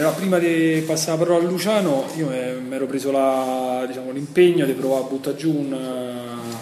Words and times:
Vabbè, 0.00 0.16
prima 0.16 0.38
di 0.38 0.82
passare 0.84 1.18
la 1.18 1.24
parola 1.24 1.44
a 1.44 1.48
Luciano, 1.48 2.06
io 2.16 2.26
mi 2.26 2.74
ero 2.74 2.86
preso 2.86 3.12
la, 3.12 3.84
diciamo, 3.86 4.10
l'impegno 4.10 4.66
di 4.66 4.72
provare 4.72 5.04
a 5.04 5.06
buttare 5.06 5.36
giù 5.36 5.54
un, 5.56 5.72
uh, 5.72 6.56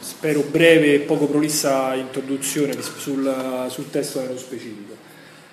spero 0.00 0.44
breve 0.50 0.94
e 0.94 0.98
poco 1.00 1.26
prolissa 1.26 1.94
introduzione 1.94 2.74
sul, 2.82 3.66
sul 3.68 3.90
testo 3.90 4.20
nello 4.20 4.36
specifico. 4.36 4.94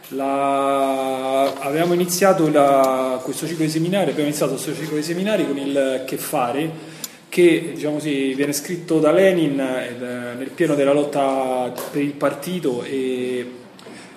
La, 0.09 1.53
avevamo 1.59 1.94
iniziato 1.94 2.49
la, 2.52 3.22
questo 3.23 3.47
ciclo 3.47 3.63
di 3.63 3.72
seminari, 3.72 4.09
abbiamo 4.09 4.27
iniziato 4.27 4.53
questo 4.53 4.75
ciclo 4.75 4.97
di 4.97 5.03
seminari 5.03 5.47
con 5.47 5.58
il 5.58 6.03
che 6.05 6.17
fare 6.17 6.97
che 7.30 7.72
diciamo 7.75 7.94
così, 7.94 8.34
viene 8.34 8.52
scritto 8.52 9.00
da 9.00 9.11
Lenin 9.11 9.58
eh, 9.59 10.36
nel 10.36 10.50
pieno 10.53 10.75
della 10.75 10.94
lotta 10.94 11.72
per 11.91 12.02
il 12.02 12.13
partito 12.13 12.84
e, 12.84 13.52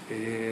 e 0.09 0.52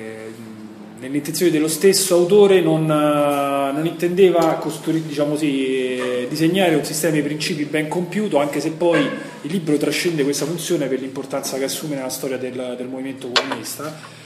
nelle 1.00 1.16
intenzioni 1.16 1.50
dello 1.50 1.68
stesso 1.68 2.14
autore 2.14 2.60
non, 2.60 2.82
eh, 2.82 3.72
non 3.72 3.86
intendeva 3.86 4.54
costru- 4.54 5.02
diciamo 5.02 5.30
così, 5.30 6.26
disegnare 6.28 6.74
un 6.74 6.84
sistema 6.84 7.14
di 7.14 7.22
principi 7.22 7.64
ben 7.64 7.88
compiuto, 7.88 8.38
anche 8.38 8.60
se 8.60 8.72
poi 8.72 9.00
il 9.00 9.50
libro 9.50 9.76
trascende 9.78 10.22
questa 10.24 10.44
funzione 10.44 10.86
per 10.86 11.00
l'importanza 11.00 11.56
che 11.56 11.64
assume 11.64 11.96
nella 11.96 12.10
storia 12.10 12.36
del, 12.36 12.74
del 12.76 12.86
movimento 12.86 13.30
comunista. 13.32 14.18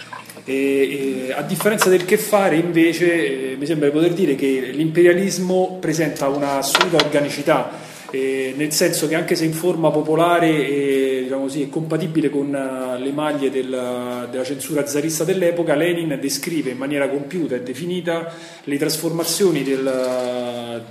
E, 0.45 1.27
e, 1.29 1.33
a 1.33 1.43
differenza 1.43 1.89
del 1.89 2.05
che 2.05 2.19
fare, 2.19 2.57
invece, 2.57 3.53
eh, 3.53 3.57
mi 3.57 3.67
sembra 3.67 3.89
di 3.89 3.95
poter 3.95 4.13
dire 4.13 4.35
che 4.35 4.71
l'imperialismo 4.73 5.79
presenta 5.81 6.29
una 6.29 6.59
assoluta 6.59 6.97
organicità 6.97 7.84
eh, 8.15 8.55
nel 8.57 8.71
senso 8.71 9.09
che 9.09 9.17
anche 9.17 9.35
se 9.35 9.45
in 9.45 9.53
forma 9.53 9.91
popolare 9.91 10.49
e, 10.49 11.21
diciamo 11.25 11.43
così, 11.43 11.63
è 11.65 11.69
compatibile 11.69 12.31
con 12.31 12.47
uh, 12.47 13.03
le 13.03 13.11
maglie 13.11 13.51
della, 13.51 14.29
della, 14.31 14.45
censura 14.45 14.87
zarista 14.87 15.25
dell'epoca, 15.25 15.75
Lenin 15.75 16.17
descrive 16.21 16.71
in 16.71 16.77
maniera 16.77 17.09
compiuta 17.09 17.57
e 17.57 17.63
definita 17.63 18.33
le 18.63 18.79
trasformazioni 18.79 19.65
del, 19.65 20.85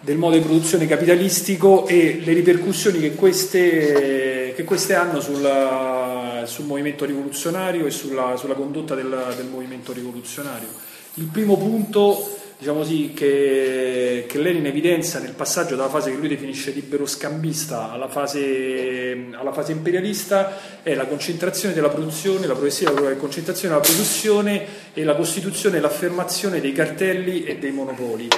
del 0.00 0.16
modo 0.16 0.34
di 0.34 0.42
produzione 0.42 0.88
capitalistico 0.88 1.86
e 1.86 2.20
le 2.24 2.32
ripercussioni 2.32 2.98
che 2.98 3.14
queste, 3.14 4.52
che 4.56 4.64
queste 4.64 4.94
hanno 4.96 5.20
sul, 5.20 6.42
sul, 6.44 6.64
movimento 6.64 7.04
rivoluzionario 7.04 7.86
e 7.86 7.92
sulla, 7.92 8.34
sulla 8.36 8.54
condotta 8.54 8.96
del, 8.96 9.34
del 9.36 9.46
movimento 9.46 9.92
rivoluzionario. 9.92 10.66
Il 11.14 11.26
primo 11.26 11.56
punto 11.56 12.37
diciamo 12.58 12.78
così, 12.78 13.12
che, 13.14 14.24
che 14.28 14.38
Lenin 14.38 14.66
evidenzia 14.66 15.20
nel 15.20 15.34
passaggio 15.34 15.76
dalla 15.76 15.88
fase 15.88 16.10
che 16.10 16.16
lui 16.16 16.26
definisce 16.26 16.72
libero 16.72 17.06
scambista 17.06 17.92
alla 17.92 18.08
fase, 18.08 19.28
alla 19.32 19.52
fase 19.52 19.70
imperialista 19.70 20.82
è 20.82 20.94
la 20.94 21.06
concentrazione 21.06 21.72
della 21.72 21.88
produzione, 21.88 22.46
la 22.46 22.54
progressiva 22.54 22.90
concentrazione 23.14 23.74
della 23.74 23.86
produzione 23.86 24.66
e 24.92 25.04
la 25.04 25.14
costituzione 25.14 25.76
e 25.76 25.80
l'affermazione 25.80 26.60
dei 26.60 26.72
cartelli 26.72 27.44
e 27.44 27.58
dei 27.58 27.70
monopoli. 27.70 28.28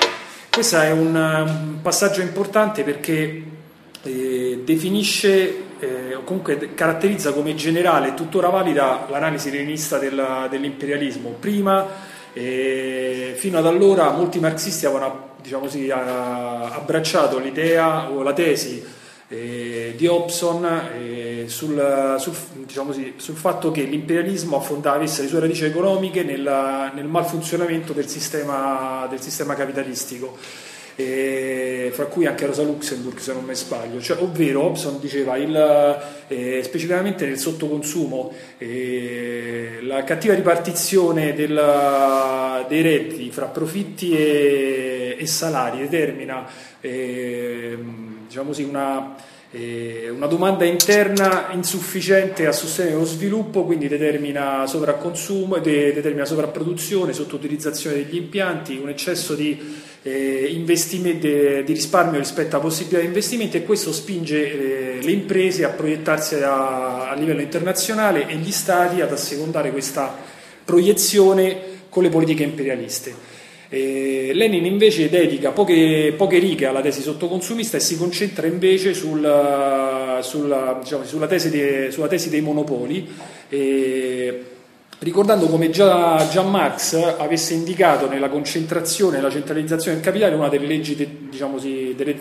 Questo 0.51 0.79
è 0.79 0.91
un, 0.91 1.15
un 1.15 1.79
passaggio 1.81 2.21
importante 2.21 2.83
perché 2.83 3.43
eh, 4.03 4.61
definisce 4.63 5.69
eh, 5.79 6.15
o 6.15 6.25
comunque 6.25 6.75
caratterizza 6.75 7.33
come 7.33 7.55
generale 7.55 8.09
e 8.09 8.15
tuttora 8.15 8.51
valida 8.51 9.07
l'analisi 9.09 9.51
leninista 9.51 9.97
della, 9.99 10.47
dell'imperialismo. 10.51 11.37
Prima 11.41 12.10
e 12.33 13.35
fino 13.37 13.59
ad 13.59 13.67
allora 13.67 14.11
molti 14.11 14.39
marxisti 14.39 14.87
avevano 14.87 15.29
diciamo 15.41 15.63
così, 15.63 15.91
abbracciato 15.91 17.39
l'idea 17.39 18.11
o 18.11 18.23
la 18.23 18.33
tesi 18.33 18.85
eh, 19.29 19.95
di 19.97 20.07
Hobson 20.07 20.65
eh, 20.99 21.45
sul, 21.47 22.17
sul, 22.19 22.35
diciamo 22.67 22.89
così, 22.89 23.15
sul, 23.17 23.37
fatto 23.37 23.71
che 23.71 23.83
l'imperialismo 23.83 24.57
affondavesse 24.57 25.23
le 25.23 25.29
sue 25.29 25.41
radici 25.41 25.65
economiche 25.65 26.25
nel, 26.25 26.91
nel 26.95 27.07
malfunzionamento 27.07 27.93
del 27.93 28.09
sistema, 28.09 29.07
del 29.09 29.21
sistema 29.21 29.55
capitalistico 29.55 30.37
eh, 31.01 31.91
fra 31.93 32.07
cui 32.07 32.27
anche 32.27 32.47
Rosa 32.47 32.63
Luxemburg 32.63 33.19
se 33.19 33.33
non 33.33 33.45
mi 33.45 33.55
sbaglio, 33.55 34.01
cioè, 34.01 34.23
ovvero 34.23 34.65
Hobson 34.65 35.01
diceva 35.01 35.37
il, 35.37 35.99
eh, 36.29 36.61
specificamente 36.63 37.27
nel 37.27 37.39
sottoconsumo 37.39 38.33
eh, 38.59 39.79
la 39.83 40.05
cattiva 40.05 40.35
ripartizione 40.35 41.35
del, 41.35 42.65
dei 42.69 42.83
redditi 42.83 43.31
fra 43.31 43.47
profitti 43.47 44.13
e, 44.13 45.17
e 45.19 45.27
salari 45.27 45.79
determina 45.79 46.47
ehm, 46.81 48.27
diciamo 48.27 48.49
così, 48.49 48.63
una, 48.63 49.17
una 49.53 50.27
domanda 50.27 50.65
interna 50.65 51.49
insufficiente 51.53 52.47
a 52.47 52.53
sostenere 52.53 52.95
lo 52.95 53.05
sviluppo, 53.05 53.65
quindi 53.65 53.89
determina 53.89 54.67
sovracconsumo, 54.67 55.59
de, 55.59 55.93
determina 55.93 56.25
sovrapproduzione, 56.25 57.13
sottoutilizzazione 57.13 57.97
degli 57.97 58.17
impianti, 58.17 58.77
un 58.77 58.89
eccesso 58.89 59.35
di 59.35 59.89
eh, 60.03 60.65
di 61.21 61.73
risparmio 61.73 62.19
rispetto 62.19 62.57
a 62.57 62.61
possibilità 62.61 63.01
di 63.01 63.07
investimento 63.07 63.57
e 63.57 63.65
questo 63.65 63.93
spinge 63.93 64.99
eh, 64.99 65.03
le 65.03 65.11
imprese 65.11 65.65
a 65.65 65.69
proiettarsi 65.69 66.37
a, 66.37 67.11
a, 67.11 67.15
livello 67.15 67.43
internazionale 67.43 68.27
e 68.27 68.37
gli 68.37 68.51
stati 68.51 69.01
ad 69.01 69.13
assecondare 69.13 69.71
questa 69.71 70.15
proiezione 70.65 71.69
con 71.89 72.03
le 72.03 72.09
politiche 72.09 72.45
imperialiste. 72.45 73.39
Eh, 73.73 74.33
Lenin 74.35 74.65
invece 74.65 75.09
dedica 75.09 75.53
poche, 75.53 76.13
poche, 76.17 76.41
righe 76.41 76.67
alla 76.67 76.81
tesi 76.81 77.03
sottoconsumista 77.03 77.77
e 77.77 77.81
si 77.81 77.97
concentra 77.97 78.49
invece 78.49 78.95
sul, 78.95 80.19
sulla, 80.23 80.77
diciamo, 80.83 81.05
sulla, 81.05 81.29
tesi 81.29 81.51
de, 81.51 81.93
sulla, 81.93 82.09
tesi 82.09 82.31
dei 82.31 82.41
monopoli. 82.41 83.09
Eh, 83.49 84.45
ricordando 84.99 85.47
come 85.47 85.71
già, 85.71 86.29
già, 86.33 86.43
Marx 86.43 86.95
avesse 87.17 87.55
indicato 87.55 88.09
nella 88.09 88.29
concentrazione 88.29 89.19
e 89.19 89.21
la 89.21 89.31
centralizzazione 89.31 89.99
del 89.99 90.05
capitale 90.05 90.35
una 90.35 90.49
delle 90.49 90.67
leggi, 90.67 90.97
de, 90.97 91.09
diciamo 91.31 91.53
così, 91.53 91.95
delle, 91.97 92.17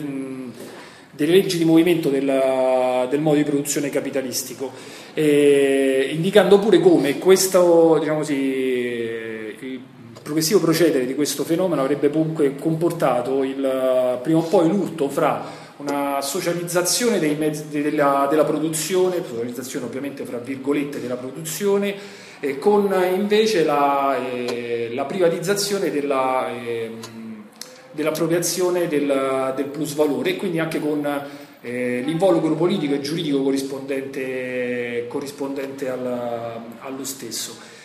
delle, 1.10 1.32
leggi 1.32 1.58
di 1.58 1.66
movimento 1.66 2.10
del, 2.10 3.08
del, 3.10 3.20
modo 3.22 3.38
di 3.38 3.44
produzione 3.44 3.90
capitalistico, 3.90 4.72
e 5.16 6.12
indicando 6.14 6.60
pure 6.60 6.80
come 6.80 7.18
questo, 7.18 7.98
diciamo 7.98 8.20
così, 8.20 8.36
il 8.36 9.82
progressivo 10.30 10.60
procedere 10.60 11.08
di 11.08 11.16
questo 11.16 11.44
fenomeno 11.44 11.82
avrebbe 11.82 12.12
comunque 12.12 12.56
comportato 12.56 13.44
il, 13.44 14.20
prima 14.22 14.38
o 14.38 14.44
poi 14.44 14.68
l'urto 14.70 15.10
fra 15.10 15.44
una 15.78 16.22
socializzazione 16.22 17.18
mezzi, 17.36 17.70
della, 17.70 18.28
della 18.30 18.44
produzione, 18.44 19.24
socializzazione 19.28 19.88
ovviamente 19.88 20.26
fra 20.26 20.38
virgolette 20.38 21.02
della 21.02 21.16
produzione, 21.16 21.96
eh, 22.42 22.60
con 22.60 22.94
invece 23.16 23.64
la, 23.64 24.18
eh, 24.18 24.92
la 24.94 25.06
privatizzazione 25.06 25.90
della, 25.90 26.48
eh, 26.50 26.92
dell'appropriazione 27.92 28.88
del, 28.88 29.54
del 29.56 29.66
plus 29.66 29.96
valore 29.96 30.32
e 30.32 30.36
quindi 30.36 30.60
anche 30.60 30.80
con 30.80 31.08
eh, 31.62 32.04
l'involucro 32.06 32.54
politico 32.54 32.94
e 32.94 33.02
giuridico 33.02 33.42
corrispondente, 33.42 35.06
corrispondente 35.08 35.90
al, 35.90 36.62
allo 36.82 37.04
stesso. 37.04 37.78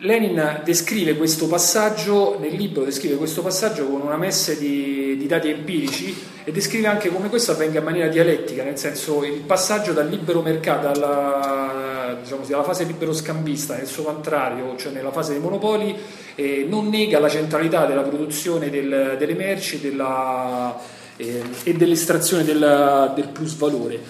Lenin 0.00 0.60
descrive 0.64 1.16
questo 1.16 1.48
passaggio, 1.48 2.38
nel 2.38 2.54
libro 2.54 2.84
descrive 2.84 3.16
questo 3.16 3.42
passaggio 3.42 3.84
con 3.88 4.00
una 4.00 4.16
messe 4.16 4.56
di, 4.56 5.16
di, 5.16 5.26
dati 5.26 5.50
empirici 5.50 6.16
e 6.44 6.52
descrive 6.52 6.86
anche 6.86 7.08
come 7.08 7.28
questo 7.28 7.50
avvenga 7.50 7.80
in 7.80 7.84
maniera 7.84 8.06
dialettica, 8.06 8.62
nel 8.62 8.78
senso 8.78 9.24
il 9.24 9.40
passaggio 9.40 9.92
dal 9.92 10.08
libero 10.08 10.40
mercato 10.40 10.86
alla, 10.86 12.16
diciamo 12.22 12.42
così, 12.42 12.52
fase 12.52 12.84
libero 12.84 13.12
scambista, 13.12 13.74
nel 13.74 13.88
suo 13.88 14.04
contrario, 14.04 14.76
cioè 14.76 14.92
nella 14.92 15.10
fase 15.10 15.32
dei 15.32 15.40
monopoli, 15.40 15.96
eh, 16.36 16.64
non 16.68 16.88
nega 16.88 17.18
la 17.18 17.28
centralità 17.28 17.84
della 17.84 18.02
produzione 18.02 18.70
del, 18.70 19.16
delle 19.18 19.34
merci 19.34 19.80
della, 19.80 20.78
eh, 21.16 21.42
e 21.64 21.72
dell'estrazione 21.72 22.44
del, 22.44 23.12
del 23.16 23.28
plus 23.30 23.56
valore. 23.56 24.00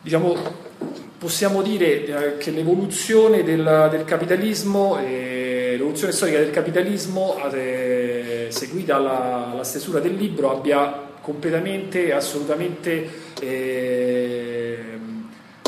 Diciamo, 0.00 0.64
possiamo 1.18 1.62
dire 1.62 2.04
eh, 2.04 2.36
che 2.36 2.50
l'evoluzione 2.50 3.42
del, 3.42 3.88
del 3.90 4.04
capitalismo, 4.04 4.98
eh, 4.98 5.74
l'evoluzione 5.76 6.12
storica 6.12 6.38
del 6.38 6.50
capitalismo 6.50 7.38
eh, 7.52 8.46
seguita 8.50 8.96
alla, 8.96 9.50
alla, 9.52 9.64
stesura 9.64 10.00
del 10.00 10.14
libro 10.14 10.50
abbia 10.50 11.04
completamente, 11.20 12.12
assolutamente 12.12 13.08
eh, 13.40 14.84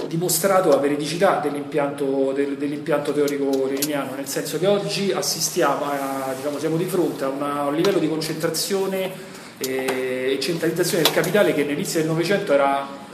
dimostrato 0.06 0.68
la 0.68 0.76
veridicità 0.76 1.40
dell'impianto, 1.42 2.32
del, 2.32 2.56
dell'impianto 2.56 3.12
teorico 3.12 3.66
leniniano, 3.66 4.14
nel 4.14 4.26
senso 4.26 4.58
che 4.58 4.66
oggi 4.66 5.12
assistiamo, 5.12 5.84
a, 5.84 6.34
diciamo, 6.36 6.58
siamo 6.58 6.76
di 6.76 6.84
fronte 6.84 7.24
a, 7.24 7.28
una, 7.28 7.60
a 7.60 7.66
un 7.66 7.74
livello 7.74 7.98
di 7.98 8.08
concentrazione 8.08 9.10
eh, 9.58 10.34
e 10.34 10.38
centralizzazione 10.40 11.02
del 11.02 11.12
capitale 11.12 11.52
che 11.52 11.62
all'inizio 11.62 12.00
del 12.00 12.08
Novecento 12.08 12.52
era 12.52 13.06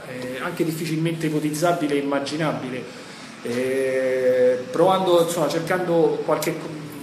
anche 0.45 0.63
difficilmente 0.63 1.25
ipotizzabile 1.25 1.95
e 1.95 1.97
immaginabile. 1.97 2.83
Eh, 3.41 4.57
provando, 4.71 5.23
insomma, 5.23 5.47
cercando 5.47 6.21
qualche, 6.23 6.55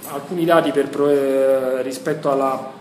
alcuni 0.08 0.44
dati 0.44 0.70
per, 0.70 0.88
eh, 1.00 1.82
rispetto 1.82 2.30
alla, 2.30 2.72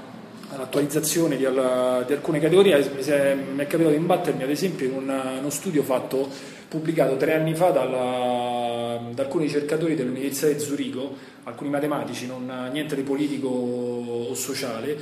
alla, 0.52 0.64
attualizzazione 0.64 1.36
di, 1.36 1.48
di, 1.48 2.14
alcune 2.14 2.40
categorie. 2.40 2.78
Mi 2.96 3.04
è, 3.04 3.36
mi 3.36 3.64
è 3.64 3.68
capitato 3.68 3.90
di 3.90 3.96
imbattermi 3.96 4.44
ad 4.44 4.50
esempio 4.50 4.88
in 4.88 4.94
un, 4.94 5.22
uno 5.40 5.50
studio 5.50 5.84
fatto, 5.84 6.30
pubblicato 6.68 7.18
tre 7.18 7.34
anni 7.34 7.56
fa 7.56 7.70
dalla, 7.70 9.00
da 9.12 9.24
alcuni 9.24 9.46
ricercatori 9.46 9.96
dell'Università 9.96 10.48
di 10.48 10.60
Zurigo, 10.60 11.16
alcuni 11.44 11.70
matematici, 11.70 12.28
non, 12.28 12.70
niente 12.72 12.96
di 12.96 13.02
politico 13.02 13.48
o 13.48 14.34
sociale, 14.36 14.98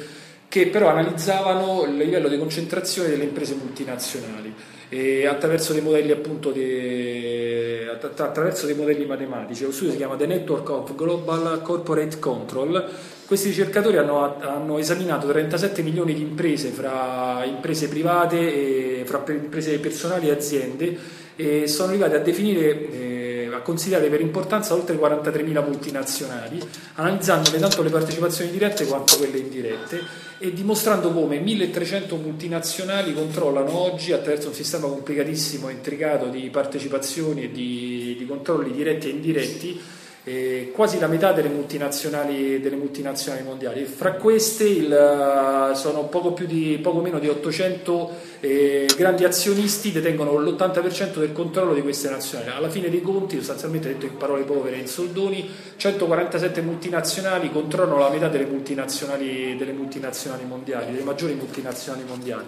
che 0.48 0.68
però 0.68 0.88
analizzavano 0.88 1.84
il 1.84 1.96
livello 1.96 2.28
di 2.28 2.38
concentrazione 2.38 3.10
delle 3.10 3.26
imprese 3.26 3.54
multinazionali 3.54 4.78
e 4.90 5.28
attraverso 5.28 5.74
dei 5.74 5.84
modelli 5.84 6.12
appunto 6.12 6.52
di, 6.52 7.86
attraverso 7.88 8.66
dei 8.66 8.76
modelli 8.76 9.06
matematici. 9.06 9.64
Lo 9.64 9.72
studio 9.72 9.92
si 9.92 9.98
chiama 9.98 10.16
The 10.16 10.26
Network 10.26 10.70
of 10.70 10.96
Global 10.96 11.62
Corporate 11.62 12.18
Control. 12.18 12.90
Questi 13.26 13.50
ricercatori 13.50 13.98
hanno, 13.98 14.40
hanno 14.40 14.80
esaminato 14.80 15.28
37 15.28 15.84
milioni 15.84 16.16
di 16.16 16.22
imprese 16.22 16.70
fra 16.70 17.44
imprese 17.46 17.88
private, 17.88 19.02
e, 19.02 19.06
fra 19.06 19.24
imprese 19.28 19.78
personali 19.78 20.30
e 20.30 20.32
aziende 20.32 20.98
e 21.36 21.68
sono 21.68 21.90
arrivati 21.90 22.16
a 22.16 22.20
definire 22.20 22.90
eh, 22.92 23.19
a 23.60 23.62
considerare 23.62 24.10
per 24.10 24.22
importanza 24.22 24.74
oltre 24.74 24.98
43.000 24.98 25.64
multinazionali, 25.64 26.60
analizzandone 26.96 27.60
tanto 27.60 27.84
le 27.84 27.90
partecipazioni 27.90 28.52
dirette 28.52 28.86
quanto 28.86 29.18
quelle 29.18 29.38
indirette 29.38 30.02
e 30.40 30.54
dimostrando 30.54 31.12
come 31.12 31.40
1300 31.40 32.16
multinazionali 32.16 33.14
controllano 33.14 33.78
oggi 33.78 34.14
attraverso 34.14 34.48
un 34.48 34.54
sistema 34.54 34.88
complicatissimo 34.88 35.70
e 35.70 35.74
intricato 35.74 36.28
di 36.28 36.50
partecipazioni 36.50 37.44
e 37.44 37.52
di, 37.52 38.16
di 38.18 38.26
controlli 38.26 38.72
diretti 38.72 39.08
e 39.08 39.12
indiretti 39.12 39.82
eh, 40.24 40.71
quasi 40.74 41.00
la 41.00 41.07
metà 41.07 41.31
delle 41.31 41.50
multinazionali, 41.50 42.60
delle 42.60 42.75
multinazionali 42.75 43.44
mondiali. 43.44 43.83
Fra 43.86 44.13
queste 44.13 44.66
il, 44.66 45.71
sono 45.75 46.04
poco, 46.06 46.36
di, 46.45 46.80
poco, 46.81 47.00
meno 47.00 47.19
di 47.19 47.27
800 47.27 48.12
eh, 48.42 48.89
grandi 48.95 49.24
azionisti 49.24 49.92
detengono 49.92 50.38
l'80% 50.38 51.19
del 51.19 51.31
controllo 51.31 51.74
di 51.74 51.81
queste 51.81 52.10
nazionali. 52.10 52.50
Alla 52.51 52.69
fine 52.69 52.89
dei 52.89 53.01
conti, 53.01 53.38
sostanzialmente 53.38 53.88
detto 53.88 54.06
in 54.06 54.18
parole 54.18 54.44
povere 54.44 54.75
e 54.75 54.80
in 54.80 54.88
soldoni, 54.88 55.50
147 55.75 56.62
multinazionali 56.62 57.51
controllano 57.51 58.00
la 58.00 58.10
metà 58.10 58.27
delle 58.27 58.45
multinazionali, 58.45 59.56
delle 59.57 59.74
multinazionali 59.74 60.44
mondiali, 60.45 60.92
delle 60.92 61.04
maggiori 61.04 61.33
multinazionali 61.33 62.04
mondiali. 62.07 62.45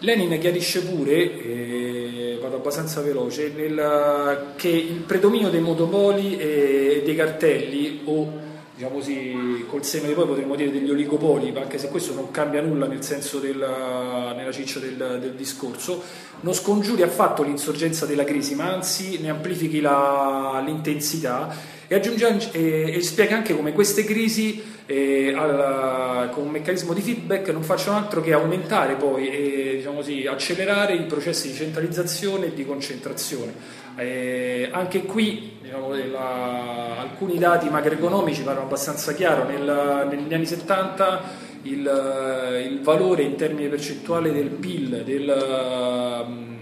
Lenin 0.00 0.38
chiarisce 0.38 0.82
pure, 0.82 1.42
eh, 1.42 2.38
vado 2.40 2.56
abbastanza 2.56 3.00
veloce, 3.00 3.52
nel, 3.54 4.52
che 4.56 4.68
il 4.68 5.00
predominio 5.00 5.50
dei 5.50 5.60
monopoli 5.60 6.36
e 6.36 7.02
dei 7.04 7.16
cartelli, 7.16 8.02
o 8.04 8.46
diciamo 8.76 8.94
così, 8.94 9.64
col 9.68 9.84
seno 9.84 10.06
di 10.06 10.12
poi 10.12 10.26
potremmo 10.26 10.54
dire 10.54 10.70
degli 10.70 10.88
oligopoli, 10.88 11.52
anche 11.56 11.78
se 11.78 11.88
questo 11.88 12.14
non 12.14 12.30
cambia 12.30 12.62
nulla 12.62 12.86
nel 12.86 13.02
senso 13.02 13.40
della, 13.40 14.32
nella 14.36 14.52
ciccia 14.52 14.78
del, 14.78 15.18
del, 15.20 15.34
discorso, 15.34 16.00
non 16.42 16.54
scongiuri 16.54 17.02
affatto 17.02 17.42
l'insorgenza 17.42 18.06
della 18.06 18.22
crisi, 18.22 18.54
ma 18.54 18.72
anzi 18.72 19.18
ne 19.20 19.30
amplifichi 19.30 19.80
la, 19.80 20.62
l'intensità 20.64 21.76
e, 21.88 21.94
aggiunge, 21.94 22.50
e, 22.52 22.94
e 22.96 23.02
spiega 23.02 23.34
anche 23.34 23.56
come 23.56 23.72
queste 23.72 24.04
crisi 24.04 24.62
eh, 24.86 25.34
al, 25.34 26.30
con 26.30 26.44
un 26.44 26.50
meccanismo 26.50 26.92
di 26.94 27.00
feedback 27.00 27.48
non 27.48 27.62
facciano 27.62 27.96
altro 27.96 28.20
che 28.20 28.32
aumentare 28.32 28.94
poi 28.94 29.28
e 29.28 29.76
diciamo 29.76 29.96
così, 29.96 30.26
accelerare 30.26 30.94
i 30.94 31.02
processi 31.02 31.48
di 31.48 31.54
centralizzazione 31.54 32.46
e 32.46 32.54
di 32.54 32.64
concentrazione. 32.64 33.52
Eh, 33.96 34.68
anche 34.70 35.02
qui 35.02 35.58
diciamo, 35.60 35.94
la, 36.10 36.98
alcuni 37.00 37.38
dati 37.38 37.68
macroeconomici 37.68 38.42
parlano 38.42 38.66
abbastanza 38.66 39.12
chiaro, 39.12 39.44
Nel, 39.44 40.08
negli 40.10 40.32
anni 40.32 40.46
70 40.46 41.46
il, 41.62 42.70
il, 42.70 42.80
valore 42.82 43.22
in 43.24 43.34
termini 43.34 43.68
percentuali 43.68 44.32
del 44.32 44.48
PIL, 44.48 45.02
del, 45.04 46.57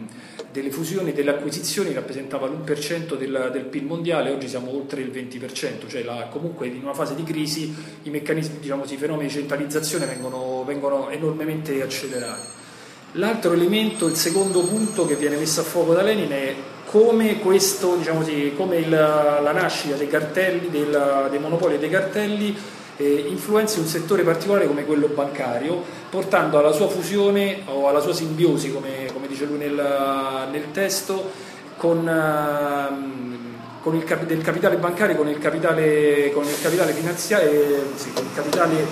delle 0.56 0.70
fusioni 0.70 1.10
e 1.10 1.12
delle 1.12 1.30
acquisizioni 1.30 1.92
rappresentava 1.92 2.46
l'1% 2.46 3.16
del, 3.18 3.50
del, 3.52 3.64
PIL 3.64 3.84
mondiale, 3.84 4.30
oggi 4.30 4.48
siamo 4.48 4.74
oltre 4.74 5.02
il 5.02 5.10
20%, 5.10 5.86
cioè 5.86 6.02
la, 6.02 6.28
comunque 6.30 6.66
in 6.66 6.82
una 6.82 6.94
fase 6.94 7.14
di 7.14 7.22
crisi 7.24 7.74
i 8.04 8.10
meccanismi, 8.10 8.60
diciamo 8.60 8.84
i 8.84 8.96
fenomeni 8.96 9.28
di 9.28 9.34
centralizzazione 9.34 10.06
vengono, 10.06 10.64
vengono 10.64 11.10
enormemente 11.10 11.82
accelerati. 11.82 12.48
L'altro 13.12 13.52
elemento, 13.52 14.06
il 14.06 14.16
secondo 14.16 14.62
punto 14.62 15.06
che 15.06 15.16
viene 15.16 15.36
messo 15.36 15.60
a 15.60 15.64
fuoco 15.64 15.92
da 15.92 16.02
Lenin 16.02 16.30
è 16.30 16.54
come, 16.86 17.38
questo, 17.40 17.96
diciamo 17.96 18.20
così, 18.20 18.52
come 18.56 18.76
il, 18.78 18.88
la 18.88 19.52
nascita 19.52 19.96
dei 19.96 20.08
cartelli, 20.08 20.70
del, 20.70 21.28
dei 21.30 21.38
monopoli 21.38 21.74
e 21.74 21.78
dei 21.78 21.90
cartelli 21.90 22.56
eh, 22.96 23.26
influenzi 23.28 23.78
un 23.78 23.86
settore 23.86 24.22
particolare 24.22 24.66
come 24.66 24.84
quello 24.84 25.08
bancario, 25.08 25.82
portando 26.08 26.58
alla 26.58 26.72
sua 26.72 26.88
fusione 26.88 27.62
o 27.66 27.88
alla 27.88 28.00
sua 28.00 28.14
simbiosi, 28.14 28.72
come, 28.72 29.10
come 29.12 29.26
dice 29.26 29.44
lui 29.44 29.58
nel, 29.58 30.48
nel 30.50 30.70
testo, 30.72 31.30
con, 31.76 31.98
uh, 31.98 33.82
con 33.82 33.94
il 33.94 34.04
del 34.26 34.42
capitale 34.42 34.76
bancario 34.76 35.14
con 35.14 35.28
il 35.28 35.38
capitale, 35.38 36.30
con 36.32 36.44
il 36.44 36.60
capitale 36.60 36.92
finanziario, 36.92 37.50
eh, 37.50 37.82
sì, 37.96 38.12
con 38.12 38.24
il 38.24 38.34
capitale 38.34 38.86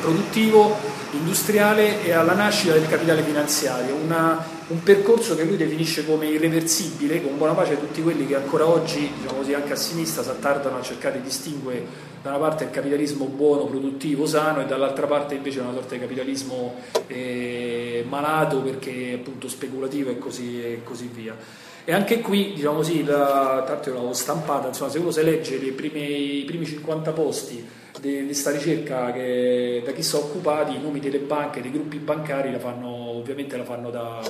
produttivo 0.00 0.76
industriale 1.10 2.02
e 2.04 2.12
alla 2.12 2.34
nascita 2.34 2.72
del 2.72 2.88
capitale 2.88 3.22
finanziario, 3.22 3.94
una, 3.94 4.42
un 4.72 4.82
percorso 4.82 5.36
che 5.36 5.44
lui 5.44 5.56
definisce 5.56 6.06
come 6.06 6.26
irreversibile, 6.26 7.22
con 7.22 7.36
buona 7.36 7.52
pace 7.52 7.74
di 7.74 7.80
tutti 7.80 8.02
quelli 8.02 8.26
che 8.26 8.36
ancora 8.36 8.66
oggi, 8.66 9.10
diciamo 9.20 9.38
così, 9.38 9.52
anche 9.52 9.72
a 9.72 9.76
sinistra, 9.76 10.22
si 10.22 10.30
attardano 10.30 10.78
a 10.78 10.82
cercare 10.82 11.18
di 11.18 11.24
distinguere 11.24 11.84
da 12.22 12.30
una 12.30 12.38
parte 12.38 12.64
il 12.64 12.70
capitalismo 12.70 13.26
buono, 13.26 13.66
produttivo, 13.66 14.26
sano 14.26 14.62
e 14.62 14.66
dall'altra 14.66 15.06
parte 15.06 15.34
invece 15.34 15.60
una 15.60 15.72
sorta 15.72 15.94
di 15.94 16.00
capitalismo 16.00 16.74
eh, 17.06 18.04
malato 18.08 18.62
perché 18.62 19.18
appunto 19.20 19.46
speculativo 19.48 20.10
e 20.10 20.18
così, 20.18 20.62
e 20.62 20.80
così 20.82 21.10
via. 21.12 21.36
E 21.84 21.92
anche 21.92 22.20
qui, 22.20 22.52
diciamo 22.54 22.76
così, 22.76 23.04
la, 23.04 23.64
tanto 23.66 23.88
io 23.90 23.96
l'avevo 23.96 24.14
stampata, 24.14 24.68
insomma, 24.68 24.90
se 24.90 24.98
uno 24.98 25.10
si 25.10 25.22
legge 25.22 25.56
prime, 25.56 25.98
i 25.98 26.44
primi 26.44 26.64
50 26.64 27.10
posti 27.12 27.66
di 28.00 28.24
questa 28.24 28.50
ricerca 28.50 29.12
che, 29.12 29.82
da 29.84 29.92
chi 29.92 30.02
sono 30.02 30.24
occupati, 30.24 30.76
i 30.76 30.80
nomi 30.80 31.00
delle 31.00 31.18
banche, 31.18 31.60
dei 31.60 31.72
gruppi 31.72 31.98
bancari 31.98 32.50
la 32.50 32.58
fanno, 32.58 32.88
ovviamente 32.88 33.56
la 33.56 33.64
fanno 33.64 33.90
da, 33.90 34.20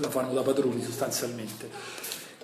la 0.00 0.10
fanno 0.10 0.32
da 0.32 0.42
padroni 0.42 0.82
sostanzialmente. 0.82 1.68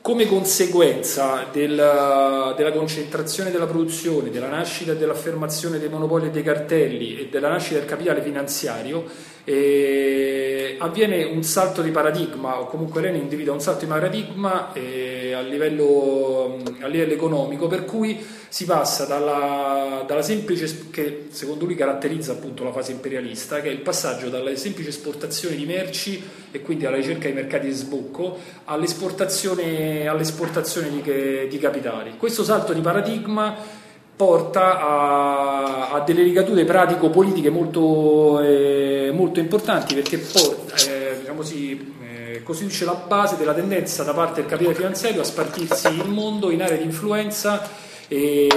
Come 0.01 0.27
conseguenza 0.27 1.47
della, 1.51 2.55
della, 2.57 2.71
concentrazione 2.71 3.51
della 3.51 3.67
produzione, 3.67 4.31
della 4.31 4.49
nascita 4.49 4.93
e 4.93 4.97
dell'affermazione 4.97 5.81
dei 5.81 5.89
monopoli 5.89 6.27
e 6.27 6.31
dei 6.31 6.45
cartelli 6.45 7.19
e 7.19 7.29
della 7.29 7.49
nascita 7.49 7.81
del 7.81 7.89
capitale 7.89 8.23
finanziario, 8.23 9.05
eh, 9.49 10.75
avviene 10.81 11.23
un 11.23 11.45
salto 11.45 11.81
di 11.81 11.93
paradigma, 11.93 12.59
o 12.59 12.67
comunque 12.67 13.01
Lenin 13.01 13.23
individua 13.23 13.55
un 13.55 13.61
salto 13.61 13.85
di 13.85 13.87
paradigma 13.87 14.73
eh, 14.73 15.33
a, 15.35 15.41
livello, 15.41 16.59
a, 16.81 16.89
livello, 16.89 17.13
economico, 17.13 17.69
per 17.69 17.85
cui 17.85 18.19
si 18.49 18.65
passa 18.65 19.05
dalla, 19.05 20.03
dalla, 20.05 20.23
semplice, 20.23 20.89
che 20.91 21.29
secondo 21.31 21.65
lui 21.65 21.77
caratterizza 21.77 22.33
appunto 22.33 22.65
la 22.65 22.73
fase 22.73 22.91
imperialista, 22.91 23.61
che 23.61 23.69
è 23.69 23.73
il 23.73 23.83
passaggio 23.83 24.31
dalla 24.31 24.55
semplice 24.57 24.89
esportazione 24.89 25.55
di 25.55 25.65
merci 25.65 26.21
e 26.51 26.61
quindi 26.61 26.85
alla 26.85 26.97
ricerca 26.97 27.29
di 27.29 27.35
mercati 27.35 27.69
di 27.69 27.73
sbocco, 27.73 28.37
all'esportazione, 28.65 30.09
all'esportazione 30.09 30.91
di, 30.91 31.49
di 31.49 31.59
capitali. 31.59 32.17
Questo 32.17 32.43
salto 32.43 32.73
di 32.73 32.81
paradigma 32.81 33.85
porta 34.17 34.81
a, 34.81 35.91
a 35.93 36.01
delle 36.01 36.23
ricadute 36.23 36.65
pratico-politiche 36.65 37.51
molto, 37.51 38.41
eh, 38.41 39.11
molto 39.13 39.41
importanti 39.41 39.95
perché 39.95 40.17
porta, 40.17 40.75
eh, 40.91 41.19
diciamo 41.21 41.37
così, 41.37 41.95
eh, 42.03 42.43
costituisce 42.43 42.87
la 42.87 42.95
base 42.95 43.37
della 43.37 43.53
tendenza 43.53 44.03
da 44.05 44.15
parte 44.15 44.41
del 44.41 44.51
capitale 44.51 44.75
finanziario 44.75 45.21
a 45.21 45.25
spartirsi 45.25 45.89
il 45.89 46.09
mondo 46.09 46.51
in 46.51 46.63
aree 46.63 46.79
di 46.79 46.85
influenza 46.85 47.69
e, 48.09 48.49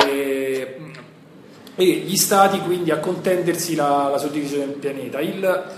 e 1.75 1.85
gli 1.85 2.17
stati 2.17 2.59
quindi 2.61 2.91
a 2.91 2.99
contendersi 2.99 3.75
la, 3.75 4.07
la 4.09 4.17
suddivisione 4.17 4.65
del 4.65 4.75
pianeta. 4.75 5.19
Il, 5.19 5.77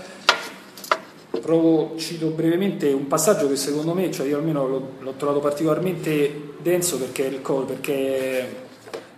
provo, 1.40 1.94
cito 1.96 2.28
brevemente 2.28 2.92
un 2.92 3.08
passaggio 3.08 3.48
che 3.48 3.56
secondo 3.56 3.94
me, 3.94 4.12
cioè 4.12 4.28
io 4.28 4.36
almeno 4.36 4.68
l'ho, 4.68 4.88
l'ho 5.00 5.14
trovato 5.16 5.40
particolarmente 5.40 6.50
denso 6.58 6.98
perché, 6.98 7.24
il, 7.24 7.40
perché 7.66 8.70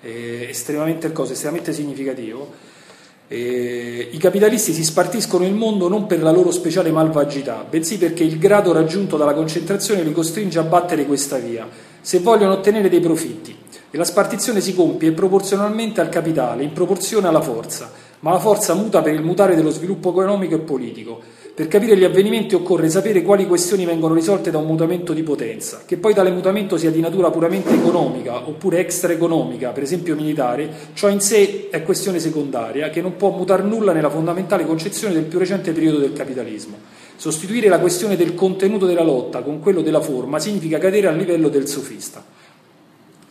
eh, 0.04 0.46
estremamente, 0.50 1.10
cosa, 1.12 1.32
estremamente 1.32 1.72
significativo. 1.72 2.52
Eh, 3.26 4.08
I 4.12 4.18
capitalisti 4.18 4.72
si 4.72 4.84
spartiscono 4.84 5.46
il 5.46 5.54
mondo 5.54 5.88
non 5.88 6.06
per 6.06 6.22
la 6.22 6.30
loro 6.30 6.50
speciale 6.50 6.90
malvagità, 6.90 7.66
bensì 7.68 7.96
perché 7.96 8.22
il 8.22 8.38
grado 8.38 8.72
raggiunto 8.72 9.16
dalla 9.16 9.32
concentrazione 9.32 10.02
li 10.02 10.12
costringe 10.12 10.58
a 10.58 10.62
battere 10.62 11.06
questa 11.06 11.38
via, 11.38 11.66
se 12.00 12.18
vogliono 12.20 12.52
ottenere 12.52 12.90
dei 12.90 13.00
profitti. 13.00 13.56
E 13.90 13.96
la 13.96 14.04
spartizione 14.04 14.60
si 14.60 14.74
compie 14.74 15.12
proporzionalmente 15.12 16.00
al 16.00 16.08
capitale, 16.08 16.64
in 16.64 16.72
proporzione 16.72 17.28
alla 17.28 17.40
forza, 17.40 17.90
ma 18.20 18.32
la 18.32 18.40
forza 18.40 18.74
muta 18.74 19.00
per 19.02 19.14
il 19.14 19.22
mutare 19.22 19.54
dello 19.54 19.70
sviluppo 19.70 20.10
economico 20.10 20.56
e 20.56 20.58
politico. 20.58 21.20
Per 21.54 21.68
capire 21.68 21.96
gli 21.96 22.02
avvenimenti 22.02 22.56
occorre 22.56 22.90
sapere 22.90 23.22
quali 23.22 23.46
questioni 23.46 23.84
vengono 23.84 24.12
risolte 24.12 24.50
da 24.50 24.58
un 24.58 24.66
mutamento 24.66 25.12
di 25.12 25.22
potenza, 25.22 25.82
che 25.86 25.98
poi 25.98 26.12
tale 26.12 26.32
mutamento 26.32 26.76
sia 26.76 26.90
di 26.90 26.98
natura 26.98 27.30
puramente 27.30 27.72
economica 27.72 28.48
oppure 28.48 28.80
extraeconomica, 28.80 29.70
per 29.70 29.84
esempio 29.84 30.16
militare, 30.16 30.68
ciò 30.94 31.08
in 31.08 31.20
sé 31.20 31.68
è 31.70 31.84
questione 31.84 32.18
secondaria 32.18 32.90
che 32.90 33.00
non 33.00 33.14
può 33.14 33.30
mutare 33.30 33.62
nulla 33.62 33.92
nella 33.92 34.10
fondamentale 34.10 34.66
concezione 34.66 35.14
del 35.14 35.26
più 35.26 35.38
recente 35.38 35.70
periodo 35.70 35.98
del 35.98 36.12
capitalismo. 36.12 36.76
Sostituire 37.14 37.68
la 37.68 37.78
questione 37.78 38.16
del 38.16 38.34
contenuto 38.34 38.84
della 38.84 39.04
lotta 39.04 39.42
con 39.42 39.60
quello 39.60 39.80
della 39.80 40.00
forma 40.00 40.40
significa 40.40 40.78
cadere 40.78 41.06
al 41.06 41.16
livello 41.16 41.48
del 41.48 41.68
sofista. 41.68 42.24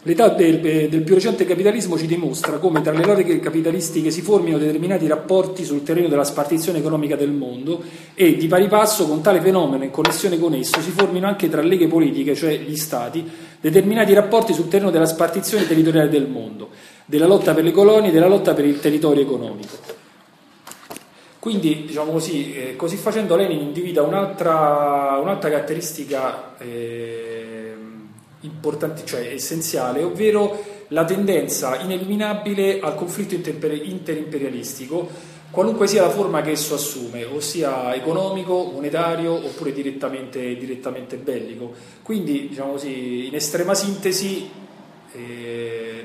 L'età 0.06 0.28
del, 0.28 0.60
del, 0.60 1.02
più 1.02 1.14
recente 1.14 1.46
capitalismo 1.46 1.98
ci 1.98 2.08
dimostra 2.08 2.58
come 2.58 2.82
tra 2.82 2.92
le 2.92 3.06
logiche 3.06 3.40
capitalistiche 3.40 4.12
si 4.12 4.22
formino 4.22 4.58
determinati 4.58 5.08
rapporti 5.08 5.64
sul 5.64 5.82
terreno 5.82 6.10
della 6.10 6.26
spartizione 6.26 6.80
economica 6.80 7.16
del 7.16 7.32
mondo 7.32 7.82
e 8.14 8.36
di 8.36 8.48
pari 8.48 8.68
passo 8.68 9.08
con 9.08 9.22
tale 9.22 9.40
fenomeno 9.40 9.86
in 9.86 9.92
connessione 9.92 10.38
con 10.38 10.54
esso 10.56 10.82
si 10.82 10.90
formino 10.92 11.26
anche 11.26 11.48
tra 11.48 11.62
leghe 11.62 11.88
politiche, 11.88 12.36
cioè 12.36 12.60
gli 12.60 12.76
stati, 12.76 13.26
determinati 13.62 14.14
rapporti 14.14 14.54
sul 14.54 14.68
terreno 14.68 14.92
della 14.92 15.06
spartizione 15.06 15.66
territoriale 15.66 16.10
del 16.10 16.28
mondo, 16.28 16.72
della 17.06 17.26
lotta 17.26 17.54
per 17.54 17.64
le 17.64 17.72
colonie 17.72 18.10
e 18.10 18.12
della 18.12 18.28
lotta 18.28 18.54
per 18.54 18.66
il 18.66 18.82
territorio 18.82 19.24
economico. 19.24 20.02
Quindi, 21.40 21.84
diciamo 21.86 22.12
così, 22.12 22.54
eh, 22.56 22.76
così 22.76 22.98
facendo 22.98 23.38
Lenin 23.38 23.60
individua 23.60 24.04
un'altra, 24.04 25.18
un'altra 25.22 25.50
caratteristica 25.50 26.58
eh, 26.58 27.33
importante, 28.44 29.04
cioè 29.06 29.34
essenziale, 29.34 30.04
ovvero 30.04 30.64
la 30.90 31.06
tendenza 31.06 31.80
ineliminabile 31.80 32.80
al 32.80 32.96
conflitto 32.96 33.36
interimperialistico, 33.36 35.10
qualunque 35.50 35.88
sia 35.88 36.04
la 36.04 36.10
forma 36.10 36.42
che 36.42 36.52
esso 36.52 36.76
assume, 36.76 37.26
ossia 37.26 37.94
economico, 37.96 38.72
monetario 38.72 39.34
oppure 39.34 39.72
direttamente, 39.72 40.56
direttamente 40.56 41.18
bellico. 41.18 41.74
Quindi, 42.02 42.48
diciamo 42.50 42.72
così, 42.72 43.28
in 43.28 43.36
estrema 43.36 43.74
sintesi, 43.74 44.50
eh, 45.14 46.04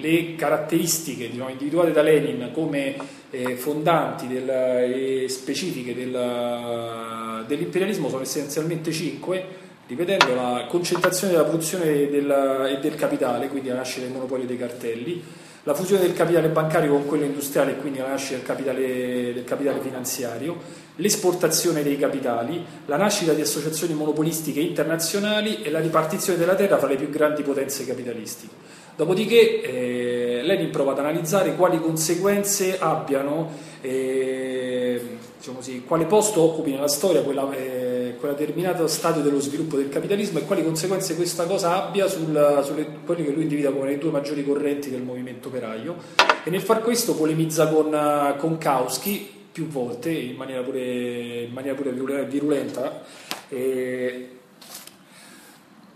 le 0.00 0.34
caratteristiche 0.34 1.28
diciamo, 1.30 1.50
individuate 1.50 1.92
da 1.92 2.02
Lenin 2.02 2.50
come 2.52 2.96
eh, 3.30 3.56
fondanti 3.56 4.26
e 4.34 5.26
specifiche 5.28 5.94
del, 5.94 7.44
dell'imperialismo 7.46 8.08
sono 8.08 8.22
essenzialmente 8.22 8.92
cinque 8.92 9.68
rivedendo 9.90 10.36
la 10.36 10.66
concentrazione 10.68 11.32
della 11.32 11.44
produzione 11.44 12.08
del, 12.08 12.68
e 12.70 12.78
del 12.78 12.94
capitale, 12.94 13.48
quindi 13.48 13.70
la 13.70 13.74
nascita 13.74 14.02
del 14.02 14.12
monopolio 14.12 14.46
dei 14.46 14.56
cartelli, 14.56 15.20
la 15.64 15.74
fusione 15.74 16.02
del 16.02 16.12
capitale 16.12 16.48
bancario 16.48 16.92
con 16.92 17.06
quello 17.06 17.24
industriale 17.24 17.76
quindi 17.76 17.98
la 17.98 18.06
nascita 18.06 18.36
del 18.36 18.46
capitale, 18.46 19.34
del 19.34 19.44
capitale 19.44 19.80
finanziario, 19.80 20.56
l'esportazione 20.96 21.82
dei 21.82 21.98
capitali, 21.98 22.64
la 22.86 22.96
nascita 22.96 23.32
di 23.32 23.40
associazioni 23.40 23.92
monopolistiche 23.92 24.60
internazionali 24.60 25.62
e 25.62 25.70
la 25.70 25.80
ripartizione 25.80 26.38
della 26.38 26.54
terra 26.54 26.78
fra 26.78 26.86
le 26.86 26.96
più 26.96 27.10
grandi 27.10 27.42
potenze 27.42 27.84
capitalistiche. 27.84 28.54
Dopodiché 28.94 29.62
eh, 29.62 30.40
Lenin 30.42 30.70
prova 30.70 30.92
ad 30.92 30.98
analizzare 30.98 31.56
quali 31.56 31.80
conseguenze 31.80 32.78
abbiano, 32.78 33.50
eh, 33.80 35.00
diciamo 35.36 35.56
così, 35.56 35.82
quale 35.84 36.04
posto 36.04 36.42
occupi 36.42 36.70
nella 36.70 36.88
storia 36.88 37.22
quella, 37.22 37.50
eh, 37.52 37.89
quel 38.20 38.34
determinato 38.34 38.86
stadio 38.86 39.22
dello 39.22 39.40
sviluppo 39.40 39.76
del 39.76 39.88
capitalismo 39.88 40.38
e 40.38 40.44
quali 40.44 40.62
conseguenze 40.62 41.16
questa 41.16 41.46
cosa 41.46 41.82
abbia 41.84 42.06
sul, 42.06 42.60
sulle 42.62 42.86
quelle 43.04 43.24
che 43.24 43.32
lui 43.32 43.42
individua 43.42 43.72
come 43.72 43.88
le 43.88 43.98
due 43.98 44.10
maggiori 44.10 44.44
correnti 44.44 44.90
del 44.90 45.02
movimento 45.02 45.48
operaio. 45.48 45.96
E 46.44 46.50
nel 46.50 46.60
far 46.60 46.82
questo 46.82 47.14
polemizza 47.14 47.66
con, 47.68 48.36
con 48.38 48.58
Kautsky 48.58 49.38
più 49.50 49.66
volte 49.66 50.10
in 50.10 50.36
maniera 50.36 50.62
pure, 50.62 51.42
in 51.42 51.52
maniera 51.52 51.74
pure 51.74 51.92
virulenta 52.24 53.02
e, 53.48 54.28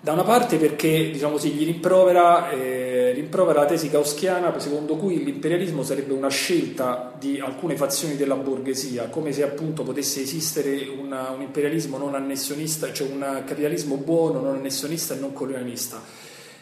da 0.05 0.13
una 0.13 0.23
parte 0.23 0.59
perché 0.59 1.11
diciamo 1.11 1.33
così, 1.33 1.53
gli 1.53 1.65
rimprovera, 1.65 2.51
eh, 2.51 3.13
rimprovera, 3.15 3.61
la 3.61 3.65
tesi 3.65 3.89
kauschiana 3.89 4.53
secondo 4.61 4.97
cui 4.97 5.25
l'imperialismo 5.25 5.83
sarebbe 5.83 6.13
una 6.13 6.29
scelta 6.29 7.15
di 7.19 7.41
alcune 7.41 7.75
fazioni 7.75 8.15
della 8.15 8.35
borghesia, 8.35 9.05
come 9.09 9.33
se 9.33 9.43
appunto 9.45 9.83
potesse 9.83 10.21
esistere 10.21 10.87
una, 10.89 11.31
un 11.31 11.41
imperialismo 11.41 11.97
non 11.97 12.15
annessionista, 12.15 12.93
cioè 12.93 13.09
un 13.09 13.45
capitalismo 13.47 13.97
buono, 13.97 14.43
non 14.43 14.57
annessionista 14.57 15.15
e 15.15 15.21
non 15.21 15.33
colonialista. 15.33 16.03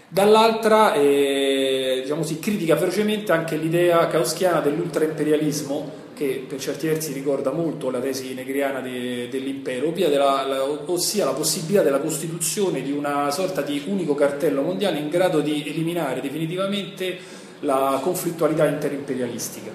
Dall'altra 0.06 0.94
eh, 0.94 1.98
diciamo 2.02 2.20
così, 2.20 2.38
critica 2.38 2.76
ferocemente 2.76 3.32
anche 3.32 3.56
l'idea 3.56 4.06
kauschiana 4.06 4.60
dell'ultraimperialismo 4.60 6.01
che 6.22 6.44
per 6.46 6.60
certi 6.60 6.86
versi 6.86 7.12
ricorda 7.12 7.50
molto 7.50 7.90
la 7.90 7.98
tesi 7.98 8.32
negriana 8.34 8.80
de, 8.80 9.28
dell'impero, 9.28 9.90
della, 9.90 10.46
la, 10.46 10.64
ossia 10.64 11.24
la 11.24 11.32
possibilità 11.32 11.82
della 11.82 11.98
costituzione 11.98 12.82
di 12.82 12.92
una 12.92 13.30
sorta 13.32 13.62
di 13.62 13.82
unico 13.86 14.14
cartello 14.14 14.62
mondiale 14.62 14.98
in 14.98 15.08
grado 15.08 15.40
di 15.40 15.64
eliminare 15.66 16.20
definitivamente 16.20 17.18
la 17.60 17.98
conflittualità 18.02 18.66
interimperialistica. 18.66 19.70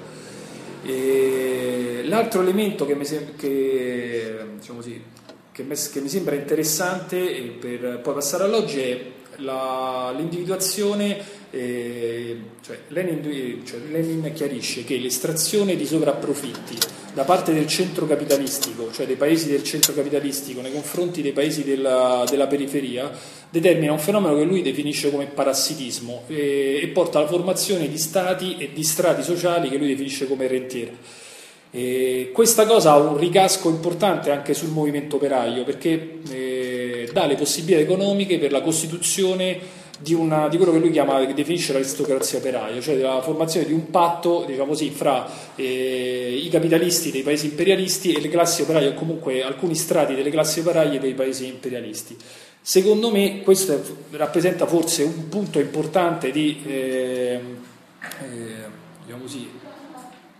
E 0.83 2.03
l'altro 2.05 2.41
elemento 2.41 2.85
che 2.85 2.95
mi, 2.95 3.03
sem- 3.03 3.35
che, 3.35 4.37
diciamo 4.57 4.79
così, 4.79 5.03
che, 5.51 5.63
me, 5.63 5.75
che 5.75 5.99
mi, 5.99 6.07
sembra 6.07 6.35
interessante 6.35 7.19
per 7.59 7.99
poi 8.01 8.13
passare 8.13 8.45
all'oggi 8.45 8.79
è 8.79 9.05
la, 9.37 10.13
l'individuazione 10.15 11.36
eh, 11.51 12.37
cioè, 12.61 12.77
Lenin, 12.89 13.65
cioè, 13.65 13.79
Lenin, 13.89 14.31
chiarisce 14.33 14.83
che 14.83 14.97
l'estrazione 14.97 15.75
di 15.75 15.85
sovrapprofitti 15.85 16.77
da 17.13 17.23
parte 17.23 17.53
del 17.53 17.67
centro 17.67 18.05
capitalistico, 18.05 18.91
cioè 18.91 19.05
dei 19.05 19.15
paesi 19.15 19.49
del 19.49 19.63
centro 19.63 19.93
capitalistico 19.93 20.61
nei 20.61 20.71
confronti 20.71 21.21
dei 21.21 21.31
paesi 21.31 21.63
della, 21.63 22.23
della 22.29 22.47
periferia, 22.47 23.09
determina 23.49 23.91
un 23.91 23.99
fenomeno 23.99 24.37
che 24.37 24.43
lui 24.43 24.61
definisce 24.61 25.09
come 25.09 25.25
parassitismo 25.25 26.23
e, 26.27 26.79
e, 26.83 26.87
porta 26.89 27.19
alla 27.19 27.27
formazione 27.27 27.89
di 27.89 27.97
stati 27.97 28.57
e 28.57 28.71
di 28.73 28.83
strati 28.83 29.23
sociali 29.23 29.69
che 29.69 29.77
lui 29.77 29.87
definisce 29.87 30.27
come 30.27 30.47
rentiere. 30.47 31.25
E 31.71 32.31
questa 32.33 32.65
cosa 32.65 32.91
ha 32.91 32.97
un 32.97 33.17
ricasco 33.17 33.69
importante 33.69 34.31
anche 34.31 34.53
sul 34.53 34.69
movimento 34.69 35.17
operaio 35.17 35.63
perché 35.63 36.19
eh, 36.29 37.09
dà 37.11 37.25
le 37.25 37.35
possibilità 37.35 37.81
economiche 37.81 38.37
per 38.37 38.51
la 38.51 38.61
costituzione 38.61 39.85
di, 39.99 40.13
una, 40.13 40.47
di, 40.47 40.57
quello 40.57 40.71
che 40.71 40.79
lui 40.79 40.91
chiama, 40.91 41.25
che 41.25 41.33
definisce 41.33 41.73
l'aristocrazia 41.73 42.39
operaia, 42.39 42.79
cioè 42.81 42.95
della 42.95 43.21
formazione 43.21 43.65
di 43.65 43.73
un 43.73 43.89
patto 43.89 44.43
diciamo 44.45 44.67
così, 44.67 44.89
fra 44.91 45.27
eh, 45.55 46.39
i 46.43 46.49
capitalisti 46.49 47.11
dei 47.11 47.23
paesi 47.23 47.47
imperialisti 47.47 48.13
e 48.13 48.21
le 48.21 48.29
classi 48.29 48.61
operaie, 48.61 48.89
o 48.89 48.93
comunque 48.93 49.43
alcuni 49.43 49.75
strati 49.75 50.15
delle 50.15 50.29
classi 50.29 50.59
operaie 50.59 50.99
dei 50.99 51.13
paesi 51.13 51.47
imperialisti. 51.47 52.17
Secondo 52.61 53.11
me 53.11 53.41
questo 53.41 53.81
rappresenta 54.11 54.65
forse 54.65 55.03
un 55.03 55.29
punto 55.29 55.59
importante 55.59 56.31
di, 56.31 56.61
eh, 56.65 57.39
eh, 58.21 58.55
diciamo 59.05 59.21
così, 59.21 59.49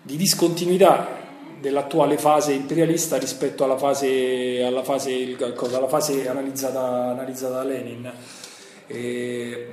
di 0.02 0.16
discontinuità 0.18 1.16
dell'attuale 1.60 2.18
fase 2.18 2.54
imperialista 2.54 3.18
rispetto 3.18 3.64
alla 3.64 3.78
fase, 3.78 4.62
alla 4.64 4.84
fase, 4.84 5.36
alla 5.40 5.88
fase 5.88 6.28
analizzata, 6.28 7.10
analizzata 7.12 7.56
da 7.56 7.64
Lenin. 7.64 8.12
E 8.88 9.68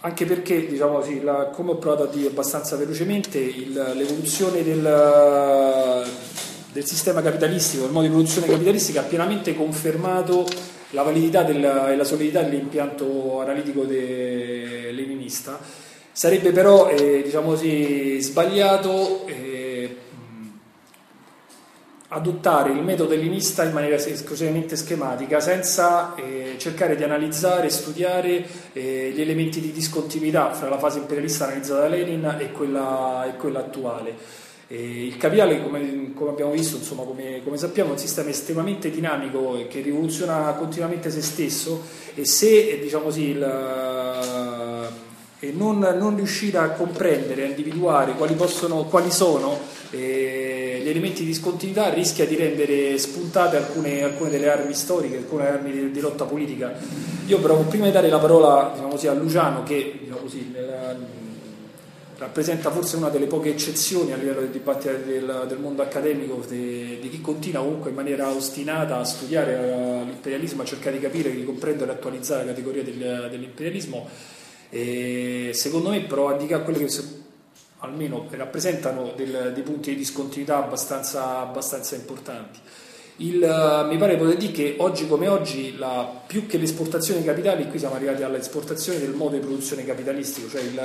anche 0.00 0.24
perché, 0.24 0.66
diciamo 0.66 0.98
così, 0.98 1.22
la, 1.22 1.50
come 1.52 1.72
ho 1.72 1.76
provato 1.76 2.04
a 2.04 2.06
dire 2.06 2.28
abbastanza 2.28 2.76
velocemente, 2.76 3.38
il, 3.38 3.72
l'evoluzione 3.72 4.62
del, 4.62 6.04
del, 6.72 6.84
sistema 6.84 7.22
capitalistico, 7.22 7.86
il 7.86 7.90
modo 7.90 8.06
di 8.06 8.12
produzione 8.12 8.46
capitalistica 8.46 9.00
ha 9.00 9.04
pienamente 9.04 9.54
confermato 9.54 10.46
la 10.90 11.02
validità 11.02 11.42
della, 11.42 11.90
e 11.90 11.96
la 11.96 12.04
solidità 12.04 12.42
dell'impianto 12.42 13.40
analitico 13.40 13.82
leninista. 13.84 15.58
Sarebbe 16.12 16.52
però, 16.52 16.88
eh, 16.88 17.22
diciamo 17.24 17.48
così, 17.48 18.20
sbagliato 18.20 19.26
eh, 19.26 19.55
adottare 22.08 22.70
il 22.70 22.82
metodo 22.82 23.14
ellinista 23.14 23.64
in 23.64 23.72
maniera 23.72 23.96
esclusivamente 23.96 24.76
schematica 24.76 25.40
senza 25.40 26.14
eh, 26.14 26.54
cercare 26.58 26.94
di 26.94 27.02
analizzare 27.02 27.66
e 27.66 27.70
studiare 27.70 28.46
eh, 28.72 29.12
gli 29.14 29.20
elementi 29.20 29.60
di 29.60 29.72
discontinuità 29.72 30.52
fra 30.52 30.68
la 30.68 30.78
fase 30.78 30.98
imperialista 30.98 31.46
analizzata 31.46 31.80
da 31.80 31.88
Lenin 31.88 32.36
e 32.38 32.52
quella, 32.52 33.24
e 33.26 33.36
quella 33.36 33.60
attuale. 33.60 34.44
Eh, 34.68 35.06
il 35.06 35.16
capitale, 35.16 35.62
come, 35.62 36.12
come, 36.14 36.30
abbiamo 36.30 36.50
visto, 36.50 36.76
insomma, 36.76 37.02
come, 37.02 37.40
come, 37.44 37.56
sappiamo, 37.56 37.90
è 37.90 37.92
un 37.92 37.98
sistema 37.98 38.30
estremamente 38.30 38.90
dinamico 38.90 39.56
e 39.56 39.68
che 39.68 39.80
rivoluziona 39.80 40.52
continuamente 40.54 41.10
se 41.10 41.22
stesso 41.22 41.82
e 42.14 42.24
se 42.24 42.78
diciamo 42.80 43.04
così, 43.04 43.28
il, 43.28 43.44
e 45.38 45.52
non, 45.54 45.78
non, 45.78 46.16
riuscire 46.16 46.58
a 46.58 46.70
comprendere, 46.70 47.44
a 47.44 47.46
individuare 47.46 48.12
quali, 48.12 48.34
possono, 48.34 48.84
quali 48.84 49.10
sono 49.10 49.58
eh, 49.90 50.80
gli 50.82 50.88
elementi 50.88 51.20
di 51.20 51.26
discontinuità 51.26 51.92
rischia 51.92 52.26
di 52.26 52.36
rendere 52.36 52.96
spuntate 52.96 53.56
alcune, 53.56 54.02
alcune 54.02 54.30
delle 54.30 54.50
armi 54.50 54.72
storiche, 54.72 55.18
alcune 55.18 55.46
armi 55.46 55.72
di, 55.72 55.90
di, 55.90 56.00
lotta 56.00 56.24
politica. 56.24 56.72
Io 57.26 57.38
però 57.38 57.58
prima 57.64 57.84
di 57.84 57.92
dare 57.92 58.08
la 58.08 58.18
parola 58.18 58.70
diciamo 58.72 58.90
così, 58.90 59.06
a 59.08 59.12
Luciano 59.12 59.62
che 59.62 59.98
diciamo 60.00 60.20
così, 60.20 60.50
nella, 60.52 60.96
rappresenta 62.18 62.70
forse 62.70 62.96
una 62.96 63.10
delle 63.10 63.26
poche 63.26 63.50
eccezioni 63.50 64.12
a 64.12 64.16
livello 64.16 64.40
del 64.40 64.48
dibattito 64.48 64.94
del, 65.04 65.44
del 65.48 65.58
mondo 65.58 65.82
accademico 65.82 66.42
di, 66.48 66.98
di, 66.98 67.10
chi 67.10 67.20
continua 67.20 67.60
comunque 67.62 67.90
in 67.90 67.96
maniera 67.96 68.30
ostinata 68.30 68.98
a 68.98 69.04
studiare 69.04 69.52
eh, 69.52 70.04
l'imperialismo, 70.04 70.62
a 70.62 70.64
cercare 70.64 70.96
di 70.96 71.02
capire, 71.02 71.30
di 71.30 71.44
comprendere 71.44 71.92
e 71.92 71.94
attualizzare 71.94 72.44
la 72.44 72.52
categoria 72.52 72.82
del, 72.82 73.28
dell'imperialismo. 73.30 74.08
E 74.70 75.50
secondo 75.54 75.90
me 75.90 76.00
però 76.00 76.32
indica 76.32 76.60
quelle 76.60 76.84
che 76.84 76.88
almeno 77.78 78.26
rappresentano 78.30 79.12
del, 79.14 79.52
dei 79.54 79.62
punti 79.62 79.90
di 79.90 79.96
discontinuità 79.96 80.56
abbastanza, 80.58 81.40
abbastanza 81.40 81.94
importanti. 81.94 82.58
Il, 83.18 83.42
uh, 83.42 83.86
mi 83.88 83.96
pare 83.96 84.18
poter 84.18 84.36
dire 84.36 84.52
che 84.52 84.74
oggi 84.76 85.06
come 85.06 85.26
oggi, 85.26 85.78
la, 85.78 86.06
più 86.26 86.46
che 86.46 86.58
l'esportazione 86.58 87.20
di 87.20 87.26
capitali, 87.26 87.66
qui 87.66 87.78
siamo 87.78 87.94
arrivati 87.94 88.22
all'esportazione 88.22 88.98
del 88.98 89.12
modo 89.12 89.36
di 89.36 89.40
produzione 89.40 89.86
capitalistico, 89.86 90.50
cioè 90.50 90.60
il, 90.60 90.78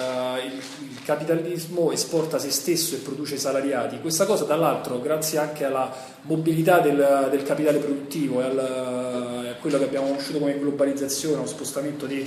il, 0.46 0.54
il, 0.54 1.04
capitalismo 1.04 1.92
esporta 1.92 2.40
se 2.40 2.50
stesso 2.50 2.96
e 2.96 3.00
produce 3.00 3.38
salariati. 3.38 4.00
Questa 4.00 4.26
cosa, 4.26 4.46
dall'altro, 4.46 5.02
grazie 5.02 5.40
anche 5.40 5.66
alla 5.66 5.94
mobilità 6.22 6.80
del, 6.80 7.28
del 7.30 7.44
capitale 7.44 7.80
produttivo 7.80 8.40
e 8.40 8.46
al, 8.46 8.60
a 8.60 9.56
quello 9.60 9.78
che 9.78 9.84
abbiamo 9.84 10.08
conosciuto 10.08 10.40
come 10.40 10.58
globalizzazione, 10.58 11.36
lo 11.36 11.46
spostamento 11.46 12.06
di 12.06 12.26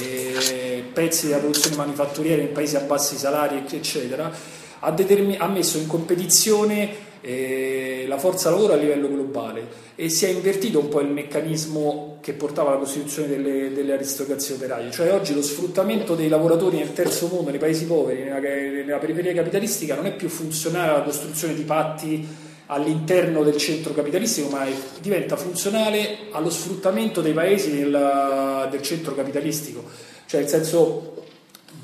eh, 0.00 0.84
pezzi 0.90 1.26
della 1.26 1.40
produzione 1.40 1.76
manifatturiera 1.76 2.40
in 2.40 2.52
paesi 2.52 2.76
a 2.76 2.80
bassi 2.80 3.18
salari, 3.18 3.62
eccetera, 3.70 4.32
ha, 4.80 4.90
determin- 4.90 5.38
ha 5.38 5.48
messo 5.48 5.76
in 5.76 5.86
competizione 5.86 7.03
eh, 7.24 8.04
la 8.06 8.18
forza 8.18 8.50
lavoro 8.50 8.74
a 8.74 8.76
livello 8.76 9.08
globale 9.08 9.66
e 9.94 10.10
si 10.10 10.26
è 10.26 10.28
invertito 10.28 10.78
un 10.78 10.88
po' 10.88 11.00
il 11.00 11.08
meccanismo 11.08 12.18
che 12.20 12.34
portava 12.34 12.70
alla 12.70 12.78
costituzione 12.78 13.28
delle, 13.28 13.72
delle 13.72 13.94
aristocrazie 13.94 14.56
operaie, 14.56 14.90
cioè 14.90 15.10
oggi 15.12 15.34
lo 15.34 15.40
sfruttamento 15.40 16.14
dei 16.14 16.28
lavoratori 16.28 16.76
nel 16.76 16.92
terzo 16.92 17.28
mondo, 17.28 17.48
nei 17.48 17.58
paesi 17.58 17.86
poveri, 17.86 18.24
nella, 18.24 18.40
nella 18.40 18.98
periferia 18.98 19.32
capitalistica 19.32 19.94
non 19.94 20.04
è 20.04 20.12
più 20.14 20.28
funzionale 20.28 20.90
alla 20.90 21.02
costruzione 21.02 21.54
di 21.54 21.62
patti 21.62 22.28
all'interno 22.66 23.42
del 23.42 23.56
centro 23.56 23.94
capitalistico, 23.94 24.48
ma 24.48 24.66
diventa 25.00 25.36
funzionale 25.36 26.28
allo 26.30 26.50
sfruttamento 26.50 27.22
dei 27.22 27.32
paesi 27.32 27.74
del, 27.74 28.68
del 28.70 28.82
centro 28.82 29.14
capitalistico, 29.14 29.82
cioè 30.26 30.40
nel 30.40 30.48
senso 30.48 31.13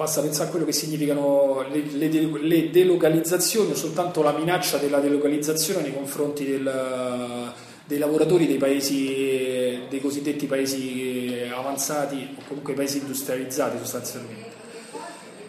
basta 0.01 0.23
pensare 0.23 0.49
a 0.49 0.51
quello 0.51 0.65
che 0.65 0.73
significano 0.73 1.63
le, 1.71 1.83
le, 1.83 2.09
le, 2.09 2.71
delocalizzazioni 2.71 3.73
o 3.73 3.75
soltanto 3.75 4.23
la 4.23 4.33
minaccia 4.33 4.79
della 4.79 4.99
delocalizzazione 4.99 5.83
nei 5.83 5.93
confronti 5.93 6.47
del, 6.47 7.53
dei 7.85 7.99
lavoratori 7.99 8.47
dei 8.47 8.57
paesi, 8.57 9.79
dei 9.91 10.01
cosiddetti 10.01 10.47
paesi 10.47 11.43
avanzati 11.55 12.35
o 12.35 12.43
comunque 12.49 12.73
paesi 12.73 12.97
industrializzati 12.97 13.77
sostanzialmente. 13.77 14.49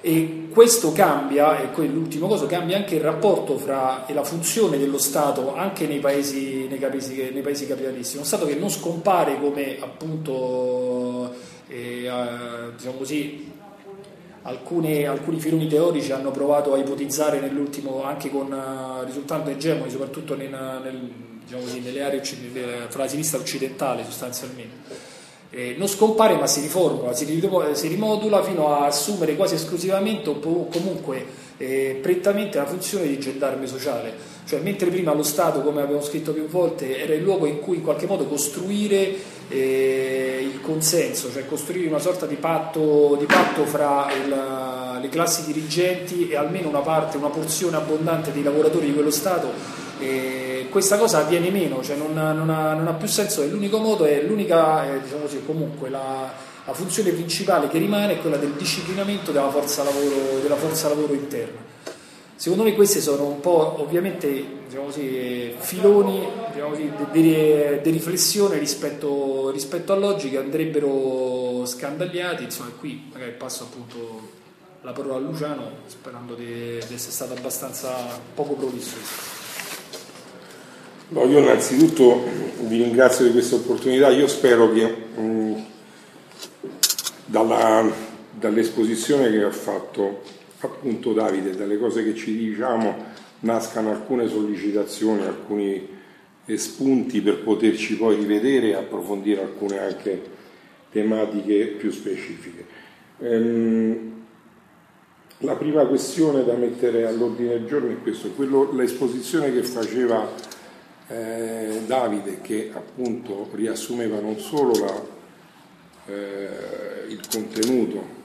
E 0.01 0.47
questo 0.51 0.91
cambia, 0.91 1.61
e 1.61 1.85
l'ultimo 1.85 2.27
cosa, 2.27 2.45
cambia 2.45 2.75
anche 2.75 2.95
il 2.95 3.01
rapporto 3.01 3.57
fra 3.57 4.05
e 4.05 4.13
la 4.13 4.25
funzione 4.25 4.77
dello 4.77 4.97
Stato 4.97 5.55
anche 5.55 5.87
nei 5.87 5.99
paesi, 5.99 6.67
nei 6.67 6.77
paesi, 6.77 7.29
nei 7.31 7.41
paesi 7.41 7.65
capitalistici. 7.65 8.17
Uno 8.17 8.25
Stato 8.25 8.45
che 8.45 8.55
non 8.55 8.69
scompare 8.69 9.39
come 9.39 9.77
appunto, 9.79 11.33
eh, 11.69 12.11
diciamo 12.75 12.97
così, 12.97 13.50
Alcune, 14.43 15.05
alcuni 15.05 15.39
filoni 15.39 15.67
teorici 15.67 16.11
hanno 16.11 16.31
provato 16.31 16.73
a 16.73 16.77
ipotizzare 16.77 17.39
nell'ultimo, 17.39 18.03
anche 18.03 18.29
con 18.29 18.51
uh, 18.51 19.03
risultati 19.05 19.51
egemoni, 19.51 19.91
soprattutto 19.91 20.35
nel, 20.35 20.49
nel, 20.49 21.11
diciamo 21.43 21.61
così, 21.61 21.79
nelle 21.81 22.01
aree 22.01 22.23
fra 22.89 23.03
la 23.03 23.07
sinistra 23.07 23.39
occidentale 23.39 24.03
sostanzialmente. 24.03 25.09
Eh, 25.53 25.75
non 25.77 25.87
scompare 25.87 26.37
ma 26.37 26.47
si 26.47 26.61
riformula, 26.61 27.13
si, 27.13 27.25
si, 27.73 27.87
rimodula 27.87 28.41
fino 28.41 28.73
a 28.73 28.85
assumere 28.85 29.35
quasi 29.35 29.55
esclusivamente 29.55 30.29
o 30.29 30.39
comunque 30.67 31.25
eh, 31.57 31.99
prettamente 32.01 32.57
la 32.57 32.65
funzione 32.65 33.05
di 33.05 33.19
gendarme 33.19 33.67
sociale. 33.67 34.30
Cioè, 34.51 34.59
mentre 34.59 34.89
prima 34.89 35.13
lo 35.13 35.23
Stato, 35.23 35.61
come 35.61 35.81
abbiamo 35.81 36.01
scritto 36.01 36.33
più 36.33 36.45
volte, 36.45 37.01
era 37.01 37.13
il 37.13 37.23
luogo 37.23 37.45
in 37.45 37.61
cui 37.61 37.77
in 37.77 37.83
qualche 37.83 38.05
modo 38.05 38.25
costruire 38.25 39.15
eh, 39.47 40.39
il 40.41 40.59
consenso, 40.59 41.31
cioè 41.31 41.45
costruire 41.45 41.87
una 41.87 41.99
sorta 41.99 42.25
di 42.25 42.35
patto, 42.35 43.15
di 43.17 43.23
patto 43.23 43.65
fra 43.65 44.07
il, 44.11 44.99
le 44.99 45.07
classi 45.07 45.45
dirigenti 45.45 46.27
e 46.27 46.35
almeno 46.35 46.67
una 46.67 46.81
parte, 46.81 47.15
una 47.15 47.29
porzione 47.29 47.77
abbondante 47.77 48.33
dei 48.33 48.43
lavoratori 48.43 48.87
di 48.87 48.93
quello 48.93 49.09
Stato, 49.09 49.53
eh, 49.99 50.67
questa 50.69 50.97
cosa 50.97 51.19
avviene 51.19 51.49
meno, 51.49 51.81
cioè 51.81 51.95
non, 51.95 52.11
non, 52.11 52.49
ha, 52.49 52.73
non, 52.73 52.87
ha, 52.89 52.93
più 52.95 53.07
senso 53.07 53.43
e 53.43 53.47
l'unico 53.47 53.77
modo 53.77 54.03
è 54.03 54.21
l'unica, 54.21 54.83
eh, 54.83 54.99
diciamo 54.99 55.21
così, 55.21 55.41
comunque 55.45 55.89
la, 55.89 56.29
la, 56.65 56.73
funzione 56.73 57.11
principale 57.11 57.69
che 57.69 57.77
rimane 57.77 58.15
è 58.15 58.19
quella 58.19 58.35
del 58.35 58.51
disciplinamento 58.51 59.31
della 59.31 59.49
forza 59.49 59.81
lavoro, 59.83 60.39
della 60.41 60.57
forza 60.57 60.89
lavoro 60.89 61.13
interna. 61.13 61.69
Secondo 62.41 62.63
me 62.63 62.73
questi 62.73 63.01
sono 63.01 63.27
un 63.27 63.39
po' 63.39 63.79
ovviamente 63.83 64.27
diciamo 64.65 64.85
così, 64.85 65.53
filoni 65.59 66.27
diciamo 66.51 66.69
così, 66.71 66.91
di, 67.11 67.21
di, 67.83 67.89
riflessione 67.91 68.57
rispetto, 68.57 69.51
rispetto 69.51 69.93
all'oggi 69.93 70.31
che 70.31 70.39
andrebbero 70.39 71.63
scandagliati. 71.67 72.45
Insomma, 72.45 72.71
qui 72.79 73.09
magari 73.13 73.33
passo 73.33 73.65
appunto 73.65 74.29
la 74.81 74.91
parola 74.91 75.17
a 75.17 75.19
Luciano 75.19 75.69
sperando 75.85 76.33
di, 76.33 76.81
di 76.87 76.93
essere 76.95 77.11
stato 77.11 77.33
abbastanza 77.33 77.95
poco 78.33 78.53
provvisto. 78.53 78.97
No, 81.09 81.25
io 81.25 81.37
innanzitutto 81.37 82.23
vi 82.61 82.81
ringrazio 82.81 83.23
di 83.23 83.33
questa 83.33 83.53
opportunità, 83.53 84.09
io 84.09 84.27
spero 84.27 84.73
che 84.73 84.87
mh, 84.87 85.65
dalla, 87.23 87.87
dall'esposizione 88.31 89.29
che 89.29 89.43
ha 89.43 89.51
fatto 89.51 90.39
appunto 90.61 91.13
Davide, 91.13 91.55
dalle 91.55 91.77
cose 91.77 92.03
che 92.03 92.15
ci 92.15 92.35
diciamo 92.35 92.95
nascano 93.41 93.91
alcune 93.91 94.27
sollecitazioni, 94.27 95.23
alcuni 95.23 95.99
spunti 96.45 97.21
per 97.21 97.43
poterci 97.43 97.97
poi 97.97 98.15
rivedere 98.15 98.69
e 98.69 98.73
approfondire 98.75 99.41
alcune 99.41 99.79
anche 99.79 100.21
tematiche 100.91 101.67
più 101.77 101.91
specifiche. 101.91 102.65
Ehm, 103.19 104.09
la 105.39 105.55
prima 105.55 105.85
questione 105.85 106.43
da 106.43 106.53
mettere 106.53 107.07
all'ordine 107.07 107.49
del 107.49 107.65
giorno 107.65 107.89
è 107.89 108.01
questo, 108.01 108.29
quello, 108.31 108.71
l'esposizione 108.73 109.51
che 109.51 109.63
faceva 109.63 110.29
eh, 111.07 111.81
Davide, 111.87 112.41
che 112.41 112.69
appunto 112.73 113.49
riassumeva 113.53 114.19
non 114.19 114.37
solo 114.37 114.73
la, 114.79 115.01
eh, 116.05 117.05
il 117.07 117.19
contenuto 117.31 118.20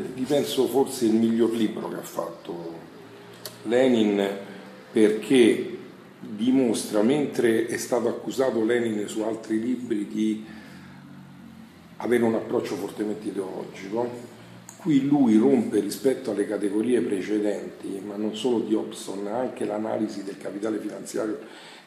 penso 0.00 0.66
forse 0.66 1.06
il 1.06 1.14
miglior 1.14 1.52
libro 1.52 1.88
che 1.88 1.96
ha 1.96 2.02
fatto 2.02 2.72
Lenin 3.64 4.26
perché 4.92 5.78
dimostra, 6.20 7.02
mentre 7.02 7.66
è 7.66 7.76
stato 7.76 8.08
accusato 8.08 8.64
Lenin 8.64 9.06
su 9.08 9.22
altri 9.22 9.60
libri 9.60 10.06
di 10.06 10.44
avere 11.98 12.24
un 12.24 12.34
approccio 12.34 12.76
fortemente 12.76 13.28
ideologico, 13.28 14.32
qui 14.76 15.06
lui 15.06 15.36
rompe 15.36 15.80
rispetto 15.80 16.30
alle 16.30 16.46
categorie 16.46 17.00
precedenti, 17.00 18.00
ma 18.04 18.16
non 18.16 18.36
solo 18.36 18.60
di 18.60 18.74
Hobson, 18.74 19.26
anche 19.26 19.64
l'analisi 19.64 20.22
del 20.22 20.38
capitale 20.38 20.78
finanziario 20.78 21.38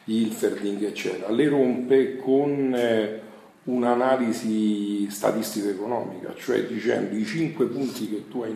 di 0.04 0.22
Hilferding, 0.22 0.84
eccetera, 0.84 1.30
le 1.30 1.48
rompe 1.48 2.16
con... 2.16 3.26
Un'analisi 3.68 5.10
statistica-economica, 5.10 6.34
cioè 6.38 6.64
dicendo 6.64 7.14
i 7.14 7.26
cinque 7.26 7.66
punti 7.66 8.08
che 8.08 8.26
tu 8.26 8.40
hai 8.40 8.54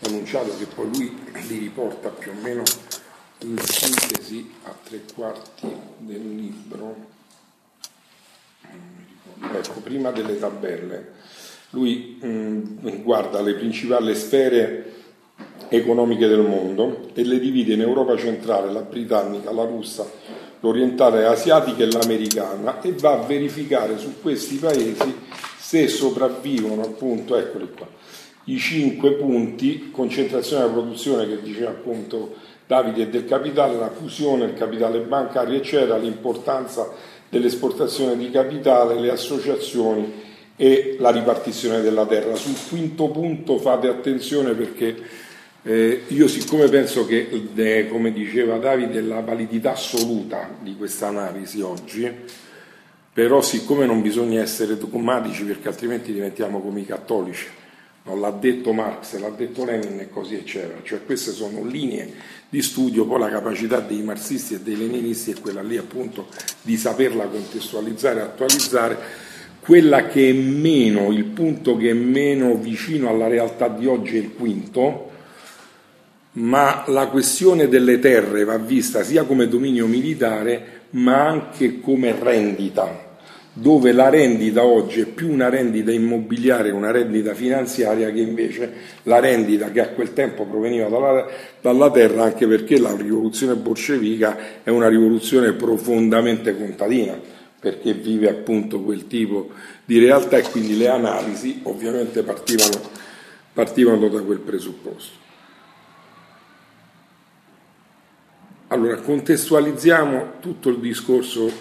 enunciato, 0.00 0.54
che 0.58 0.66
poi 0.66 0.88
lui 0.92 1.18
li 1.48 1.56
riporta 1.56 2.10
più 2.10 2.32
o 2.32 2.34
meno 2.42 2.62
in 3.38 3.58
sintesi 3.58 4.52
a 4.64 4.74
tre 4.84 5.04
quarti 5.14 5.74
del 5.96 6.34
libro. 6.34 6.96
Ecco, 9.40 9.80
prima 9.80 10.10
delle 10.10 10.38
tabelle, 10.38 11.12
lui 11.70 12.18
mh, 12.20 13.02
guarda 13.02 13.40
le 13.40 13.54
principali 13.54 14.14
sfere 14.14 14.92
economiche 15.70 16.26
del 16.26 16.42
mondo 16.42 17.08
e 17.14 17.24
le 17.24 17.40
divide 17.40 17.72
in 17.72 17.80
Europa 17.80 18.18
centrale, 18.18 18.70
la 18.70 18.82
britannica, 18.82 19.50
la 19.50 19.64
russa, 19.64 20.06
l'orientale 20.62 21.26
asiatica 21.26 21.82
e 21.82 21.90
l'americana 21.90 22.80
e 22.80 22.92
va 22.92 23.12
a 23.12 23.22
verificare 23.22 23.98
su 23.98 24.20
questi 24.20 24.56
paesi 24.56 25.14
se 25.58 25.88
sopravvivono 25.88 26.82
appunto, 26.82 27.36
eccoli 27.36 27.68
qua, 27.76 27.86
i 28.44 28.58
cinque 28.58 29.12
punti, 29.12 29.90
concentrazione 29.90 30.62
della 30.62 30.74
produzione 30.74 31.28
che 31.28 31.42
diceva 31.42 31.70
appunto 31.70 32.34
Davide 32.66 33.10
del 33.10 33.26
capitale, 33.26 33.76
la 33.76 33.90
fusione, 33.90 34.46
il 34.46 34.54
capitale 34.54 35.00
bancario 35.00 35.56
eccetera, 35.56 35.98
l'importanza 35.98 36.90
dell'esportazione 37.28 38.16
di 38.16 38.30
capitale, 38.30 38.98
le 38.98 39.10
associazioni 39.10 40.10
e 40.56 40.96
la 40.98 41.10
ripartizione 41.10 41.82
della 41.82 42.06
terra. 42.06 42.34
Sul 42.34 42.56
quinto 42.68 43.08
punto 43.08 43.58
fate 43.58 43.88
attenzione 43.88 44.52
perché 44.52 44.96
eh, 45.64 46.02
io 46.08 46.26
siccome 46.26 46.68
penso 46.68 47.06
che, 47.06 47.28
eh, 47.54 47.88
come 47.88 48.12
diceva 48.12 48.58
Davide, 48.58 49.00
la 49.00 49.20
validità 49.20 49.72
assoluta 49.72 50.48
di 50.60 50.74
questa 50.76 51.06
analisi 51.06 51.60
oggi, 51.60 52.10
però 53.12 53.40
siccome 53.40 53.86
non 53.86 54.02
bisogna 54.02 54.40
essere 54.40 54.76
dogmatici 54.76 55.44
perché 55.44 55.68
altrimenti 55.68 56.12
diventiamo 56.12 56.60
come 56.60 56.80
i 56.80 56.86
cattolici, 56.86 57.46
no, 58.04 58.16
l'ha 58.16 58.30
detto 58.30 58.72
Marx, 58.72 59.16
l'ha 59.18 59.28
detto 59.28 59.64
Lenin 59.64 60.00
e 60.00 60.10
così 60.10 60.34
eccetera, 60.34 60.80
cioè 60.82 61.04
queste 61.04 61.30
sono 61.30 61.64
linee 61.64 62.12
di 62.48 62.60
studio, 62.60 63.06
poi 63.06 63.20
la 63.20 63.30
capacità 63.30 63.78
dei 63.78 64.02
marxisti 64.02 64.54
e 64.54 64.60
dei 64.60 64.76
leninisti 64.76 65.30
è 65.30 65.40
quella 65.40 65.62
lì 65.62 65.76
appunto 65.76 66.26
di 66.62 66.76
saperla 66.76 67.26
contestualizzare 67.26 68.18
e 68.18 68.22
attualizzare, 68.22 68.98
quella 69.60 70.08
che 70.08 70.28
è 70.30 70.32
meno, 70.32 71.12
il 71.12 71.24
punto 71.26 71.76
che 71.76 71.90
è 71.90 71.94
meno 71.94 72.56
vicino 72.56 73.08
alla 73.08 73.28
realtà 73.28 73.68
di 73.68 73.86
oggi 73.86 74.16
è 74.16 74.20
il 74.20 74.34
quinto, 74.34 75.10
ma 76.32 76.84
la 76.86 77.08
questione 77.08 77.68
delle 77.68 77.98
terre 77.98 78.44
va 78.44 78.56
vista 78.56 79.02
sia 79.02 79.24
come 79.24 79.48
dominio 79.48 79.86
militare 79.86 80.80
ma 80.90 81.26
anche 81.26 81.80
come 81.80 82.14
rendita, 82.18 83.18
dove 83.52 83.92
la 83.92 84.08
rendita 84.08 84.64
oggi 84.64 85.00
è 85.00 85.06
più 85.06 85.30
una 85.30 85.50
rendita 85.50 85.90
immobiliare, 85.90 86.70
una 86.70 86.90
rendita 86.90 87.34
finanziaria 87.34 88.10
che 88.10 88.20
invece 88.20 88.72
la 89.04 89.20
rendita 89.20 89.70
che 89.70 89.80
a 89.80 89.88
quel 89.88 90.14
tempo 90.14 90.44
proveniva 90.44 90.88
dalla, 90.88 91.26
dalla 91.60 91.90
terra, 91.90 92.24
anche 92.24 92.46
perché 92.46 92.78
la 92.78 92.94
rivoluzione 92.96 93.54
bolscevica 93.54 94.62
è 94.62 94.70
una 94.70 94.88
rivoluzione 94.88 95.52
profondamente 95.52 96.56
contadina, 96.56 97.18
perché 97.58 97.92
vive 97.92 98.28
appunto 98.28 98.80
quel 98.80 99.06
tipo 99.06 99.50
di 99.84 99.98
realtà 99.98 100.38
e 100.38 100.42
quindi 100.42 100.76
le 100.76 100.88
analisi 100.88 101.60
ovviamente 101.64 102.22
partivano, 102.22 102.80
partivano 103.52 104.08
da 104.08 104.20
quel 104.20 104.40
presupposto. 104.40 105.21
Allora, 108.72 108.96
contestualizziamo 108.96 110.38
tutto 110.40 110.70
il 110.70 110.78
discorso 110.78 111.52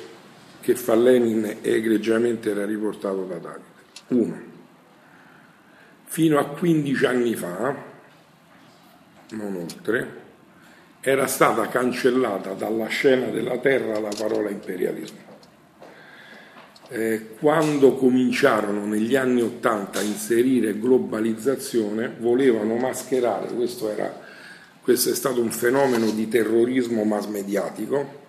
che 0.62 0.76
fa 0.76 0.96
Lenin 0.96 1.58
e 1.62 1.74
egregiamente 1.74 2.52
era 2.52 2.66
riportato 2.66 3.26
da 3.26 3.36
Davide. 3.36 3.66
Uno, 4.08 4.42
fino 6.06 6.40
a 6.40 6.46
15 6.46 7.06
anni 7.06 7.36
fa, 7.36 7.76
non 9.32 9.56
oltre, 9.58 10.20
era 11.02 11.28
stata 11.28 11.68
cancellata 11.68 12.54
dalla 12.54 12.88
scena 12.88 13.28
della 13.28 13.58
terra 13.58 14.00
la 14.00 14.14
parola 14.18 14.50
imperialismo. 14.50 15.20
Eh, 16.88 17.36
quando 17.38 17.96
cominciarono 17.96 18.86
negli 18.86 19.18
anni 19.18 19.42
Ottanta 19.42 20.00
a 20.00 20.04
inserire 20.04 20.80
globalizzazione, 20.80 22.16
volevano 22.20 22.78
mascherare, 22.78 23.48
questo 23.48 23.90
era 23.90 24.21
questo 24.82 25.12
è 25.12 25.16
stato 25.16 25.42
un 25.42 25.52
fenomeno 25.52 26.10
di 26.10 26.28
terrorismo 26.28 27.04
mass 27.04 27.28
mediatico 27.28 28.20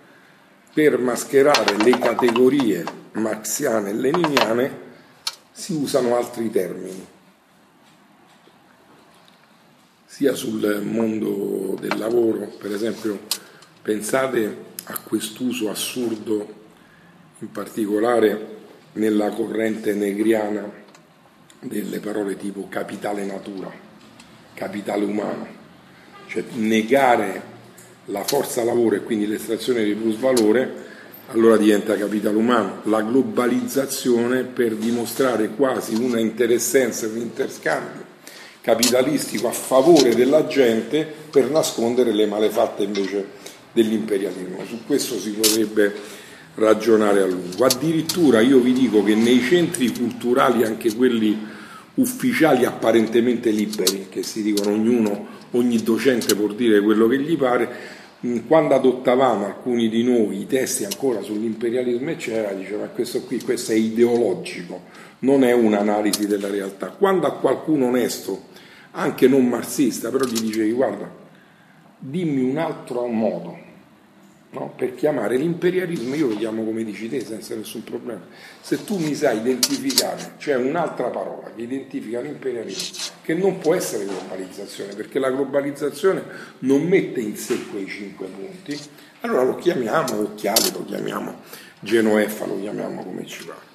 per 0.74 0.98
mascherare 0.98 1.76
le 1.78 1.98
categorie 1.98 2.84
marxiane 3.12 3.90
e 3.90 3.94
leniniane 3.94 4.80
si 5.50 5.74
usano 5.74 6.16
altri 6.16 6.50
termini, 6.50 7.06
sia 10.06 10.34
sul 10.34 10.80
mondo 10.82 11.76
del 11.78 11.98
lavoro, 11.98 12.46
per 12.58 12.72
esempio 12.72 13.18
pensate 13.82 14.70
a 14.84 14.98
quest'uso 14.98 15.70
assurdo, 15.70 16.60
in 17.38 17.50
particolare 17.50 18.60
nella 18.92 19.30
corrente 19.30 19.94
negriana, 19.94 20.80
delle 21.60 22.00
parole 22.00 22.36
tipo 22.36 22.66
capitale 22.68 23.24
natura, 23.24 23.70
capitale 24.54 25.04
umano 25.04 25.61
cioè 26.32 26.44
negare 26.54 27.50
la 28.06 28.24
forza 28.24 28.64
lavoro 28.64 28.96
e 28.96 29.02
quindi 29.02 29.26
l'estrazione 29.26 29.84
di 29.84 29.92
plusvalore, 29.92 30.90
allora 31.26 31.58
diventa 31.58 31.94
capitale 31.94 32.36
umano. 32.36 32.80
La 32.84 33.02
globalizzazione 33.02 34.44
per 34.44 34.74
dimostrare 34.76 35.50
quasi 35.50 35.94
una 35.94 36.18
interessenza, 36.18 37.06
un 37.06 37.18
interscambio 37.18 38.10
capitalistico 38.62 39.48
a 39.48 39.52
favore 39.52 40.14
della 40.14 40.46
gente 40.46 41.06
per 41.30 41.50
nascondere 41.50 42.12
le 42.12 42.26
malefatte 42.26 42.84
invece 42.84 43.26
dell'imperialismo. 43.72 44.64
Su 44.66 44.86
questo 44.86 45.18
si 45.18 45.32
potrebbe 45.32 45.92
ragionare 46.54 47.22
a 47.22 47.26
lungo. 47.26 47.64
Addirittura 47.64 48.40
io 48.40 48.58
vi 48.60 48.72
dico 48.72 49.02
che 49.04 49.14
nei 49.14 49.42
centri 49.42 49.92
culturali, 49.92 50.64
anche 50.64 50.94
quelli 50.94 51.36
ufficiali 51.94 52.64
apparentemente 52.64 53.50
liberi, 53.50 54.06
che 54.08 54.22
si 54.22 54.42
dicono 54.42 54.70
ognuno 54.70 55.31
ogni 55.52 55.82
docente 55.82 56.34
può 56.34 56.48
dire 56.48 56.80
quello 56.80 57.06
che 57.08 57.20
gli 57.20 57.36
pare, 57.36 57.68
mm, 58.26 58.38
quando 58.46 58.74
adottavamo 58.74 59.46
alcuni 59.46 59.88
di 59.88 60.02
noi 60.02 60.40
i 60.40 60.46
testi 60.46 60.84
ancora 60.84 61.22
sull'imperialismo 61.22 62.10
eccetera, 62.10 62.52
diceva 62.52 62.86
questo 62.86 63.22
qui 63.22 63.40
questo 63.40 63.72
è 63.72 63.76
ideologico, 63.76 64.82
non 65.20 65.44
è 65.44 65.52
un'analisi 65.52 66.26
della 66.26 66.48
realtà. 66.48 66.88
Quando 66.88 67.26
a 67.26 67.32
qualcuno 67.32 67.86
onesto, 67.86 68.50
anche 68.92 69.26
non 69.28 69.48
marxista, 69.48 70.10
però 70.10 70.24
gli 70.24 70.40
dicevi 70.40 70.72
guarda, 70.72 71.10
dimmi 71.98 72.42
un 72.42 72.58
altro 72.58 73.06
modo 73.06 73.70
no? 74.52 74.72
per 74.76 74.94
chiamare 74.94 75.36
l'imperialismo, 75.36 76.14
io 76.14 76.28
lo 76.28 76.36
chiamo 76.36 76.64
come 76.64 76.84
dici 76.84 77.08
te 77.08 77.24
senza 77.24 77.54
nessun 77.54 77.84
problema. 77.84 78.22
Se 78.60 78.84
tu 78.84 78.98
mi 78.98 79.14
sai 79.14 79.38
identificare, 79.38 80.34
cioè 80.38 80.56
un'altra 80.56 81.08
parola 81.08 81.50
che 81.54 81.62
identifica 81.62 82.20
l'imperialismo, 82.20 83.14
che 83.22 83.34
non 83.34 83.58
può 83.58 83.74
essere 83.74 84.04
globalizzazione, 84.04 84.94
perché 84.94 85.18
la 85.18 85.30
globalizzazione 85.30 86.22
non 86.60 86.82
mette 86.82 87.20
in 87.20 87.36
sé 87.36 87.66
quei 87.66 87.88
cinque 87.88 88.26
punti, 88.26 88.78
allora 89.20 89.42
lo 89.42 89.56
chiamiamo 89.56 90.20
occhiali, 90.20 90.70
lo 90.72 90.84
chiamiamo 90.84 91.40
genoefa, 91.80 92.46
lo 92.46 92.60
chiamiamo 92.60 93.04
come 93.04 93.26
ci 93.26 93.44
pare. 93.44 93.70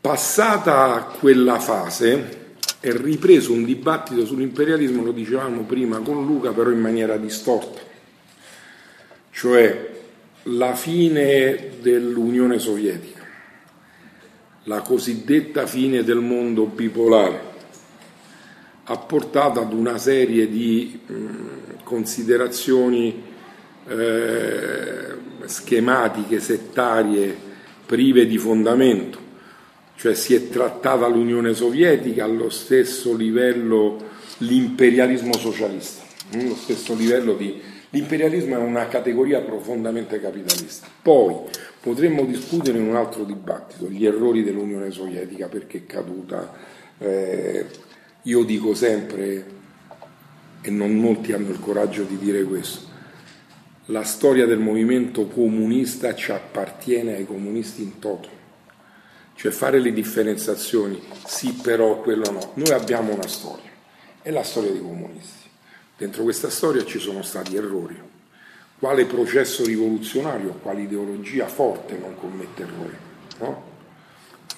Passata 0.00 1.14
quella 1.18 1.58
fase, 1.58 2.44
è 2.78 2.92
ripreso 2.92 3.52
un 3.52 3.64
dibattito 3.64 4.24
sull'imperialismo, 4.24 5.02
lo 5.02 5.12
dicevamo 5.12 5.62
prima 5.62 5.98
con 5.98 6.24
Luca, 6.24 6.52
però 6.52 6.70
in 6.70 6.78
maniera 6.78 7.16
distorta 7.16 7.94
cioè 9.36 9.90
la 10.44 10.74
fine 10.74 11.72
dell'Unione 11.82 12.58
Sovietica, 12.58 13.20
la 14.62 14.80
cosiddetta 14.80 15.66
fine 15.66 16.02
del 16.02 16.20
mondo 16.20 16.64
bipolare, 16.64 17.40
ha 18.84 18.96
portato 18.96 19.60
ad 19.60 19.74
una 19.74 19.98
serie 19.98 20.48
di 20.48 21.00
considerazioni 21.82 23.24
eh, 23.86 25.14
schematiche, 25.44 26.40
settarie, 26.40 27.36
prive 27.84 28.26
di 28.26 28.38
fondamento, 28.38 29.18
cioè 29.96 30.14
si 30.14 30.34
è 30.34 30.48
trattata 30.48 31.06
l'Unione 31.08 31.52
Sovietica 31.52 32.24
allo 32.24 32.48
stesso 32.48 33.14
livello 33.14 33.98
l'imperialismo 34.38 35.36
socialista, 35.36 36.04
allo 36.32 36.54
stesso 36.54 36.94
livello 36.94 37.34
di 37.34 37.74
L'imperialismo 37.96 38.56
è 38.56 38.58
una 38.58 38.88
categoria 38.88 39.40
profondamente 39.40 40.20
capitalista. 40.20 40.86
Poi 41.00 41.34
potremmo 41.80 42.26
discutere 42.26 42.76
in 42.76 42.88
un 42.88 42.94
altro 42.94 43.24
dibattito 43.24 43.88
gli 43.88 44.04
errori 44.04 44.42
dell'Unione 44.42 44.90
Sovietica 44.90 45.48
perché 45.48 45.78
è 45.78 45.86
caduta. 45.86 46.52
Eh, 46.98 47.64
io 48.20 48.44
dico 48.44 48.74
sempre, 48.74 49.46
e 50.60 50.70
non 50.70 50.94
molti 50.94 51.32
hanno 51.32 51.48
il 51.48 51.58
coraggio 51.58 52.02
di 52.02 52.18
dire 52.18 52.42
questo, 52.42 52.80
la 53.86 54.02
storia 54.02 54.44
del 54.44 54.58
movimento 54.58 55.26
comunista 55.28 56.14
ci 56.14 56.32
appartiene 56.32 57.14
ai 57.14 57.24
comunisti 57.24 57.82
in 57.82 57.98
toto. 57.98 58.28
Cioè 59.36 59.50
fare 59.50 59.78
le 59.80 59.94
differenziazioni, 59.94 61.00
sì 61.24 61.58
però 61.62 62.02
quello 62.02 62.30
no. 62.30 62.50
Noi 62.54 62.72
abbiamo 62.72 63.14
una 63.14 63.26
storia, 63.26 63.70
è 64.20 64.30
la 64.30 64.42
storia 64.42 64.70
dei 64.70 64.82
comunisti. 64.82 65.45
Dentro 65.98 66.24
questa 66.24 66.50
storia 66.50 66.84
ci 66.84 66.98
sono 66.98 67.22
stati 67.22 67.56
errori. 67.56 67.98
Quale 68.78 69.06
processo 69.06 69.64
rivoluzionario, 69.64 70.58
quale 70.60 70.82
ideologia 70.82 71.46
forte 71.46 71.96
non 71.96 72.14
commette 72.16 72.62
errori? 72.62 72.96
No? 73.38 73.74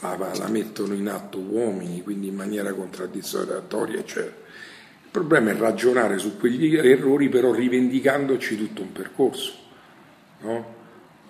La, 0.00 0.16
la, 0.16 0.48
mettono 0.48 0.94
in 0.94 1.08
atto 1.08 1.38
uomini, 1.38 2.02
quindi 2.02 2.26
in 2.26 2.34
maniera 2.34 2.72
contraddittoria, 2.72 4.00
eccetera. 4.00 4.34
Il 5.04 5.10
problema 5.12 5.50
è 5.50 5.56
ragionare 5.56 6.18
su 6.18 6.36
quegli 6.36 6.74
errori, 6.74 7.28
però 7.28 7.52
rivendicandoci 7.52 8.56
tutto 8.56 8.82
un 8.82 8.90
percorso. 8.90 9.52
No? 10.40 10.74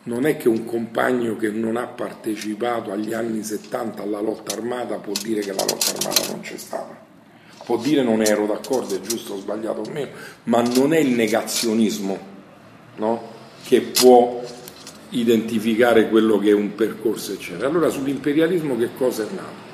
Non 0.04 0.24
è 0.24 0.38
che 0.38 0.48
un 0.48 0.64
compagno 0.64 1.36
che 1.36 1.50
non 1.50 1.76
ha 1.76 1.86
partecipato 1.86 2.92
agli 2.92 3.12
anni 3.12 3.42
70 3.42 4.02
alla 4.02 4.20
lotta 4.20 4.54
armata 4.54 4.96
può 4.96 5.12
dire 5.22 5.42
che 5.42 5.52
la 5.52 5.64
lotta 5.64 5.90
armata 5.90 6.30
non 6.30 6.40
c'è 6.40 6.56
stata 6.56 7.07
può 7.68 7.76
dire 7.76 8.02
non 8.02 8.22
ero 8.22 8.46
d'accordo, 8.46 8.94
è 8.94 9.00
giusto 9.02 9.34
o 9.34 9.36
sbagliato 9.36 9.82
o 9.82 9.90
meno, 9.90 10.08
ma 10.44 10.62
non 10.62 10.94
è 10.94 10.98
il 10.98 11.10
negazionismo 11.10 12.18
no? 12.96 13.22
che 13.62 13.82
può 13.82 14.42
identificare 15.10 16.08
quello 16.08 16.38
che 16.38 16.48
è 16.48 16.54
un 16.54 16.74
percorso, 16.74 17.34
eccetera. 17.34 17.68
Allora 17.68 17.90
sull'imperialismo 17.90 18.74
che 18.78 18.88
cosa 18.96 19.24
è 19.24 19.26
nato? 19.34 19.66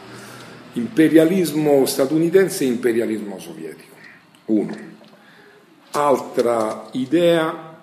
Imperialismo 0.72 1.86
statunitense 1.86 2.64
e 2.64 2.66
imperialismo 2.66 3.38
sovietico. 3.38 3.94
Uno. 4.46 4.76
Altra 5.92 6.88
idea 6.94 7.78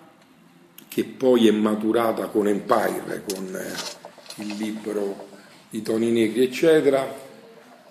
che 0.90 1.06
poi 1.06 1.48
è 1.48 1.52
maturata 1.52 2.26
con 2.26 2.50
Empire, 2.50 3.24
con 3.34 3.56
eh, 3.56 4.42
il 4.42 4.56
libro 4.58 5.28
di 5.70 5.82
Toni 5.82 6.12
Negri, 6.12 6.44
eccetera, 6.44 7.30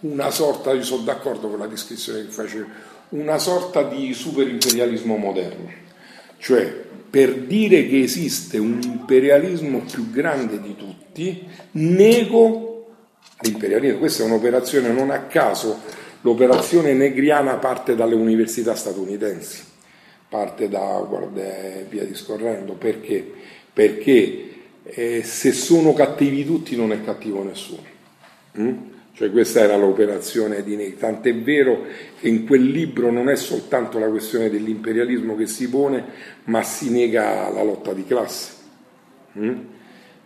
una 0.01 0.31
sorta, 0.31 0.73
io 0.73 0.83
sono 0.83 1.03
d'accordo 1.03 1.49
con 1.49 1.59
la 1.59 1.67
descrizione 1.67 2.25
che 2.25 2.31
facevo, 2.31 2.67
una 3.11 3.39
sorta 3.39 3.83
di 3.83 4.13
superimperialismo 4.15 5.17
moderno, 5.17 5.71
cioè 6.39 6.89
per 7.11 7.35
dire 7.41 7.89
che 7.89 8.03
esiste 8.03 8.57
un 8.59 8.81
imperialismo 8.83 9.81
più 9.81 10.11
grande 10.11 10.61
di 10.61 10.77
tutti, 10.77 11.45
nego 11.73 12.87
l'imperialismo. 13.41 13.99
Questa 13.99 14.23
è 14.23 14.27
un'operazione 14.27 14.93
non 14.93 15.11
a 15.11 15.23
caso, 15.23 15.81
l'operazione 16.21 16.93
negriana 16.95 17.57
parte 17.57 17.97
dalle 17.97 18.15
università 18.15 18.77
statunitensi, 18.77 19.63
parte 20.29 20.69
da 20.69 20.81
Howard 20.81 21.37
e 21.37 21.87
via 21.89 22.05
discorrendo, 22.05 22.75
perché? 22.75 23.29
Perché 23.73 24.51
eh, 24.85 25.23
se 25.25 25.53
sono 25.53 25.93
cattivi 25.93 26.45
tutti 26.45 26.77
non 26.77 26.93
è 26.93 27.03
cattivo 27.03 27.43
nessuno. 27.43 27.83
Mm? 28.57 28.77
Cioè 29.21 29.31
questa 29.31 29.61
era 29.61 29.77
l'operazione 29.77 30.65
di 30.65 30.77
Ney, 30.77 30.97
tant'è 30.97 31.35
vero 31.35 31.85
che 32.19 32.27
in 32.27 32.47
quel 32.47 32.63
libro 32.63 33.11
non 33.11 33.29
è 33.29 33.37
soltanto 33.37 33.99
la 33.99 34.09
questione 34.09 34.49
dell'imperialismo 34.49 35.37
che 35.37 35.47
si 35.47 35.69
pone, 35.69 36.03
ma 36.45 36.63
si 36.63 36.89
nega 36.89 37.51
la 37.51 37.63
lotta 37.63 37.93
di 37.93 38.07
classe. 38.07 38.53
Mm? 39.39 39.59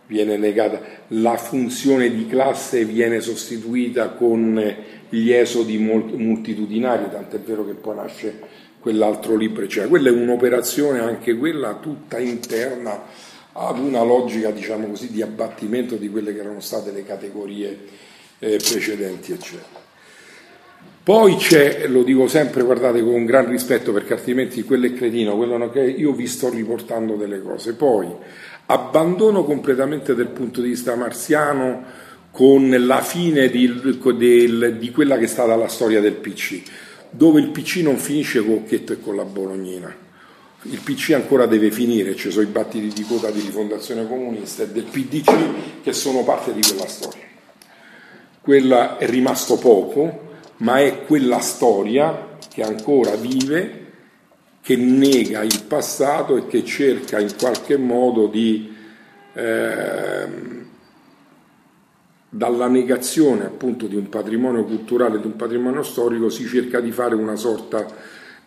Viene 0.07 0.37
negata 0.37 0.79
la 1.09 1.35
funzione 1.35 2.09
di 2.09 2.25
classe 2.25 2.85
viene 2.85 3.19
sostituita 3.19 4.11
con 4.11 4.75
gli 5.09 5.29
esodi 5.29 5.77
moltitudinari, 5.77 7.09
tant'è 7.11 7.39
vero 7.39 7.65
che 7.65 7.73
poi 7.73 7.95
nasce 7.97 8.39
quell'altro 8.79 9.35
libro, 9.35 9.67
cioè 9.67 9.89
quella 9.89 10.07
è 10.07 10.13
un'operazione 10.13 10.99
anche 10.99 11.35
quella 11.35 11.79
tutta 11.81 12.17
interna 12.17 13.03
ad 13.51 13.77
una 13.77 14.03
logica, 14.03 14.51
diciamo 14.51 14.87
così, 14.87 15.11
di 15.11 15.21
abbattimento 15.21 15.97
di 15.97 16.09
quelle 16.09 16.33
che 16.33 16.39
erano 16.39 16.61
state 16.61 16.93
le 16.93 17.03
categorie 17.03 18.04
eh, 18.39 18.57
precedenti, 18.57 19.31
eccetera. 19.31 19.83
Poi 21.05 21.35
c'è, 21.35 21.87
lo 21.87 22.01
dico 22.01 22.27
sempre, 22.27 22.63
guardate, 22.63 23.03
con 23.03 23.25
gran 23.25 23.47
rispetto 23.47 23.93
perché 23.93 24.13
altrimenti 24.13 24.63
quello 24.63 24.87
è 24.87 24.93
cretino, 24.93 25.35
quello 25.35 25.69
che 25.69 25.81
io 25.83 26.13
vi 26.13 26.25
sto 26.25 26.49
riportando 26.49 27.15
delle 27.15 27.43
cose. 27.43 27.75
Poi 27.75 28.07
abbandono 28.65 29.43
completamente 29.43 30.15
del 30.15 30.29
punto 30.29 30.61
di 30.61 30.69
vista 30.69 30.95
marziano 30.95 31.83
con 32.31 32.75
la 32.79 33.01
fine 33.01 33.49
di, 33.49 33.71
del, 34.17 34.77
di 34.79 34.91
quella 34.91 35.19
che 35.19 35.25
è 35.25 35.27
stata 35.27 35.55
la 35.55 35.67
storia 35.67 36.01
del 36.01 36.15
PC, 36.15 36.63
dove 37.11 37.39
il 37.39 37.49
PC 37.49 37.81
non 37.83 37.97
finisce 37.97 38.43
con 38.43 38.55
Occhetto 38.55 38.93
e 38.93 38.99
con 38.99 39.15
la 39.15 39.25
Bolognina. 39.25 39.95
Il 40.63 40.79
PC 40.83 41.11
ancora 41.11 41.45
deve 41.45 41.69
finire, 41.69 42.15
ci 42.15 42.31
sono 42.31 42.41
i 42.41 42.49
battiti 42.49 42.87
di 42.87 43.03
quota 43.03 43.29
di 43.29 43.41
rifondazione 43.41 44.07
comunista 44.07 44.63
e 44.63 44.69
del 44.69 44.85
PDC 44.85 45.83
che 45.83 45.93
sono 45.93 46.23
parte 46.23 46.51
di 46.51 46.61
quella 46.61 46.87
storia 46.87 47.24
quella 48.45 48.97
è 48.97 49.07
rimasto 49.07 49.57
poco, 49.57 50.33
ma 50.57 50.77
è 50.79 51.03
quella 51.05 51.39
storia 51.39 52.37
che 52.47 52.61
ancora 52.61 53.15
vive, 53.15 53.85
che 54.61 54.75
nega 54.75 55.41
il 55.41 55.63
passato 55.67 56.37
e 56.37 56.45
che 56.45 56.63
cerca 56.63 57.19
in 57.19 57.33
qualche 57.35 57.75
modo 57.75 58.27
di, 58.27 58.71
eh, 59.33 60.27
dalla 62.29 62.67
negazione 62.67 63.45
appunto 63.45 63.87
di 63.87 63.95
un 63.95 64.09
patrimonio 64.09 64.63
culturale, 64.63 65.19
di 65.19 65.25
un 65.25 65.35
patrimonio 65.35 65.81
storico, 65.81 66.29
si 66.29 66.45
cerca 66.45 66.79
di 66.79 66.91
fare 66.91 67.15
una 67.15 67.35
sorta 67.35 67.83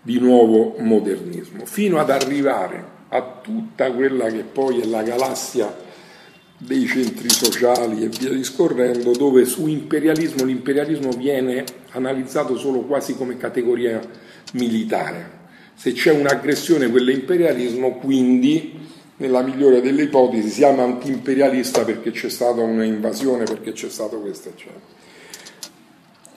di 0.00 0.20
nuovo 0.20 0.76
modernismo, 0.78 1.66
fino 1.66 1.98
ad 1.98 2.10
arrivare 2.10 2.84
a 3.08 3.40
tutta 3.42 3.90
quella 3.90 4.26
che 4.26 4.44
poi 4.44 4.78
è 4.78 4.84
la 4.84 5.02
galassia 5.02 5.86
dei 6.58 6.86
centri 6.86 7.30
sociali 7.30 8.02
e 8.02 8.08
via 8.08 8.30
discorrendo, 8.30 9.12
dove 9.12 9.44
su 9.44 9.68
imperialismo 9.68 10.44
l'imperialismo 10.44 11.10
viene 11.10 11.64
analizzato 11.90 12.58
solo 12.58 12.80
quasi 12.80 13.14
come 13.14 13.36
categoria 13.36 14.00
militare. 14.54 15.36
Se 15.74 15.92
c'è 15.92 16.12
un'aggressione, 16.12 16.90
quello 16.90 17.10
è 17.10 17.14
imperialismo, 17.14 17.98
quindi 17.98 18.86
nella 19.18 19.42
migliore 19.42 19.80
delle 19.80 20.02
ipotesi 20.02 20.48
siamo 20.48 20.82
anti-imperialista 20.82 21.84
perché 21.84 22.10
c'è 22.10 22.28
stata 22.28 22.60
un'invasione, 22.60 23.44
perché 23.44 23.72
c'è 23.72 23.88
stato 23.88 24.18
questo, 24.18 24.48
eccetera. 24.48 24.96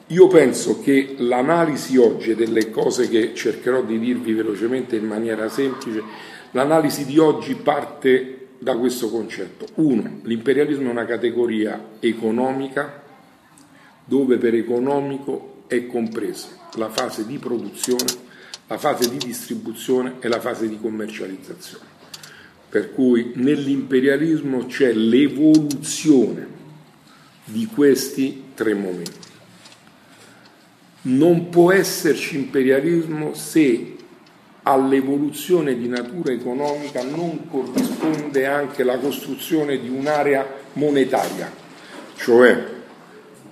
Io 0.07 0.27
penso 0.27 0.81
che 0.81 1.15
l'analisi 1.17 1.97
oggi 1.97 2.36
delle 2.36 2.69
cose 2.69 3.07
che 3.07 3.34
cercherò 3.34 3.81
di 3.81 3.97
dirvi 3.97 4.34
velocemente 4.34 4.97
in 4.97 5.05
maniera 5.05 5.47
semplice, 5.49 6.03
l'analisi 6.51 7.05
di 7.05 7.17
oggi 7.17 7.55
parte 7.55 8.40
da 8.62 8.78
questo 8.78 9.10
concetto. 9.10 9.65
Uno, 9.76 10.19
l'imperialismo 10.21 10.88
è 10.88 10.91
una 10.91 11.06
categoria 11.06 11.93
economica 12.00 13.02
dove 14.06 14.38
per 14.38 14.54
economico 14.54 15.63
è 15.65 15.88
compresa 15.88 16.50
la 16.76 16.89
fase 16.89 17.26
di 17.26 17.39
produzione, 17.39 18.06
la 18.67 18.78
fase 18.78 19.10
di 19.10 19.17
distribuzione 19.17 20.17
e 20.19 20.28
la 20.28 20.39
fase 20.39 20.69
di 20.69 20.78
commercializzazione. 20.80 21.86
Per 22.69 22.93
cui 22.93 23.32
nell'imperialismo 23.34 24.67
c'è 24.67 24.93
l'evoluzione 24.93 26.47
di 27.45 27.65
questi 27.65 28.43
tre 28.54 28.76
momenti. 28.76 29.30
Non 31.04 31.50
può 31.50 31.71
esserci 31.71 32.36
imperialismo 32.36 33.34
se 33.34 33.95
all'evoluzione 34.63 35.76
di 35.76 35.88
natura 35.88 36.32
economica 36.32 37.04
non 37.04 37.47
corrisponde 37.50 38.45
anche 38.45 38.84
la 38.84 38.97
costruzione 38.97 39.80
di 39.80 39.89
un'area 39.89 40.45
monetaria, 40.74 41.52
cioè 42.15 42.80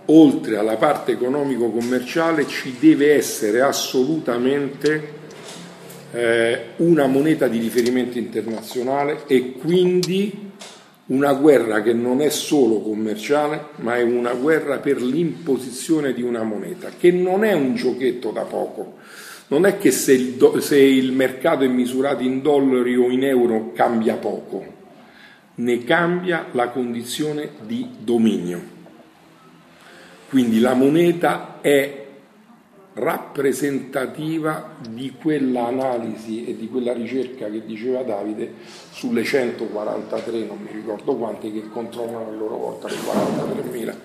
oltre 0.06 0.58
alla 0.58 0.78
parte 0.78 1.12
economico-commerciale 1.14 2.48
ci 2.48 2.76
deve 2.80 3.14
essere 3.14 3.62
assolutamente 3.62 5.18
eh, 6.12 6.62
una 6.78 7.06
moneta 7.06 7.48
di 7.48 7.60
riferimento 7.60 8.18
internazionale 8.18 9.24
e 9.28 9.54
quindi 9.54 10.48
una 11.08 11.34
guerra 11.34 11.82
che 11.82 11.94
non 11.94 12.22
è 12.22 12.30
solo 12.30 12.82
commerciale, 12.82 13.70
ma 13.78 13.98
è 13.98 14.04
una 14.04 14.34
guerra 14.34 14.78
per 14.78 15.02
l'imposizione 15.02 16.14
di 16.14 16.22
una 16.22 16.44
moneta, 16.44 16.90
che 16.98 17.12
non 17.12 17.44
è 17.44 17.54
un 17.54 17.74
giochetto 17.74 18.30
da 18.30 18.44
poco, 18.44 18.98
non 19.50 19.66
è 19.66 19.78
che 19.78 19.92
se 19.92 20.14
il, 20.14 20.34
do, 20.34 20.60
se 20.60 20.78
il 20.78 21.12
mercato 21.12 21.64
è 21.64 21.68
misurato 21.68 22.24
in 22.24 22.42
dollari 22.42 22.96
o 22.96 23.10
in 23.10 23.24
euro 23.24 23.72
cambia 23.74 24.16
poco, 24.16 24.78
ne 25.56 25.84
cambia 25.84 26.48
la 26.52 26.70
condizione 26.70 27.52
di 27.66 27.88
dominio. 28.00 28.78
Quindi 30.30 30.60
la 30.60 30.74
moneta 30.74 31.58
è 31.62 32.06
rappresentativa 32.94 34.76
di 34.88 35.14
quella 35.20 35.68
analisi 35.68 36.46
e 36.46 36.56
di 36.56 36.68
quella 36.68 36.94
ricerca 36.94 37.50
che 37.50 37.66
diceva 37.66 38.04
Davide 38.04 38.54
sulle 38.92 39.24
143, 39.24 40.46
non 40.46 40.60
mi 40.60 40.70
ricordo 40.72 41.16
quante, 41.16 41.52
che 41.52 41.68
controllano 41.70 42.28
a 42.28 42.32
loro 42.32 42.58
volta 42.58 42.88
le 42.88 42.96
43.000 42.96 43.96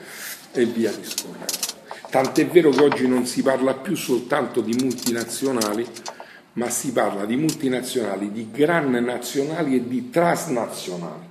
e 0.52 0.64
via 0.64 0.90
discorrendo. 0.92 1.73
Tant'è 2.14 2.46
vero 2.46 2.70
che 2.70 2.80
oggi 2.80 3.08
non 3.08 3.26
si 3.26 3.42
parla 3.42 3.74
più 3.74 3.96
soltanto 3.96 4.60
di 4.60 4.72
multinazionali, 4.80 5.84
ma 6.52 6.70
si 6.70 6.92
parla 6.92 7.24
di 7.24 7.34
multinazionali, 7.34 8.30
di 8.30 8.52
gran 8.52 8.92
nazionali 8.92 9.74
e 9.74 9.88
di 9.88 10.10
transnazionali, 10.10 11.24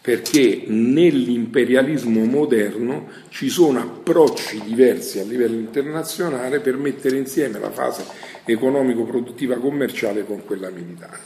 perché 0.00 0.64
nell'imperialismo 0.66 2.24
moderno 2.24 3.08
ci 3.28 3.50
sono 3.50 3.80
approcci 3.80 4.62
diversi 4.64 5.18
a 5.18 5.24
livello 5.24 5.58
internazionale 5.58 6.60
per 6.60 6.78
mettere 6.78 7.18
insieme 7.18 7.58
la 7.58 7.70
fase 7.70 8.06
economico-produttiva 8.46 9.56
commerciale 9.56 10.24
con 10.24 10.42
quella 10.46 10.70
militare. 10.70 11.18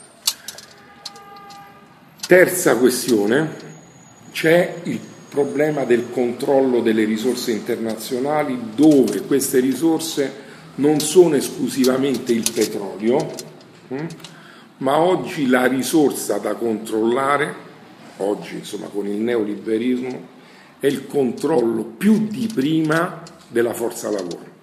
Terza 2.27 2.75
questione, 2.75 3.49
c'è 4.33 4.75
il 4.83 4.99
problema 5.35 5.83
del 5.83 6.09
controllo 6.11 6.79
delle 6.79 7.03
risorse 7.03 7.51
internazionali 7.51 8.57
dove 8.73 9.21
queste 9.23 9.59
risorse 9.59 10.43
non 10.75 11.01
sono 11.01 11.35
esclusivamente 11.35 12.31
il 12.31 12.49
petrolio, 12.53 13.33
hm? 13.89 14.05
ma 14.77 14.97
oggi 14.97 15.47
la 15.47 15.65
risorsa 15.65 16.37
da 16.37 16.53
controllare, 16.53 17.53
oggi 18.17 18.55
insomma 18.55 18.87
con 18.87 19.07
il 19.07 19.17
neoliberismo, 19.17 20.33
è 20.79 20.87
il 20.87 21.05
controllo 21.05 21.83
più 21.83 22.27
di 22.29 22.49
prima 22.53 23.21
della 23.49 23.73
forza 23.73 24.09
lavoro. 24.09 24.53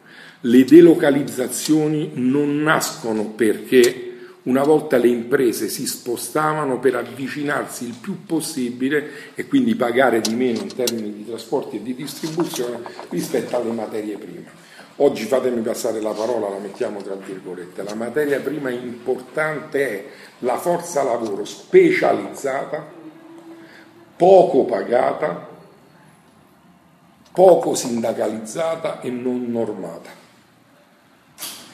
Le 0.40 0.64
delocalizzazioni 0.64 2.12
non 2.14 2.62
nascono 2.62 3.26
perché 3.26 4.11
una 4.44 4.64
volta 4.64 4.96
le 4.96 5.08
imprese 5.08 5.68
si 5.68 5.86
spostavano 5.86 6.80
per 6.80 6.96
avvicinarsi 6.96 7.84
il 7.84 7.94
più 8.00 8.24
possibile 8.24 9.32
e 9.34 9.46
quindi 9.46 9.76
pagare 9.76 10.20
di 10.20 10.34
meno 10.34 10.60
in 10.60 10.74
termini 10.74 11.12
di 11.12 11.26
trasporti 11.26 11.76
e 11.76 11.82
di 11.82 11.94
distribuzione 11.94 12.80
rispetto 13.10 13.56
alle 13.56 13.70
materie 13.70 14.16
prime. 14.16 14.60
Oggi 14.96 15.24
fatemi 15.24 15.60
passare 15.62 16.00
la 16.00 16.10
parola, 16.10 16.48
la 16.48 16.58
mettiamo 16.58 17.02
tra 17.02 17.14
virgolette, 17.14 17.82
la 17.82 17.94
materia 17.94 18.40
prima 18.40 18.70
importante 18.70 19.88
è 19.88 20.04
la 20.40 20.58
forza 20.58 21.02
lavoro 21.02 21.44
specializzata, 21.44 22.84
poco 24.16 24.64
pagata, 24.64 25.48
poco 27.32 27.74
sindacalizzata 27.74 29.00
e 29.00 29.10
non 29.10 29.50
normata. 29.50 30.21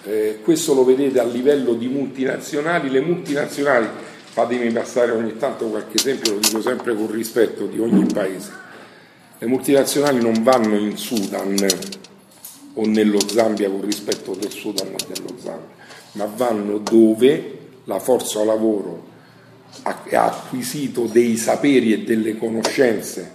Eh, 0.09 0.39
questo 0.43 0.73
lo 0.73 0.87
vedete 0.87 1.21
a 1.21 1.25
livello 1.25 1.75
di 1.75 1.87
multinazionali, 1.87 2.89
le 2.89 3.03
multinazionali, 3.03 3.87
fatemi 4.31 4.73
passare 4.73 5.11
ogni 5.11 5.37
tanto 5.37 5.67
qualche 5.67 5.99
esempio, 5.99 6.33
lo 6.33 6.39
dico 6.39 6.63
sempre 6.63 6.95
con 6.95 7.11
rispetto 7.11 7.67
di 7.67 7.79
ogni 7.79 8.07
paese, 8.11 8.51
le 9.37 9.47
multinazionali 9.47 10.19
non 10.23 10.43
vanno 10.43 10.79
in 10.79 10.97
Sudan 10.97 11.55
o 12.73 12.87
nello 12.87 13.19
Zambia 13.29 13.69
con 13.69 13.83
rispetto 13.83 14.35
del 14.35 14.51
Sudan 14.51 14.87
e 14.87 15.13
dello 15.13 15.35
Zambia, 15.43 15.77
ma 16.13 16.25
vanno 16.25 16.79
dove 16.79 17.59
la 17.85 17.99
forza 17.99 18.43
lavoro 18.45 19.05
ha 19.83 20.01
acquisito 20.25 21.03
dei 21.05 21.37
saperi 21.37 21.93
e 21.93 22.05
delle 22.05 22.39
conoscenze 22.39 23.33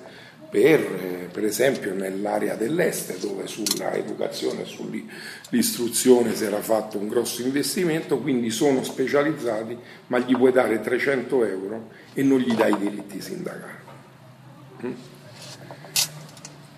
per, 0.54 1.30
per 1.32 1.46
esempio 1.46 1.96
nell'area 1.96 2.54
dell'est 2.54 3.18
dove 3.18 3.48
sulla 3.48 3.94
educazione 3.94 4.62
e 4.62 4.66
sull'istruzione 4.66 6.36
si 6.36 6.44
era 6.44 6.62
fatto 6.62 7.00
un 7.00 7.08
grosso 7.08 7.42
investimento, 7.42 8.20
quindi 8.20 8.52
sono 8.52 8.84
specializzati, 8.84 9.76
ma 10.08 10.20
gli 10.20 10.38
puoi 10.38 10.52
dare 10.52 10.80
300 10.80 11.46
euro 11.46 11.89
e 12.13 12.22
non 12.22 12.38
gli 12.38 12.54
dai 12.54 12.72
i 12.72 12.78
diritti 12.78 13.20
sindacali. 13.20 13.82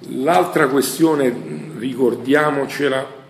L'altra 0.08 0.70
questione, 0.70 1.36
ricordiamocela, 1.78 3.24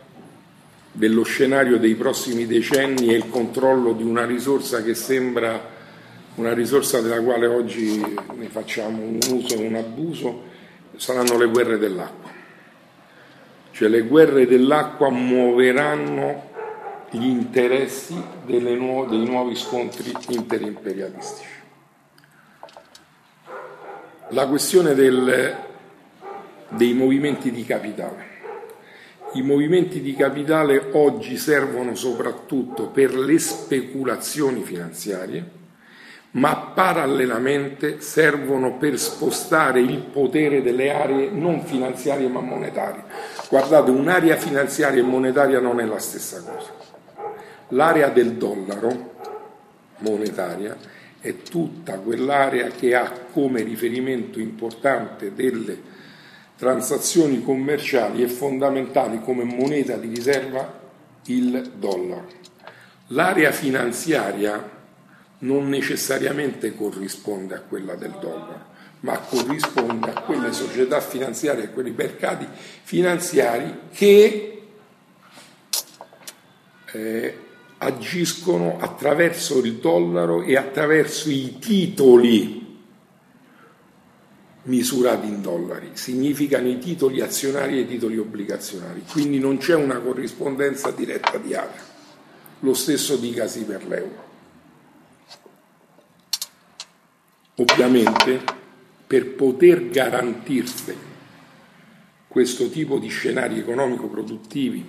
dello 0.91 1.23
scenario 1.23 1.79
dei 1.79 1.95
prossimi 1.95 2.45
decenni 2.45 3.07
è 3.07 3.15
il 3.15 3.29
controllo 3.29 3.93
di 3.93 4.03
una 4.03 4.25
risorsa 4.25 4.83
che 4.83 4.93
sembra 4.93 5.73
una 6.35 6.53
risorsa 6.53 7.01
della 7.01 7.21
quale 7.21 7.47
oggi 7.47 7.99
ne 8.33 8.47
facciamo 8.49 9.01
un 9.01 9.19
uso 9.29 9.55
e 9.55 9.67
un 9.67 9.75
abuso, 9.75 10.43
saranno 10.95 11.37
le 11.37 11.47
guerre 11.47 11.77
dell'acqua. 11.77 12.31
Cioè 13.71 13.87
le 13.87 14.01
guerre 14.01 14.45
dell'acqua 14.45 15.09
muoveranno 15.09 16.53
gli 17.11 17.25
interessi 17.25 18.13
nu- 18.13 19.07
dei 19.07 19.25
nuovi 19.25 19.55
scontri 19.55 20.11
interimperialistici. 20.29 21.53
La 24.29 24.47
questione 24.47 24.93
del, 24.93 25.55
dei 26.69 26.93
movimenti 26.93 27.51
di 27.51 27.63
capitale. 27.63 28.33
I 29.33 29.41
movimenti 29.41 30.01
di 30.01 30.15
capitale 30.15 30.89
oggi 30.93 31.37
servono 31.37 31.95
soprattutto 31.95 32.87
per 32.87 33.13
le 33.13 33.37
speculazioni 33.37 34.63
finanziarie, 34.63 35.54
ma 36.35 36.55
parallelamente 36.73 38.01
servono 38.01 38.73
per 38.77 38.99
spostare 38.99 39.79
il 39.79 39.99
potere 39.99 40.61
delle 40.61 40.91
aree 40.91 41.29
non 41.29 41.63
finanziarie 41.63 42.27
ma 42.27 42.41
monetarie. 42.41 43.03
Guardate, 43.49 43.91
un'area 43.91 44.35
finanziaria 44.35 44.99
e 44.99 45.05
monetaria 45.05 45.59
non 45.59 45.79
è 45.79 45.85
la 45.85 45.99
stessa 45.99 46.41
cosa. 46.41 46.71
L'area 47.69 48.09
del 48.09 48.33
dollaro 48.33 49.13
monetaria 49.99 50.75
è 51.21 51.37
tutta 51.37 51.99
quell'area 51.99 52.67
che 52.67 52.95
ha 52.95 53.09
come 53.31 53.63
riferimento 53.63 54.39
importante 54.39 55.33
delle 55.33 55.93
transazioni 56.57 57.43
commerciali 57.43 58.23
e 58.23 58.27
fondamentali 58.27 59.21
come 59.21 59.43
moneta 59.43 59.95
di 59.95 60.09
riserva 60.09 60.83
il 61.27 61.71
dollaro. 61.77 62.27
L'area 63.07 63.51
finanziaria 63.51 64.74
non 65.45 65.69
necessariamente 65.69 66.75
corrisponde 66.75 67.55
a 67.55 67.61
quella 67.61 67.95
del 67.95 68.17
dollaro, 68.19 68.73
ma 69.01 69.17
corrisponde 69.19 70.09
a 70.09 70.21
quelle 70.21 70.51
società 70.51 70.99
finanziarie, 70.99 71.65
a 71.65 71.69
quei 71.69 71.91
mercati 71.91 72.47
finanziari 72.83 73.79
che 73.91 74.63
eh, 76.91 77.37
agiscono 77.77 78.77
attraverso 78.79 79.59
il 79.59 79.75
dollaro 79.75 80.41
e 80.41 80.57
attraverso 80.57 81.29
i 81.29 81.57
titoli 81.59 82.63
misurati 84.63 85.27
in 85.27 85.41
dollari, 85.41 85.91
significano 85.93 86.67
i 86.67 86.79
titoli 86.79 87.21
azionari 87.21 87.77
e 87.77 87.81
i 87.81 87.87
titoli 87.87 88.17
obbligazionari, 88.17 89.03
quindi 89.11 89.37
non 89.37 89.57
c'è 89.57 89.75
una 89.75 89.99
corrispondenza 89.99 90.89
diretta 90.89 91.37
di 91.37 91.53
area. 91.53 91.93
Lo 92.61 92.73
stesso 92.73 93.17
dicasi 93.17 93.63
per 93.63 93.85
l'euro. 93.85 94.33
Ovviamente 97.55 98.43
per 99.07 99.35
poter 99.35 99.89
garantirsi 99.89 100.95
questo 102.27 102.69
tipo 102.69 102.99
di 102.99 103.07
scenari 103.07 103.59
economico-produttivi, 103.59 104.85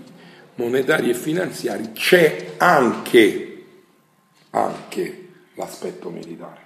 monetari 0.56 1.10
e 1.10 1.14
finanziari 1.14 1.92
c'è 1.92 2.54
anche, 2.56 3.64
anche 4.50 5.28
l'aspetto 5.54 6.10
militare. 6.10 6.64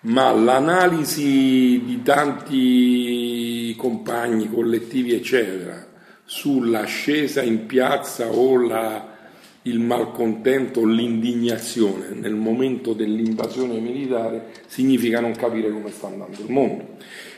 Ma 0.00 0.32
l'analisi 0.32 1.82
di 1.84 2.02
tanti 2.02 3.74
compagni, 3.78 4.50
collettivi, 4.50 5.14
eccetera, 5.14 5.86
sull'ascesa 6.24 7.42
in 7.42 7.66
piazza 7.66 8.26
o 8.26 8.58
la 8.58 9.13
il 9.66 9.80
malcontento 9.80 10.84
l'indignazione 10.84 12.08
nel 12.10 12.34
momento 12.34 12.92
dell'invasione 12.92 13.78
militare 13.78 14.50
significa 14.66 15.20
non 15.20 15.32
capire 15.32 15.70
come 15.70 15.90
sta 15.90 16.08
andando 16.08 16.38
il 16.40 16.50
mondo. 16.50 16.96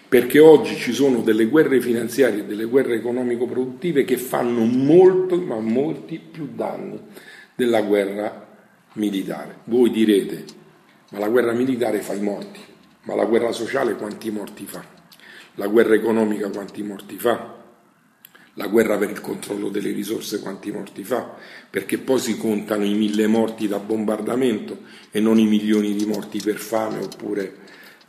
Perché 0.08 0.38
oggi 0.38 0.76
ci 0.76 0.92
sono 0.92 1.20
delle 1.20 1.46
guerre 1.46 1.80
finanziarie 1.80 2.40
e 2.40 2.44
delle 2.44 2.64
guerre 2.64 2.94
economico-produttive 2.96 4.04
che 4.04 4.16
fanno 4.16 4.64
molto, 4.64 5.36
ma 5.40 5.58
molti 5.58 6.18
più 6.18 6.48
danni 6.54 6.98
della 7.54 7.82
guerra 7.82 8.46
militare. 8.94 9.58
Voi 9.64 9.90
direte, 9.90 10.44
ma 11.10 11.18
la 11.18 11.28
guerra 11.28 11.52
militare 11.52 12.00
fa 12.00 12.14
i 12.14 12.20
morti, 12.20 12.60
ma 13.02 13.14
la 13.14 13.24
guerra 13.24 13.52
sociale 13.52 13.96
quanti 13.96 14.30
morti 14.30 14.64
fa? 14.64 14.84
La 15.54 15.66
guerra 15.66 15.94
economica 15.94 16.50
quanti 16.50 16.82
morti 16.82 17.16
fa? 17.18 17.55
La 18.58 18.66
guerra 18.68 18.96
per 18.96 19.10
il 19.10 19.20
controllo 19.20 19.68
delle 19.68 19.92
risorse 19.92 20.40
quanti 20.40 20.70
morti 20.70 21.04
fa, 21.04 21.34
perché 21.68 21.98
poi 21.98 22.18
si 22.18 22.36
contano 22.36 22.84
i 22.84 22.94
mille 22.94 23.26
morti 23.26 23.68
da 23.68 23.78
bombardamento 23.78 24.78
e 25.10 25.20
non 25.20 25.38
i 25.38 25.46
milioni 25.46 25.94
di 25.94 26.06
morti 26.06 26.40
per 26.40 26.56
fame 26.56 26.98
oppure 27.02 27.54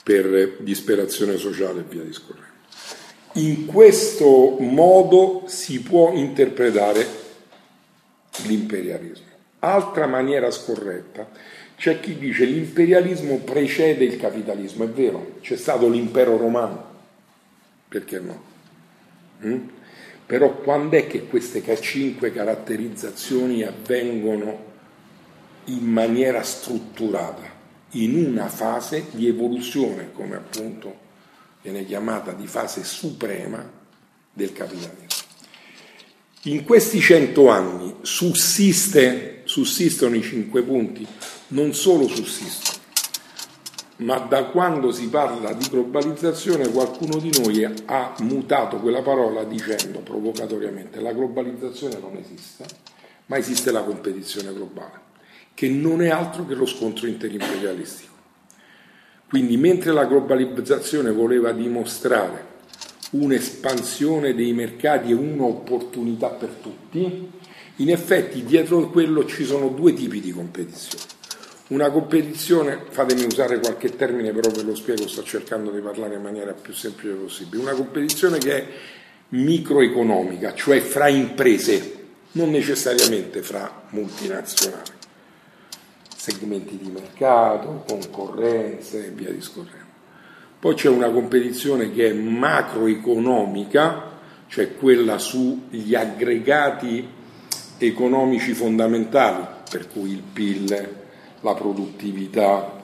per 0.04 0.58
disperazione 0.60 1.38
sociale 1.38 1.82
e 1.82 1.84
via 1.84 2.02
discorrendo. 2.02 2.46
In 3.34 3.66
questo 3.66 4.58
modo 4.60 5.44
si 5.48 5.82
può 5.82 6.14
interpretare 6.14 7.06
l'imperialismo. 8.46 9.26
Altra 9.60 10.08
maniera 10.08 10.50
scorretta, 10.50 11.30
c'è 11.76 12.00
chi 12.00 12.18
dice 12.18 12.46
l'imperialismo 12.46 13.40
precede 13.40 14.06
il 14.06 14.18
capitalismo, 14.18 14.86
è 14.86 14.88
vero, 14.88 15.36
c'è 15.42 15.58
stato 15.58 15.90
l'impero 15.90 16.38
romano, 16.38 16.86
perché 17.90 18.20
no? 18.20 18.44
Mm? 19.44 19.68
Però 20.28 20.58
quando 20.58 20.98
è 20.98 21.08
che 21.08 21.26
queste 21.26 21.64
cinque 21.80 22.34
caratterizzazioni 22.34 23.64
avvengono 23.64 24.66
in 25.66 25.86
maniera 25.86 26.44
strutturata? 26.44 27.56
In 27.92 28.26
una 28.26 28.50
fase 28.50 29.06
di 29.12 29.28
evoluzione, 29.28 30.12
come 30.12 30.36
appunto 30.36 31.06
viene 31.62 31.86
chiamata 31.86 32.34
di 32.34 32.46
fase 32.46 32.84
suprema 32.84 33.72
del 34.34 34.52
capitalismo. 34.52 35.06
In 36.44 36.66
questi 36.66 37.00
cento 37.00 37.48
anni 37.50 37.96
sussiste, 38.02 39.44
sussistono 39.46 40.16
i 40.16 40.22
cinque 40.22 40.62
punti, 40.62 41.08
non 41.50 41.74
solo 41.74 42.06
sussistono, 42.08 42.80
ma 43.98 44.20
da 44.20 44.46
quando 44.46 44.92
si 44.92 45.10
parla 45.10 45.54
di 45.54 45.68
globalizzazione 45.70 46.70
qualcuno 46.70 47.18
di 47.18 47.32
noi 47.42 47.64
ha 47.64 48.14
mutato 48.20 48.78
quella 48.78 49.02
parola 49.02 49.44
dicendo 49.44 50.00
provocatoriamente 50.00 51.00
la 51.00 51.14
globalizzazione 51.14 51.98
non 52.00 52.16
esiste, 52.16 52.66
ma 53.28 53.38
esiste 53.38 53.72
la 53.72 53.82
competizione 53.82 54.54
globale, 54.54 55.00
che 55.54 55.68
non 55.70 56.04
è 56.04 56.10
altro 56.10 56.46
che 56.46 56.54
lo 56.54 56.68
scontro 56.68 57.08
interimperialistico. 57.08 58.14
Quindi 59.30 59.58
mentre 59.58 59.92
la 59.92 60.06
globalizzazione 60.06 61.12
voleva 61.12 61.52
dimostrare 61.52 62.56
un'espansione 63.12 64.36
dei 64.36 64.54
mercati 64.54 65.10
e 65.10 65.16
un'opportunità 65.16 66.28
per 66.30 66.50
tutti, 66.62 67.32
in 67.78 67.90
effetti 67.90 68.44
dietro 68.44 68.90
quello 68.90 69.26
ci 69.26 69.44
sono 69.44 69.70
due 69.70 69.94
tipi 69.94 70.22
di 70.22 70.32
competizione 70.32 71.17
una 71.68 71.92
competizione, 71.92 72.86
fatemi 72.90 73.26
usare 73.26 73.60
qualche 73.60 73.96
termine 73.96 74.32
però 74.32 74.50
ve 74.50 74.64
lo 74.64 74.76
spiego, 74.76 75.08
sto 75.08 75.24
cercando 75.24 75.70
di 75.72 75.82
parlare 75.82 76.16
in 76.16 76.22
maniera 76.22 76.54
più 76.54 76.74
semplice 76.74 77.16
possibile, 77.16 77.62
una 77.62 77.74
competizione 77.74 78.38
che 78.38 78.56
è 78.56 78.68
microeconomica, 79.30 80.54
cioè 80.54 80.80
fra 80.80 81.10
imprese, 81.10 81.96
non 82.34 82.52
necessariamente 82.52 83.42
fra 83.42 83.84
multinazionali, 83.90 84.92
segmenti 86.16 86.78
di 86.78 86.90
mercato, 86.90 87.84
concorrenze 87.86 89.08
e 89.08 89.10
via 89.10 89.32
discorrendo. 89.32 89.86
Poi 90.60 90.74
c'è 90.74 90.88
una 90.88 91.10
competizione 91.10 91.92
che 91.92 92.10
è 92.10 92.14
macroeconomica, 92.14 94.16
cioè 94.48 94.74
quella 94.76 95.18
sugli 95.18 95.94
aggregati 95.94 97.06
economici 97.78 98.54
fondamentali, 98.54 99.46
per 99.70 99.90
cui 99.90 100.12
il 100.12 100.22
PIL, 100.22 100.97
la 101.42 101.54
produttività, 101.54 102.84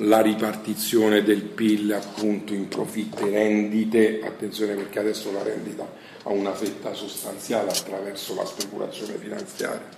la 0.00 0.20
ripartizione 0.20 1.22
del 1.22 1.42
PIL 1.42 1.92
appunto 1.92 2.52
in 2.52 2.68
profitti 2.68 3.22
e 3.22 3.30
rendite, 3.30 4.20
attenzione 4.22 4.74
perché 4.74 4.98
adesso 4.98 5.32
la 5.32 5.42
rendita 5.42 5.90
ha 6.22 6.30
una 6.30 6.52
fetta 6.54 6.92
sostanziale 6.92 7.70
attraverso 7.70 8.34
la 8.34 8.44
speculazione 8.44 9.14
finanziaria, 9.14 9.88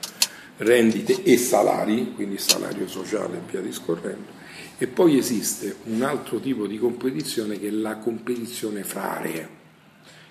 rendite 0.58 1.22
e 1.24 1.36
salari, 1.36 2.12
quindi 2.14 2.38
salario 2.38 2.86
sociale 2.86 3.38
e 3.38 3.50
via 3.50 3.60
discorrendo. 3.60 4.36
E 4.78 4.86
poi 4.86 5.18
esiste 5.18 5.76
un 5.84 6.02
altro 6.02 6.38
tipo 6.38 6.66
di 6.68 6.78
competizione 6.78 7.58
che 7.58 7.66
è 7.66 7.70
la 7.70 7.96
competizione 7.96 8.84
fra 8.84 9.16
aree, 9.16 9.48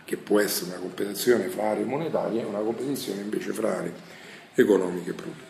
che 0.06 0.16
può 0.16 0.40
essere 0.40 0.72
una 0.72 0.80
competizione 0.80 1.50
fra 1.50 1.72
aree 1.72 1.84
monetarie 1.84 2.42
e 2.42 2.46
una 2.46 2.60
competizione 2.60 3.22
invece 3.22 3.52
fra 3.52 3.78
aree 3.78 3.94
economiche 4.54 5.10
e 5.10 5.14
produttive. 5.14 5.47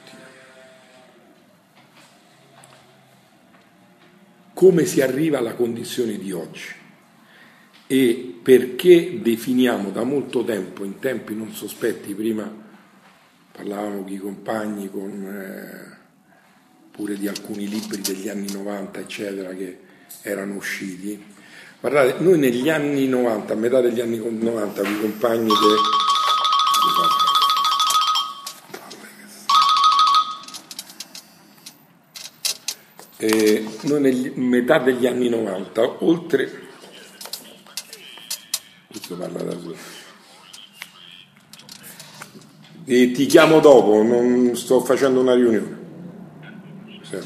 Come 4.58 4.86
si 4.86 5.02
arriva 5.02 5.38
alla 5.38 5.54
condizione 5.54 6.18
di 6.18 6.32
oggi 6.32 6.74
e 7.86 8.40
perché 8.42 9.22
definiamo 9.22 9.92
da 9.92 10.02
molto 10.02 10.44
tempo, 10.44 10.84
in 10.84 10.98
tempi 10.98 11.36
non 11.36 11.54
sospetti, 11.54 12.16
prima 12.16 12.52
parlavamo 13.52 14.02
con 14.02 14.12
i 14.12 14.18
compagni, 14.18 14.90
con, 14.90 15.12
eh, 15.28 15.98
pure 16.90 17.20
di 17.20 17.28
alcuni 17.28 17.70
libri 17.70 18.02
degli 18.02 18.30
anni 18.30 18.52
90, 18.52 19.00
eccetera, 19.00 19.52
che 19.52 19.78
erano 20.24 20.56
usciti. 20.56 21.24
Guardate, 21.80 22.16
noi 22.24 22.40
negli 22.40 22.72
anni 22.72 23.08
90, 23.08 23.54
a 23.54 23.56
metà 23.56 23.80
degli 23.80 24.02
anni 24.02 24.18
90, 24.18 24.82
con 24.82 24.92
i 24.92 25.00
compagni 25.00 25.50
che... 25.50 25.76
Scusate, 26.74 27.17
eh, 33.18 33.66
noi 33.82 34.02
nel 34.02 34.32
metà 34.36 34.78
degli 34.80 35.08
anni 35.08 35.30
90, 35.30 36.04
oltre... 36.04 36.66
Questo 38.88 39.16
parla 39.16 39.42
da 39.42 39.58
solo. 39.60 39.76
E 42.86 43.12
ti 43.12 43.26
chiamo 43.26 43.60
dopo, 43.60 44.02
non 44.02 44.56
sto 44.56 44.80
facendo 44.82 45.20
una 45.20 45.34
riunione. 45.34 45.78
Sì. 47.02 47.18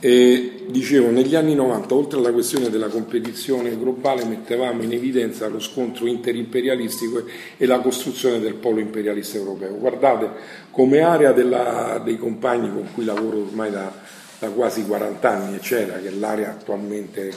E, 0.00 0.64
dicevo, 0.68 1.10
negli 1.10 1.34
anni 1.34 1.54
90, 1.54 1.94
oltre 1.94 2.18
alla 2.18 2.32
questione 2.32 2.68
della 2.68 2.88
competizione 2.88 3.76
globale, 3.78 4.24
mettevamo 4.24 4.82
in 4.82 4.92
evidenza 4.92 5.48
lo 5.48 5.60
scontro 5.60 6.06
interimperialistico 6.06 7.24
e 7.56 7.66
la 7.66 7.78
costruzione 7.80 8.40
del 8.40 8.54
polo 8.54 8.80
imperialista 8.80 9.38
europeo. 9.38 9.76
Guardate, 9.76 10.30
come 10.70 11.00
area 11.00 11.32
della, 11.32 12.00
dei 12.04 12.18
compagni 12.18 12.70
con 12.70 12.88
cui 12.92 13.04
lavoro 13.04 13.38
ormai 13.38 13.70
da, 13.70 13.92
da 14.38 14.48
quasi 14.50 14.84
40 14.84 15.28
anni, 15.28 15.56
eccetera, 15.56 15.98
che 15.98 16.10
l'area 16.10 16.50
attualmente, 16.50 17.32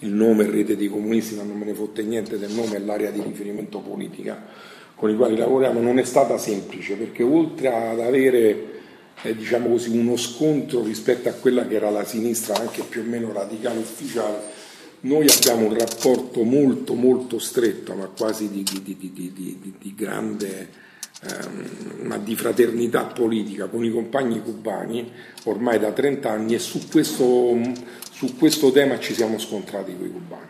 il 0.00 0.12
nome 0.12 0.50
rete 0.50 0.76
dei 0.76 0.88
comunisti, 0.88 1.34
ma 1.34 1.42
non 1.42 1.56
me 1.56 1.64
ne 1.64 1.74
fotte 1.74 2.02
niente 2.02 2.38
del 2.38 2.50
nome, 2.50 2.76
è 2.76 2.78
l'area 2.80 3.10
di 3.10 3.22
riferimento 3.22 3.78
politica 3.78 4.74
con 4.94 5.10
i 5.10 5.16
quali 5.16 5.36
lavoriamo, 5.36 5.80
non 5.80 5.98
è 5.98 6.04
stata 6.04 6.38
semplice, 6.38 6.94
perché 6.94 7.22
oltre 7.22 7.68
ad 7.68 8.00
avere 8.00 8.74
eh, 9.22 9.36
diciamo 9.36 9.68
così, 9.68 9.96
uno 9.96 10.16
scontro 10.16 10.82
rispetto 10.82 11.28
a 11.28 11.32
quella 11.32 11.66
che 11.66 11.76
era 11.76 11.90
la 11.90 12.04
sinistra 12.04 12.56
anche 12.56 12.82
più 12.82 13.02
o 13.02 13.04
meno 13.04 13.32
radicale 13.32 13.78
ufficiale, 13.78 14.64
noi 15.00 15.26
abbiamo 15.28 15.66
un 15.66 15.78
rapporto 15.78 16.42
molto 16.42 16.94
molto 16.94 17.38
stretto, 17.38 17.94
ma 17.94 18.06
quasi 18.06 18.50
di, 18.50 18.62
di, 18.62 18.82
di, 18.82 19.74
di 19.78 19.94
grande 19.94 20.84
ma 22.02 22.18
di 22.18 22.36
fraternità 22.36 23.04
politica 23.04 23.66
con 23.66 23.84
i 23.84 23.90
compagni 23.90 24.40
cubani 24.42 25.10
ormai 25.44 25.78
da 25.78 25.92
30 25.92 26.30
anni 26.30 26.54
e 26.54 26.58
su 26.58 26.88
questo, 26.88 27.58
su 28.10 28.36
questo 28.36 28.70
tema 28.70 28.98
ci 28.98 29.14
siamo 29.14 29.38
scontrati 29.38 29.96
con 29.96 30.06
i 30.06 30.10
cubani, 30.10 30.46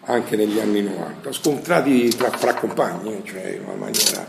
anche 0.00 0.36
negli 0.36 0.58
anni 0.58 0.82
90, 0.82 1.32
scontrati 1.32 2.08
tra, 2.08 2.30
tra 2.30 2.54
compagni, 2.54 3.22
cioè 3.24 3.56
in 3.56 3.62
una 3.64 3.74
maniera 3.74 4.28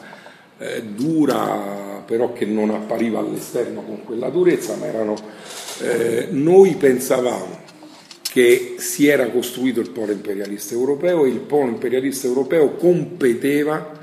eh, 0.58 0.84
dura, 0.84 2.04
però 2.06 2.32
che 2.34 2.46
non 2.46 2.70
appariva 2.70 3.20
all'esterno 3.20 3.82
con 3.82 4.04
quella 4.04 4.30
durezza, 4.30 4.76
ma 4.76 4.86
erano, 4.86 5.16
eh, 5.82 6.28
noi 6.32 6.76
pensavamo 6.76 7.64
che 8.22 8.76
si 8.80 9.08
era 9.08 9.30
costruito 9.30 9.80
il 9.80 9.90
polo 9.90 10.12
imperialista 10.12 10.74
europeo 10.74 11.26
e 11.26 11.30
il 11.30 11.40
polo 11.40 11.70
imperialista 11.70 12.28
europeo 12.28 12.76
competeva 12.76 13.98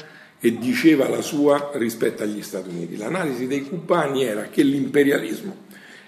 e 0.44 0.58
diceva 0.58 1.08
la 1.08 1.22
sua 1.22 1.70
rispetto 1.74 2.24
agli 2.24 2.42
Stati 2.42 2.68
Uniti. 2.68 2.96
L'analisi 2.96 3.46
dei 3.46 3.62
cubani 3.62 4.24
era 4.24 4.48
che 4.48 4.64
l'imperialismo 4.64 5.54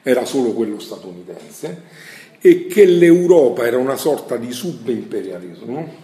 era 0.02 0.24
solo 0.24 0.52
quello 0.52 0.80
statunitense 0.80 1.82
e 2.40 2.66
che 2.66 2.84
l'Europa 2.84 3.64
era 3.64 3.78
una 3.78 3.94
sorta 3.94 4.36
di 4.36 4.50
subimperialismo 4.50 6.02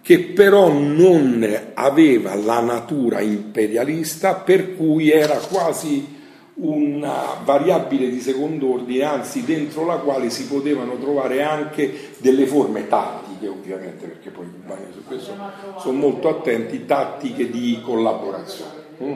che 0.00 0.20
però 0.20 0.72
non 0.72 1.46
aveva 1.74 2.34
la 2.34 2.60
natura 2.60 3.20
imperialista 3.20 4.36
per 4.36 4.74
cui 4.74 5.10
era 5.10 5.36
quasi 5.36 6.19
una 6.60 7.40
variabile 7.44 8.10
di 8.10 8.20
secondo 8.20 8.74
ordine, 8.74 9.04
anzi 9.04 9.44
dentro 9.44 9.84
la 9.84 9.96
quale 9.96 10.30
si 10.30 10.46
potevano 10.46 10.98
trovare 10.98 11.42
anche 11.42 12.12
delle 12.18 12.46
forme 12.46 12.86
tattiche, 12.86 13.48
ovviamente, 13.48 14.06
perché 14.06 14.30
poi 14.30 14.46
i 14.46 14.50
cubani 14.60 14.86
su 14.92 15.04
questo 15.04 15.34
sono 15.78 15.98
molto 15.98 16.28
attenti, 16.28 16.84
tattiche 16.84 17.50
di 17.50 17.80
collaborazione. 17.82 18.72
Mm? 19.02 19.14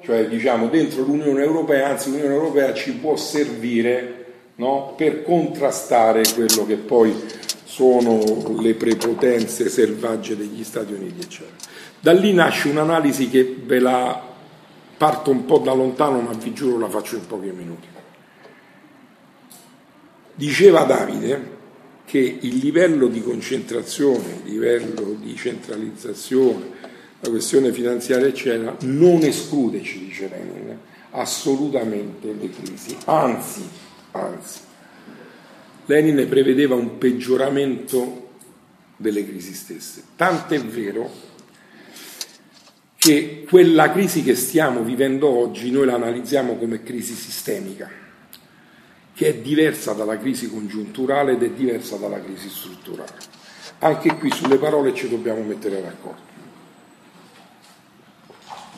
Cioè 0.00 0.26
diciamo 0.28 0.68
dentro 0.68 1.02
l'Unione 1.02 1.42
Europea, 1.42 1.90
anzi 1.90 2.10
l'Unione 2.10 2.34
Europea 2.34 2.72
ci 2.72 2.92
può 2.92 3.16
servire 3.16 4.24
no, 4.56 4.94
per 4.96 5.22
contrastare 5.22 6.22
quello 6.34 6.64
che 6.64 6.76
poi 6.76 7.14
sono 7.64 8.20
le 8.60 8.74
prepotenze 8.74 9.68
selvagge 9.68 10.36
degli 10.36 10.64
Stati 10.64 10.94
Uniti, 10.94 11.20
eccetera. 11.20 11.56
Da 12.00 12.12
lì 12.12 12.32
nasce 12.32 12.68
un'analisi 12.68 13.28
che 13.28 13.56
ve 13.64 13.80
la 13.80 14.27
Parto 14.98 15.30
un 15.30 15.46
po' 15.46 15.58
da 15.58 15.72
lontano, 15.72 16.20
ma 16.20 16.32
vi 16.32 16.52
giuro 16.52 16.76
la 16.76 16.88
faccio 16.88 17.16
in 17.16 17.26
pochi 17.26 17.50
minuti. 17.50 17.86
Diceva 20.34 20.82
Davide 20.82 21.56
che 22.04 22.18
il 22.18 22.56
livello 22.56 23.06
di 23.06 23.22
concentrazione, 23.22 24.40
il 24.44 24.52
livello 24.52 25.16
di 25.20 25.36
centralizzazione, 25.36 26.70
la 27.20 27.28
questione 27.28 27.72
finanziaria, 27.72 28.26
eccetera, 28.26 28.76
non 28.80 29.22
esclude, 29.22 29.82
ci 29.82 30.00
dice 30.00 30.28
Lenin, 30.28 30.78
assolutamente 31.10 32.32
le 32.32 32.50
crisi. 32.50 32.96
Anzi, 33.04 33.68
anzi, 34.12 34.60
Lenin 35.86 36.28
prevedeva 36.28 36.74
un 36.74 36.98
peggioramento 36.98 38.30
delle 38.96 39.26
crisi 39.26 39.54
stesse. 39.54 40.02
Tant'è 40.16 40.60
vero 40.60 41.10
che 42.98 43.44
quella 43.48 43.92
crisi 43.92 44.24
che 44.24 44.34
stiamo 44.34 44.82
vivendo 44.82 45.28
oggi 45.28 45.70
noi 45.70 45.86
la 45.86 45.94
analizziamo 45.94 46.56
come 46.56 46.82
crisi 46.82 47.14
sistemica, 47.14 47.88
che 49.14 49.26
è 49.28 49.34
diversa 49.36 49.92
dalla 49.92 50.18
crisi 50.18 50.50
congiunturale 50.50 51.32
ed 51.32 51.42
è 51.44 51.50
diversa 51.50 51.96
dalla 51.96 52.20
crisi 52.20 52.48
strutturale. 52.48 53.14
Anche 53.78 54.16
qui 54.16 54.32
sulle 54.32 54.56
parole 54.56 54.92
ci 54.94 55.08
dobbiamo 55.08 55.42
mettere 55.42 55.80
d'accordo. 55.80 56.27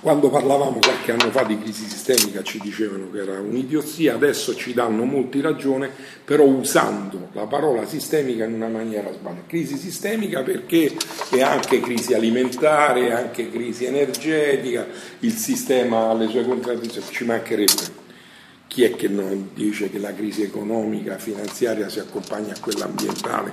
Quando 0.01 0.31
parlavamo 0.31 0.79
qualche 0.79 1.13
anno 1.13 1.31
fa 1.31 1.43
di 1.43 1.59
crisi 1.59 1.87
sistemica 1.87 2.43
ci 2.43 2.59
dicevano 2.59 3.11
che 3.11 3.19
era 3.19 3.39
un'idiozia, 3.39 4.15
adesso 4.15 4.55
ci 4.55 4.73
danno 4.73 5.05
molti 5.05 5.43
ragione, 5.43 5.91
però 6.25 6.45
usando 6.45 7.29
la 7.33 7.45
parola 7.45 7.85
sistemica 7.85 8.45
in 8.45 8.55
una 8.55 8.69
maniera 8.69 9.13
sbagliata. 9.13 9.43
Crisi 9.47 9.77
sistemica 9.77 10.43
perché 10.43 10.97
è 11.29 11.43
anche 11.43 11.81
crisi 11.81 12.15
alimentare, 12.15 13.09
è 13.09 13.13
anche 13.13 13.51
crisi 13.51 13.85
energetica, 13.85 14.87
il 15.19 15.33
sistema 15.33 16.09
ha 16.09 16.15
le 16.15 16.29
sue 16.29 16.47
contraddizioni, 16.47 17.07
ci 17.11 17.25
mancherebbe. 17.27 17.99
Chi 18.69 18.85
è 18.85 18.97
che 18.97 19.09
non 19.09 19.51
dice 19.53 19.91
che 19.91 19.99
la 19.99 20.15
crisi 20.15 20.43
economica, 20.43 21.19
finanziaria 21.19 21.91
si 21.91 21.99
accompagna 21.99 22.55
a 22.55 22.59
quella 22.59 22.87
ambientale? 22.87 23.53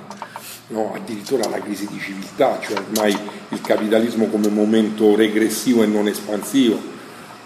No, 0.68 0.92
addirittura 0.94 1.48
la 1.48 1.60
crisi 1.60 1.86
di 1.90 1.98
civiltà, 1.98 2.58
cioè 2.60 2.78
ormai 2.78 3.16
il 3.50 3.60
capitalismo 3.60 4.26
come 4.26 4.48
momento 4.48 5.14
regressivo 5.16 5.82
e 5.82 5.86
non 5.86 6.08
espansivo. 6.08 6.96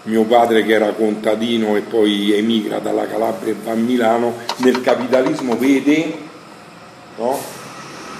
Mio 0.03 0.23
padre 0.23 0.63
che 0.63 0.73
era 0.73 0.91
contadino 0.91 1.77
e 1.77 1.81
poi 1.81 2.33
emigra 2.33 2.79
dalla 2.79 3.07
Calabria 3.07 3.53
e 3.53 3.55
va 3.63 3.71
a 3.71 3.75
Milano, 3.75 4.33
nel 4.57 4.81
capitalismo 4.81 5.57
vede 5.57 6.13
no, 7.17 7.39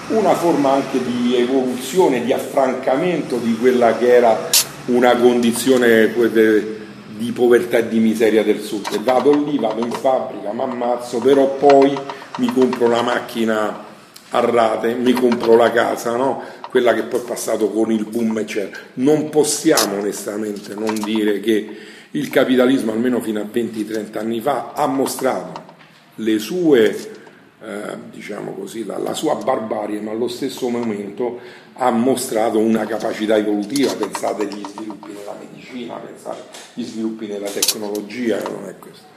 una 0.08 0.34
forma 0.34 0.72
anche 0.72 1.04
di 1.04 1.36
evoluzione, 1.36 2.24
di 2.24 2.32
affrancamento 2.32 3.36
di 3.38 3.58
quella 3.58 3.98
che 3.98 4.16
era 4.16 4.50
una 4.86 5.16
condizione 5.18 6.14
di 7.18 7.32
povertà 7.34 7.80
e 7.80 7.90
di 7.90 8.00
miseria 8.00 8.44
del 8.44 8.62
sud. 8.62 9.02
Vado 9.02 9.32
lì, 9.32 9.58
vado 9.58 9.84
in 9.84 9.92
fabbrica, 9.92 10.54
mi 10.54 10.62
ammazzo, 10.62 11.20
però 11.20 11.56
poi 11.56 11.94
mi 12.38 12.52
compro 12.54 12.86
una 12.86 13.02
macchina 13.02 13.92
a 14.34 14.40
rate, 14.40 14.96
mi 14.96 15.14
compro 15.14 15.56
la 15.56 15.72
casa, 15.72 16.16
no? 16.16 16.42
quella 16.70 16.94
che 16.94 17.04
poi 17.04 17.20
è 17.20 17.24
passato 17.24 17.70
con 17.70 17.92
il 17.92 18.04
boom, 18.06 18.40
eccetera. 18.40 18.82
Non 18.96 19.30
possiamo 19.30 20.00
onestamente 20.00 20.74
non 20.74 20.96
dire 20.96 21.40
che 21.40 21.78
il 22.12 22.30
capitalismo, 22.30 22.92
almeno 22.92 23.22
fino 23.22 23.40
a 23.40 23.44
20-30 23.44 24.18
anni 24.18 24.42
fa, 24.42 24.72
ha 24.74 24.88
mostrato 24.88 25.72
le 26.16 26.40
sue, 26.40 26.96
eh, 27.62 27.98
diciamo 28.12 28.54
così, 28.54 28.86
la, 28.86 28.98
la, 28.98 29.14
sua 29.14 29.36
barbarie, 29.36 30.02
ma 30.02 30.12
allo 30.12 30.28
stesso 30.28 30.68
momento 30.68 31.40
ha 31.74 31.92
mostrato 31.92 32.58
una 32.58 32.88
capacità 32.88 33.36
evolutiva. 33.36 33.94
Pensate 33.94 34.44
agli 34.44 34.64
sviluppi 34.66 35.12
nella 35.12 35.36
medicina, 35.40 35.96
pensate 35.98 36.42
agli 36.74 36.84
sviluppi 36.84 37.28
nella 37.28 37.50
tecnologia, 37.50 38.42
non 38.42 38.68
è 38.68 38.76
questo. 38.80 39.13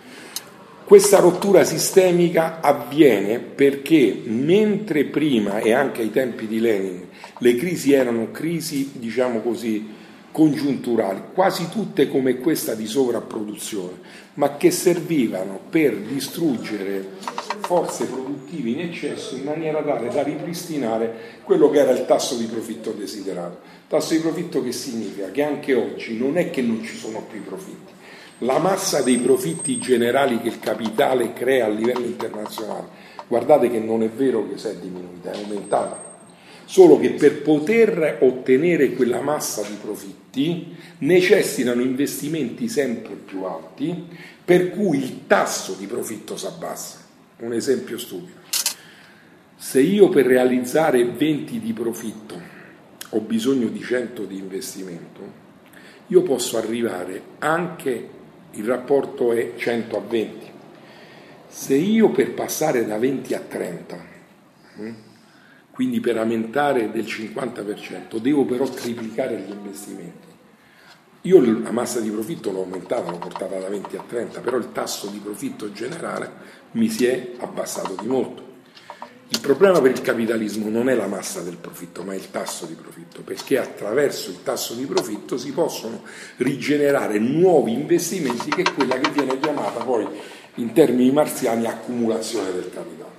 Questa 0.86 1.18
rottura 1.18 1.64
sistemica 1.64 2.60
avviene 2.60 3.40
perché 3.40 4.22
mentre 4.26 5.06
prima 5.06 5.58
e 5.58 5.72
anche 5.72 6.02
ai 6.02 6.12
tempi 6.12 6.46
di 6.46 6.60
Lenin 6.60 7.08
le 7.40 7.56
crisi 7.56 7.92
erano 7.92 8.30
crisi, 8.30 8.92
diciamo 8.92 9.40
così, 9.40 9.84
congiunturali, 10.30 11.22
quasi 11.34 11.68
tutte 11.70 12.08
come 12.08 12.36
questa 12.36 12.74
di 12.74 12.86
sovrapproduzione, 12.86 13.98
ma 14.34 14.56
che 14.56 14.70
servivano 14.70 15.58
per 15.68 15.96
distruggere 15.96 17.04
forze 17.62 18.04
produttive 18.04 18.70
in 18.70 18.80
eccesso 18.82 19.34
in 19.34 19.42
maniera 19.42 19.82
tale 19.82 20.08
da 20.08 20.22
ripristinare 20.22 21.40
quello 21.42 21.68
che 21.68 21.80
era 21.80 21.90
il 21.90 22.06
tasso 22.06 22.36
di 22.36 22.44
profitto 22.44 22.92
desiderato. 22.92 23.58
Tasso 23.88 24.14
di 24.14 24.20
profitto 24.20 24.62
che 24.62 24.70
significa 24.70 25.32
che 25.32 25.42
anche 25.42 25.74
oggi 25.74 26.16
non 26.16 26.38
è 26.38 26.48
che 26.50 26.62
non 26.62 26.84
ci 26.84 26.94
sono 26.94 27.26
più 27.28 27.42
profitti, 27.42 27.92
la 28.38 28.58
massa 28.58 29.02
dei 29.02 29.18
profitti 29.18 29.78
generali 29.78 30.40
che 30.40 30.48
il 30.48 30.60
capitale 30.60 31.32
crea 31.32 31.66
a 31.66 31.68
livello 31.68 32.04
internazionale, 32.04 32.88
guardate 33.26 33.70
che 33.70 33.78
non 33.78 34.02
è 34.02 34.08
vero 34.08 34.48
che 34.48 34.58
si 34.58 34.68
è 34.68 34.76
diminuita, 34.76 35.32
è 35.32 35.36
aumentata 35.36 36.06
solo 36.66 36.98
che 36.98 37.12
per 37.12 37.42
poter 37.42 38.18
ottenere 38.20 38.92
quella 38.92 39.20
massa 39.20 39.62
di 39.62 39.76
profitti 39.80 40.76
necessitano 40.98 41.80
investimenti 41.80 42.68
sempre 42.68 43.14
più 43.14 43.44
alti, 43.44 44.06
per 44.44 44.70
cui 44.70 44.98
il 44.98 45.20
tasso 45.26 45.74
di 45.74 45.86
profitto 45.86 46.36
si 46.36 46.46
abbassa. 46.46 47.04
Un 47.38 47.52
esempio 47.52 47.96
stupido. 47.98 48.40
Se 49.56 49.80
io 49.80 50.08
per 50.08 50.26
realizzare 50.26 51.04
20 51.04 51.60
di 51.60 51.72
profitto 51.72 52.54
ho 53.10 53.20
bisogno 53.20 53.68
di 53.68 53.80
100 53.80 54.24
di 54.24 54.36
investimento, 54.36 55.44
io 56.08 56.22
posso 56.22 56.56
arrivare 56.56 57.22
anche, 57.38 58.08
il 58.56 58.64
rapporto 58.64 59.32
è 59.32 59.52
100 59.56 59.96
a 59.96 60.00
20. 60.00 60.52
Se 61.48 61.74
io 61.74 62.10
per 62.10 62.34
passare 62.34 62.84
da 62.84 62.98
20 62.98 63.34
a 63.34 63.40
30 63.40 64.14
quindi 65.76 66.00
per 66.00 66.16
aumentare 66.16 66.90
del 66.90 67.04
50%, 67.04 68.16
devo 68.16 68.46
però 68.46 68.66
triplicare 68.66 69.38
gli 69.38 69.50
investimenti. 69.50 70.26
Io 71.22 71.60
la 71.62 71.70
massa 71.70 72.00
di 72.00 72.08
profitto 72.08 72.50
l'ho 72.50 72.62
aumentata, 72.62 73.10
l'ho 73.10 73.18
portata 73.18 73.58
da 73.58 73.68
20 73.68 73.96
a 73.96 74.02
30, 74.08 74.40
però 74.40 74.56
il 74.56 74.72
tasso 74.72 75.08
di 75.08 75.18
profitto 75.18 75.70
generale 75.72 76.32
mi 76.72 76.88
si 76.88 77.04
è 77.04 77.32
abbassato 77.38 77.94
di 78.00 78.06
molto. 78.06 78.45
Il 79.28 79.40
problema 79.40 79.80
per 79.80 79.90
il 79.90 80.02
capitalismo 80.02 80.68
non 80.68 80.88
è 80.88 80.94
la 80.94 81.08
massa 81.08 81.40
del 81.40 81.56
profitto, 81.56 82.04
ma 82.04 82.14
il 82.14 82.30
tasso 82.30 82.64
di 82.64 82.74
profitto, 82.74 83.22
perché 83.22 83.58
attraverso 83.58 84.30
il 84.30 84.44
tasso 84.44 84.74
di 84.74 84.84
profitto 84.84 85.36
si 85.36 85.50
possono 85.50 86.02
rigenerare 86.36 87.18
nuovi 87.18 87.72
investimenti, 87.72 88.50
che 88.50 88.62
è 88.62 88.72
quella 88.72 89.00
che 89.00 89.10
viene 89.10 89.40
chiamata 89.40 89.82
poi 89.82 90.06
in 90.56 90.72
termini 90.72 91.10
marziani 91.10 91.66
accumulazione 91.66 92.52
del 92.52 92.70
capitale. 92.72 93.14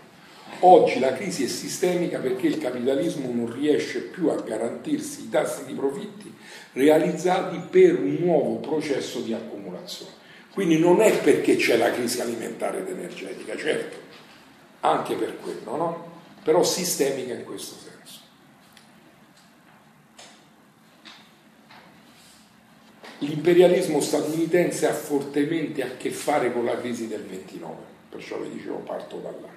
Oggi 0.62 1.00
la 1.00 1.14
crisi 1.14 1.44
è 1.44 1.48
sistemica 1.48 2.20
perché 2.20 2.48
il 2.48 2.58
capitalismo 2.58 3.30
non 3.32 3.52
riesce 3.54 4.00
più 4.00 4.30
a 4.30 4.42
garantirsi 4.42 5.24
i 5.24 5.30
tassi 5.30 5.66
di 5.66 5.74
profitti 5.74 6.34
realizzati 6.74 7.60
per 7.70 8.00
un 8.00 8.18
nuovo 8.20 8.56
processo 8.56 9.20
di 9.20 9.34
accumulazione. 9.34 10.14
Quindi 10.54 10.80
non 10.80 11.02
è 11.02 11.20
perché 11.20 11.58
c'è 11.58 11.78
la 11.78 11.92
crisi 11.92 12.22
alimentare 12.22 12.80
ed 12.80 12.88
energetica, 12.88 13.56
certo, 13.56 14.07
anche 14.82 15.16
per 15.16 15.40
quello, 15.40 15.76
no? 15.76 16.12
Però 16.44 16.64
sistemica 16.64 17.34
in 17.34 17.44
questo 17.44 17.76
senso. 17.76 17.88
L'imperialismo 23.20 24.00
statunitense 24.00 24.88
ha 24.88 24.94
fortemente 24.94 25.84
a 25.84 25.98
che 25.98 26.12
fare 26.12 26.54
con 26.54 26.66
la 26.66 26.78
crisi 26.78 27.08
del 27.08 27.24
29, 27.24 27.76
perciò 28.10 28.38
vi 28.40 28.52
dicevo 28.52 28.78
parto 28.78 29.18
da 29.18 29.32
là. 29.32 29.56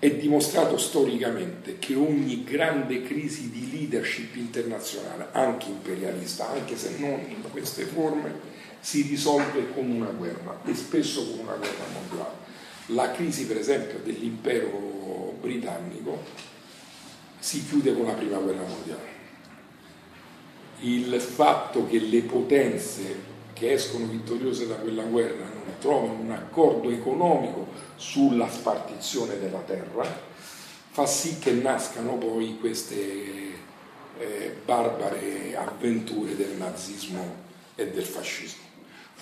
È 0.00 0.10
dimostrato 0.10 0.76
storicamente 0.78 1.78
che 1.78 1.94
ogni 1.94 2.42
grande 2.42 3.02
crisi 3.02 3.50
di 3.50 3.70
leadership 3.70 4.34
internazionale, 4.34 5.28
anche 5.30 5.66
imperialista, 5.68 6.50
anche 6.50 6.76
se 6.76 6.96
non 6.98 7.24
in 7.28 7.48
queste 7.52 7.84
forme, 7.84 8.51
si 8.82 9.02
risolve 9.02 9.72
con 9.72 9.88
una 9.88 10.10
guerra 10.10 10.60
e 10.64 10.74
spesso 10.74 11.24
con 11.30 11.46
una 11.46 11.54
guerra 11.54 11.84
mondiale. 11.92 12.40
La 12.86 13.12
crisi, 13.12 13.46
per 13.46 13.56
esempio, 13.56 14.00
dell'impero 14.02 15.36
britannico 15.40 16.18
si 17.38 17.64
chiude 17.64 17.94
con 17.94 18.06
la 18.06 18.14
prima 18.14 18.38
guerra 18.38 18.64
mondiale. 18.66 19.10
Il 20.80 21.20
fatto 21.20 21.86
che 21.86 22.00
le 22.00 22.22
potenze 22.22 23.30
che 23.52 23.72
escono 23.72 24.06
vittoriose 24.06 24.66
da 24.66 24.74
quella 24.74 25.04
guerra 25.04 25.44
non 25.44 25.62
trovano 25.78 26.14
un 26.14 26.32
accordo 26.32 26.90
economico 26.90 27.68
sulla 27.94 28.50
spartizione 28.50 29.38
della 29.38 29.60
terra, 29.60 30.04
fa 30.90 31.06
sì 31.06 31.38
che 31.38 31.52
nascano 31.52 32.16
poi 32.16 32.58
queste 32.58 32.94
eh, 34.18 34.56
barbare 34.64 35.54
avventure 35.56 36.34
del 36.34 36.56
nazismo 36.58 37.36
e 37.76 37.90
del 37.90 38.04
fascismo. 38.04 38.71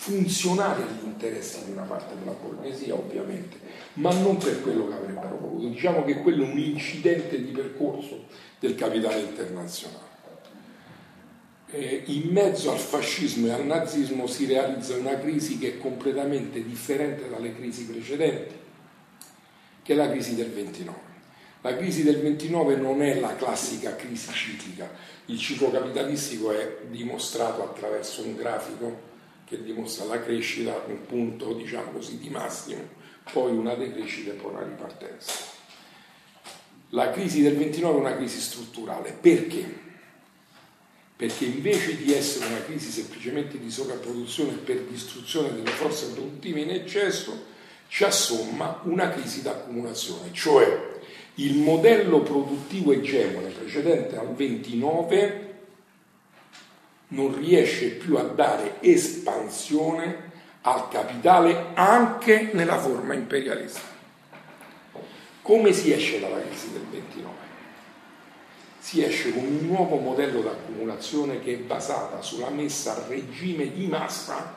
Funzionali 0.01 0.83
agli 0.83 1.05
interessi 1.05 1.65
di 1.67 1.73
una 1.73 1.83
parte 1.83 2.15
della 2.19 2.33
borghesia, 2.33 2.95
ovviamente, 2.95 3.59
ma 3.95 4.11
non 4.15 4.39
per 4.39 4.63
quello 4.63 4.89
che 4.89 4.95
avrebbero 4.95 5.37
voluto. 5.37 5.69
Diciamo 5.69 6.05
che 6.05 6.23
quello 6.23 6.45
è 6.45 6.49
un 6.49 6.59
incidente 6.59 7.39
di 7.39 7.51
percorso 7.51 8.25
del 8.59 8.75
capitale 8.75 9.21
internazionale 9.21 10.09
eh, 11.71 12.03
in 12.07 12.31
mezzo 12.31 12.73
al 12.73 12.79
fascismo 12.79 13.47
e 13.47 13.53
al 13.53 13.65
nazismo 13.65 14.27
si 14.27 14.47
realizza 14.47 14.97
una 14.97 15.19
crisi 15.19 15.59
che 15.59 15.75
è 15.75 15.79
completamente 15.79 16.65
differente 16.65 17.29
dalle 17.29 17.55
crisi 17.55 17.87
precedenti, 17.87 18.55
che 19.83 19.93
è 19.93 19.97
la 19.97 20.11
crisi 20.11 20.35
del 20.35 20.51
29. 20.51 21.09
La 21.63 21.77
crisi 21.77 22.03
del 22.03 22.21
29 22.21 22.77
non 22.77 23.03
è 23.03 23.21
la 23.21 23.37
classica 23.37 23.95
crisi 23.95 24.33
ciclica, 24.33 24.91
il 25.27 25.39
ciclo 25.39 25.71
capitalistico 25.71 26.53
è 26.53 26.79
dimostrato 26.89 27.63
attraverso 27.63 28.23
un 28.23 28.35
grafico 28.35 29.09
che 29.51 29.63
dimostra 29.65 30.05
la 30.05 30.23
crescita, 30.23 30.85
un 30.87 31.05
punto 31.07 31.55
diciamo 31.55 31.91
così 31.91 32.19
di 32.19 32.31
massimo, 32.31 32.81
poi 33.33 33.51
una 33.51 33.75
decrescita 33.75 34.31
e 34.31 34.35
poi 34.35 34.53
una 34.53 34.63
ripartenza. 34.63 35.33
La 36.91 37.11
crisi 37.11 37.43
del 37.43 37.57
29 37.57 37.97
è 37.97 38.01
una 38.01 38.17
crisi 38.17 38.41
strutturale, 38.41 39.13
perché? 39.21 39.89
perché 41.17 41.45
invece 41.45 41.99
di 41.99 42.15
essere 42.15 42.47
una 42.47 42.63
crisi 42.63 42.91
semplicemente 42.91 43.59
di 43.59 43.71
sovrapproduzione 43.71 44.53
per 44.53 44.81
distruzione 44.85 45.53
delle 45.53 45.69
forze 45.69 46.13
produttive 46.13 46.61
in 46.61 46.71
eccesso, 46.71 47.45
ci 47.89 48.05
assomma 48.05 48.81
una 48.85 49.11
crisi 49.11 49.43
d'accumulazione, 49.43 50.33
cioè 50.33 50.99
il 51.35 51.59
modello 51.59 52.21
produttivo 52.21 52.93
egemone 52.93 53.51
precedente 53.51 54.17
al 54.17 54.33
29 54.35 55.50
non 57.13 57.35
riesce 57.37 57.89
più 57.89 58.17
a 58.17 58.23
dare 58.23 58.77
espansione 58.81 60.29
al 60.63 60.89
capitale 60.89 61.69
anche 61.75 62.51
nella 62.53 62.79
forma 62.79 63.15
imperialista. 63.15 63.81
Come 65.43 65.73
si 65.73 65.93
esce 65.93 66.21
dalla 66.21 66.41
crisi 66.41 66.73
del 66.73 66.85
29? 66.91 67.41
si 68.81 69.05
esce 69.05 69.33
con 69.33 69.45
un 69.45 69.67
nuovo 69.67 69.99
modello 69.99 70.41
d'accumulazione 70.41 71.41
che 71.41 71.53
è 71.53 71.59
basata 71.59 72.23
sulla 72.23 72.49
messa 72.49 72.97
a 72.97 73.07
regime 73.07 73.73
di 73.73 73.87
massa 73.87 74.57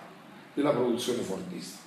della 0.54 0.72
produzione 0.72 1.22
fordista. 1.22 1.78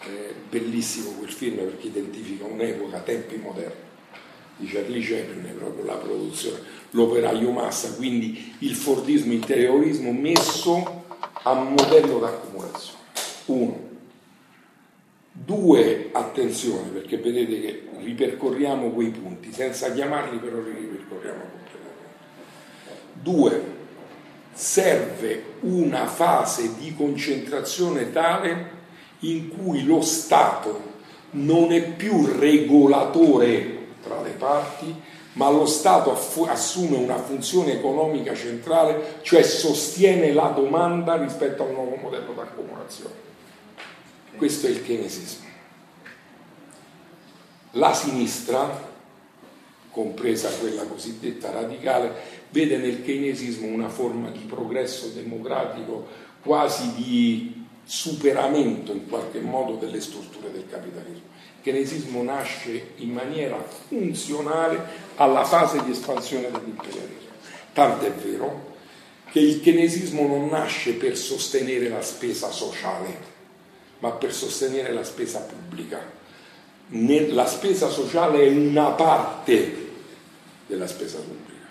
È 0.00 0.34
bellissimo 0.48 1.10
quel 1.10 1.30
film 1.30 1.56
perché 1.56 1.88
identifica 1.88 2.44
un'epoca, 2.44 3.00
tempi 3.00 3.36
moderni. 3.36 3.85
Di 4.56 4.66
Charlie 4.66 5.02
Chaplin 5.02 5.44
è 5.44 5.52
proprio 5.52 5.84
la 5.84 5.96
produzione, 5.96 6.60
l'operaio 6.90 7.50
massa, 7.50 7.94
quindi 7.94 8.54
il 8.60 8.74
fordismo, 8.74 9.32
il 9.32 9.44
terrorismo 9.44 10.12
messo 10.12 11.04
a 11.42 11.52
modello 11.52 12.18
d'accumulazione. 12.18 12.98
Uno. 13.46 13.84
Due, 15.32 16.08
attenzione, 16.12 16.88
perché 16.88 17.18
vedete 17.18 17.60
che 17.60 17.82
ripercorriamo 17.98 18.90
quei 18.90 19.10
punti, 19.10 19.52
senza 19.52 19.92
chiamarli 19.92 20.38
però 20.38 20.58
li 20.60 20.72
ripercorriamo 20.72 21.40
completamente. 21.40 21.74
Due, 23.12 23.62
serve 24.54 25.42
una 25.60 26.06
fase 26.06 26.76
di 26.78 26.94
concentrazione 26.94 28.10
tale 28.10 28.70
in 29.20 29.48
cui 29.48 29.84
lo 29.84 30.00
Stato 30.00 30.94
non 31.32 31.72
è 31.72 31.82
più 31.92 32.24
regolatore 32.38 33.75
tra 34.06 34.22
le 34.22 34.30
parti, 34.30 34.94
ma 35.32 35.50
lo 35.50 35.66
Stato 35.66 36.16
assume 36.46 36.96
una 36.96 37.18
funzione 37.18 37.72
economica 37.72 38.34
centrale, 38.34 39.18
cioè 39.22 39.42
sostiene 39.42 40.32
la 40.32 40.48
domanda 40.48 41.16
rispetto 41.16 41.64
al 41.64 41.72
nuovo 41.72 41.96
modello 41.96 42.32
d'accumulazione. 42.32 43.14
Questo 44.36 44.66
è 44.66 44.70
il 44.70 44.82
keynesismo. 44.82 45.44
La 47.72 47.92
sinistra, 47.92 48.94
compresa 49.90 50.48
quella 50.58 50.84
cosiddetta 50.84 51.50
radicale, 51.50 52.12
vede 52.50 52.78
nel 52.78 53.02
keynesismo 53.02 53.66
una 53.66 53.88
forma 53.88 54.30
di 54.30 54.40
progresso 54.40 55.08
democratico, 55.08 56.06
quasi 56.42 56.94
di 56.94 57.66
superamento 57.84 58.92
in 58.92 59.06
qualche 59.08 59.40
modo 59.40 59.74
delle 59.74 60.00
strutture 60.00 60.50
del 60.50 60.66
capitalismo. 60.68 61.34
Il 61.66 61.72
keynesismo 61.72 62.22
nasce 62.22 62.92
in 62.98 63.10
maniera 63.10 63.60
funzionale 63.88 64.84
alla 65.16 65.44
fase 65.44 65.82
di 65.82 65.90
espansione 65.90 66.48
dell'imperialismo. 66.48 67.30
Tant'è 67.72 68.12
vero 68.12 68.74
che 69.32 69.40
il 69.40 69.60
keynesismo 69.60 70.28
non 70.28 70.46
nasce 70.46 70.92
per 70.92 71.16
sostenere 71.16 71.88
la 71.88 72.02
spesa 72.02 72.52
sociale, 72.52 73.18
ma 73.98 74.12
per 74.12 74.32
sostenere 74.32 74.92
la 74.92 75.02
spesa 75.02 75.40
pubblica 75.40 76.16
la 76.88 77.46
spesa 77.46 77.88
sociale 77.88 78.44
è 78.44 78.48
una 78.48 78.90
parte 78.90 79.90
della 80.66 80.86
spesa 80.86 81.18
pubblica. 81.18 81.66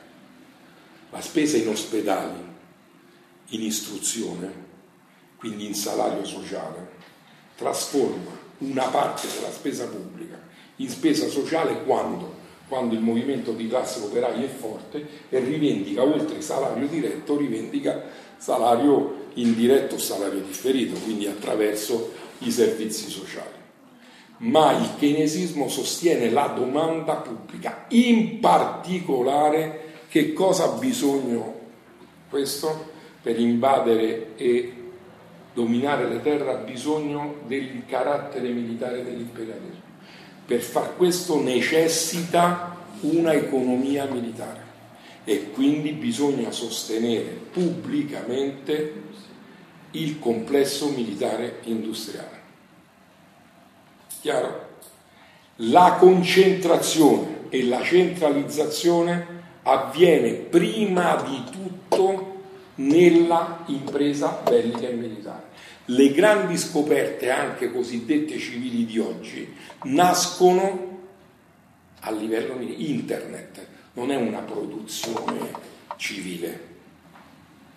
La 1.12 1.22
spesa 1.22 1.56
in 1.56 1.70
ospedali, 1.70 2.44
in 3.50 3.62
istruzione, 3.62 4.64
quindi 5.38 5.66
in 5.66 5.74
salario 5.74 6.26
sociale, 6.26 6.90
trasforma 7.56 8.35
una 8.60 8.86
parte 8.86 9.28
della 9.34 9.52
spesa 9.52 9.86
pubblica 9.88 10.40
in 10.78 10.90
spesa 10.90 11.28
sociale 11.28 11.84
quando? 11.84 12.44
Quando 12.68 12.96
il 12.96 13.02
movimento 13.02 13.52
di 13.52 13.68
classe 13.68 14.00
operaia 14.00 14.44
è 14.44 14.48
forte 14.48 15.06
e 15.30 15.40
rivendica, 15.40 16.02
oltre 16.04 16.42
salario 16.42 16.88
diretto, 16.88 17.38
rivendica 17.38 18.04
salario 18.38 19.24
indiretto 19.36 19.98
salario 19.98 20.40
differito, 20.40 21.00
quindi 21.00 21.28
attraverso 21.28 22.12
i 22.40 22.52
servizi 22.52 23.10
sociali 23.10 23.64
ma 24.38 24.74
il 24.74 24.96
keynesismo 24.98 25.70
sostiene 25.70 26.30
la 26.30 26.48
domanda 26.48 27.16
pubblica, 27.16 27.86
in 27.90 28.40
particolare 28.40 29.84
che 30.10 30.34
cosa 30.34 30.66
ha 30.66 30.78
bisogno 30.78 31.54
questo 32.30 32.92
per 33.22 33.40
invadere 33.40 34.36
e 34.36 34.74
dominare 35.56 36.08
le 36.10 36.22
terre 36.22 36.52
ha 36.52 36.58
bisogno 36.58 37.38
del 37.48 37.84
carattere 37.88 38.50
militare 38.50 39.04
dell'imperialismo. 39.04 39.84
Per 40.46 40.60
far 40.60 40.96
questo 40.98 41.42
necessita 41.42 42.76
una 43.00 43.32
economia 43.34 44.06
militare 44.06 44.64
e 45.24 45.50
quindi 45.52 45.92
bisogna 45.94 46.52
sostenere 46.52 47.40
pubblicamente 47.52 49.04
il 49.92 50.20
complesso 50.20 50.90
militare 50.90 51.60
industriale. 51.64 52.42
Chiaro? 54.22 54.74
La 55.60 55.96
concentrazione 55.98 57.48
e 57.48 57.64
la 57.64 57.82
centralizzazione 57.82 59.44
avviene 59.64 60.34
prima 60.34 61.16
di 61.26 61.44
tutto 61.50 62.34
nella 62.76 63.64
impresa 63.68 64.42
bellica 64.44 64.88
e 64.88 64.94
militare. 64.94 65.45
Le 65.86 66.12
grandi 66.12 66.58
scoperte, 66.58 67.30
anche 67.30 67.72
cosiddette 67.72 68.38
civili 68.40 68.86
di 68.86 68.98
oggi, 68.98 69.54
nascono 69.84 71.00
a 72.00 72.12
livello. 72.12 72.60
Internet 72.60 73.68
non 73.94 74.12
è 74.12 74.16
una 74.16 74.40
produzione 74.40 75.52
civile, 75.98 76.60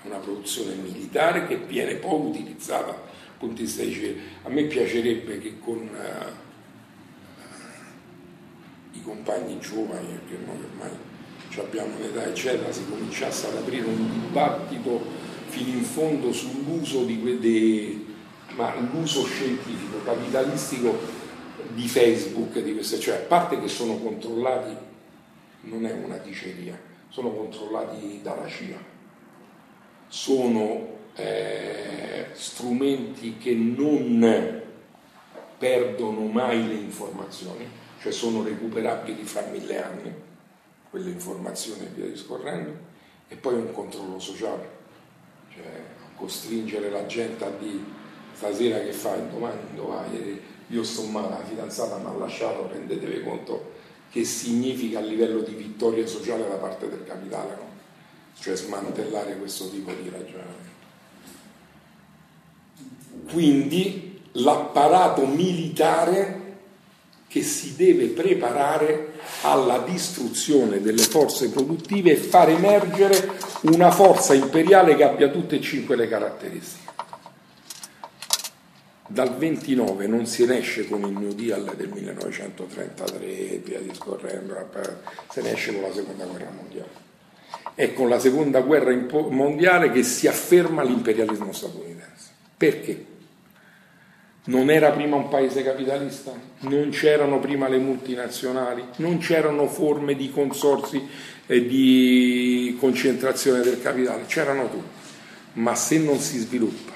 è 0.02 0.06
una 0.06 0.18
produzione 0.18 0.74
militare 0.74 1.46
che 1.46 1.56
viene 1.56 1.94
poi 1.96 2.28
utilizzata 2.28 3.06
a 3.40 4.48
me 4.48 4.64
piacerebbe 4.64 5.38
che 5.38 5.58
con 5.60 5.76
uh, 5.76 6.28
i 8.96 9.02
compagni 9.02 9.60
giovani, 9.60 10.08
perché 10.08 10.44
noi 10.44 10.56
ormai 10.64 10.90
abbiamo 11.56 11.94
un'età 11.96 12.26
eccetera, 12.26 12.72
si 12.72 12.84
cominciasse 12.88 13.46
ad 13.46 13.56
aprire 13.56 13.86
un 13.86 14.10
dibattito 14.10 15.04
fino 15.48 15.76
in 15.76 15.84
fondo 15.84 16.32
sull'uso 16.32 17.04
di 17.04 17.20
quelle, 17.20 18.04
ma 18.54 18.74
l'uso 18.76 19.24
scientifico, 19.24 20.02
capitalistico 20.04 20.96
di 21.74 21.88
Facebook, 21.88 22.60
di 22.60 22.74
queste, 22.74 22.98
cioè 22.98 23.16
a 23.16 23.20
parte 23.20 23.60
che 23.60 23.68
sono 23.68 23.96
controllati, 23.98 24.76
non 25.62 25.84
è 25.86 25.92
una 25.92 26.18
diceria, 26.18 26.78
sono 27.08 27.30
controllati 27.30 28.20
dalla 28.22 28.46
CIA, 28.46 28.78
sono 30.06 30.96
eh, 31.14 32.26
strumenti 32.32 33.36
che 33.38 33.54
non 33.54 34.62
perdono 35.58 36.20
mai 36.26 36.66
le 36.66 36.74
informazioni, 36.74 37.68
cioè 38.00 38.12
sono 38.12 38.42
recuperabili 38.42 39.24
fra 39.24 39.44
mille 39.50 39.82
anni, 39.82 40.14
quelle 40.90 41.10
informazioni 41.10 41.84
e 41.84 41.88
via 41.94 42.06
discorrendo, 42.06 42.86
e 43.28 43.36
poi 43.36 43.54
un 43.54 43.72
controllo 43.72 44.18
sociale, 44.18 44.77
cioè 45.62 45.82
costringere 46.16 46.90
la 46.90 47.06
gente 47.06 47.44
a 47.44 47.50
dire 47.50 47.96
stasera 48.32 48.78
che 48.78 48.92
fai, 48.92 49.28
domani 49.30 49.58
dove 49.74 49.94
vai, 49.94 50.40
io 50.68 50.84
sto 50.84 51.02
male, 51.04 51.30
la 51.30 51.44
fidanzata 51.44 51.96
mi 51.96 52.06
ha 52.06 52.12
lasciato, 52.12 52.68
rendetevi 52.70 53.22
conto 53.24 53.76
che 54.10 54.24
significa 54.24 55.00
a 55.00 55.02
livello 55.02 55.40
di 55.40 55.54
vittoria 55.54 56.06
sociale 56.06 56.48
da 56.48 56.54
parte 56.54 56.88
del 56.88 57.04
capitale, 57.04 57.54
no? 57.56 57.66
cioè 58.38 58.54
smantellare 58.56 59.36
questo 59.38 59.68
tipo 59.70 59.92
di 59.92 60.08
ragionamento. 60.08 60.76
Quindi 63.32 64.20
l'apparato 64.32 65.26
militare 65.26 66.37
che 67.28 67.42
si 67.42 67.76
deve 67.76 68.06
preparare 68.06 69.12
alla 69.42 69.78
distruzione 69.78 70.80
delle 70.80 71.02
forze 71.02 71.50
produttive 71.50 72.12
e 72.12 72.16
far 72.16 72.48
emergere 72.48 73.32
una 73.62 73.90
forza 73.90 74.32
imperiale 74.32 74.96
che 74.96 75.04
abbia 75.04 75.28
tutte 75.28 75.56
e 75.56 75.60
cinque 75.60 75.94
le 75.94 76.08
caratteristiche. 76.08 76.86
Dal 79.10 79.36
29 79.36 80.06
non 80.06 80.26
si 80.26 80.44
ne 80.44 80.58
esce 80.58 80.86
con 80.86 81.00
il 81.02 81.16
New 81.16 81.32
Deal 81.32 81.74
del 81.76 81.88
1933 81.88 83.26
e 83.26 83.62
via 83.64 83.80
discorrendo, 83.80 84.54
se 85.30 85.40
ne 85.42 85.52
esce 85.52 85.72
con 85.72 85.82
la 85.82 85.92
seconda 85.92 86.24
guerra 86.24 86.50
mondiale. 86.50 87.06
È 87.74 87.92
con 87.92 88.08
la 88.08 88.18
seconda 88.18 88.60
guerra 88.60 88.94
mondiale 89.30 89.92
che 89.92 90.02
si 90.02 90.26
afferma 90.26 90.82
l'imperialismo 90.82 91.52
statunitense. 91.52 92.30
Perché? 92.56 93.07
Non 94.48 94.70
era 94.70 94.92
prima 94.92 95.16
un 95.16 95.28
paese 95.28 95.62
capitalista? 95.62 96.32
Non 96.60 96.88
c'erano 96.88 97.38
prima 97.38 97.68
le 97.68 97.76
multinazionali? 97.76 98.82
Non 98.96 99.18
c'erano 99.18 99.66
forme 99.66 100.14
di 100.14 100.30
consorsi 100.30 101.06
e 101.46 101.66
di 101.66 102.74
concentrazione 102.80 103.60
del 103.60 103.82
capitale? 103.82 104.24
C'erano 104.26 104.70
tutte. 104.70 105.06
Ma 105.54 105.74
se 105.74 105.98
non 105.98 106.18
si 106.18 106.38
sviluppa 106.38 106.92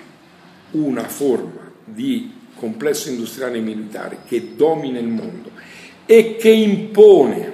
una 0.73 1.07
forma 1.09 1.71
di 1.85 2.33
complesso 2.55 3.11
industriale 3.11 3.59
e 3.59 3.61
militare 3.61 4.19
che 4.27 4.55
domina 4.57 4.99
il 4.99 5.09
mondo 5.09 5.51
e 6.07 6.37
che 6.37 6.51
impone 6.51 7.53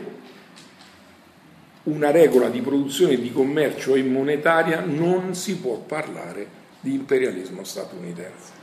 una 1.84 2.12
regola 2.12 2.48
di 2.50 2.60
produzione, 2.60 3.20
di 3.20 3.32
commercio 3.32 3.96
e 3.96 4.02
monetaria, 4.04 4.80
non 4.80 5.34
si 5.34 5.56
può 5.56 5.76
parlare 5.78 6.46
di 6.78 6.94
imperialismo 6.94 7.64
statunitense. 7.64 8.57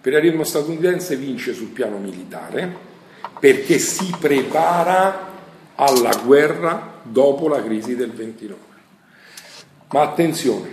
L'imperialismo 0.00 0.44
statunitense 0.44 1.16
vince 1.16 1.52
sul 1.52 1.68
piano 1.68 1.98
militare 1.98 2.72
perché 3.40 3.78
si 3.80 4.14
prepara 4.18 5.26
alla 5.74 6.14
guerra 6.24 7.00
dopo 7.02 7.48
la 7.48 7.60
crisi 7.60 7.96
del 7.96 8.12
29. 8.12 8.60
Ma 9.90 10.02
attenzione, 10.02 10.68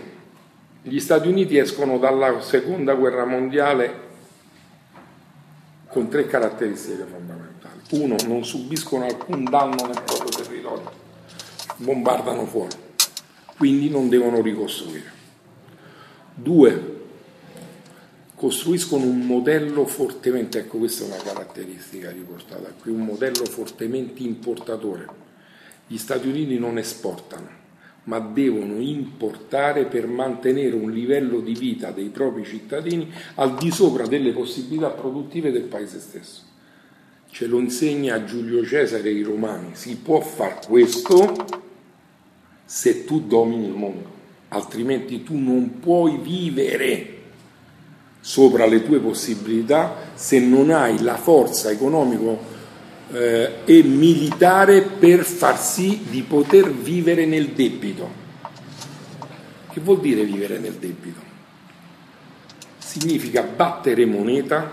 gli 0.84 1.00
Stati 1.00 1.28
Uniti 1.28 1.58
escono 1.58 1.98
dalla 1.98 2.40
seconda 2.42 2.94
guerra 2.94 3.26
mondiale 3.26 4.04
con 5.88 6.08
tre 6.08 6.28
caratteristiche 6.28 7.06
fondamentali. 7.10 7.80
Uno, 7.92 8.16
non 8.28 8.46
subiscono 8.46 9.06
alcun 9.06 9.44
danno 9.44 9.88
nel 9.88 10.02
proprio 10.06 10.30
territorio, 10.30 10.92
bombardano 11.78 12.46
fuori, 12.46 12.76
quindi 13.58 13.90
non 13.90 14.08
devono 14.08 14.42
ricostruire. 14.42 15.12
Due, 16.36 16.95
costruiscono 18.46 19.06
un 19.06 19.26
modello 19.26 19.88
fortemente, 19.88 20.60
ecco 20.60 20.78
questa 20.78 21.04
è 21.04 21.08
una 21.08 21.16
caratteristica 21.16 22.12
riportata 22.12 22.72
qui, 22.80 22.92
un 22.92 23.04
modello 23.04 23.44
fortemente 23.44 24.22
importatore. 24.22 25.08
Gli 25.88 25.98
Stati 25.98 26.28
Uniti 26.28 26.60
non 26.60 26.78
esportano, 26.78 27.48
ma 28.04 28.20
devono 28.20 28.80
importare 28.80 29.86
per 29.86 30.06
mantenere 30.06 30.76
un 30.76 30.92
livello 30.92 31.40
di 31.40 31.56
vita 31.56 31.90
dei 31.90 32.10
propri 32.10 32.46
cittadini 32.46 33.12
al 33.34 33.56
di 33.56 33.72
sopra 33.72 34.06
delle 34.06 34.32
possibilità 34.32 34.90
produttive 34.90 35.50
del 35.50 35.64
paese 35.64 36.00
stesso. 36.00 36.44
Ce 37.32 37.48
lo 37.48 37.58
insegna 37.58 38.26
Giulio 38.26 38.64
Cesare 38.64 39.10
e 39.10 39.14
i 39.14 39.24
romani, 39.24 39.70
si 39.72 39.96
può 39.96 40.22
fare 40.22 40.60
questo 40.68 41.34
se 42.64 43.06
tu 43.06 43.22
domini 43.22 43.66
il 43.66 43.74
mondo, 43.74 44.08
altrimenti 44.50 45.24
tu 45.24 45.36
non 45.36 45.80
puoi 45.80 46.20
vivere 46.20 47.15
sopra 48.28 48.66
le 48.66 48.82
tue 48.84 48.98
possibilità 48.98 50.10
se 50.16 50.40
non 50.40 50.72
hai 50.72 51.00
la 51.04 51.16
forza 51.16 51.70
economico 51.70 52.54
eh, 53.12 53.58
e 53.66 53.84
militare 53.84 54.82
per 54.82 55.24
far 55.24 55.60
sì 55.60 56.08
di 56.10 56.24
poter 56.24 56.72
vivere 56.72 57.28
nel 57.28 57.50
debito. 57.50 58.10
Che 59.72 59.80
vuol 59.80 60.00
dire 60.00 60.24
vivere 60.24 60.58
nel 60.58 60.74
debito? 60.74 61.20
Significa 62.80 63.44
battere 63.44 64.08
moneta, 64.08 64.72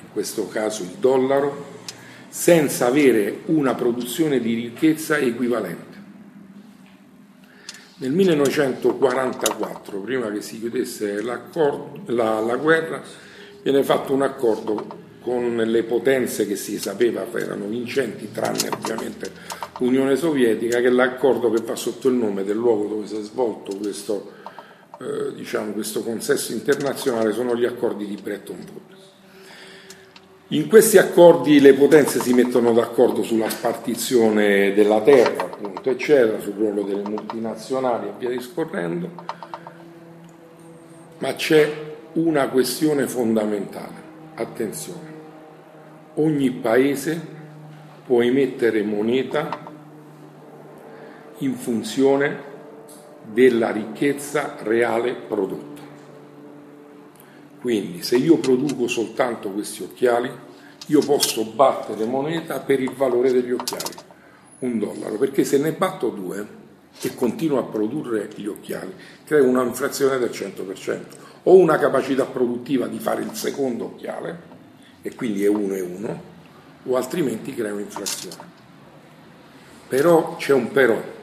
in 0.00 0.12
questo 0.12 0.46
caso 0.46 0.84
il 0.84 0.94
dollaro, 1.00 1.80
senza 2.28 2.86
avere 2.86 3.40
una 3.46 3.74
produzione 3.74 4.38
di 4.38 4.54
ricchezza 4.54 5.16
equivalente. 5.16 5.87
Nel 8.00 8.12
1944, 8.12 9.98
prima 9.98 10.30
che 10.30 10.40
si 10.40 10.60
chiudesse 10.60 11.20
la, 11.20 11.40
la 12.06 12.56
guerra, 12.56 13.02
viene 13.60 13.82
fatto 13.82 14.12
un 14.12 14.22
accordo 14.22 14.86
con 15.20 15.56
le 15.56 15.82
potenze 15.82 16.46
che 16.46 16.54
si 16.54 16.78
sapeva 16.78 17.26
erano 17.34 17.66
vincenti, 17.66 18.30
tranne 18.30 18.68
ovviamente 18.72 19.32
l'Unione 19.78 20.14
Sovietica, 20.14 20.78
che 20.78 20.86
è 20.86 20.90
l'accordo 20.90 21.50
che 21.50 21.60
va 21.62 21.74
sotto 21.74 22.08
il 22.08 22.14
nome 22.14 22.44
del 22.44 22.56
luogo 22.56 22.86
dove 22.86 23.06
si 23.08 23.16
è 23.16 23.22
svolto 23.22 23.76
questo, 23.76 24.32
eh, 25.00 25.34
diciamo, 25.34 25.72
questo 25.72 26.04
consesso 26.04 26.52
internazionale, 26.52 27.32
sono 27.32 27.56
gli 27.56 27.64
accordi 27.64 28.06
di 28.06 28.16
Bretton 28.22 28.58
Woods. 28.58 29.17
In 30.50 30.66
questi 30.66 30.96
accordi 30.96 31.60
le 31.60 31.74
potenze 31.74 32.20
si 32.20 32.32
mettono 32.32 32.72
d'accordo 32.72 33.22
sulla 33.22 33.50
spartizione 33.50 34.72
della 34.72 35.02
terra, 35.02 35.44
appunto, 35.44 35.90
eccetera, 35.90 36.40
sul 36.40 36.54
ruolo 36.54 36.84
delle 36.84 37.06
multinazionali 37.06 38.08
e 38.08 38.12
via 38.18 38.30
discorrendo, 38.30 39.10
ma 41.18 41.34
c'è 41.34 41.70
una 42.14 42.48
questione 42.48 43.06
fondamentale. 43.06 44.06
Attenzione, 44.36 45.12
ogni 46.14 46.50
paese 46.50 47.20
può 48.06 48.22
emettere 48.22 48.82
moneta 48.82 49.50
in 51.38 51.56
funzione 51.56 52.42
della 53.30 53.70
ricchezza 53.70 54.56
reale 54.62 55.12
prodotta. 55.12 55.67
Quindi 57.60 58.02
se 58.02 58.16
io 58.16 58.38
produco 58.38 58.86
soltanto 58.86 59.50
questi 59.50 59.82
occhiali, 59.82 60.30
io 60.86 61.00
posso 61.00 61.44
battere 61.44 62.04
moneta 62.04 62.60
per 62.60 62.80
il 62.80 62.92
valore 62.92 63.32
degli 63.32 63.50
occhiali, 63.50 63.94
un 64.60 64.78
dollaro, 64.78 65.16
perché 65.16 65.44
se 65.44 65.58
ne 65.58 65.72
batto 65.72 66.08
due 66.08 66.46
e 67.00 67.14
continuo 67.14 67.58
a 67.58 67.64
produrre 67.64 68.28
gli 68.34 68.46
occhiali, 68.46 68.92
creo 69.24 69.44
una 69.44 69.62
inflazione 69.62 70.18
del 70.18 70.30
100%. 70.30 71.00
Ho 71.44 71.56
una 71.56 71.78
capacità 71.78 72.24
produttiva 72.24 72.86
di 72.86 72.98
fare 72.98 73.22
il 73.22 73.34
secondo 73.34 73.84
occhiale, 73.84 74.56
e 75.02 75.14
quindi 75.14 75.44
è 75.44 75.48
uno 75.48 75.74
e 75.74 75.80
uno, 75.80 76.22
o 76.84 76.96
altrimenti 76.96 77.54
creo 77.54 77.78
inflazione. 77.78 78.56
Però 79.88 80.36
c'è 80.36 80.52
un 80.52 80.70
però. 80.70 81.16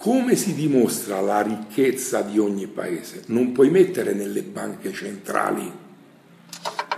Come 0.00 0.34
si 0.34 0.54
dimostra 0.54 1.20
la 1.20 1.42
ricchezza 1.42 2.22
di 2.22 2.38
ogni 2.38 2.66
paese? 2.66 3.24
Non 3.26 3.52
puoi 3.52 3.68
mettere 3.68 4.14
nelle 4.14 4.40
banche 4.40 4.94
centrali 4.94 5.70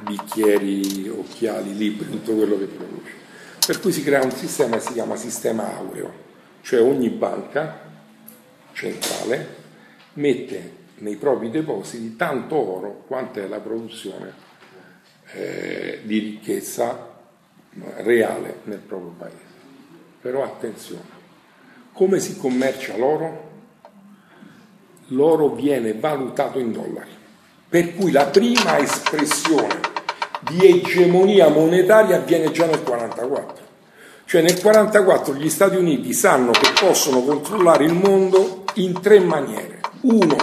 bicchieri, 0.03 1.09
occhiali, 1.09 1.77
libri, 1.77 2.09
tutto 2.09 2.37
quello 2.37 2.57
che 2.57 2.67
produce. 2.67 3.11
Per 3.67 3.81
cui 3.81 3.91
si 3.91 4.05
crea 4.05 4.23
un 4.23 4.31
sistema 4.31 4.77
che 4.77 4.83
si 4.83 4.93
chiama 4.93 5.17
sistema 5.17 5.75
aureo, 5.79 6.13
cioè 6.61 6.81
ogni 6.81 7.09
banca 7.09 7.81
centrale 8.71 9.49
mette 10.13 10.73
nei 10.99 11.17
propri 11.17 11.51
depositi 11.51 12.15
tanto 12.15 12.55
oro 12.55 13.03
quanto 13.09 13.41
è 13.41 13.49
la 13.49 13.59
produzione 13.59 14.33
eh, 15.33 16.03
di 16.05 16.21
ricchezza 16.21 17.17
reale 17.97 18.61
nel 18.63 18.79
proprio 18.79 19.13
paese. 19.19 19.51
Però 20.21 20.45
attenzione, 20.45 21.22
come 21.93 22.21
si 22.21 22.37
commercia 22.37 22.97
l'oro? 22.97 23.51
L'oro 25.09 25.51
viene 25.51 25.93
valutato 25.95 26.59
in 26.59 26.73
dollari, 26.73 27.11
per 27.69 27.95
cui 27.95 28.11
la 28.11 28.27
prima 28.27 28.79
espressione 28.79 29.81
di 30.41 30.67
egemonia 30.67 31.49
monetaria 31.49 32.17
avviene 32.17 32.51
già 32.51 32.67
nel 32.67 32.81
1944. 32.81 33.65
Cioè 34.25 34.41
nel 34.41 34.55
1944 34.55 35.35
gli 35.35 35.51
Stati 35.51 35.77
Uniti 35.77 36.15
sanno 36.15 36.53
che 36.53 36.73
possono 36.81 37.23
controllare 37.23 37.85
il 37.85 37.93
mondo 37.93 38.65
in 38.75 38.99
tre 39.01 39.21
maniere. 39.21 39.81
Uno, 40.03 40.37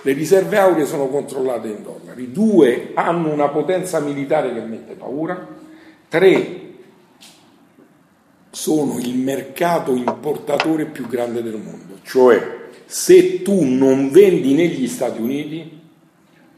le 0.00 0.12
riserve 0.12 0.56
auree 0.58 0.86
sono 0.86 1.08
controllate 1.08 1.68
in 1.68 1.82
dollari, 1.82 2.32
due 2.32 2.92
hanno 2.94 3.30
una 3.30 3.48
potenza 3.48 4.00
militare 4.00 4.54
che 4.54 4.60
mette 4.60 4.94
paura, 4.94 5.46
tre 6.08 6.65
sono 8.56 8.98
il 8.98 9.14
mercato 9.14 9.94
importatore 9.94 10.86
più 10.86 11.06
grande 11.06 11.42
del 11.42 11.58
mondo, 11.58 11.98
cioè 12.04 12.70
se 12.86 13.42
tu 13.42 13.62
non 13.64 14.08
vendi 14.08 14.54
negli 14.54 14.88
Stati 14.88 15.20
Uniti 15.20 15.78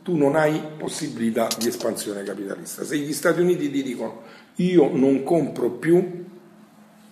tu 0.04 0.14
non 0.14 0.36
hai 0.36 0.60
possibilità 0.78 1.48
di 1.58 1.66
espansione 1.66 2.22
capitalista. 2.22 2.84
Se 2.84 2.96
gli 2.96 3.12
Stati 3.12 3.40
Uniti 3.40 3.68
ti 3.68 3.82
dicono 3.82 4.22
io 4.56 4.94
non 4.94 5.24
compro 5.24 5.70
più, 5.70 6.24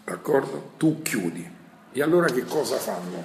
d'accordo? 0.05 0.71
Tu 0.77 1.03
chiudi. 1.03 1.51
E 1.93 2.01
allora 2.01 2.29
che 2.29 2.45
cosa 2.45 2.77
fanno? 2.77 3.25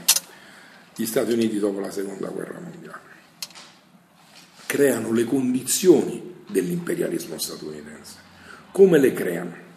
gli 0.96 1.06
Stati 1.06 1.32
Uniti 1.32 1.60
dopo 1.60 1.80
la 1.80 1.92
seconda 1.92 2.30
guerra 2.30 2.60
mondiale. 2.60 3.00
Creano 4.66 5.12
le 5.12 5.26
condizioni 5.26 6.44
dell'imperialismo 6.48 7.38
statunitense. 7.38 8.16
Come 8.72 8.98
le 8.98 9.14
creano? 9.14 9.70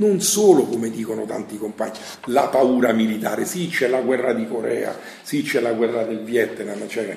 Non 0.00 0.20
solo, 0.20 0.64
come 0.64 0.90
dicono 0.90 1.24
tanti 1.24 1.58
compagni, 1.58 1.98
la 2.26 2.48
paura 2.48 2.92
militare, 2.92 3.44
sì 3.44 3.68
c'è 3.68 3.86
la 3.86 4.00
guerra 4.00 4.32
di 4.32 4.46
Corea, 4.46 4.98
sì 5.22 5.42
c'è 5.42 5.60
la 5.60 5.72
guerra 5.72 6.04
del 6.04 6.22
Vietnam, 6.22 6.88
cioè, 6.88 7.16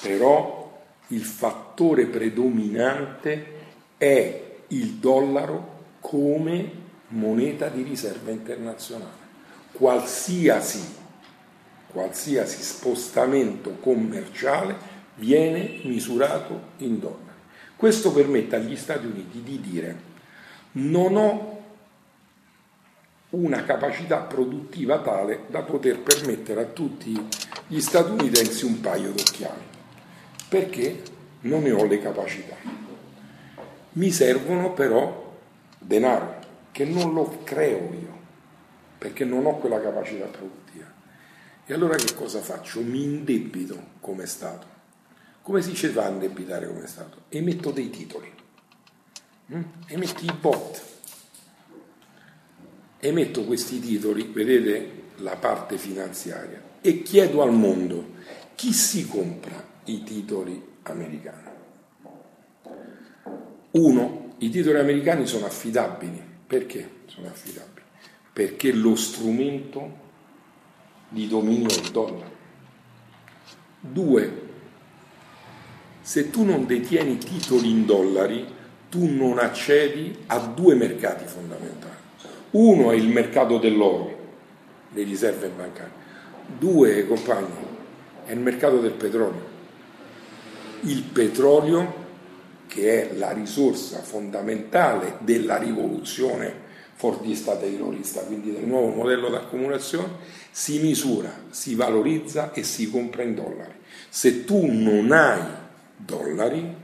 però 0.00 0.78
il 1.08 1.22
fattore 1.22 2.06
predominante 2.06 3.56
è 3.96 4.42
il 4.68 4.94
dollaro 4.94 5.76
come 6.00 6.70
moneta 7.08 7.68
di 7.68 7.82
riserva 7.82 8.30
internazionale. 8.30 9.26
Qualsiasi 9.72 10.96
qualsiasi 11.90 12.62
spostamento 12.62 13.76
commerciale 13.80 14.76
viene 15.14 15.80
misurato 15.84 16.60
in 16.78 16.98
dollari. 16.98 17.26
Questo 17.76 18.12
permette 18.12 18.56
agli 18.56 18.76
Stati 18.76 19.06
Uniti 19.06 19.42
di 19.42 19.60
dire 19.60 20.06
non 20.72 21.16
ho 21.16 21.57
una 23.30 23.62
capacità 23.64 24.18
produttiva 24.18 25.00
tale 25.00 25.44
da 25.48 25.62
poter 25.62 26.00
permettere 26.00 26.62
a 26.62 26.66
tutti 26.66 27.28
gli 27.66 27.80
statunitensi 27.80 28.64
un 28.64 28.80
paio 28.80 29.10
d'occhiali, 29.10 29.62
perché 30.48 31.02
non 31.40 31.62
ne 31.62 31.72
ho 31.72 31.84
le 31.84 32.00
capacità. 32.00 32.56
Mi 33.92 34.10
servono 34.10 34.72
però 34.72 35.36
denaro, 35.78 36.36
che 36.72 36.84
non 36.84 37.12
lo 37.12 37.42
creo 37.44 37.90
io, 37.92 38.18
perché 38.96 39.24
non 39.24 39.44
ho 39.44 39.58
quella 39.58 39.80
capacità 39.80 40.24
produttiva. 40.26 40.86
E 41.66 41.74
allora 41.74 41.96
che 41.96 42.14
cosa 42.14 42.40
faccio? 42.40 42.80
Mi 42.80 43.02
indebito 43.02 43.78
come 44.00 44.24
Stato. 44.24 44.76
Come 45.42 45.60
si 45.60 45.74
fa 45.74 46.06
a 46.06 46.08
indebitare 46.08 46.66
come 46.66 46.86
Stato? 46.86 47.22
Emetto 47.28 47.70
dei 47.70 47.90
titoli. 47.90 48.32
Mm? 49.52 49.62
Emetti 49.86 50.24
i 50.24 50.32
bot. 50.32 50.87
Emetto 53.00 53.44
questi 53.44 53.80
titoli, 53.80 54.30
vedete 54.32 54.90
la 55.16 55.36
parte 55.36 55.78
finanziaria, 55.78 56.60
e 56.80 57.02
chiedo 57.02 57.42
al 57.42 57.52
mondo 57.52 58.16
chi 58.54 58.72
si 58.72 59.06
compra 59.06 59.64
i 59.84 60.02
titoli 60.02 60.60
americani. 60.82 61.48
Uno, 63.70 64.34
i 64.38 64.50
titoli 64.50 64.78
americani 64.78 65.26
sono 65.26 65.46
affidabili. 65.46 66.20
Perché 66.46 67.02
sono 67.06 67.26
affidabili? 67.26 67.84
Perché 68.32 68.72
lo 68.72 68.96
strumento 68.96 70.06
di 71.10 71.28
dominio 71.28 71.68
del 71.68 71.90
dollaro. 71.90 72.36
Due, 73.80 74.42
se 76.00 76.30
tu 76.30 76.42
non 76.44 76.66
detieni 76.66 77.18
titoli 77.18 77.70
in 77.70 77.84
dollari, 77.84 78.46
tu 78.88 79.06
non 79.06 79.38
accedi 79.38 80.16
a 80.26 80.38
due 80.38 80.74
mercati 80.74 81.26
fondamentali. 81.26 81.97
Uno 82.50 82.92
è 82.92 82.94
il 82.94 83.08
mercato 83.08 83.58
dell'oro, 83.58 84.16
le 84.92 85.02
riserve 85.02 85.48
bancarie. 85.48 86.06
Due, 86.58 87.06
compagni, 87.06 87.52
è 88.24 88.32
il 88.32 88.38
mercato 88.38 88.80
del 88.80 88.92
petrolio. 88.92 89.56
Il 90.80 91.02
petrolio, 91.02 92.06
che 92.66 93.10
è 93.10 93.16
la 93.16 93.32
risorsa 93.32 93.98
fondamentale 93.98 95.16
della 95.20 95.58
rivoluzione 95.58 96.66
fordista 96.94 97.56
taylorista, 97.56 98.22
quindi 98.22 98.52
del 98.52 98.64
nuovo 98.64 98.88
modello 98.88 99.28
d'accumulazione, 99.28 100.08
si 100.50 100.80
misura, 100.80 101.32
si 101.50 101.74
valorizza 101.74 102.52
e 102.52 102.64
si 102.64 102.90
compra 102.90 103.22
in 103.22 103.34
dollari. 103.34 103.74
Se 104.08 104.44
tu 104.44 104.66
non 104.66 105.12
hai 105.12 105.42
dollari, 105.96 106.74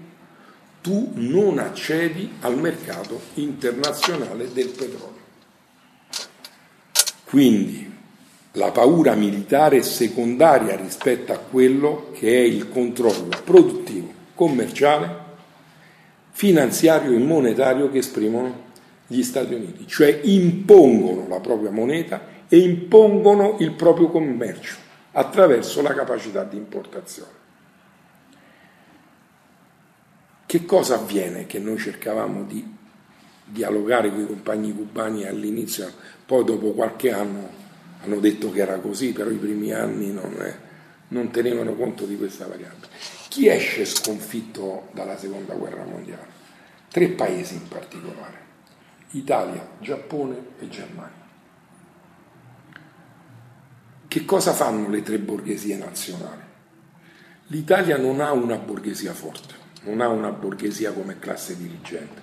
tu 0.81 1.11
non 1.15 1.59
accedi 1.59 2.35
al 2.41 2.59
mercato 2.59 3.19
internazionale 3.35 4.53
del 4.53 4.69
petrolio. 4.69 5.14
Quindi 7.25 7.93
la 8.53 8.70
paura 8.70 9.14
militare 9.14 9.79
è 9.79 9.83
secondaria 9.83 10.77
rispetto 10.77 11.33
a 11.33 11.39
quello 11.39 12.11
che 12.12 12.29
è 12.29 12.41
il 12.41 12.68
controllo 12.68 13.31
produttivo, 13.45 14.12
commerciale, 14.35 15.22
finanziario 16.31 17.12
e 17.12 17.18
monetario 17.18 17.91
che 17.91 17.99
esprimono 17.99 18.72
gli 19.07 19.22
Stati 19.22 19.55
Uniti, 19.55 19.87
cioè 19.87 20.20
impongono 20.22 21.27
la 21.29 21.41
propria 21.41 21.70
moneta 21.70 22.33
e 22.49 22.59
impongono 22.59 23.57
il 23.61 23.72
proprio 23.72 24.09
commercio 24.09 24.77
attraverso 25.12 25.83
la 25.83 25.95
capacità 25.95 26.45
di 26.45 26.57
importazione. 26.57 27.43
Che 30.47 30.64
cosa 30.64 30.95
avviene 30.95 31.47
che 31.47 31.59
noi 31.59 31.79
cercavamo 31.79 32.45
di 32.45 32.72
dialogare 33.45 34.11
con 34.11 34.20
i 34.20 34.27
compagni 34.27 34.72
cubani 34.72 35.27
all'inizio, 35.27 35.93
poi 36.27 36.45
dopo 36.45 36.72
qualche 36.72 37.12
anno 37.12 37.62
hanno 38.03 38.20
detto 38.20 38.51
che 38.51 38.61
era 38.61 38.79
così, 38.79 39.12
però 39.12 39.31
i 39.31 39.37
primi 39.37 39.72
anni 39.72 40.12
non, 40.12 40.35
è, 40.41 40.57
non 41.09 41.31
tenevano 41.31 41.75
conto 41.75 42.05
di 42.05 42.16
questa 42.16 42.47
variabile. 42.47 42.89
Chi 43.29 43.49
esce 43.49 43.85
sconfitto 43.85 44.89
dalla 44.93 45.18
seconda 45.18 45.55
guerra 45.55 45.85
mondiale? 45.85 46.33
Tre 46.91 47.09
paesi 47.09 47.55
in 47.55 47.68
particolare, 47.68 48.39
Italia, 49.11 49.66
Giappone 49.81 50.37
e 50.61 50.68
Germania. 50.68 51.22
Che 54.07 54.25
cosa 54.25 54.53
fanno 54.53 54.89
le 54.89 55.03
tre 55.03 55.18
borghesie 55.18 55.77
nazionali? 55.77 56.43
L'Italia 57.49 57.97
non 57.97 58.20
ha 58.20 58.33
una 58.33 58.57
borghesia 58.57 59.12
forte, 59.12 59.55
non 59.83 60.01
ha 60.01 60.09
una 60.09 60.31
borghesia 60.31 60.93
come 60.93 61.18
classe 61.18 61.57
dirigente. 61.57 62.22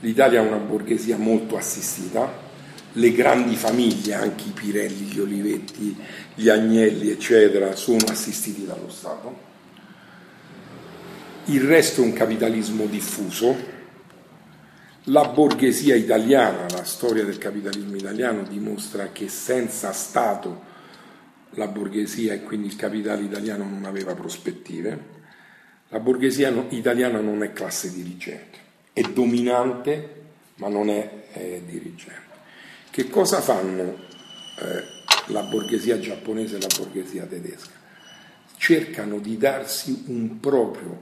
L'Italia 0.00 0.40
ha 0.40 0.44
una 0.44 0.58
borghesia 0.58 1.16
molto 1.16 1.56
assistita, 1.56 2.41
le 2.92 3.12
grandi 3.12 3.56
famiglie, 3.56 4.14
anche 4.14 4.44
i 4.48 4.52
Pirelli, 4.52 5.06
gli 5.06 5.20
Olivetti, 5.20 5.96
gli 6.34 6.48
Agnelli, 6.48 7.10
eccetera, 7.10 7.74
sono 7.74 8.04
assistiti 8.08 8.66
dallo 8.66 8.90
Stato. 8.90 9.50
Il 11.46 11.62
resto 11.62 12.02
è 12.02 12.04
un 12.04 12.12
capitalismo 12.12 12.86
diffuso. 12.86 13.70
La 15.06 15.26
borghesia 15.28 15.94
italiana, 15.94 16.66
la 16.70 16.84
storia 16.84 17.24
del 17.24 17.38
capitalismo 17.38 17.96
italiano 17.96 18.42
dimostra 18.42 19.08
che 19.10 19.28
senza 19.28 19.92
Stato 19.92 20.70
la 21.54 21.66
borghesia 21.66 22.34
e 22.34 22.42
quindi 22.42 22.68
il 22.68 22.76
capitale 22.76 23.22
italiano 23.22 23.64
non 23.64 23.84
aveva 23.84 24.14
prospettive. 24.14 25.20
La 25.88 25.98
borghesia 25.98 26.50
italiana 26.68 27.20
non 27.20 27.42
è 27.42 27.52
classe 27.52 27.92
dirigente, 27.92 28.58
è 28.92 29.02
dominante 29.02 30.20
ma 30.56 30.68
non 30.68 30.88
è, 30.88 31.30
è 31.32 31.60
dirigente. 31.66 32.21
Che 32.92 33.08
cosa 33.08 33.40
fanno 33.40 33.96
eh, 34.58 34.84
la 35.28 35.40
borghesia 35.44 35.98
giapponese 35.98 36.56
e 36.56 36.60
la 36.60 36.68
borghesia 36.76 37.24
tedesca? 37.24 37.70
Cercano 38.58 39.18
di 39.18 39.38
darsi 39.38 40.04
un 40.08 40.38
proprio 40.40 41.00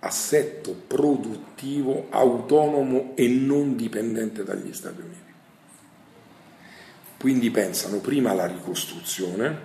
assetto 0.00 0.74
produttivo 0.86 2.08
autonomo 2.10 3.12
e 3.14 3.26
non 3.26 3.74
dipendente 3.74 4.44
dagli 4.44 4.70
Stati 4.74 5.00
Uniti. 5.00 5.32
Quindi 7.18 7.50
pensano 7.50 8.00
prima 8.00 8.32
alla 8.32 8.46
ricostruzione, 8.46 9.60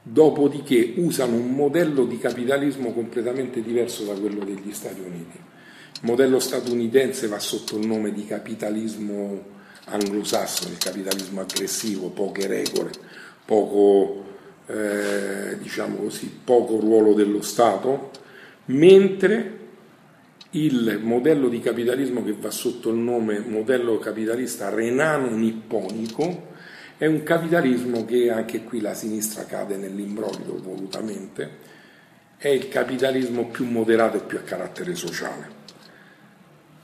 dopodiché 0.00 0.92
usano 0.98 1.34
un 1.34 1.50
modello 1.50 2.04
di 2.04 2.16
capitalismo 2.16 2.92
completamente 2.92 3.60
diverso 3.60 4.04
da 4.04 4.14
quello 4.14 4.44
degli 4.44 4.72
Stati 4.72 5.00
Uniti. 5.00 5.36
Il 5.36 6.02
modello 6.02 6.38
statunitense 6.38 7.26
va 7.26 7.40
sotto 7.40 7.76
il 7.76 7.88
nome 7.88 8.12
di 8.12 8.24
capitalismo 8.24 9.56
anglosassone, 9.90 10.72
il 10.72 10.78
capitalismo 10.78 11.40
aggressivo, 11.40 12.08
poche 12.08 12.46
regole, 12.46 12.90
poco, 13.44 14.24
eh, 14.66 15.56
diciamo 15.58 15.96
così, 15.96 16.40
poco 16.44 16.78
ruolo 16.78 17.14
dello 17.14 17.42
Stato, 17.42 18.10
mentre 18.66 19.56
il 20.50 21.00
modello 21.02 21.48
di 21.48 21.60
capitalismo 21.60 22.24
che 22.24 22.32
va 22.32 22.50
sotto 22.50 22.90
il 22.90 22.96
nome 22.96 23.38
modello 23.40 23.98
capitalista 23.98 24.70
renano-nipponico 24.70 26.46
è 26.96 27.06
un 27.06 27.22
capitalismo 27.22 28.04
che 28.04 28.30
anche 28.30 28.64
qui 28.64 28.80
la 28.80 28.94
sinistra 28.94 29.44
cade 29.44 29.76
nell'imbroglio 29.76 30.60
volutamente, 30.60 31.66
è 32.36 32.48
il 32.48 32.68
capitalismo 32.68 33.46
più 33.46 33.66
moderato 33.66 34.16
e 34.16 34.20
più 34.20 34.38
a 34.38 34.42
carattere 34.42 34.94
sociale 34.94 35.57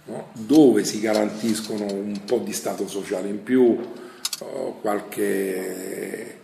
no? 0.04 0.28
dove 0.32 0.84
si 0.84 1.00
garantiscono 1.00 1.84
un 1.84 2.20
po' 2.24 2.38
di 2.38 2.52
stato 2.52 2.86
sociale 2.88 3.28
in 3.28 3.42
più, 3.42 3.78
qualche, 4.80 6.38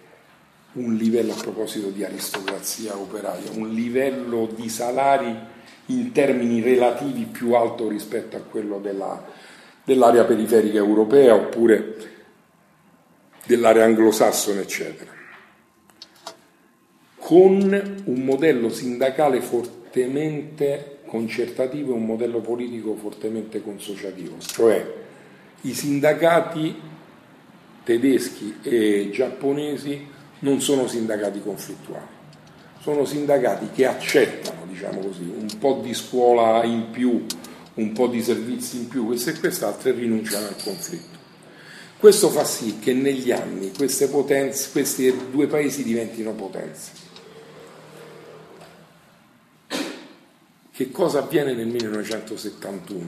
un 0.73 0.95
livello 0.95 1.33
a 1.33 1.37
proposito 1.37 1.89
di 1.89 2.05
aristocrazia 2.05 2.97
operaia, 2.97 3.51
un 3.53 3.69
livello 3.71 4.47
di 4.55 4.69
salari 4.69 5.37
in 5.87 6.13
termini 6.13 6.61
relativi 6.61 7.25
più 7.25 7.55
alto 7.55 7.89
rispetto 7.89 8.37
a 8.37 8.41
quello 8.41 8.79
della, 8.79 9.23
dell'area 9.85 10.25
periferica 10.25 10.79
europea 10.79 11.35
oppure 11.35 11.97
dell'area 13.45 13.85
anglosassone, 13.85 14.61
eccetera, 14.61 15.11
con 17.17 18.03
un 18.05 18.21
modello 18.25 18.69
sindacale 18.69 19.41
fortemente 19.41 21.00
concertativo 21.11 21.93
è 21.93 21.97
un 21.97 22.07
modello 22.07 22.39
politico 22.39 22.95
fortemente 22.95 23.61
consociativo, 23.65 24.37
cioè 24.39 24.95
i 25.63 25.75
sindacati 25.75 26.73
tedeschi 27.83 28.59
e 28.63 29.11
giapponesi 29.13 30.07
non 30.39 30.61
sono 30.61 30.87
sindacati 30.87 31.43
conflittuali, 31.43 32.07
sono 32.81 33.05
sindacati 33.05 33.71
che 33.75 33.87
accettano, 33.87 34.65
diciamo 34.69 35.01
così, 35.01 35.23
un 35.37 35.59
po' 35.59 35.81
di 35.83 35.93
scuola 35.95 36.63
in 36.63 36.91
più, 36.93 37.27
un 37.75 37.93
po' 37.93 38.07
di 38.07 38.23
servizi 38.23 38.77
in 38.77 38.89
più, 38.89 39.07
questo 39.07 39.31
e 39.31 39.39
quest'altro 39.41 39.89
e 39.89 39.93
rinunciano 39.93 40.47
al 40.47 40.63
conflitto. 40.63 41.19
Questo 41.99 42.29
fa 42.29 42.45
sì 42.45 42.79
che 42.79 42.93
negli 42.93 43.33
anni 43.33 43.73
potenze, 44.09 44.71
questi 44.71 45.13
due 45.29 45.49
paesi 45.49 45.83
diventino 45.83 46.33
potenze 46.35 47.00
Che 50.81 50.91
cosa 50.91 51.19
avviene 51.19 51.53
nel 51.53 51.67
1971? 51.67 53.07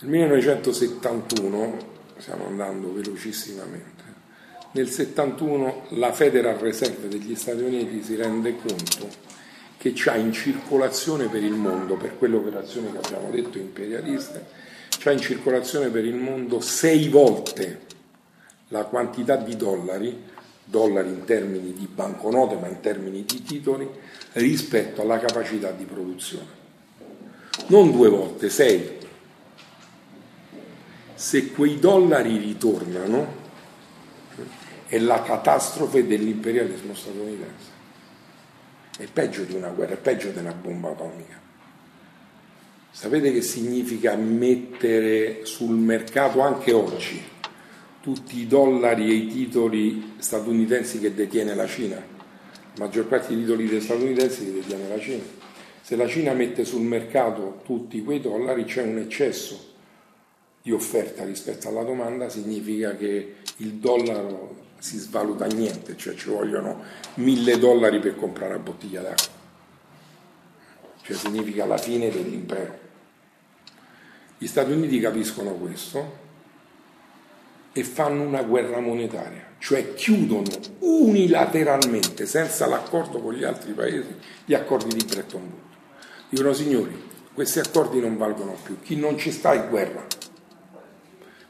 Nel 0.00 0.10
1971, 0.10 1.78
stiamo 2.18 2.48
andando 2.48 2.92
velocissimamente, 2.92 4.02
nel 4.72 4.90
71 4.90 5.86
la 5.92 6.12
Federal 6.12 6.56
Reserve 6.56 7.08
degli 7.08 7.34
Stati 7.34 7.62
Uniti 7.62 8.02
si 8.02 8.14
rende 8.14 8.56
conto 8.56 9.08
che 9.78 9.92
c'ha 9.94 10.16
in 10.16 10.34
circolazione 10.34 11.28
per 11.28 11.42
il 11.42 11.54
mondo, 11.54 11.96
per 11.96 12.18
quelle 12.18 12.36
operazioni 12.36 12.92
che 12.92 12.98
abbiamo 12.98 13.30
detto 13.30 13.56
imperialiste, 13.56 14.44
c'ha 14.98 15.12
in 15.12 15.20
circolazione 15.20 15.88
per 15.88 16.04
il 16.04 16.16
mondo 16.16 16.60
sei 16.60 17.08
volte 17.08 17.80
la 18.68 18.84
quantità 18.84 19.36
di 19.36 19.56
dollari 19.56 20.28
dollari 20.64 21.08
in 21.08 21.24
termini 21.24 21.72
di 21.72 21.86
banconote 21.86 22.56
ma 22.56 22.68
in 22.68 22.80
termini 22.80 23.24
di 23.24 23.42
titoli 23.42 23.88
rispetto 24.32 25.02
alla 25.02 25.18
capacità 25.18 25.70
di 25.70 25.84
produzione. 25.84 26.60
Non 27.66 27.90
due 27.90 28.08
volte, 28.08 28.48
sei. 28.50 28.98
Se 31.14 31.50
quei 31.52 31.78
dollari 31.78 32.36
ritornano 32.38 33.40
è 34.86 34.98
la 34.98 35.22
catastrofe 35.22 36.06
dell'imperialismo 36.06 36.94
statunitense. 36.94 37.70
È 38.98 39.06
peggio 39.10 39.44
di 39.44 39.54
una 39.54 39.68
guerra, 39.68 39.94
è 39.94 39.98
peggio 39.98 40.30
di 40.30 40.38
una 40.38 40.52
bomba 40.52 40.90
atomica. 40.90 41.40
Sapete 42.90 43.32
che 43.32 43.40
significa 43.40 44.14
mettere 44.16 45.46
sul 45.46 45.74
mercato 45.74 46.40
anche 46.40 46.72
oggi 46.72 47.22
tutti 48.02 48.40
i 48.40 48.46
dollari 48.46 49.08
e 49.08 49.14
i 49.14 49.26
titoli 49.28 50.14
statunitensi 50.18 50.98
che 50.98 51.14
detiene 51.14 51.54
la 51.54 51.66
Cina. 51.66 52.02
La 52.74 52.84
maggior 52.84 53.06
parte 53.06 53.34
dei 53.34 53.44
titoli 53.44 53.80
statunitensi 53.80 54.44
li 54.44 54.52
detiene 54.54 54.88
la 54.88 54.98
Cina. 54.98 55.22
Se 55.82 55.96
la 55.96 56.06
Cina 56.06 56.32
mette 56.32 56.64
sul 56.64 56.82
mercato 56.82 57.60
tutti 57.64 58.02
quei 58.02 58.20
dollari 58.20 58.64
c'è 58.64 58.82
un 58.82 58.98
eccesso 58.98 59.70
di 60.62 60.70
offerta 60.70 61.24
rispetto 61.24 61.68
alla 61.68 61.82
domanda 61.82 62.28
significa 62.28 62.96
che 62.96 63.34
il 63.56 63.74
dollaro 63.74 64.60
si 64.78 64.96
svaluta 64.96 65.46
niente, 65.46 65.96
cioè 65.96 66.14
ci 66.14 66.28
vogliono 66.28 66.82
mille 67.14 67.58
dollari 67.58 67.98
per 67.98 68.16
comprare 68.16 68.54
una 68.54 68.62
bottiglia 68.62 69.02
d'acqua. 69.02 69.40
Cioè 71.02 71.16
significa 71.16 71.66
la 71.66 71.76
fine 71.76 72.10
dell'impero. 72.10 72.78
Gli 74.38 74.46
Stati 74.46 74.72
Uniti 74.72 74.98
capiscono 74.98 75.52
questo 75.52 76.21
e 77.72 77.84
fanno 77.84 78.22
una 78.22 78.42
guerra 78.42 78.80
monetaria, 78.80 79.54
cioè 79.58 79.94
chiudono 79.94 80.50
unilateralmente, 80.80 82.26
senza 82.26 82.66
l'accordo 82.66 83.20
con 83.20 83.32
gli 83.32 83.44
altri 83.44 83.72
paesi, 83.72 84.14
gli 84.44 84.54
accordi 84.54 84.94
di 84.94 85.04
Bretton 85.04 85.40
Woods. 85.40 85.76
Dicono 86.28 86.52
signori, 86.52 87.10
questi 87.32 87.58
accordi 87.58 87.98
non 87.98 88.16
valgono 88.16 88.56
più, 88.62 88.78
chi 88.80 88.96
non 88.96 89.16
ci 89.16 89.30
sta 89.30 89.52
è 89.52 89.68
guerra, 89.68 90.06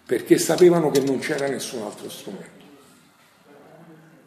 perché 0.07 0.39
sapevano 0.39 0.91
che 0.91 1.01
non 1.01 1.19
c'era 1.19 1.49
nessun 1.49 1.83
altro 1.83 2.09
strumento. 2.09 2.61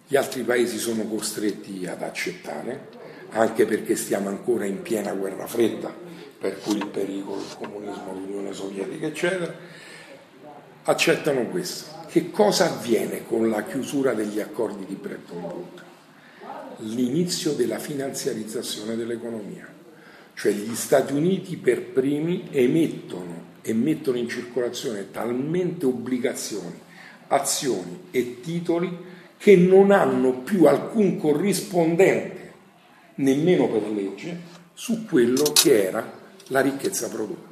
Gli 0.07 0.17
altri 0.17 0.43
paesi 0.43 0.77
sono 0.77 1.03
costretti 1.05 1.87
ad 1.87 2.01
accettare, 2.03 2.89
anche 3.29 3.65
perché 3.65 3.95
stiamo 3.95 4.29
ancora 4.29 4.65
in 4.65 4.81
piena 4.81 5.13
guerra 5.13 5.47
fredda, 5.47 5.93
per 6.37 6.59
cui 6.59 6.75
il 6.75 6.87
pericolo, 6.87 7.37
il 7.39 7.55
comunismo, 7.57 8.13
l'Unione 8.13 8.53
Sovietica, 8.53 9.07
eccetera, 9.07 9.53
accettano 10.85 11.45
questo. 11.47 11.93
Che 12.07 12.31
cosa 12.31 12.71
avviene 12.71 13.25
con 13.25 13.49
la 13.49 13.63
chiusura 13.63 14.13
degli 14.13 14.39
accordi 14.39 14.85
di 14.85 14.95
Bretton 14.95 15.43
Woods? 15.43 15.83
L'inizio 16.77 17.53
della 17.53 17.79
finanziarizzazione 17.79 18.95
dell'economia, 18.95 19.67
cioè 20.33 20.51
gli 20.51 20.75
Stati 20.75 21.13
Uniti 21.13 21.57
per 21.57 21.81
primi 21.81 22.47
emettono 22.51 23.53
e 23.61 23.73
mettono 23.73 24.17
in 24.17 24.29
circolazione 24.29 25.11
talmente 25.11 25.85
obbligazioni, 25.85 26.79
azioni 27.27 28.07
e 28.11 28.39
titoli 28.41 29.13
che 29.37 29.55
non 29.55 29.91
hanno 29.91 30.39
più 30.39 30.65
alcun 30.65 31.17
corrispondente, 31.17 32.53
nemmeno 33.15 33.67
per 33.67 33.89
legge, 33.89 34.39
su 34.73 35.05
quello 35.05 35.51
che 35.53 35.87
era 35.87 36.11
la 36.47 36.61
ricchezza 36.61 37.09
prodotta. 37.09 37.44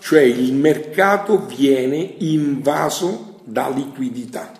Cioè 0.00 0.22
il 0.22 0.54
mercato 0.54 1.46
viene 1.46 1.98
invaso 2.18 3.40
da 3.44 3.68
liquidità. 3.68 4.52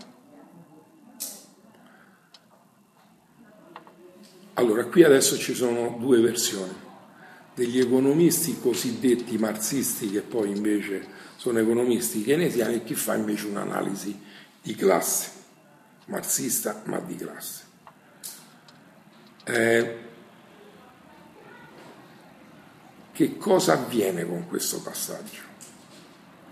Allora, 4.54 4.84
qui 4.84 5.02
adesso 5.02 5.36
ci 5.38 5.54
sono 5.54 5.96
due 5.98 6.20
versioni, 6.20 6.74
degli 7.54 7.80
economisti 7.80 8.58
cosiddetti 8.60 9.38
marxisti, 9.38 10.10
che 10.10 10.20
poi 10.20 10.50
invece 10.50 11.06
sono 11.36 11.58
economisti 11.58 12.22
keynesiani, 12.22 12.74
e 12.74 12.84
chi 12.84 12.94
fa 12.94 13.14
invece 13.14 13.46
un'analisi 13.46 14.20
di 14.62 14.74
classe 14.74 15.38
marxista 16.10 16.82
ma 16.84 16.98
di 16.98 17.16
classe. 17.16 17.62
Eh, 19.44 19.99
che 23.12 23.36
cosa 23.36 23.74
avviene 23.74 24.26
con 24.26 24.46
questo 24.48 24.80
passaggio? 24.80 25.48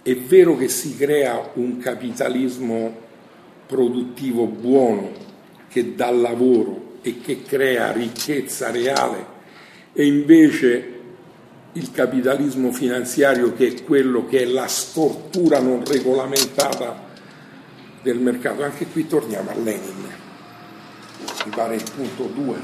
È 0.02 0.16
vero 0.16 0.56
che 0.56 0.68
si 0.68 0.96
crea 0.96 1.50
un 1.54 1.78
capitalismo 1.78 3.06
produttivo 3.66 4.46
buono 4.46 5.12
che 5.68 5.94
dà 5.94 6.10
lavoro 6.10 6.98
e 7.02 7.20
che 7.20 7.42
crea 7.42 7.92
ricchezza 7.92 8.70
reale 8.70 9.36
e 9.92 10.06
invece 10.06 10.96
il 11.72 11.90
capitalismo 11.92 12.72
finanziario 12.72 13.54
che 13.54 13.68
è 13.68 13.84
quello 13.84 14.26
che 14.26 14.40
è 14.40 14.44
la 14.46 14.66
stortura 14.66 15.60
non 15.60 15.84
regolamentata 15.84 17.06
del 18.02 18.18
mercato. 18.18 18.62
Anche 18.62 18.86
qui 18.86 19.06
torniamo 19.06 19.50
a 19.50 19.54
Lenin, 19.54 20.08
mi 21.44 21.50
pare 21.50 21.76
il 21.76 21.84
punto 21.94 22.24
2, 22.24 22.56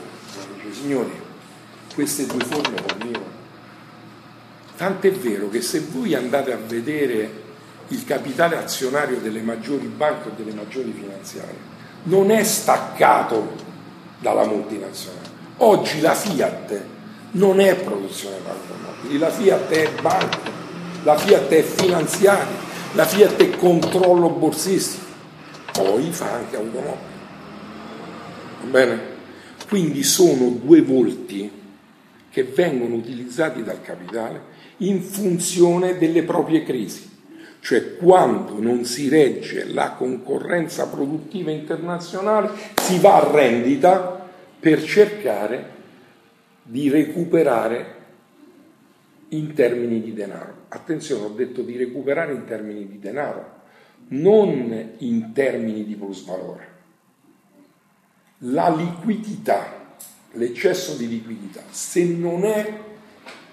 dice 0.55 0.73
signori, 0.73 1.13
queste 1.95 2.27
due 2.27 2.45
forme 2.45 2.83
convivono. 2.89 3.43
Tant'è 4.77 5.13
vero 5.13 5.49
che 5.49 5.61
se 5.61 5.81
voi 5.91 6.15
andate 6.15 6.53
a 6.53 6.57
vedere 6.57 7.43
il 7.89 8.05
capitale 8.05 8.57
azionario 8.57 9.19
delle 9.19 9.41
maggiori 9.41 9.87
banche 9.87 10.29
o 10.29 10.33
delle 10.37 10.53
maggiori 10.53 10.93
finanziarie, 10.93 11.73
non 12.05 12.31
è 12.31 12.43
staccato 12.43 13.55
dalla 14.19 14.47
multinazionale. 14.47 15.33
Oggi 15.59 16.01
la 16.01 16.15
Fiat 16.15 16.83
non 17.33 17.61
è 17.61 17.77
produzione 17.77 18.37
di 18.41 18.49
automobili, 18.49 19.19
la 19.19 19.31
Fiat 19.31 19.71
è 19.71 19.91
banca, 20.01 20.39
la 21.03 21.17
Fiat 21.17 21.49
è 21.49 21.63
finanziaria, 21.63 22.57
la 22.93 23.05
Fiat 23.05 23.37
è 23.37 23.57
controllo 23.57 24.31
borsistico 24.31 25.05
poi 25.75 26.13
fa 26.13 26.33
anche 26.33 26.57
automobili. 26.57 27.13
Va 28.61 28.69
bene? 28.71 29.01
Quindi 29.69 30.05
sono 30.05 30.51
due 30.63 30.83
volti 30.83 31.51
che 32.31 32.45
vengono 32.45 32.95
utilizzati 32.95 33.65
dal 33.65 33.83
capitale 33.83 34.53
in 34.79 35.01
funzione 35.01 35.99
delle 35.99 36.23
proprie 36.23 36.63
crisi. 36.63 37.13
Cioè 37.61 37.97
quando 37.97 38.61
non 38.61 38.85
si 38.85 39.09
regge 39.09 39.73
la 39.73 39.93
concorrenza 39.93 40.87
produttiva 40.89 41.51
internazionale 41.51 42.51
si 42.75 42.99
va 42.99 43.23
a 43.23 43.31
rendita 43.31 44.29
per 44.61 44.83
cercare 44.83 45.73
di 46.63 46.91
recuperare 46.91 47.95
in 49.29 49.55
termini 49.55 50.03
di 50.03 50.13
denaro. 50.13 50.65
Attenzione, 50.69 51.25
ho 51.25 51.31
detto 51.31 51.63
di 51.63 51.77
recuperare 51.77 52.33
in 52.33 52.45
termini 52.45 52.87
di 52.87 52.99
denaro, 52.99 53.63
non 54.09 54.93
in 54.99 55.33
termini 55.33 55.85
di 55.85 55.95
plusvalore. 55.95 56.73
La 58.39 58.69
liquidità, 58.75 59.97
l'eccesso 60.33 60.97
di 60.97 61.09
liquidità, 61.09 61.63
se 61.71 62.05
non 62.05 62.45
è 62.45 62.84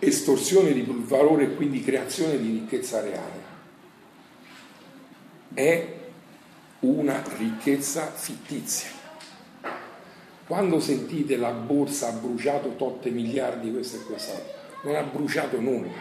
estorsione 0.04 0.74
di 0.74 0.82
plusvalore 0.82 1.44
e 1.44 1.56
quindi 1.56 1.84
creazione 1.84 2.40
di 2.40 2.50
ricchezza 2.52 3.02
reale, 3.02 3.50
è 5.54 5.94
una 6.80 7.24
ricchezza 7.38 8.12
fittizia. 8.12 8.90
Quando 10.48 10.80
sentite 10.80 11.38
la 11.38 11.52
borsa 11.52 12.08
ha 12.08 12.12
bruciato 12.14 12.76
totte 12.76 13.12
miliardi, 13.12 13.72
questo 13.72 13.98
e 13.98 14.04
quest'altro, 14.04 14.54
non 14.84 14.96
ha 14.96 15.04
bruciato 15.04 15.62
nulla, 15.62 15.92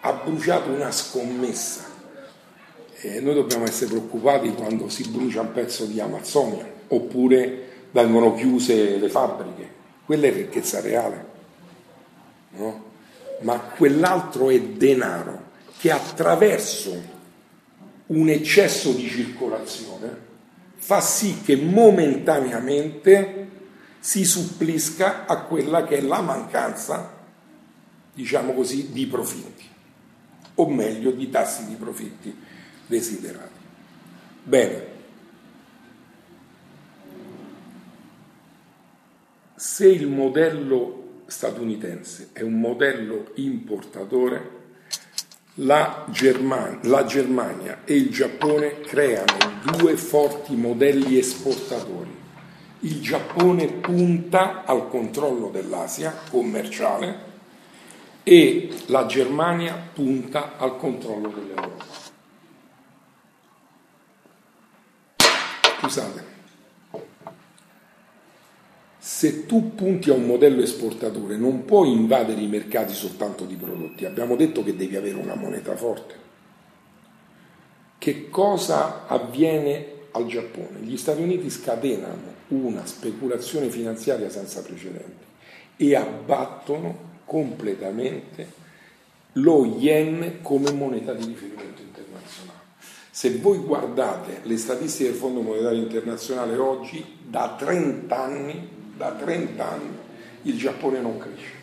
ha 0.00 0.12
bruciato 0.14 0.70
una 0.70 0.90
scommessa 0.90 1.84
e 2.98 3.20
noi 3.20 3.34
dobbiamo 3.34 3.64
essere 3.64 3.90
preoccupati 3.90 4.54
quando 4.54 4.88
si 4.88 5.06
brucia 5.08 5.42
un 5.42 5.52
pezzo 5.52 5.84
di 5.84 6.00
Amazzonia 6.00 6.66
oppure 6.88 7.88
vengono 7.90 8.34
chiuse 8.34 8.96
le 8.96 9.08
fabbriche. 9.10 9.74
Quella 10.06 10.26
è 10.26 10.32
ricchezza 10.32 10.80
reale, 10.80 11.26
no? 12.52 12.85
Ma 13.40 13.58
quell'altro 13.58 14.50
è 14.50 14.60
denaro 14.60 15.50
che 15.78 15.90
attraverso 15.90 17.14
un 18.06 18.28
eccesso 18.28 18.92
di 18.92 19.08
circolazione 19.08 20.24
fa 20.76 21.00
sì 21.00 21.40
che 21.42 21.56
momentaneamente 21.56 23.48
si 23.98 24.24
supplisca 24.24 25.26
a 25.26 25.42
quella 25.42 25.84
che 25.84 25.98
è 25.98 26.00
la 26.00 26.20
mancanza, 26.20 27.12
diciamo 28.14 28.52
così, 28.52 28.92
di 28.92 29.06
profitti, 29.06 29.64
o 30.54 30.68
meglio 30.68 31.10
di 31.10 31.28
tassi 31.28 31.66
di 31.66 31.74
profitti 31.74 32.34
desiderati. 32.86 33.64
Bene, 34.44 34.86
se 39.56 39.88
il 39.88 40.06
modello 40.06 40.95
statunitense 41.26 42.30
è 42.32 42.42
un 42.42 42.58
modello 42.58 43.30
importatore, 43.34 44.54
la 45.60 46.04
Germania, 46.10 46.78
la 46.82 47.04
Germania, 47.04 47.80
e 47.84 47.96
il 47.96 48.10
Giappone 48.10 48.80
creano 48.80 49.60
due 49.76 49.96
forti 49.96 50.54
modelli 50.54 51.18
esportatori. 51.18 52.14
Il 52.80 53.00
Giappone 53.00 53.66
punta 53.66 54.64
al 54.64 54.88
controllo 54.88 55.48
dell'Asia 55.48 56.14
commerciale 56.30 57.24
e 58.22 58.68
la 58.86 59.06
Germania 59.06 59.74
punta 59.92 60.56
al 60.58 60.76
controllo 60.76 61.28
dell'Europa. 61.28 61.84
Scusate, 65.80 66.25
se 69.16 69.46
tu 69.46 69.74
punti 69.74 70.10
a 70.10 70.12
un 70.12 70.26
modello 70.26 70.60
esportatore 70.60 71.38
non 71.38 71.64
puoi 71.64 71.90
invadere 71.90 72.38
i 72.38 72.48
mercati 72.48 72.92
soltanto 72.92 73.46
di 73.46 73.54
prodotti, 73.54 74.04
abbiamo 74.04 74.36
detto 74.36 74.62
che 74.62 74.76
devi 74.76 74.94
avere 74.94 75.16
una 75.16 75.34
moneta 75.34 75.74
forte. 75.74 76.14
Che 77.96 78.28
cosa 78.28 79.06
avviene 79.06 79.86
al 80.10 80.26
Giappone? 80.26 80.80
Gli 80.80 80.98
Stati 80.98 81.22
Uniti 81.22 81.48
scatenano 81.48 82.34
una 82.48 82.84
speculazione 82.84 83.70
finanziaria 83.70 84.28
senza 84.28 84.60
precedenti 84.60 85.24
e 85.78 85.96
abbattono 85.96 87.20
completamente 87.24 88.46
lo 89.32 89.64
yen 89.64 90.40
come 90.42 90.72
moneta 90.72 91.14
di 91.14 91.24
riferimento 91.24 91.80
internazionale. 91.80 92.58
Se 93.10 93.38
voi 93.38 93.56
guardate 93.60 94.40
le 94.42 94.58
statistiche 94.58 95.08
del 95.08 95.18
Fondo 95.18 95.40
Monetario 95.40 95.80
Internazionale 95.80 96.54
oggi, 96.58 97.02
da 97.26 97.54
30 97.58 98.14
anni, 98.14 98.75
da 98.96 99.12
30 99.12 99.70
anni 99.70 99.98
il 100.42 100.56
Giappone 100.56 101.00
non 101.00 101.18
cresce. 101.18 101.54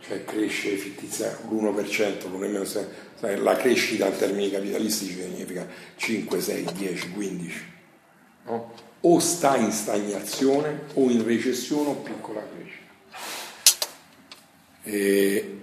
Cioè 0.00 0.24
cresce 0.24 0.76
fittizia 0.76 1.38
l'1%, 1.48 2.28
l'1,6%, 2.30 3.42
la 3.42 3.56
crescita 3.56 4.06
in 4.06 4.16
termini 4.16 4.50
capitalistici 4.50 5.14
significa 5.14 5.66
5, 5.96 6.40
6, 6.40 6.64
10, 6.74 7.10
15. 7.12 7.72
No? 8.44 8.72
O 9.00 9.18
sta 9.18 9.56
in 9.56 9.70
stagnazione 9.70 10.82
o 10.94 11.10
in 11.10 11.24
recessione 11.24 11.88
o 11.90 11.94
piccola 11.94 12.42
crescita. 12.54 12.82
E 14.82 15.58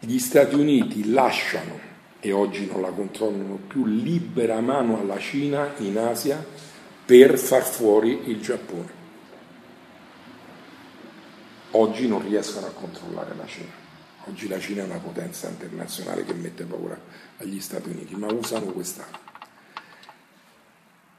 gli 0.00 0.18
Stati 0.18 0.54
Uniti 0.54 1.10
lasciano, 1.10 1.78
e 2.20 2.32
oggi 2.32 2.66
non 2.66 2.80
la 2.80 2.90
controllano 2.90 3.60
più, 3.68 3.84
libera 3.86 4.60
mano 4.60 5.00
alla 5.00 5.18
Cina 5.18 5.74
in 5.78 5.96
Asia 5.96 6.44
per 7.04 7.38
far 7.38 7.62
fuori 7.62 8.30
il 8.30 8.40
Giappone. 8.40 8.97
Oggi 11.72 12.08
non 12.08 12.22
riescono 12.22 12.66
a 12.66 12.70
controllare 12.70 13.34
la 13.36 13.46
Cina. 13.46 13.72
Oggi 14.24 14.48
la 14.48 14.58
Cina 14.58 14.82
è 14.82 14.86
una 14.86 14.98
potenza 14.98 15.48
internazionale 15.48 16.24
che 16.24 16.34
mette 16.34 16.64
paura 16.64 16.98
agli 17.38 17.60
Stati 17.60 17.88
Uniti, 17.88 18.14
ma 18.14 18.32
usano 18.32 18.66
quest'arma. 18.66 19.26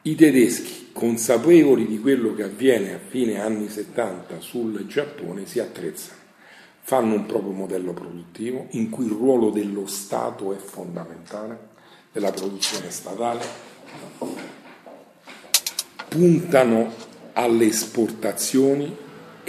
I 0.04 0.16
tedeschi, 0.16 0.90
consapevoli 0.94 1.86
di 1.86 2.00
quello 2.00 2.34
che 2.34 2.44
avviene 2.44 2.94
a 2.94 3.00
fine 3.00 3.40
anni 3.40 3.70
70 3.70 4.40
sul 4.40 4.86
Giappone, 4.88 5.46
si 5.46 5.60
attrezzano 5.60 6.20
fanno 6.90 7.14
un 7.14 7.28
proprio 7.28 7.52
modello 7.52 7.94
produttivo 7.94 8.66
in 8.72 8.90
cui 8.90 9.06
il 9.06 9.12
ruolo 9.12 9.52
dello 9.52 9.86
Stato 9.86 10.54
è 10.54 10.58
fondamentale, 10.58 11.68
della 12.12 12.32
produzione 12.32 12.90
statale, 12.90 13.46
puntano 16.08 16.92
alle 17.34 17.66
esportazioni 17.66 18.98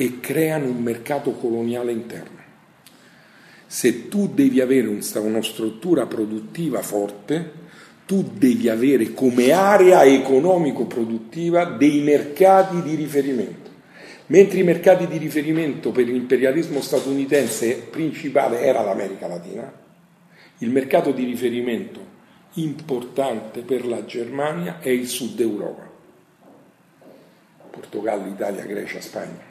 e 0.00 0.18
creano 0.18 0.64
un 0.64 0.82
mercato 0.82 1.32
coloniale 1.32 1.92
interno. 1.92 2.38
Se 3.66 4.08
tu 4.08 4.28
devi 4.32 4.62
avere 4.62 4.88
una 4.88 5.42
struttura 5.42 6.06
produttiva 6.06 6.80
forte, 6.80 7.52
tu 8.06 8.30
devi 8.32 8.70
avere 8.70 9.12
come 9.12 9.52
area 9.52 10.02
economico-produttiva 10.04 11.64
dei 11.64 12.00
mercati 12.00 12.80
di 12.80 12.94
riferimento 12.94 13.68
mentre 14.28 14.60
i 14.60 14.62
mercati 14.62 15.06
di 15.06 15.18
riferimento 15.18 15.90
per 15.90 16.06
l'imperialismo 16.06 16.80
statunitense 16.80 17.88
principale 17.90 18.60
era 18.60 18.80
l'America 18.80 19.26
Latina, 19.26 19.70
il 20.58 20.70
mercato 20.70 21.10
di 21.10 21.24
riferimento 21.24 21.98
importante 22.54 23.62
per 23.62 23.84
la 23.84 24.04
Germania 24.04 24.78
è 24.80 24.88
il 24.88 25.08
sud 25.08 25.38
Europa, 25.40 25.90
Portogallo, 27.70 28.28
Italia, 28.28 28.64
Grecia, 28.64 29.00
Spagna. 29.00 29.49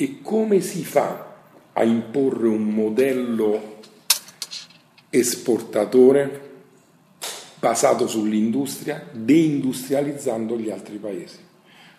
E 0.00 0.20
come 0.22 0.60
si 0.60 0.84
fa 0.84 1.34
a 1.72 1.82
imporre 1.82 2.46
un 2.46 2.68
modello 2.68 3.80
esportatore 5.10 6.46
basato 7.58 8.06
sull'industria, 8.06 9.08
deindustrializzando 9.10 10.56
gli 10.56 10.70
altri 10.70 10.98
paesi. 10.98 11.38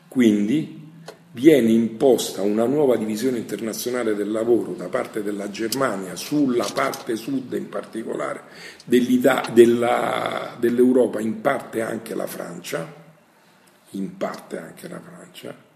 Quindi 0.08 0.88
viene 1.32 1.72
imposta 1.72 2.41
una 2.41 2.66
nuova 2.66 2.95
divisione 2.95 3.38
internazionale 3.38 4.16
del 4.16 4.32
lavoro 4.32 4.74
da 4.74 4.88
parte 4.88 5.22
della 5.22 5.50
Germania 5.50 6.16
sulla 6.16 6.66
parte 6.74 7.16
sud 7.16 7.54
in 7.54 7.70
particolare 7.70 8.43
della, 8.86 9.43
dell'Europa, 10.58 11.20
in 11.20 11.41
parte 11.41 11.82
anche 11.82 12.16
la 12.16 12.28
Francia, 12.28 12.91
in 13.91 14.18
parte 14.18 14.58
anche 14.58 14.88
la 14.88 15.00
Francia, 15.00 15.68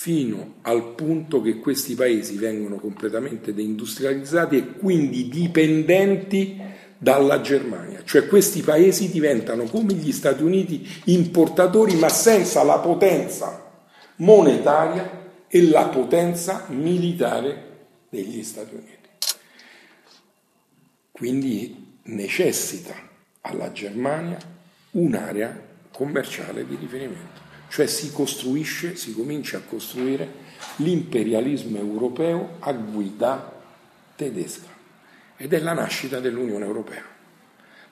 fino 0.00 0.54
al 0.62 0.94
punto 0.94 1.42
che 1.42 1.58
questi 1.58 1.94
paesi 1.94 2.38
vengono 2.38 2.76
completamente 2.76 3.52
deindustrializzati 3.52 4.56
e 4.56 4.66
quindi 4.78 5.28
dipendenti 5.28 6.58
dalla 6.96 7.42
Germania, 7.42 8.02
cioè 8.04 8.26
questi 8.26 8.62
paesi 8.62 9.10
diventano 9.10 9.64
come 9.64 9.92
gli 9.92 10.10
Stati 10.10 10.42
Uniti 10.42 10.88
importatori 11.04 11.96
ma 11.96 12.08
senza 12.08 12.62
la 12.62 12.78
potenza 12.78 13.82
monetaria 14.16 15.44
e 15.46 15.68
la 15.68 15.88
potenza 15.88 16.64
militare 16.68 17.88
degli 18.08 18.42
Stati 18.42 18.74
Uniti. 18.74 19.08
Quindi 21.12 21.98
necessita 22.04 22.94
alla 23.42 23.70
Germania 23.70 24.38
un'area 24.92 25.62
commerciale 25.92 26.66
di 26.66 26.78
riferimento, 26.80 27.49
cioè 27.70 27.86
si 27.86 28.10
costruisce, 28.12 28.96
si 28.96 29.14
comincia 29.14 29.58
a 29.58 29.62
costruire 29.62 30.48
l'imperialismo 30.76 31.78
europeo 31.78 32.56
a 32.58 32.72
guida 32.72 33.52
tedesca 34.16 34.68
ed 35.36 35.52
è 35.52 35.60
la 35.60 35.72
nascita 35.72 36.18
dell'Unione 36.18 36.64
Europea. 36.64 37.02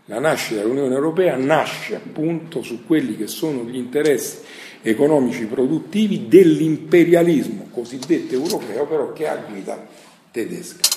La 0.06 0.18
nascita 0.18 0.60
dell'Unione 0.60 0.94
Europea 0.94 1.36
nasce 1.36 1.94
appunto 1.94 2.62
su 2.62 2.84
quelli 2.84 3.16
che 3.16 3.28
sono 3.28 3.62
gli 3.62 3.76
interessi 3.76 4.40
economici 4.82 5.46
produttivi 5.46 6.28
dell'imperialismo 6.28 7.68
cosiddetto 7.70 8.34
europeo, 8.34 8.84
però 8.86 9.12
che 9.12 9.28
ha 9.28 9.36
guida 9.36 9.86
tedesca. 10.30 10.88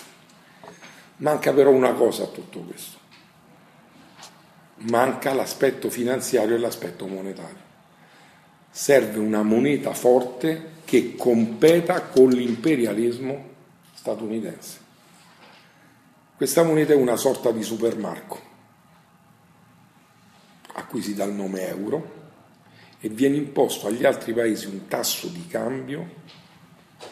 Manca 1.18 1.54
però 1.54 1.70
una 1.70 1.94
cosa 1.94 2.24
a 2.24 2.28
tutto 2.28 2.62
questo. 2.62 2.98
Manca 4.90 5.34
l'aspetto 5.34 5.90
finanziario 5.90 6.56
e 6.56 6.60
l'aspetto 6.60 7.06
monetario. 7.06 7.71
Serve 8.72 9.20
una 9.20 9.44
moneta 9.44 9.94
forte 9.94 10.70
che 10.86 11.16
competa 11.16 12.02
con 12.04 12.30
l'imperialismo 12.30 13.50
statunitense. 13.94 14.80
Questa 16.36 16.64
moneta 16.64 16.94
è 16.94 16.96
una 16.96 17.18
sorta 17.18 17.52
di 17.52 17.62
supermarco 17.62 18.40
a 20.74 20.86
cui 20.86 21.02
si 21.02 21.14
dà 21.14 21.26
il 21.26 21.34
nome 21.34 21.68
euro 21.68 22.20
e 23.00 23.10
viene 23.10 23.36
imposto 23.36 23.88
agli 23.88 24.06
altri 24.06 24.34
paesi 24.34 24.68
un 24.68 24.88
tasso 24.88 25.28
di 25.28 25.46
cambio 25.48 26.10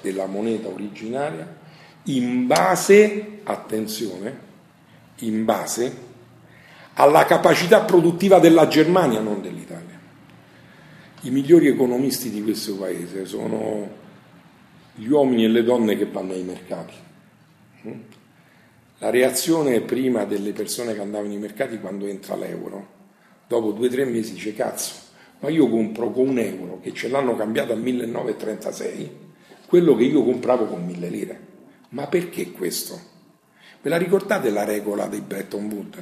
della 0.02 0.26
moneta 0.26 0.68
originaria 0.68 1.58
in 2.04 2.48
base, 2.48 3.42
attenzione, 3.44 4.48
in 5.20 5.46
base 5.46 6.08
alla 6.94 7.26
capacità 7.26 7.82
produttiva 7.82 8.40
della 8.40 8.68
Germania, 8.68 9.20
non 9.20 9.42
dell'Italia. 9.42 9.89
I 11.22 11.32
migliori 11.32 11.68
economisti 11.68 12.30
di 12.30 12.42
questo 12.42 12.78
paese 12.78 13.26
sono 13.26 13.90
gli 14.96 15.08
uomini 15.08 15.44
e 15.44 15.48
le 15.50 15.64
donne 15.64 15.98
che 15.98 16.06
vanno 16.06 16.32
ai 16.32 16.44
mercati. 16.44 16.94
La 19.00 19.10
reazione 19.10 19.82
prima 19.82 20.24
delle 20.24 20.54
persone 20.54 20.94
che 20.94 21.02
andavano 21.02 21.34
ai 21.34 21.38
mercati 21.38 21.78
quando 21.80 22.06
entra 22.06 22.38
l'euro, 22.38 22.88
dopo 23.50 23.72
due 23.72 23.88
o 23.88 23.90
tre 23.90 24.06
mesi 24.06 24.32
dice 24.32 24.54
cazzo, 24.54 24.94
ma 25.40 25.50
io 25.50 25.68
compro 25.68 26.10
con 26.12 26.30
un 26.30 26.40
euro 26.40 26.80
che 26.82 26.94
ce 26.94 27.10
l'hanno 27.10 27.36
cambiato 27.36 27.74
a 27.74 27.76
1936, 27.76 29.12
quello 29.68 29.96
che 29.98 30.06
io 30.06 30.24
compravo 30.24 30.68
con 30.68 30.86
mille 30.86 31.10
lire. 31.10 31.48
Ma 31.90 32.08
perché 32.08 32.52
questo? 32.52 32.98
Ve 33.82 33.90
la 33.90 33.98
ricordate 33.98 34.50
la 34.52 34.64
regola 34.64 35.08
dei 35.08 35.22
Bretton 35.22 35.66
Woods? 35.66 36.00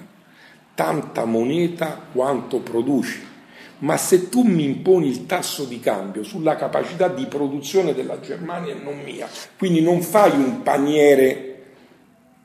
Tanta 0.76 1.26
moneta 1.26 2.06
quanto 2.11 2.60
produci. 2.60 3.35
Ma 3.80 3.95
se 3.98 4.30
tu 4.30 4.41
mi 4.41 4.64
imponi 4.64 5.08
il 5.08 5.26
tasso 5.26 5.66
di 5.66 5.80
cambio 5.80 6.24
sulla 6.24 6.56
capacità 6.56 7.08
di 7.08 7.26
produzione 7.26 7.94
della 7.94 8.20
Germania 8.20 8.74
e 8.74 8.80
non 8.82 8.99
mia, 9.04 9.28
quindi 9.58 9.82
non 9.82 10.02
fai 10.02 10.32
un 10.32 10.64
paniere 10.64 11.48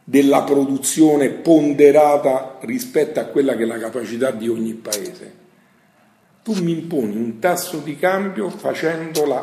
della 0.04 0.42
produzione 0.42 1.30
ponderata 1.30 2.58
rispetto 2.62 3.20
a 3.20 3.24
quella 3.24 3.56
che 3.56 3.62
è 3.62 3.66
la 3.66 3.78
capacità 3.78 4.30
di 4.30 4.48
ogni 4.48 4.74
paese. 4.74 5.40
Tu 6.42 6.60
mi 6.60 6.72
imponi 6.72 7.16
un 7.16 7.38
tasso 7.38 7.78
di 7.78 7.96
cambio 7.96 8.52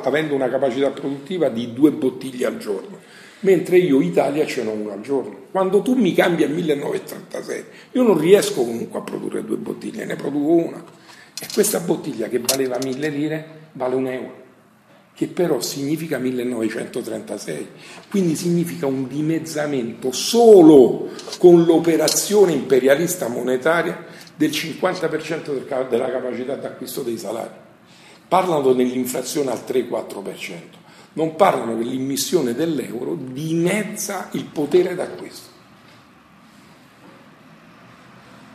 avendo 0.03 0.36
una 0.36 0.49
capacità 0.49 0.90
produttiva 0.90 1.48
di 1.48 1.74
due 1.74 1.91
bottiglie 1.91 2.45
al 2.45 2.57
giorno, 2.57 2.99
mentre 3.40 3.78
io 3.78 4.02
Italia 4.02 4.45
ce 4.45 4.64
n'ho 4.64 4.72
una 4.74 4.94
al 4.94 5.02
giorno. 5.02 5.38
Quando 5.49 5.82
tu 5.82 5.95
mi 5.95 6.14
cambi 6.14 6.44
a 6.44 6.49
1936, 6.49 7.64
io 7.94 8.03
non 8.03 8.20
riesco 8.20 8.64
comunque 8.64 8.99
a 8.99 9.02
produrre 9.02 9.45
due 9.45 9.56
bottiglie, 9.56 10.03
ne 10.03 10.16
produco 10.18 10.52
una. 10.52 10.84
E 11.41 11.48
questa 11.53 11.80
bottiglia 11.80 12.28
che 12.28 12.40
valeva 12.40 12.78
mille 12.84 13.10
lire 13.10 13.48
vale 13.74 13.95
un 13.95 14.07
euro 14.07 14.48
che 15.20 15.28
però 15.28 15.60
significa 15.60 16.18
1936, 16.18 17.68
quindi 18.10 18.38
significa 18.38 18.86
un 18.86 19.06
dimezzamento 19.06 20.14
solo 20.14 21.10
con 21.40 21.66
l'operazione 21.66 22.53
imperialista 22.53 23.28
monetaria 23.28 24.06
del 24.38 24.52
50% 24.52 25.90
della 25.90 26.10
capacità 26.10 26.56
d'acquisto 26.56 27.02
dei 27.02 27.18
salari. 27.18 27.52
Parlano 28.30 28.72
dell'inflazione 28.72 29.52
al 29.52 29.61
3-4%, 29.68 30.57
non 31.11 31.36
parlano 31.36 31.78
che 31.78 31.84
l'immissione 31.84 32.56
dell'euro 32.56 33.18
dimezza 33.20 34.30
il 34.32 34.45
potere 34.45 34.95
d'acquisto. 34.95 35.49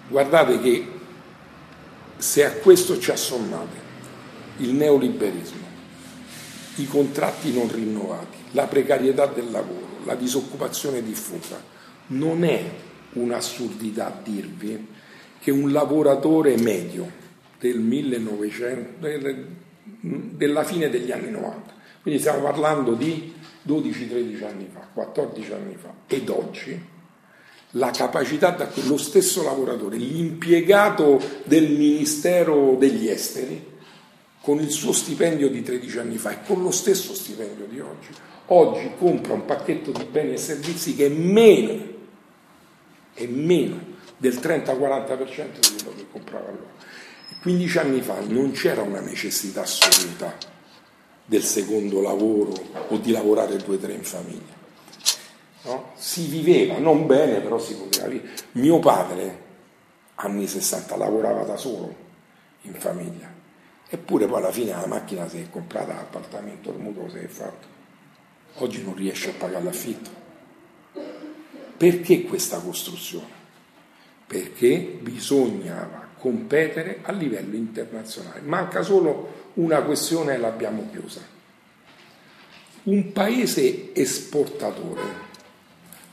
Guardate 0.09 0.61
che 0.61 0.94
se 2.17 2.45
a 2.45 2.53
questo 2.53 2.99
ci 2.99 3.11
assommate 3.11 3.83
il 4.59 4.73
neoliberismo, 4.73 5.67
i 6.77 6.87
contratti 6.87 7.53
non 7.53 7.71
rinnovati, 7.73 8.37
la 8.53 8.67
precarietà 8.67 9.27
del 9.27 9.51
lavoro, 9.51 9.99
la 10.05 10.15
disoccupazione 10.15 11.03
diffusa, 11.03 11.63
non 12.09 12.45
è 12.45 12.63
un'assurdità 13.13 14.21
dirvi 14.23 14.87
che 15.39 15.51
un 15.51 15.73
lavoratore 15.73 16.57
medio 16.57 17.23
del 17.59 17.79
1900, 17.79 19.07
della 20.01 20.65
fine 20.65 20.91
degli 20.91 21.11
anni 21.11 21.31
90, 21.31 21.73
quindi 22.03 22.21
stiamo 22.21 22.43
parlando 22.43 22.95
di 22.95 23.33
12-13 23.67 24.45
anni 24.45 24.69
fa, 24.73 24.87
14 24.93 25.53
anni 25.53 25.77
fa, 25.77 25.93
ed 26.07 26.29
oggi 26.29 26.93
la 27.77 27.91
capacità 27.91 28.51
da 28.51 28.67
quello 28.67 28.97
stesso 28.97 29.43
lavoratore, 29.43 29.97
l'impiegato 29.97 31.21
del 31.45 31.71
Ministero 31.71 32.77
degli 32.79 33.09
Esteri, 33.09 33.73
con 34.41 34.61
il 34.61 34.71
suo 34.71 34.93
stipendio 34.93 35.49
di 35.49 35.63
13 35.63 35.99
anni 35.99 36.17
fa 36.17 36.33
e 36.33 36.39
con 36.47 36.63
lo 36.63 36.71
stesso 36.71 37.15
stipendio 37.15 37.67
di 37.67 37.81
oggi, 37.81 38.09
oggi 38.47 38.91
compra 38.99 39.33
un 39.33 39.45
pacchetto 39.45 39.91
di 39.91 40.05
beni 40.05 40.35
e 40.35 40.37
servizi 40.37 40.95
che 40.95 41.07
è 41.07 41.09
meno, 41.09 41.83
è 43.15 43.27
meno 43.27 43.93
del 44.19 44.35
30-40% 44.35 44.67
di 44.67 45.83
quello 45.83 45.97
che 45.97 46.07
comprava 46.11 46.49
allora. 46.49 46.73
15 47.41 47.79
anni 47.79 48.01
fa 48.01 48.21
non 48.21 48.53
c'era 48.53 48.83
una 48.83 49.01
necessità 49.01 49.63
assoluta 49.63 50.37
del 51.25 51.43
secondo 51.43 52.01
lavoro 52.01 52.53
o 52.89 52.97
di 52.99 53.11
lavorare 53.11 53.57
due 53.57 53.77
o 53.77 53.79
tre 53.79 53.95
in 53.95 54.05
famiglia. 54.05 54.64
No? 55.65 55.93
Si 55.95 56.27
viveva, 56.27 56.79
non 56.79 57.07
bene, 57.07 57.41
però 57.41 57.59
si 57.59 57.75
poteva 57.75 58.09
vivere. 58.09 58.35
Mio 58.53 58.79
padre, 58.79 59.43
anni 60.17 60.47
60, 60.47 60.97
lavorava 60.97 61.43
da 61.45 61.57
solo 61.57 62.03
in 62.63 62.75
famiglia 62.75 63.35
Eppure 63.95 64.27
poi 64.27 64.39
alla 64.39 64.51
fine 64.51 64.73
la 64.73 64.87
macchina 64.87 65.29
si 65.29 65.39
è 65.39 65.49
comprata 65.49 65.95
l'appartamento, 65.95 66.71
il 66.71 66.79
mutuo 66.79 67.09
si 67.09 67.19
è 67.19 67.27
fatto. 67.29 67.69
Oggi 68.55 68.83
non 68.83 68.97
riesce 68.97 69.31
a 69.31 69.35
pagare 69.39 69.63
l'affitto. 69.63 70.11
Perché 71.77 72.23
questa 72.23 72.59
costruzione? 72.59 73.43
Perché 74.27 74.99
bisognava 75.01 76.09
competere 76.19 77.01
a 77.03 77.13
livello 77.13 77.55
internazionale. 77.55 78.41
Manca 78.41 78.83
solo 78.83 79.51
una 79.55 79.81
questione 79.83 80.35
e 80.35 80.39
l'abbiamo 80.39 80.89
chiusa. 80.91 81.21
Un 82.85 83.13
paese 83.13 83.95
esportatore, 83.95 85.03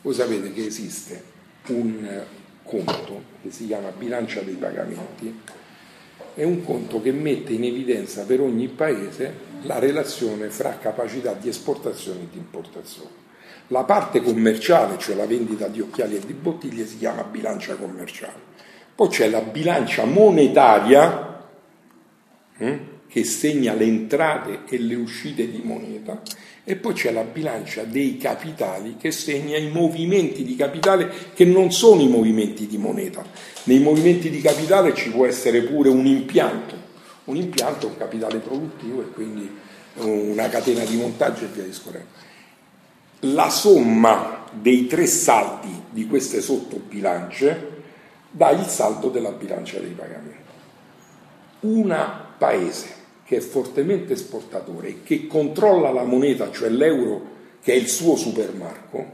voi 0.01 0.13
sapete 0.13 0.51
che 0.53 0.65
esiste 0.65 1.23
un 1.67 2.23
conto 2.63 3.23
che 3.41 3.51
si 3.51 3.67
chiama 3.67 3.89
bilancia 3.89 4.41
dei 4.41 4.55
pagamenti, 4.55 5.41
è 6.33 6.43
un 6.43 6.63
conto 6.63 7.01
che 7.01 7.11
mette 7.11 7.53
in 7.53 7.63
evidenza 7.65 8.23
per 8.23 8.39
ogni 8.39 8.67
paese 8.67 9.49
la 9.63 9.79
relazione 9.79 10.49
fra 10.49 10.77
capacità 10.77 11.33
di 11.33 11.49
esportazione 11.49 12.21
e 12.21 12.27
di 12.31 12.37
importazione. 12.37 13.19
La 13.67 13.83
parte 13.83 14.21
commerciale, 14.21 14.97
cioè 14.97 15.15
la 15.15 15.25
vendita 15.25 15.67
di 15.67 15.81
occhiali 15.81 16.15
e 16.15 16.25
di 16.25 16.33
bottiglie, 16.33 16.85
si 16.85 16.97
chiama 16.97 17.23
bilancia 17.23 17.75
commerciale. 17.75 18.49
Poi 18.95 19.07
c'è 19.07 19.29
la 19.29 19.41
bilancia 19.41 20.03
monetaria 20.05 21.45
hm, 22.57 22.79
che 23.11 23.25
segna 23.25 23.73
le 23.73 23.83
entrate 23.83 24.61
e 24.69 24.79
le 24.79 24.95
uscite 24.95 25.51
di 25.51 25.59
moneta 25.61 26.21
e 26.63 26.77
poi 26.77 26.93
c'è 26.93 27.11
la 27.11 27.23
bilancia 27.23 27.83
dei 27.83 28.15
capitali 28.15 28.95
che 28.97 29.11
segna 29.11 29.57
i 29.57 29.69
movimenti 29.69 30.45
di 30.45 30.55
capitale 30.55 31.11
che 31.33 31.43
non 31.43 31.73
sono 31.73 32.01
i 32.01 32.07
movimenti 32.07 32.67
di 32.67 32.77
moneta. 32.77 33.21
Nei 33.63 33.79
movimenti 33.79 34.29
di 34.29 34.39
capitale 34.39 34.93
ci 34.93 35.09
può 35.09 35.25
essere 35.25 35.63
pure 35.63 35.89
un 35.89 36.05
impianto, 36.05 36.75
un 37.25 37.35
impianto 37.35 37.87
un 37.87 37.97
capitale 37.97 38.37
produttivo 38.37 39.01
e 39.01 39.09
quindi 39.09 39.57
una 39.95 40.47
catena 40.47 40.85
di 40.85 40.95
montaggio 40.95 41.43
e 41.43 41.47
via 41.47 41.63
discorrendo. 41.63 42.07
La 43.21 43.49
somma 43.49 44.45
dei 44.53 44.87
tre 44.87 45.05
saldi 45.05 45.83
di 45.89 46.07
queste 46.07 46.39
sottobilance 46.39 47.69
dà 48.31 48.51
il 48.51 48.65
saldo 48.67 49.09
della 49.09 49.31
bilancia 49.31 49.79
dei 49.79 49.91
pagamenti. 49.91 50.39
Un 51.61 51.93
paese 52.37 52.99
che 53.31 53.37
è 53.37 53.39
fortemente 53.39 54.11
esportatore 54.11 54.89
e 54.89 55.03
che 55.03 55.25
controlla 55.25 55.89
la 55.89 56.03
moneta, 56.03 56.51
cioè 56.51 56.67
l'euro, 56.67 57.29
che 57.61 57.71
è 57.71 57.75
il 57.77 57.87
suo 57.87 58.17
supermarco, 58.17 59.11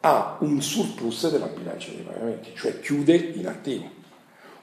ha 0.00 0.38
un 0.40 0.60
surplus 0.60 1.30
della 1.30 1.46
bilancia 1.46 1.92
dei 1.92 2.02
pagamenti, 2.02 2.50
cioè 2.56 2.80
chiude 2.80 3.14
in 3.14 3.46
attivo. 3.46 3.88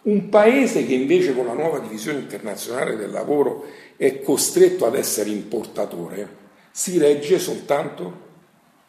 Un 0.01 0.27
paese 0.27 0.85
che 0.85 0.95
invece 0.95 1.33
con 1.33 1.45
la 1.45 1.53
nuova 1.53 1.79
divisione 1.79 2.19
internazionale 2.19 2.97
del 2.97 3.09
lavoro 3.09 3.65
è 3.95 4.19
costretto 4.19 4.85
ad 4.85 4.95
essere 4.95 5.29
importatore, 5.29 6.35
si 6.71 6.97
regge 6.97 7.39
soltanto 7.39 8.27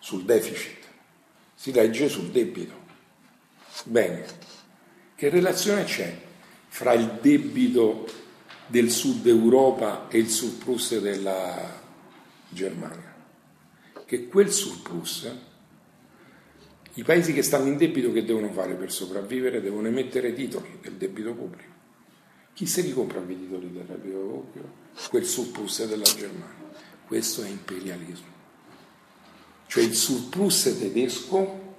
sul 0.01 0.25
deficit, 0.25 0.87
si 1.55 1.71
regge 1.71 2.09
sul 2.09 2.31
debito. 2.31 2.75
Bene, 3.85 4.25
che 5.15 5.29
relazione 5.29 5.85
c'è 5.85 6.13
fra 6.67 6.95
il 6.95 7.19
debito 7.21 8.07
del 8.71 8.89
sud 8.89 9.27
Europa 9.27 10.09
e 10.09 10.19
il 10.19 10.29
surplus 10.29 10.97
della 11.01 11.83
Germania. 12.49 13.13
Che 14.07 14.29
quel 14.29 14.51
surplus, 14.53 15.29
i 16.95 17.03
paesi 17.03 17.33
che 17.33 17.43
stanno 17.43 17.67
in 17.67 17.77
debito 17.77 18.13
che 18.13 18.25
devono 18.25 18.51
fare 18.53 18.75
per 18.75 18.93
sopravvivere? 18.93 19.61
Devono 19.61 19.89
emettere 19.89 20.33
titoli 20.33 20.79
del 20.81 20.95
debito 20.95 21.35
pubblico. 21.35 21.79
Chi 22.55 22.67
se 22.67 22.83
li 22.83 22.93
compra 22.93 23.21
quei 23.21 23.39
titoli 23.39 23.73
del 23.73 23.85
debito 23.85 24.19
pubblico? 24.19 24.69
Quel 25.09 25.25
surplus 25.25 25.85
della 25.87 26.05
Germania. 26.05 26.71
Questo 27.07 27.43
è 27.43 27.49
imperialismo. 27.49 28.39
Cioè 29.67 29.83
il 29.83 29.95
surplus 29.95 30.77
tedesco 30.79 31.75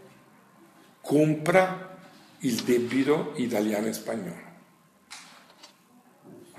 compra 1.00 2.00
il 2.40 2.56
debito 2.64 3.32
italiano 3.36 3.88
e 3.88 3.94
spagnolo 3.94 4.51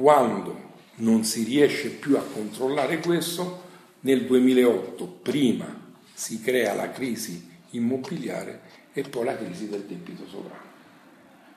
quando 0.02 0.70
non 0.96 1.22
si 1.22 1.44
riesce 1.44 1.90
più 1.90 2.16
a 2.16 2.24
controllare 2.24 2.98
questo, 2.98 3.62
nel 4.00 4.26
2008 4.26 5.06
prima 5.22 5.92
si 6.12 6.40
crea 6.40 6.74
la 6.74 6.90
crisi 6.90 7.48
immobiliare 7.70 8.62
e 8.92 9.02
poi 9.02 9.24
la 9.26 9.36
crisi 9.36 9.68
del 9.68 9.82
debito 9.82 10.26
sovrano. 10.26 10.70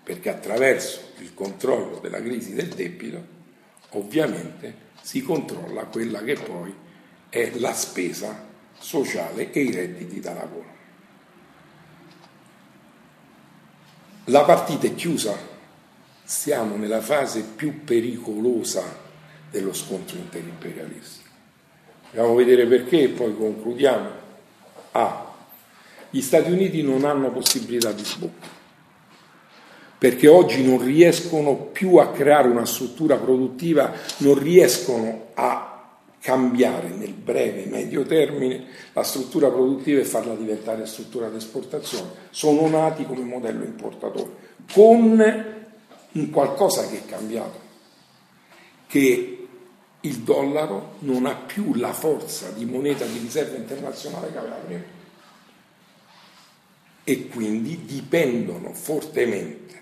Perché 0.03 0.29
attraverso 0.29 1.13
il 1.21 1.33
controllo 1.33 1.97
della 1.97 2.21
crisi 2.21 2.53
del 2.53 2.67
debito 2.67 3.33
ovviamente 3.89 4.75
si 5.01 5.23
controlla 5.23 5.85
quella 5.85 6.23
che 6.23 6.35
poi 6.35 6.71
è 7.29 7.51
la 7.55 7.73
spesa 7.73 8.45
sociale 8.77 9.51
e 9.51 9.59
i 9.59 9.71
redditi 9.71 10.19
da 10.19 10.33
lavoro. 10.33 10.73
La 14.25 14.43
partita 14.43 14.85
è 14.85 14.93
chiusa 14.93 15.53
siamo 16.25 16.75
nella 16.75 17.01
fase 17.01 17.43
più 17.55 17.83
pericolosa 17.83 18.83
dello 19.49 19.73
scontro 19.73 20.17
interimperialistico. 20.17 21.29
Andiamo 22.07 22.33
a 22.33 22.35
vedere 22.35 22.65
perché 22.65 23.03
e 23.03 23.09
poi 23.09 23.35
concludiamo. 23.35 24.09
A. 24.91 25.33
Gli 26.09 26.21
Stati 26.21 26.51
Uniti 26.51 26.81
non 26.81 27.05
hanno 27.05 27.31
possibilità 27.31 27.91
di 27.91 28.03
sbocco, 28.03 28.47
perché 29.97 30.27
oggi 30.27 30.65
non 30.65 30.83
riescono 30.83 31.55
più 31.55 31.97
a 31.97 32.09
creare 32.11 32.47
una 32.47 32.65
struttura 32.65 33.17
produttiva, 33.17 33.93
non 34.17 34.39
riescono 34.39 35.27
a 35.35 35.71
cambiare 36.21 36.89
nel 36.89 37.13
breve 37.13 37.65
e 37.65 37.69
medio 37.69 38.03
termine 38.03 38.65
la 38.93 39.03
struttura 39.03 39.49
produttiva 39.49 39.99
e 39.99 40.05
farla 40.05 40.33
diventare 40.33 40.87
struttura 40.87 41.29
di 41.29 41.37
esportazione. 41.37 42.09
Sono 42.31 42.67
nati 42.67 43.05
come 43.05 43.23
modello 43.23 43.63
importatore, 43.63 44.31
con 44.71 45.53
un 46.15 46.29
qualcosa 46.29 46.87
che 46.87 46.97
è 46.97 47.05
cambiato, 47.05 47.59
che 48.87 49.47
il 50.01 50.17
dollaro 50.19 50.95
non 50.99 51.25
ha 51.25 51.35
più 51.35 51.73
la 51.73 51.93
forza 51.93 52.51
di 52.51 52.65
moneta 52.65 53.05
di 53.05 53.17
riserva 53.19 53.57
internazionale 53.57 54.31
che 54.31 54.37
aveva 54.37 54.55
prima 54.55 54.93
e 57.07 57.27
quindi 57.27 57.85
dipendono 57.85 58.73
fortemente 58.73 59.81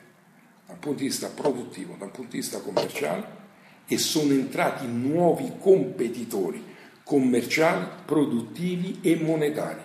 dal 0.68 0.78
punto 0.78 1.00
di 1.00 1.06
vista 1.06 1.30
produttivo, 1.30 1.96
dal 1.98 2.12
punto 2.12 2.32
di 2.32 2.38
vista 2.38 2.60
commerciale 2.60 3.42
e 3.88 3.98
sono 3.98 4.32
entrati 4.32 4.86
nuovi 4.88 5.54
competitori 5.60 6.72
commerciali, 7.04 7.86
produttivi 8.06 9.00
e 9.02 9.16
monetari. 9.18 9.82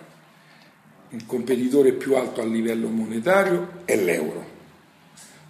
Il 1.09 1.25
competitore 1.25 1.93
più 1.93 2.15
alto 2.15 2.41
a 2.41 2.45
livello 2.45 2.87
monetario 2.87 3.81
è 3.85 3.95
l'euro. 3.95 4.57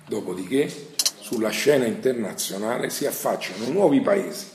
Dopodiché 0.08 0.89
sulla 1.30 1.50
scena 1.50 1.86
internazionale 1.86 2.90
si 2.90 3.06
affacciano 3.06 3.70
nuovi 3.70 4.02
paesi, 4.02 4.48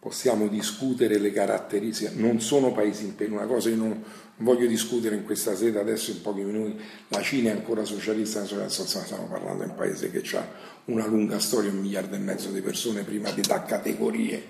possiamo 0.00 0.48
discutere 0.48 1.18
le 1.18 1.30
caratteristiche, 1.30 2.10
non 2.14 2.40
sono 2.40 2.72
paesi 2.72 3.04
imperialisti, 3.04 3.44
una 3.44 3.54
cosa 3.54 3.68
che 3.68 3.76
non 3.76 4.02
voglio 4.38 4.66
discutere 4.66 5.14
in 5.14 5.24
questa 5.24 5.54
sede 5.54 5.78
adesso 5.78 6.10
in 6.10 6.20
pochi 6.20 6.42
minuti, 6.42 6.82
la 7.08 7.22
Cina 7.22 7.50
è 7.50 7.52
ancora 7.52 7.84
socialista, 7.84 8.44
stiamo 8.44 9.28
parlando 9.28 9.62
di 9.62 9.70
un 9.70 9.76
paese 9.76 10.10
che 10.10 10.36
ha 10.36 10.48
una 10.86 11.06
lunga 11.06 11.38
storia, 11.38 11.70
un 11.70 11.78
miliardo 11.78 12.16
e 12.16 12.18
mezzo 12.18 12.50
di 12.50 12.60
persone 12.60 13.04
prima 13.04 13.30
di 13.30 13.42
da 13.42 13.62
categorie 13.62 14.42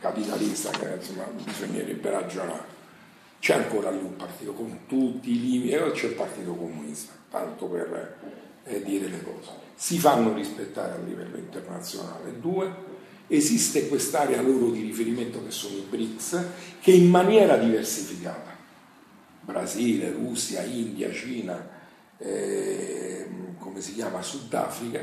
capitalista 0.00 0.70
che 0.70 0.92
insomma 0.96 1.26
bisognerebbe 1.40 2.10
ragionare. 2.10 2.74
C'è 3.38 3.54
ancora 3.54 3.90
lì 3.90 4.02
un 4.02 4.16
partito 4.16 4.54
con 4.54 4.86
tutti 4.88 5.30
i 5.30 5.40
limiti, 5.40 5.76
c'è 5.92 6.06
il 6.06 6.14
partito 6.14 6.52
comunista, 6.52 7.12
tanto 7.30 7.66
per 7.66 8.18
eh, 8.64 8.82
dire 8.82 9.06
le 9.06 9.22
cose. 9.22 9.65
Si 9.78 9.98
fanno 9.98 10.32
rispettare 10.32 10.94
a 10.94 11.04
livello 11.04 11.36
internazionale. 11.36 12.40
Due, 12.40 12.74
esiste 13.28 13.88
quest'area 13.88 14.40
loro 14.40 14.70
di 14.70 14.80
riferimento 14.80 15.44
che 15.44 15.50
sono 15.50 15.76
i 15.76 15.86
BRICS, 15.88 16.44
che 16.80 16.92
in 16.92 17.08
maniera 17.08 17.56
diversificata, 17.56 18.56
Brasile, 19.42 20.10
Russia, 20.12 20.62
India, 20.62 21.12
Cina, 21.12 21.68
eh, 22.18 23.28
come 23.58 23.80
si 23.80 23.94
chiama, 23.94 24.22
Sudafrica, 24.22 25.00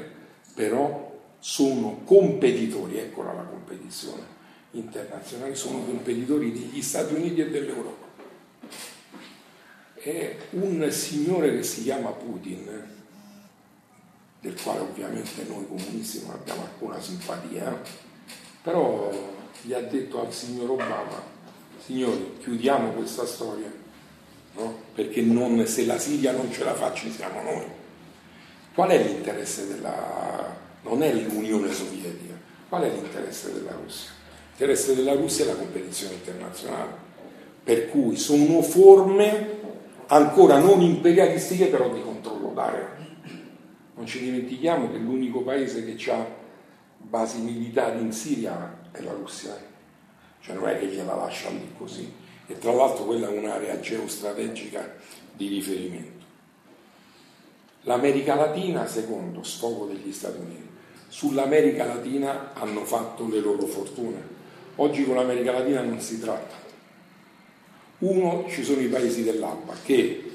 però 0.53 1.11
sono 1.39 2.01
competitori, 2.03 2.97
eccola 2.97 3.33
la 3.33 3.43
competizione 3.43 4.31
internazionale, 4.71 5.55
sono 5.55 5.83
competitori 5.83 6.51
degli 6.51 6.81
Stati 6.81 7.13
Uniti 7.13 7.41
e 7.41 7.49
dell'Europa. 7.49 8.07
È 9.93 10.37
un 10.51 10.89
signore 10.91 11.55
che 11.55 11.63
si 11.63 11.83
chiama 11.83 12.09
Putin, 12.09 12.92
del 14.43 14.61
quale 14.61 14.81
ovviamente 14.81 15.45
noi 15.47 15.65
comunisti 15.65 16.21
non 16.25 16.31
abbiamo 16.31 16.63
alcuna 16.63 16.99
simpatia, 16.99 17.81
però 18.61 19.09
gli 19.61 19.71
ha 19.71 19.79
detto 19.79 20.19
al 20.19 20.33
signor 20.33 20.71
Obama, 20.71 21.23
signori, 21.83 22.35
chiudiamo 22.41 22.89
questa 22.91 23.25
storia, 23.25 23.71
no? 24.55 24.79
perché 24.93 25.21
non, 25.21 25.65
se 25.65 25.85
la 25.85 25.97
Siria 25.97 26.33
non 26.33 26.51
ce 26.51 26.65
la 26.65 26.73
fa 26.73 26.93
ci 26.93 27.09
siamo 27.09 27.41
noi. 27.41 27.63
Qual 28.73 28.89
è 28.89 29.01
l'interesse 29.01 29.65
della... 29.65 30.53
non 30.81 31.01
è 31.03 31.13
l'Unione 31.13 31.71
Sovietica, 31.71 32.33
qual 32.67 32.83
è 32.83 32.89
l'interesse 32.89 33.53
della 33.53 33.71
Russia? 33.71 34.09
L'interesse 34.49 34.93
della 34.93 35.13
Russia 35.13 35.45
è 35.45 35.47
la 35.47 35.55
competizione 35.55 36.15
internazionale, 36.15 36.91
per 37.63 37.89
cui 37.89 38.17
sono 38.17 38.61
forme 38.61 39.61
ancora 40.07 40.59
non 40.59 40.81
imperialistiche 40.81 41.67
però 41.67 41.89
di 41.93 42.01
controllo 42.01 42.49
d'area. 42.49 43.02
Non 43.95 44.05
ci 44.05 44.19
dimentichiamo 44.19 44.91
che 44.91 44.97
l'unico 44.97 45.41
paese 45.41 45.85
che 45.85 46.11
ha 46.11 46.25
basi 46.97 47.41
militari 47.41 48.01
in 48.01 48.11
Siria 48.11 48.79
è 48.91 49.01
la 49.01 49.11
Russia, 49.11 49.55
cioè 50.39 50.55
non 50.55 50.67
è 50.67 50.79
che 50.79 50.87
gliela 50.87 51.15
lasciano 51.15 51.59
lì 51.59 51.71
così. 51.77 52.11
E 52.47 52.57
tra 52.57 52.73
l'altro 52.73 53.05
quella 53.05 53.29
è 53.29 53.37
un'area 53.37 53.79
geostrategica 53.79 54.95
di 55.33 55.47
riferimento. 55.47 56.25
L'America 57.81 58.35
Latina, 58.35 58.87
secondo 58.87 59.43
sfogo 59.43 59.85
degli 59.85 60.11
Stati 60.11 60.39
Uniti, 60.39 60.69
sull'America 61.07 61.85
Latina 61.85 62.53
hanno 62.53 62.85
fatto 62.85 63.27
le 63.27 63.39
loro 63.39 63.65
fortune. 63.65 64.31
Oggi 64.77 65.05
con 65.05 65.15
l'America 65.15 65.51
Latina 65.51 65.81
non 65.81 65.99
si 65.99 66.19
tratta. 66.19 66.55
Uno, 67.99 68.45
ci 68.49 68.63
sono 68.63 68.81
i 68.81 68.87
paesi 68.87 69.23
dell'Alba 69.23 69.75
che 69.83 70.31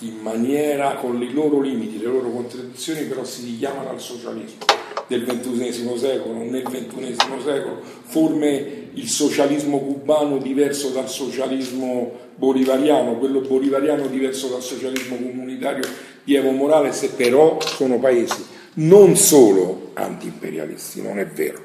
in 0.00 0.16
maniera, 0.20 0.94
con 0.94 1.20
i 1.22 1.32
loro 1.32 1.60
limiti, 1.60 1.98
le 1.98 2.06
loro 2.06 2.30
contraddizioni, 2.30 3.02
però 3.02 3.24
si 3.24 3.44
richiamano 3.44 3.90
al 3.90 4.00
socialismo 4.00 4.64
del 5.06 5.24
XXI 5.24 5.98
secolo, 5.98 6.34
nel 6.34 6.62
XXI 6.62 7.16
secolo, 7.42 7.80
forme 8.04 8.88
il 8.94 9.08
socialismo 9.08 9.80
cubano 9.80 10.38
diverso 10.38 10.90
dal 10.90 11.08
socialismo 11.08 12.28
bolivariano, 12.36 13.18
quello 13.18 13.40
bolivariano 13.40 14.06
diverso 14.06 14.48
dal 14.48 14.62
socialismo 14.62 15.16
comunitario 15.16 15.86
di 16.24 16.34
Evo 16.34 16.50
Morales, 16.50 17.04
però 17.16 17.58
sono 17.60 17.98
paesi 17.98 18.46
non 18.74 19.16
solo 19.16 19.90
anti-imperialisti, 19.94 21.02
non 21.02 21.18
è 21.18 21.26
vero, 21.26 21.64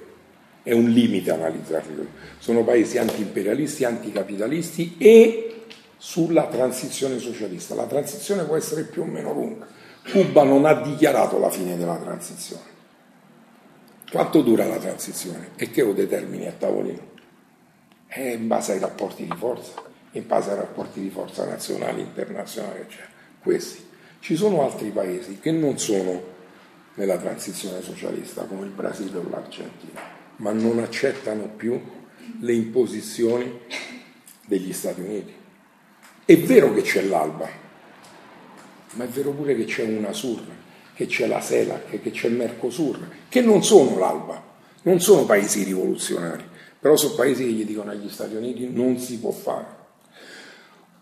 è 0.64 0.74
un 0.74 0.90
limite 0.90 1.32
analizzarli, 1.32 2.08
sono 2.40 2.64
paesi 2.64 2.98
anti-imperialisti, 2.98 3.84
anticapitalisti 3.86 4.96
e 4.98 5.65
sulla 6.06 6.48
transizione 6.48 7.20
socialista. 7.20 7.76
La 7.76 7.88
transizione 7.88 8.44
può 8.44 8.56
essere 8.56 8.84
più 8.84 9.02
o 9.02 9.06
meno 9.06 9.34
lunga. 9.34 9.68
Cuba 10.12 10.44
non 10.44 10.66
ha 10.66 10.74
dichiarato 10.74 11.40
la 11.40 11.50
fine 11.50 11.78
della 11.78 11.98
transizione 11.98 12.74
quanto 14.16 14.42
dura 14.42 14.66
la 14.66 14.78
transizione 14.78 15.50
e 15.58 15.72
che 15.72 15.84
lo 15.84 15.92
determini 15.92 16.48
a 16.48 16.54
tavolino? 16.54 17.14
È 18.08 18.22
in 18.22 18.48
base 18.48 18.72
ai 18.72 18.80
rapporti 18.80 19.26
di 19.26 19.36
forza, 19.36 19.74
in 20.12 20.26
base 20.26 20.52
ai 20.52 20.56
rapporti 20.56 21.02
di 21.02 21.10
forza 21.10 21.46
nazionali, 21.46 22.00
internazionali, 22.00 22.80
eccetera. 22.80 23.10
Questi. 23.42 23.86
Ci 24.20 24.38
sono 24.38 24.64
altri 24.64 24.90
paesi 24.92 25.40
che 25.40 25.52
non 25.52 25.78
sono 25.78 26.34
nella 26.94 27.18
transizione 27.18 27.82
socialista, 27.82 28.44
come 28.44 28.64
il 28.64 28.72
Brasile 28.72 29.18
o 29.18 29.30
l'Argentina, 29.30 30.00
ma 30.38 30.54
non 30.54 30.80
accettano 30.80 31.50
più 31.50 31.78
le 32.40 32.54
imposizioni 32.54 33.60
degli 34.46 34.72
Stati 34.72 35.02
Uniti. 35.02 35.34
È 36.26 36.38
vero 36.38 36.74
che 36.74 36.82
c'è 36.82 37.04
l'alba, 37.04 37.48
ma 38.94 39.04
è 39.04 39.08
vero 39.08 39.32
pure 39.32 39.56
che 39.56 39.66
c'è 39.66 39.84
una 39.84 40.12
surna 40.12 40.64
che 40.96 41.08
c'è 41.08 41.28
la 41.28 41.42
CELAC, 41.42 42.02
che 42.02 42.12
c'è 42.12 42.30
il 42.30 42.36
Mercosur, 42.36 42.98
che 43.28 43.42
non 43.42 43.64
sono 43.64 43.98
l'Alba, 44.00 44.42
non 44.84 45.02
sono 45.02 45.26
paesi 45.26 45.64
rivoluzionari, 45.64 46.44
però 46.80 46.96
sono 46.96 47.16
paesi 47.16 47.44
che 47.44 47.52
gli 47.52 47.66
dicono 47.66 47.92
agli 47.92 48.10
Stati 48.10 48.34
Uniti 48.36 48.70
non 48.72 48.98
si 48.98 49.20
può 49.20 49.32
fare. 49.32 49.84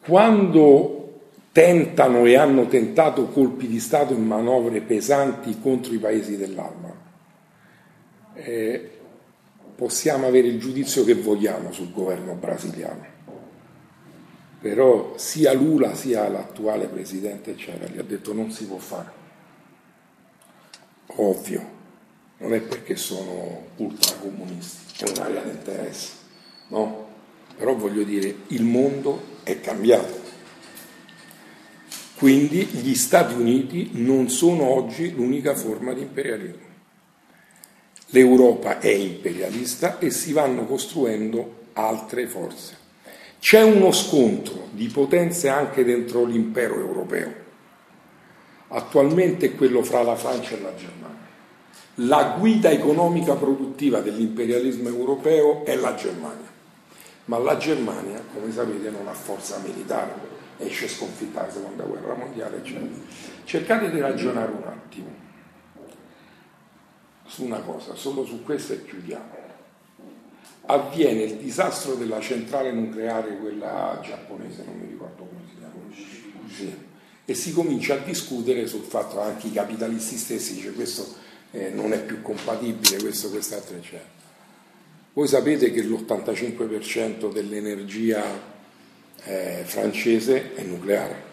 Quando 0.04 1.20
tentano 1.52 2.26
e 2.26 2.36
hanno 2.36 2.66
tentato 2.66 3.28
colpi 3.28 3.68
di 3.68 3.80
Stato 3.80 4.14
in 4.14 4.26
manovre 4.26 4.82
pesanti 4.82 5.60
contro 5.62 5.94
i 5.94 6.00
paesi 6.00 6.38
dell'Alba, 6.38 6.92
eh, 8.34 8.90
possiamo 9.76 10.26
avere 10.26 10.48
il 10.48 10.60
giudizio 10.60 11.04
che 11.04 11.14
vogliamo 11.14 11.72
sul 11.72 11.92
governo 11.92 12.34
brasiliano 12.34 13.13
però 14.64 15.18
sia 15.18 15.52
Lula 15.52 15.94
sia 15.94 16.30
l'attuale 16.30 16.88
presidente 16.88 17.52
eccetera 17.52 17.92
gli 17.92 18.00
ha 18.00 18.04
detto 18.04 18.32
non 18.32 18.50
si 18.50 18.66
può 18.66 18.78
fare 18.78 19.22
ovvio, 21.16 21.70
non 22.38 22.54
è 22.54 22.62
perché 22.62 22.96
sono 22.96 23.68
ultracomunisti, 23.78 25.04
è 25.04 25.10
un'area 25.10 25.42
di 25.44 25.50
interesse, 25.52 26.12
no? 26.70 27.12
Però 27.56 27.76
voglio 27.76 28.04
dire, 28.04 28.36
il 28.48 28.64
mondo 28.64 29.22
è 29.44 29.60
cambiato. 29.60 30.22
Quindi 32.16 32.64
gli 32.66 32.96
Stati 32.96 33.34
Uniti 33.34 33.90
non 33.94 34.30
sono 34.30 34.64
oggi 34.64 35.12
l'unica 35.12 35.56
forma 35.56 35.94
di 35.94 36.02
imperialismo. 36.02 36.72
L'Europa 38.08 38.80
è 38.80 38.90
imperialista 38.90 40.00
e 40.00 40.10
si 40.10 40.32
vanno 40.32 40.66
costruendo 40.66 41.66
altre 41.74 42.28
forze. 42.28 42.83
C'è 43.44 43.62
uno 43.62 43.92
scontro 43.92 44.70
di 44.72 44.88
potenze 44.88 45.50
anche 45.50 45.84
dentro 45.84 46.24
l'impero 46.24 46.76
europeo. 46.76 47.34
Attualmente 48.70 49.48
è 49.48 49.56
quello 49.56 49.84
fra 49.84 50.02
la 50.02 50.16
Francia 50.16 50.56
e 50.56 50.62
la 50.62 50.74
Germania. 50.74 51.28
La 51.96 52.38
guida 52.40 52.70
economica 52.70 53.36
produttiva 53.36 54.00
dell'imperialismo 54.00 54.88
europeo 54.88 55.66
è 55.66 55.76
la 55.76 55.94
Germania, 55.94 56.50
ma 57.26 57.38
la 57.38 57.58
Germania, 57.58 58.24
come 58.34 58.50
sapete, 58.50 58.90
non 58.90 59.10
ha 59.10 59.14
forza 59.14 59.58
militare, 59.58 60.14
esce 60.60 60.88
sconfitta 60.88 61.42
la 61.42 61.52
seconda 61.52 61.84
guerra 61.84 62.14
mondiale, 62.14 62.60
eccetera. 62.60 62.96
Cercate 63.44 63.92
di 63.92 64.00
ragionare 64.00 64.54
un 64.54 64.64
attimo 64.64 65.14
su 67.26 67.44
una 67.44 67.60
cosa, 67.60 67.94
solo 67.94 68.24
su 68.24 68.42
questo 68.42 68.72
e 68.72 68.86
chiudiamo. 68.86 69.43
Avviene 70.66 71.24
il 71.24 71.36
disastro 71.36 71.96
della 71.96 72.20
centrale 72.22 72.72
nucleare, 72.72 73.38
quella 73.38 74.00
giapponese, 74.02 74.64
non 74.66 74.78
mi 74.80 74.88
ricordo 74.88 75.28
come 75.28 75.42
si 75.50 75.58
chiama, 75.58 76.48
sì. 76.48 76.76
e 77.26 77.34
si 77.34 77.52
comincia 77.52 77.96
a 77.96 77.98
discutere 77.98 78.66
sul 78.66 78.84
fatto, 78.84 79.20
anche 79.20 79.48
i 79.48 79.52
capitalisti 79.52 80.16
stessi, 80.16 80.56
dice 80.56 80.72
questo 80.72 81.16
eh, 81.52 81.70
non 81.70 81.92
è 81.94 82.02
più 82.02 82.22
compatibile 82.22 82.98
questo, 83.02 83.30
quest'altro, 83.30 83.76
eccetera. 83.76 84.10
Voi 85.14 85.28
sapete 85.28 85.72
che 85.72 85.84
l'85% 85.84 87.32
dell'energia 87.32 88.24
eh, 89.26 89.62
francese 89.64 90.56
è 90.56 90.64
nucleare. 90.64 91.33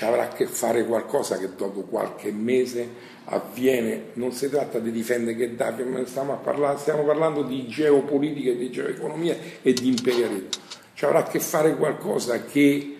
Ci 0.00 0.06
avrà 0.06 0.22
a 0.22 0.28
che 0.28 0.46
fare 0.46 0.86
qualcosa 0.86 1.36
che 1.36 1.50
dopo 1.54 1.82
qualche 1.82 2.32
mese 2.32 2.88
avviene, 3.26 4.04
non 4.14 4.32
si 4.32 4.48
tratta 4.48 4.78
di 4.78 4.90
difendere 4.90 5.36
Gheddafi, 5.36 5.82
ma 5.82 6.06
stiamo, 6.06 6.38
parlare, 6.42 6.78
stiamo 6.78 7.02
parlando 7.02 7.42
di 7.42 7.68
geopolitica, 7.68 8.50
di 8.52 8.70
geoeconomia 8.70 9.36
e 9.60 9.74
di 9.74 9.88
imperialismo. 9.88 10.62
Ci 10.94 11.04
avrà 11.04 11.18
a 11.18 11.24
che 11.24 11.38
fare 11.38 11.76
qualcosa 11.76 12.42
che 12.46 12.96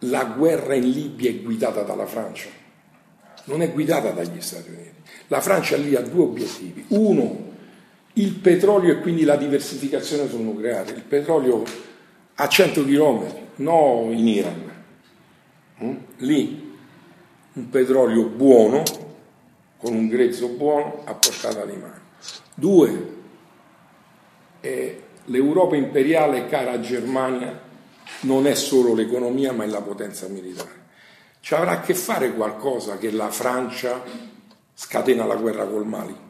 la 0.00 0.24
guerra 0.24 0.74
in 0.74 0.90
Libia 0.90 1.30
è 1.30 1.40
guidata 1.40 1.82
dalla 1.82 2.06
Francia 2.06 2.48
non 3.44 3.62
è 3.62 3.70
guidata 3.70 4.10
dagli 4.10 4.40
Stati 4.40 4.70
Uniti. 4.70 4.94
La 5.28 5.40
Francia 5.40 5.76
lì 5.76 5.94
ha 5.94 6.00
due 6.00 6.24
obiettivi. 6.24 6.86
Uno, 6.88 7.52
il 8.14 8.32
petrolio 8.32 8.94
e 8.94 8.98
quindi 8.98 9.22
la 9.22 9.36
diversificazione 9.36 10.28
sul 10.28 10.40
nucleare. 10.40 10.90
Il 10.90 11.02
petrolio 11.02 11.62
a 12.34 12.48
100 12.48 12.82
km, 12.82 13.26
no 13.58 14.08
in 14.10 14.26
Iran. 14.26 14.65
Mm? 15.82 15.96
Lì 16.18 16.74
un 17.52 17.70
petrolio 17.70 18.24
buono, 18.24 18.82
con 19.78 19.94
un 19.94 20.08
grezzo 20.08 20.48
buono, 20.48 21.02
a 21.04 21.14
portata 21.14 21.64
di 21.64 21.76
mano. 21.76 22.00
Due, 22.54 23.14
eh, 24.60 25.02
l'Europa 25.26 25.76
imperiale, 25.76 26.46
cara 26.46 26.80
Germania, 26.80 27.62
non 28.20 28.46
è 28.46 28.54
solo 28.54 28.94
l'economia 28.94 29.52
ma 29.52 29.64
è 29.64 29.66
la 29.66 29.82
potenza 29.82 30.28
militare. 30.28 30.84
Ci 31.40 31.54
avrà 31.54 31.72
a 31.72 31.80
che 31.80 31.94
fare 31.94 32.32
qualcosa 32.32 32.98
che 32.98 33.10
la 33.10 33.30
Francia 33.30 34.02
scatena 34.74 35.24
la 35.24 35.36
guerra 35.36 35.64
col 35.66 35.86
Mali? 35.86 36.24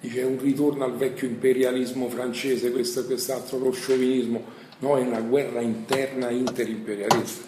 Dice 0.00 0.22
un 0.22 0.38
ritorno 0.38 0.84
al 0.84 0.94
vecchio 0.94 1.26
imperialismo 1.26 2.08
francese, 2.08 2.70
questo 2.70 3.00
e 3.00 3.06
quest'altro, 3.06 3.58
lo 3.58 3.72
sciovinismo. 3.72 4.44
No, 4.78 4.96
è 4.98 5.00
una 5.00 5.20
guerra 5.20 5.60
interna 5.60 6.30
interimperialista. 6.30 7.44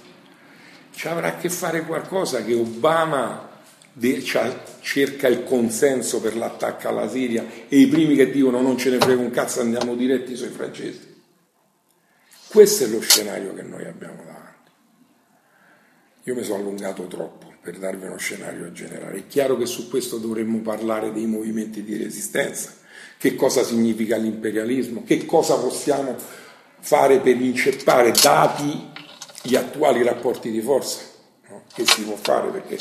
Ci 0.90 1.09
avrà 1.09 1.28
a 1.28 1.36
che 1.36 1.50
fare 1.50 1.82
qualcosa 1.82 2.42
che 2.42 2.55
Obama 2.55 3.46
cerca 4.80 5.28
il 5.28 5.44
consenso 5.44 6.20
per 6.20 6.36
l'attacco 6.36 6.88
alla 6.88 7.09
Siria 7.09 7.44
e 7.68 7.78
i 7.78 7.86
primi 7.88 8.14
che 8.14 8.30
dicono 8.30 8.60
non 8.60 8.78
ce 8.78 8.90
ne 8.90 8.98
frega 8.98 9.20
un 9.20 9.30
cazzo 9.30 9.60
andiamo 9.60 9.94
diretti 9.94 10.36
sui 10.36 10.48
francesi. 10.48 11.16
Questo 12.48 12.84
è 12.84 12.86
lo 12.86 13.00
scenario 13.00 13.52
che 13.55 13.62
noi 13.62 13.84
abbiamo 13.84 14.22
davanti. 14.24 14.70
Io 16.24 16.34
mi 16.34 16.44
sono 16.44 16.60
allungato 16.60 17.06
troppo 17.06 17.52
per 17.60 17.78
darvi 17.78 18.06
uno 18.06 18.16
scenario 18.16 18.72
generale. 18.72 19.18
È 19.18 19.26
chiaro 19.26 19.56
che 19.56 19.66
su 19.66 19.90
questo 19.90 20.16
dovremmo 20.16 20.60
parlare 20.60 21.12
dei 21.12 21.26
movimenti 21.26 21.82
di 21.82 21.96
resistenza, 21.96 22.72
che 23.18 23.34
cosa 23.34 23.62
significa 23.62 24.16
l'imperialismo, 24.16 25.05
che 25.05 25.26
cosa 25.26 25.59
possiamo 25.59 26.16
fare 26.80 27.18
per 27.18 27.40
inceppare, 27.40 28.12
dati 28.12 28.90
gli 29.42 29.55
attuali 29.55 30.02
rapporti 30.02 30.50
di 30.50 30.60
forza, 30.60 31.00
no? 31.48 31.62
che 31.72 31.86
si 31.86 32.02
può 32.02 32.16
fare 32.16 32.50
perché 32.50 32.78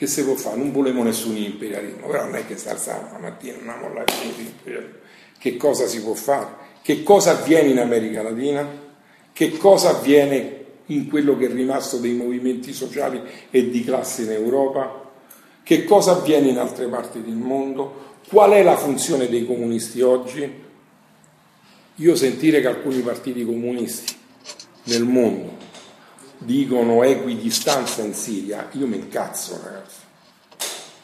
che 0.00 0.06
si 0.06 0.24
può 0.24 0.34
fare? 0.34 0.56
Non 0.56 0.72
volevo 0.72 1.02
nessun 1.02 1.36
imperialismo, 1.36 2.06
però 2.06 2.24
non 2.24 2.36
è 2.36 2.46
che 2.46 2.56
sta 2.56 2.74
la 3.12 3.18
mattina, 3.20 3.58
non 3.60 3.68
amo 3.68 3.88
l'imperialismo. 3.88 4.96
Che 5.38 5.56
cosa 5.58 5.86
si 5.86 6.00
può 6.00 6.14
fare? 6.14 6.68
Che 6.80 7.02
cosa 7.02 7.32
avviene 7.32 7.68
in 7.68 7.78
America 7.78 8.22
Latina? 8.22 8.66
Che 9.30 9.58
cosa 9.58 9.90
avviene 9.90 10.64
in 10.86 11.06
quello 11.06 11.36
che 11.36 11.50
è 11.50 11.52
rimasto 11.52 11.98
dei 11.98 12.14
movimenti 12.14 12.72
sociali 12.72 13.20
e 13.50 13.68
di 13.68 13.84
classe 13.84 14.22
in 14.22 14.30
Europa? 14.30 15.10
Che 15.62 15.84
cosa 15.84 16.12
avviene 16.12 16.48
in 16.48 16.56
altre 16.56 16.86
parti 16.86 17.20
del 17.20 17.36
mondo? 17.36 18.16
Qual 18.26 18.52
è 18.52 18.62
la 18.62 18.78
funzione 18.78 19.28
dei 19.28 19.44
comunisti 19.44 20.00
oggi? 20.00 20.50
Io 22.00 22.16
sentire 22.16 22.62
che 22.62 22.66
alcuni 22.66 23.00
partiti 23.00 23.44
comunisti 23.44 24.16
nel 24.84 25.04
mondo 25.04 25.54
dicono 26.38 27.02
equidistanza 27.02 28.00
in 28.00 28.14
Siria, 28.14 28.70
io 28.72 28.86
mi 28.86 28.96
incazzo 28.96 29.60
ragazzi, 29.62 29.98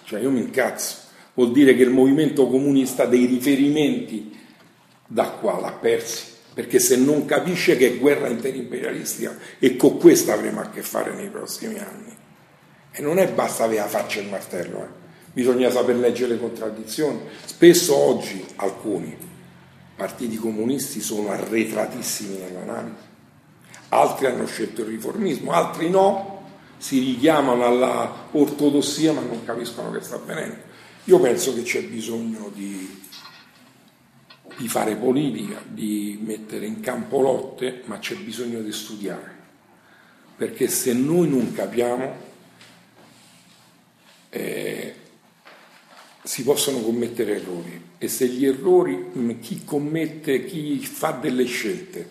cioè 0.04 0.20
io 0.20 0.30
mi 0.30 0.40
incazzo, 0.40 0.96
vuol 1.34 1.52
dire 1.52 1.76
che 1.76 1.82
il 1.82 1.90
movimento 1.90 2.48
comunista 2.48 3.04
dei 3.04 3.26
riferimenti 3.26 4.34
da 5.06 5.28
qua 5.32 5.60
l'ha 5.60 5.72
persi, 5.72 6.24
perché 6.54 6.78
se 6.78 6.96
non 6.96 7.26
capisce 7.26 7.76
che 7.76 7.88
è 7.88 7.98
guerra 7.98 8.28
interimperialistica 8.28 9.36
e 9.58 9.76
con 9.76 9.98
questa 9.98 10.32
avremo 10.32 10.62
a 10.62 10.70
che 10.70 10.80
fare 10.80 11.12
nei 11.12 11.28
prossimi 11.28 11.78
anni. 11.78 12.16
E 12.90 13.02
non 13.02 13.18
è 13.18 13.30
basta 13.30 13.64
avere 13.64 13.80
la 13.80 13.88
faccia 13.88 14.20
e 14.20 14.22
il 14.22 14.30
martello, 14.30 14.82
eh. 14.82 14.88
bisogna 15.34 15.70
saper 15.70 15.96
leggere 15.96 16.32
le 16.32 16.40
contraddizioni. 16.40 17.20
Spesso 17.44 17.94
oggi 17.94 18.42
alcuni 18.56 19.25
partiti 19.96 20.36
comunisti 20.36 21.00
sono 21.00 21.30
arretratissimi 21.30 22.36
nell'analisi 22.36 23.14
altri 23.88 24.26
hanno 24.26 24.46
scelto 24.46 24.82
il 24.82 24.88
riformismo, 24.88 25.52
altri 25.52 25.90
no, 25.90 26.44
si 26.78 26.98
richiamano 26.98 27.64
alla 27.64 28.28
ortodossia 28.32 29.12
ma 29.12 29.20
non 29.20 29.44
capiscono 29.44 29.90
che 29.90 30.00
sta 30.00 30.16
avvenendo. 30.16 30.74
Io 31.04 31.20
penso 31.20 31.54
che 31.54 31.62
c'è 31.62 31.84
bisogno 31.84 32.50
di, 32.52 33.02
di 34.56 34.68
fare 34.68 34.96
politica, 34.96 35.62
di 35.64 36.18
mettere 36.22 36.66
in 36.66 36.80
campo 36.80 37.20
lotte, 37.20 37.82
ma 37.84 37.98
c'è 37.98 38.16
bisogno 38.16 38.60
di 38.60 38.72
studiare, 38.72 39.34
perché 40.36 40.68
se 40.68 40.92
noi 40.92 41.28
non 41.28 41.52
capiamo 41.52 42.24
eh, 44.30 44.94
si 46.22 46.42
possono 46.42 46.80
commettere 46.80 47.36
errori 47.36 47.85
e 47.98 48.08
se 48.08 48.26
gli 48.26 48.44
errori, 48.44 49.38
chi 49.40 49.64
commette, 49.64 50.44
chi 50.44 50.78
fa 50.84 51.12
delle 51.12 51.44
scelte, 51.44 52.06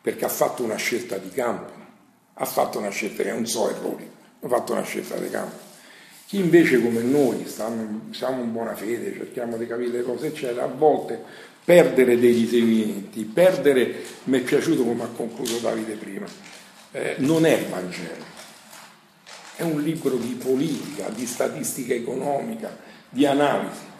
perché 0.00 0.24
ha 0.24 0.28
fatto 0.28 0.62
una 0.62 0.76
scelta 0.76 1.16
di 1.16 1.30
campo, 1.30 1.72
ha 2.34 2.44
fatto 2.44 2.78
una 2.78 2.90
scelta 2.90 3.22
che 3.22 3.32
non 3.32 3.46
so 3.46 3.70
errori, 3.70 4.08
ha 4.40 4.48
fatto 4.48 4.72
una 4.72 4.82
scelta 4.82 5.16
di 5.16 5.30
campo. 5.30 5.56
Chi 6.26 6.38
invece 6.38 6.82
come 6.82 7.02
noi 7.02 7.46
stanno, 7.46 8.08
siamo 8.10 8.42
in 8.42 8.52
buona 8.52 8.74
fede, 8.74 9.14
cerchiamo 9.14 9.56
di 9.56 9.66
capire 9.66 9.98
le 9.98 10.02
cose, 10.02 10.28
eccetera, 10.28 10.64
a 10.64 10.68
volte 10.68 11.22
perdere 11.64 12.18
dei 12.18 12.32
riferimenti, 12.32 13.24
perdere, 13.24 13.94
mi 14.24 14.38
è 14.38 14.42
piaciuto 14.42 14.84
come 14.84 15.04
ha 15.04 15.08
concluso 15.08 15.58
Davide 15.58 15.94
prima, 15.94 16.26
eh, 16.92 17.14
non 17.18 17.46
è 17.46 17.52
il 17.56 17.66
Vangelo, 17.66 18.24
è 19.56 19.62
un 19.62 19.80
libro 19.80 20.16
di 20.16 20.34
politica, 20.34 21.08
di 21.08 21.24
statistica 21.24 21.94
economica, 21.94 22.76
di 23.08 23.24
analisi. 23.24 23.92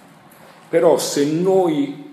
Però 0.68 0.98
se 0.98 1.24
noi 1.26 2.12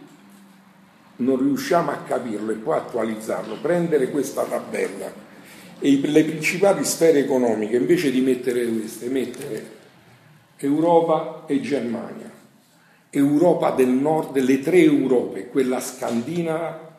non 1.17 1.37
riusciamo 1.37 1.91
a 1.91 1.97
capirlo 1.97 2.51
e 2.51 2.55
poi 2.55 2.77
attualizzarlo, 2.77 3.57
prendere 3.61 4.09
questa 4.09 4.43
tabella 4.43 5.11
e 5.79 5.99
le 5.99 6.23
principali 6.23 6.83
sfere 6.83 7.19
economiche, 7.19 7.75
invece 7.75 8.11
di 8.11 8.21
mettere 8.21 8.65
queste, 8.65 9.07
mettere 9.07 9.79
Europa 10.57 11.43
e 11.47 11.59
Germania, 11.61 12.29
Europa 13.09 13.71
del 13.71 13.89
nord, 13.89 14.37
le 14.37 14.59
tre 14.59 14.79
Europe, 14.79 15.47
quella 15.47 15.79
scandinava, 15.79 16.89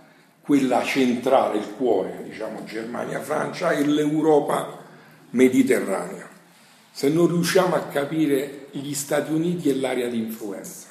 quella 0.40 0.82
centrale, 0.82 1.58
il 1.58 1.74
cuore, 1.76 2.24
diciamo 2.24 2.64
Germania, 2.64 3.20
Francia 3.20 3.70
e 3.70 3.84
l'Europa 3.86 4.80
mediterranea. 5.30 6.28
Se 6.90 7.08
non 7.08 7.28
riusciamo 7.28 7.76
a 7.76 7.82
capire 7.82 8.66
gli 8.72 8.92
Stati 8.92 9.32
Uniti 9.32 9.70
e 9.70 9.76
l'area 9.76 10.08
di 10.08 10.18
influenza, 10.18 10.88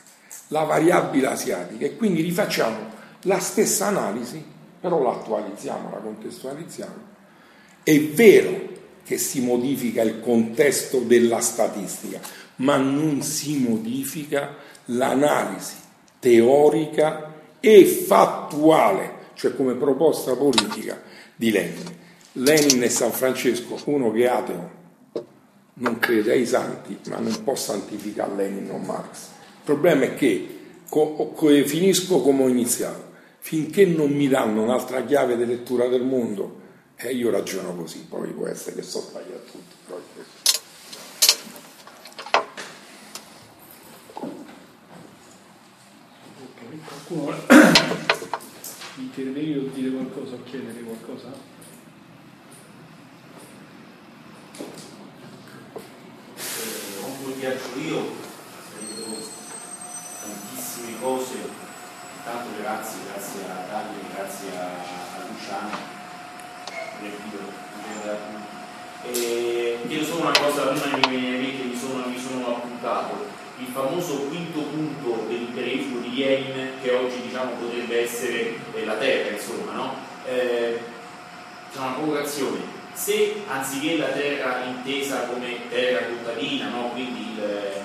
la 0.52 0.64
variabile 0.64 1.28
asiatica 1.28 1.86
e 1.86 1.95
quindi 1.95 2.22
rifacciamo 2.22 2.99
la 3.23 3.40
stessa 3.40 3.88
analisi, 3.88 4.44
però 4.80 5.02
la 5.02 5.11
attualizziamo, 5.11 5.90
la 5.90 5.98
contestualizziamo. 5.98 7.10
È 7.84 7.99
vero 7.99 8.69
che 9.03 9.18
si 9.18 9.41
modifica 9.41 10.02
il 10.02 10.19
contesto 10.22 10.99
della 10.99 11.40
statistica, 11.40 12.19
ma 12.57 12.78
non 12.78 13.22
si 13.22 13.57
modifica 13.60 14.56
l'analisi 14.86 15.76
teorica 16.19 17.34
e 17.60 17.86
fattuale, 17.86 19.14
cioè 19.34 19.56
come 19.56 19.73
proposta 19.73 20.36
politica 20.36 21.02
di 21.36 21.52
Lenin. 21.52 21.99
Lenin 22.34 22.82
è 22.82 22.90
San 22.90 23.11
Francesco, 23.11 23.80
uno 23.86 24.11
che 24.11 24.23
è 24.23 24.28
ateo, 24.28 24.69
non 25.76 25.98
crede 25.99 26.34
ai 26.34 26.45
santi, 26.45 26.98
ma 27.10 27.18
non 27.18 27.44
può 27.44 27.56
santificare 27.56 28.36
Lenin 28.36 28.69
o 28.69 28.78
Marx. 28.78 29.40
Il 29.61 29.67
problema 29.67 30.05
è 30.05 30.15
che 30.15 30.79
co- 30.89 31.33
co- 31.35 31.63
finisco 31.63 32.21
come 32.21 32.43
ho 32.43 32.47
iniziato 32.47 33.09
finché 33.38 33.85
non 33.85 34.09
mi 34.09 34.27
danno 34.27 34.63
un'altra 34.63 35.05
chiave 35.05 35.38
di 35.38 35.45
lettura 35.45 35.88
del 35.88 36.01
mondo, 36.01 36.61
e 36.95 37.09
eh, 37.09 37.13
io 37.13 37.29
ragiono 37.29 37.75
così, 37.75 38.05
poi 38.09 38.29
può 38.31 38.47
essere 38.47 38.77
che 38.77 38.81
so 38.81 39.01
sbagliato 39.01 39.51
tutto. 39.51 40.01
Qualcuno 46.83 47.35
intervenire 48.95 49.59
o 49.59 49.63
dire 49.73 49.91
qualcosa 49.91 50.35
o 50.35 50.43
chiedere 50.43 50.81
qualcosa? 50.81 51.31
Eh, 56.35 57.01
come 57.01 57.33
viaggio 57.35 57.79
io, 57.79 58.31
tantissime 60.82 60.99
cose 60.99 61.70
Tanto 62.24 62.49
grazie, 62.62 62.99
grazie 63.12 63.41
a 63.49 63.66
Davide, 63.68 64.14
grazie 64.14 64.49
a, 64.56 64.70
Luciano 65.28 65.70
per 66.70 67.08
il 67.08 67.16
video. 67.24 67.49
chiedo 69.88 70.06
solo 70.06 70.22
una 70.22 70.32
cosa, 70.40 70.68
prima 70.68 70.98
mi 70.98 71.08
viene 71.10 71.36
in 71.36 71.41
mente, 71.41 71.64
mi 71.64 71.76
sono, 71.76 72.06
mi 72.06 72.20
sono 72.20 72.58
appuntato, 72.58 73.26
il 73.58 73.66
famoso 73.74 74.28
quinto 74.28 74.60
punto 74.60 75.26
dell'imperialismo 75.28 75.99
di 76.02 76.16
Lenin 76.16 76.74
che 76.80 76.91
oggi 76.91 77.22
diciamo, 77.22 77.53
potrebbe 77.53 78.03
essere 78.03 78.53
eh, 78.76 78.86
la 78.86 78.98
terra, 78.98 79.32
insomma, 79.32 79.72
no? 79.72 79.95
Eh, 80.28 80.80
una 81.76 81.94
provocazione. 81.94 82.60
Se 82.94 83.41
anziché 83.48 83.98
la 83.98 84.10
terra 84.10 84.64
intesa 84.66 85.26
come 85.26 85.70
terra 85.70 86.06
contadina, 86.06 86.70
no? 86.70 86.90
quindi 86.90 87.32
il 87.32 87.44
eh, 87.44 87.82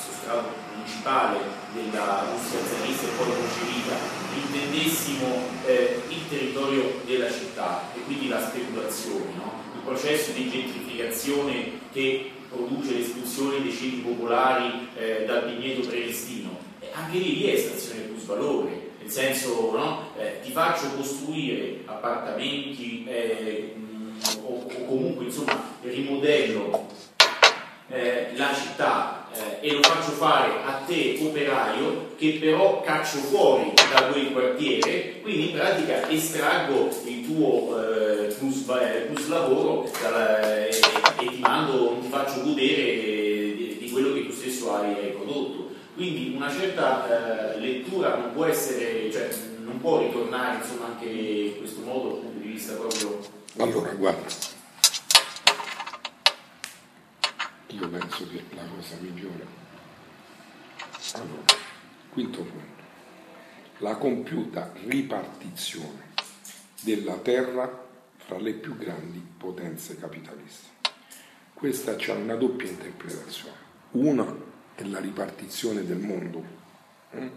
sostrato 0.00 0.66
principale 0.88 1.38
della 1.74 2.24
Russia 2.32 2.58
zarista 2.66 3.06
e 3.06 3.10
poi 3.18 3.26
bolscevica, 3.26 3.94
intendessimo 4.34 5.42
eh, 5.66 6.00
il 6.08 6.28
territorio 6.30 7.00
della 7.04 7.30
città 7.30 7.90
e 7.94 8.00
quindi 8.04 8.28
la 8.28 8.40
speculazione, 8.40 9.32
no? 9.36 9.52
il 9.74 9.80
processo 9.84 10.32
di 10.32 10.48
gentrificazione 10.48 11.72
che 11.92 12.30
produce 12.48 12.94
l'espulsione 12.94 13.60
dei 13.60 13.70
ceti 13.72 13.96
popolari 13.96 14.88
eh, 14.96 15.24
dal 15.26 15.54
vigneto 15.54 15.86
prelestino. 15.86 16.56
anche 16.92 17.18
lì, 17.18 17.42
è 17.44 17.52
estrazione 17.52 18.00
plus 18.06 18.24
valore, 18.24 18.92
nel 18.98 19.10
senso 19.10 19.70
no? 19.76 20.12
eh, 20.18 20.40
ti 20.42 20.50
faccio 20.50 20.90
costruire 20.94 21.82
appartamenti 21.84 23.04
eh, 23.06 23.74
o, 24.42 24.66
o, 24.66 24.84
comunque 24.86 25.26
insomma 25.26 25.76
rimodello 25.82 26.86
eh, 27.90 28.32
la 28.36 28.54
città 28.54 29.26
eh, 29.32 29.66
e 29.68 29.72
lo 29.74 29.82
faccio 29.82 30.10
fare 30.12 30.50
a 30.64 30.82
te 30.86 31.18
operaio 31.22 32.14
che 32.16 32.38
però 32.40 32.82
caccio 32.82 33.18
fuori 33.18 33.72
da 33.92 34.04
quel 34.04 34.32
quartiere 34.32 35.20
quindi 35.22 35.50
in 35.50 35.56
pratica 35.56 36.08
estraggo 36.08 36.90
il 37.04 37.26
tuo 37.26 37.80
eh, 37.80 38.34
plus, 38.34 38.64
plus, 39.10 39.28
lavoro 39.28 39.90
dalla, 40.02 40.66
e, 40.66 40.68
e, 40.68 41.26
ti 41.28 41.38
mando 41.38 41.98
ti 42.00 42.08
faccio 42.08 42.42
godere 42.42 42.84
di, 43.56 43.76
di 43.80 43.90
quello 43.90 44.12
che 44.12 44.26
tu 44.26 44.32
stesso 44.32 44.74
hai, 44.74 44.94
prodotto 45.12 45.68
quindi 45.94 46.32
una 46.36 46.48
certa 46.48 47.56
eh, 47.56 47.58
lettura 47.58 48.14
non 48.16 48.32
può 48.32 48.44
essere, 48.44 49.10
cioè, 49.10 49.28
non 49.64 49.80
può 49.80 49.98
ritornare 49.98 50.58
insomma, 50.58 50.86
anche 50.86 51.06
in 51.06 51.58
questo 51.58 51.80
modo 51.80 52.10
dal 52.10 52.18
punto 52.20 52.38
di 52.38 52.48
vista 52.52 52.74
proprio. 52.74 53.18
Allora, 53.56 53.90
guarda, 53.94 54.24
io 57.68 57.88
penso 57.88 58.28
che 58.28 58.44
la 58.54 58.62
cosa 58.74 58.96
migliore. 59.00 59.46
Allora, 61.14 61.42
quinto 62.10 62.42
punto, 62.42 62.82
la 63.78 63.96
compiuta 63.96 64.72
ripartizione 64.84 66.12
della 66.80 67.16
terra 67.18 67.86
fra 68.16 68.38
le 68.38 68.52
più 68.54 68.76
grandi 68.76 69.24
potenze 69.36 69.96
capitaliste. 69.98 70.76
Questa 71.52 71.96
ha 71.96 72.12
una 72.12 72.36
doppia 72.36 72.68
interpretazione. 72.68 73.56
Una 73.92 74.36
è 74.74 74.84
la 74.84 75.00
ripartizione 75.00 75.84
del 75.84 75.98
mondo, 75.98 76.44
mm? 77.16 77.28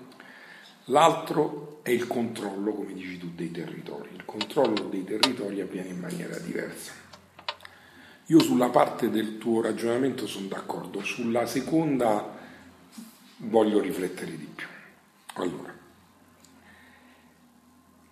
l'altro 0.85 1.79
è 1.81 1.89
il 1.89 2.05
controllo, 2.07 2.73
come 2.73 2.93
dici 2.93 3.17
tu, 3.17 3.31
dei 3.33 3.51
territori. 3.51 4.09
Il 4.13 4.25
controllo 4.25 4.83
dei 4.89 5.03
territori 5.03 5.59
avviene 5.59 5.89
in 5.89 5.99
maniera 5.99 6.37
diversa. 6.37 6.91
Io 8.27 8.39
sulla 8.39 8.69
parte 8.69 9.09
del 9.09 9.37
tuo 9.37 9.61
ragionamento 9.61 10.27
sono 10.27 10.47
d'accordo, 10.47 11.03
sulla 11.03 11.45
seconda 11.45 12.39
voglio 13.37 13.79
riflettere 13.79 14.37
di 14.37 14.47
più. 14.53 14.67
Allora, 15.33 15.73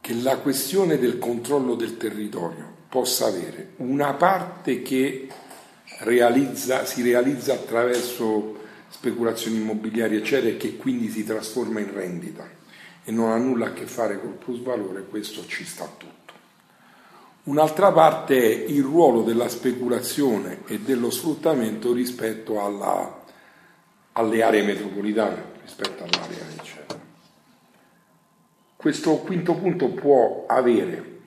che 0.02 0.14
la 0.16 0.38
questione 0.38 0.98
del 0.98 1.20
controllo 1.20 1.76
del 1.76 1.98
territorio 1.98 2.78
possa 2.90 3.28
avere 3.28 3.74
una 3.78 4.14
parte 4.14 4.82
che 4.82 5.28
realizza, 6.00 6.86
si 6.86 7.02
realizza 7.02 7.54
attraverso 7.54 8.58
speculazioni 8.90 9.58
immobiliari 9.58 10.16
eccetera 10.16 10.56
e 10.56 10.58
che 10.58 10.78
quindi 10.78 11.10
si 11.10 11.24
trasforma 11.24 11.80
in 11.80 11.94
rendita 11.94 12.50
e 13.04 13.12
non 13.12 13.32
ha 13.32 13.38
nulla 13.38 13.68
a 13.68 13.74
che 13.74 13.86
fare 13.86 14.20
col 14.20 14.34
plus 14.34 14.62
valore, 14.62 15.06
questo 15.06 15.46
ci 15.46 15.64
sta 15.64 15.86
tutto. 15.86 16.19
Un'altra 17.50 17.92
parte 17.92 18.38
è 18.38 18.70
il 18.70 18.84
ruolo 18.84 19.24
della 19.24 19.50
speculazione 19.50 20.60
e 20.68 20.82
dello 20.82 21.10
sfruttamento 21.10 21.94
rispetto 21.94 22.64
alla, 22.64 23.24
alle 24.12 24.44
aree 24.44 24.62
metropolitane, 24.62 25.46
rispetto 25.64 26.04
all'area 26.04 26.46
eccetera. 26.56 27.00
Questo 28.76 29.16
quinto 29.16 29.56
punto 29.56 29.88
può 29.88 30.46
avere, 30.46 31.22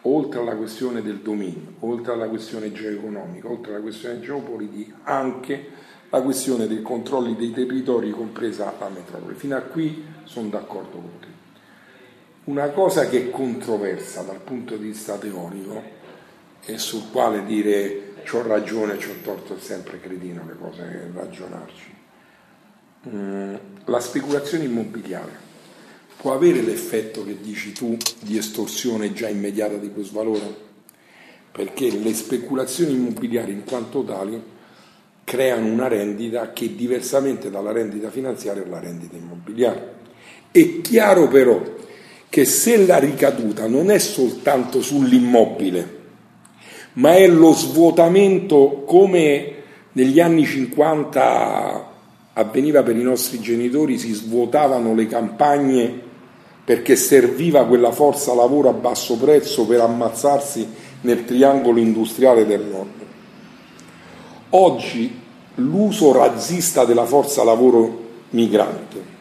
oltre 0.00 0.40
alla 0.40 0.56
questione 0.56 1.02
del 1.02 1.18
dominio, 1.18 1.74
oltre 1.80 2.14
alla 2.14 2.28
questione 2.28 2.72
geoeconomica, 2.72 3.46
oltre 3.46 3.74
alla 3.74 3.82
questione 3.82 4.20
geopolitica, 4.20 5.00
anche 5.02 5.68
la 6.08 6.22
questione 6.22 6.66
dei 6.66 6.80
controlli 6.80 7.36
dei 7.36 7.50
territori, 7.50 8.12
compresa 8.12 8.72
la 8.78 8.88
metropoli. 8.88 9.34
Fino 9.34 9.54
a 9.54 9.60
qui 9.60 10.02
sono 10.24 10.48
d'accordo 10.48 10.96
con 10.96 11.18
te. 11.20 11.35
Una 12.46 12.68
cosa 12.68 13.08
che 13.08 13.22
è 13.26 13.30
controversa 13.30 14.22
dal 14.22 14.38
punto 14.38 14.76
di 14.76 14.86
vista 14.86 15.16
teorico 15.16 15.82
e 16.64 16.78
sul 16.78 17.10
quale 17.10 17.44
dire 17.44 18.14
ho 18.30 18.42
ragione, 18.42 18.92
ho 18.92 19.22
torto 19.24 19.56
è 19.56 19.60
sempre 19.60 19.98
cretino 19.98 20.44
le 20.46 20.56
cose 20.56 21.10
ragionarci. 21.12 21.94
Mm, 23.08 23.54
la 23.86 23.98
speculazione 23.98 24.62
immobiliare 24.62 25.32
può 26.18 26.34
avere 26.34 26.60
l'effetto 26.62 27.24
che 27.24 27.36
dici 27.40 27.72
tu 27.72 27.96
di 28.20 28.38
estorsione 28.38 29.12
già 29.12 29.28
immediata 29.28 29.74
di 29.74 29.88
plusvalore? 29.88 30.64
Perché 31.50 31.90
le 31.90 32.14
speculazioni 32.14 32.92
immobiliari 32.92 33.50
in 33.50 33.64
quanto 33.64 34.04
tali 34.04 34.40
creano 35.24 35.66
una 35.66 35.88
rendita 35.88 36.52
che 36.52 36.76
diversamente 36.76 37.50
dalla 37.50 37.72
rendita 37.72 38.08
finanziaria 38.08 38.62
è 38.62 38.68
la 38.68 38.78
rendita 38.78 39.16
immobiliare. 39.16 39.94
È 40.52 40.80
chiaro 40.80 41.26
però 41.26 41.74
che 42.28 42.44
se 42.44 42.84
la 42.84 42.98
ricaduta 42.98 43.66
non 43.66 43.90
è 43.90 43.98
soltanto 43.98 44.82
sull'immobile, 44.82 45.94
ma 46.94 47.14
è 47.14 47.26
lo 47.26 47.52
svuotamento 47.52 48.82
come 48.86 49.52
negli 49.92 50.20
anni 50.20 50.44
50 50.44 51.94
avveniva 52.34 52.82
per 52.82 52.96
i 52.96 53.02
nostri 53.02 53.40
genitori, 53.40 53.98
si 53.98 54.12
svuotavano 54.12 54.94
le 54.94 55.06
campagne 55.06 56.04
perché 56.64 56.96
serviva 56.96 57.64
quella 57.64 57.92
forza 57.92 58.34
lavoro 58.34 58.68
a 58.68 58.72
basso 58.72 59.16
prezzo 59.16 59.66
per 59.66 59.80
ammazzarsi 59.80 60.66
nel 61.02 61.24
triangolo 61.24 61.78
industriale 61.78 62.44
del 62.44 62.62
nord. 62.62 63.04
Oggi 64.50 65.20
l'uso 65.56 66.12
razzista 66.12 66.84
della 66.84 67.06
forza 67.06 67.44
lavoro 67.44 68.04
migrante, 68.30 69.15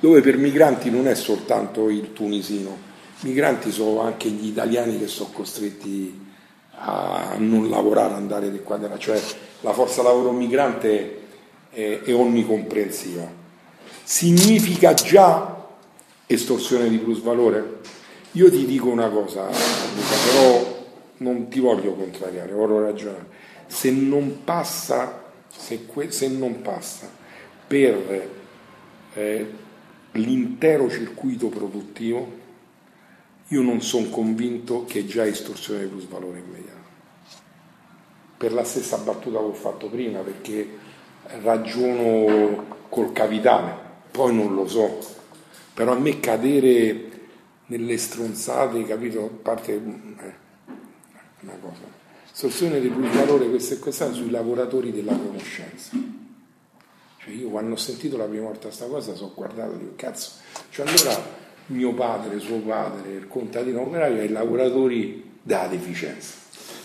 dove 0.00 0.20
per 0.20 0.36
migranti 0.36 0.90
non 0.90 1.06
è 1.06 1.14
soltanto 1.14 1.88
il 1.88 2.12
tunisino, 2.12 2.76
migranti 3.20 3.70
sono 3.70 4.00
anche 4.00 4.28
gli 4.28 4.46
italiani 4.46 4.98
che 4.98 5.06
sono 5.06 5.30
costretti 5.32 6.28
a 6.82 7.34
non 7.36 7.68
lavorare, 7.68 8.14
andare 8.14 8.50
di 8.50 8.60
qua 8.60 8.78
là, 8.78 8.98
cioè 8.98 9.20
la 9.60 9.72
forza 9.72 10.02
lavoro 10.02 10.32
migrante 10.32 11.20
è, 11.70 12.00
è 12.02 12.14
onnicomprensiva. 12.14 13.38
Significa 14.02 14.94
già 14.94 15.68
estorsione 16.26 16.88
di 16.88 16.98
plusvalore? 16.98 17.78
Io 18.32 18.50
ti 18.50 18.64
dico 18.64 18.88
una 18.88 19.08
cosa, 19.08 19.44
Luca, 19.44 20.16
però 20.24 20.84
non 21.18 21.48
ti 21.48 21.60
voglio 21.60 21.92
contrariare, 21.92 22.52
vorrò 22.52 22.80
ragionare 22.80 23.38
se 23.70 23.90
non 23.92 24.42
passa, 24.44 25.22
se 25.48 25.86
que, 25.86 26.10
se 26.10 26.28
non 26.28 26.60
passa 26.60 27.08
per 27.66 28.28
eh, 29.14 29.52
l'intero 30.12 30.88
circuito 30.90 31.48
produttivo, 31.48 32.38
io 33.48 33.62
non 33.62 33.80
sono 33.82 34.08
convinto 34.08 34.84
che 34.84 35.06
già 35.06 35.26
estorsione 35.26 35.80
di 35.80 35.86
plus 35.86 36.06
valore 36.06 36.38
immediato. 36.38 36.78
Per 38.36 38.52
la 38.52 38.64
stessa 38.64 38.96
battuta 38.98 39.38
che 39.38 39.44
ho 39.44 39.52
fatto 39.52 39.88
prima, 39.88 40.20
perché 40.20 40.78
ragiono 41.42 42.78
col 42.88 43.12
capitale, 43.12 43.76
poi 44.10 44.34
non 44.34 44.54
lo 44.54 44.66
so, 44.66 44.98
però 45.74 45.92
a 45.92 45.98
me 45.98 46.20
cadere 46.20 47.08
nelle 47.66 47.98
stronzate, 47.98 48.84
capito, 48.84 49.24
a 49.24 49.42
parte 49.42 49.74
eh, 49.74 49.80
una 51.40 51.56
cosa 51.60 51.98
Soluzione 52.32 52.80
di 52.80 52.88
plus 52.88 53.12
valore 53.12 53.50
questo 53.50 53.74
e 53.74 53.78
quest'anno 53.78 54.14
sui 54.14 54.30
lavoratori 54.30 54.92
della 54.92 55.14
conoscenza. 55.14 55.90
Cioè 57.22 57.34
io 57.34 57.48
quando 57.48 57.74
ho 57.74 57.78
sentito 57.78 58.16
la 58.16 58.24
prima 58.24 58.44
volta 58.44 58.68
questa 58.68 58.86
cosa 58.86 59.14
sono 59.14 59.32
guardato 59.34 59.74
e 59.74 59.78
dico 59.78 59.92
cazzo, 59.96 60.30
cioè 60.70 60.86
allora 60.86 61.22
mio 61.66 61.92
padre, 61.92 62.38
suo 62.38 62.58
padre, 62.60 63.10
il 63.10 63.28
contadino 63.28 63.82
operaio 63.82 64.20
è 64.20 64.22
i 64.22 64.28
lavoratori 64.28 65.30
della 65.42 65.66
deficienza. 65.66 66.34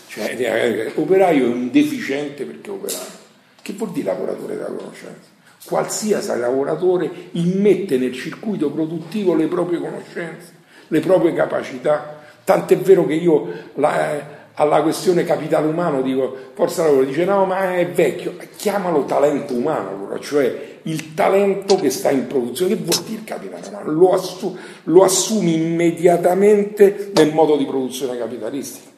Cioè 0.08 0.34
eh, 0.38 0.92
operaio 0.94 1.46
è 1.46 1.48
un 1.48 1.70
deficiente 1.70 2.44
perché 2.44 2.70
è 2.70 2.72
operaio. 2.72 3.24
Che 3.62 3.72
vuol 3.72 3.92
dire 3.92 4.06
lavoratore 4.06 4.56
della 4.56 4.68
conoscenza? 4.68 5.28
Qualsiasi 5.64 6.38
lavoratore 6.38 7.10
immette 7.32 7.98
nel 7.98 8.12
circuito 8.12 8.70
produttivo 8.70 9.34
le 9.34 9.48
proprie 9.48 9.80
conoscenze, 9.80 10.52
le 10.88 11.00
proprie 11.00 11.32
capacità. 11.32 12.22
Tant'è 12.44 12.76
vero 12.78 13.06
che 13.06 13.14
io 13.14 13.70
la, 13.74 14.12
eh, 14.12 14.24
alla 14.58 14.82
questione 14.82 15.24
capitale 15.24 15.66
umano, 15.66 16.02
dico 16.02 16.34
forza 16.54 16.84
lavoro, 16.84 17.04
dice 17.04 17.24
no 17.24 17.44
ma 17.44 17.76
è 17.76 17.86
vecchio, 17.88 18.36
chiamalo 18.56 19.04
talento 19.04 19.54
umano 19.54 19.90
allora, 19.90 20.18
cioè 20.18 20.74
il 20.82 21.14
talento 21.14 21.76
che 21.76 21.90
sta 21.90 22.10
in 22.10 22.26
produzione, 22.26 22.76
che 22.76 22.82
vuol 22.82 23.04
dire 23.04 23.22
capitale 23.24 23.68
umano? 23.68 23.90
Lo, 23.90 24.12
assu- 24.12 24.56
lo 24.84 25.02
assumi 25.02 25.54
immediatamente 25.54 27.10
nel 27.14 27.32
modo 27.32 27.56
di 27.56 27.64
produzione 27.64 28.16
capitalistica. 28.16 28.88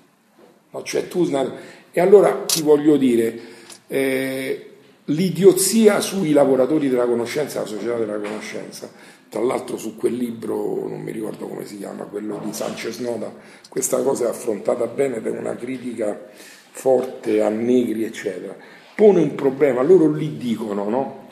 No? 0.70 0.82
Cioè, 0.82 1.08
tu, 1.08 1.26
e 1.90 2.00
allora 2.00 2.44
ti 2.46 2.60
voglio 2.62 2.96
dire, 2.96 3.40
eh, 3.86 4.70
l'idiozia 5.06 6.00
sui 6.00 6.32
lavoratori 6.32 6.88
della 6.88 7.06
conoscenza, 7.06 7.60
la 7.60 7.66
società 7.66 7.96
della 7.96 8.18
conoscenza. 8.18 8.90
Tra 9.28 9.42
l'altro 9.42 9.76
su 9.76 9.96
quel 9.96 10.14
libro, 10.14 10.88
non 10.88 11.02
mi 11.02 11.12
ricordo 11.12 11.46
come 11.46 11.66
si 11.66 11.76
chiama, 11.76 12.04
quello 12.04 12.40
di 12.42 12.52
Sanchez 12.52 12.98
Noda, 12.98 13.30
questa 13.68 14.02
cosa 14.02 14.24
è 14.24 14.28
affrontata 14.28 14.86
bene 14.86 15.20
per 15.20 15.32
una 15.32 15.54
critica 15.54 16.18
forte 16.70 17.42
a 17.42 17.50
negri, 17.50 18.04
eccetera. 18.04 18.56
Pone 18.94 19.20
un 19.20 19.34
problema, 19.34 19.82
loro 19.82 20.10
lì 20.10 20.38
dicono, 20.38 20.88
no? 20.88 21.26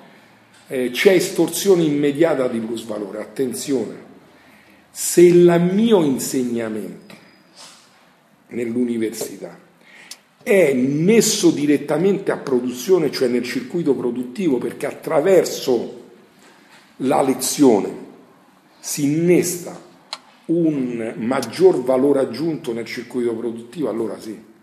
Eh, 0.69 0.91
c'è 0.91 1.13
estorsione 1.13 1.85
immediata 1.85 2.49
di 2.49 2.59
plusvalore, 2.59 3.21
attenzione, 3.21 4.05
se 4.91 5.23
il 5.23 5.71
mio 5.73 6.03
insegnamento 6.03 7.15
nell'università 8.49 9.59
è 10.43 10.73
messo 10.75 11.51
direttamente 11.51 12.31
a 12.31 12.37
produzione, 12.37 13.11
cioè 13.11 13.29
nel 13.29 13.43
circuito 13.43 13.95
produttivo, 13.95 14.59
perché 14.59 14.87
attraverso 14.87 16.05
la 16.97 17.23
lezione 17.23 18.05
si 18.79 19.05
innesta 19.05 19.85
un 20.47 21.15
maggior 21.17 21.83
valore 21.83 22.21
aggiunto 22.21 22.73
nel 22.73 22.85
circuito 22.85 23.35
produttivo, 23.35 23.89
allora 23.89 24.19
sì. 24.19 24.55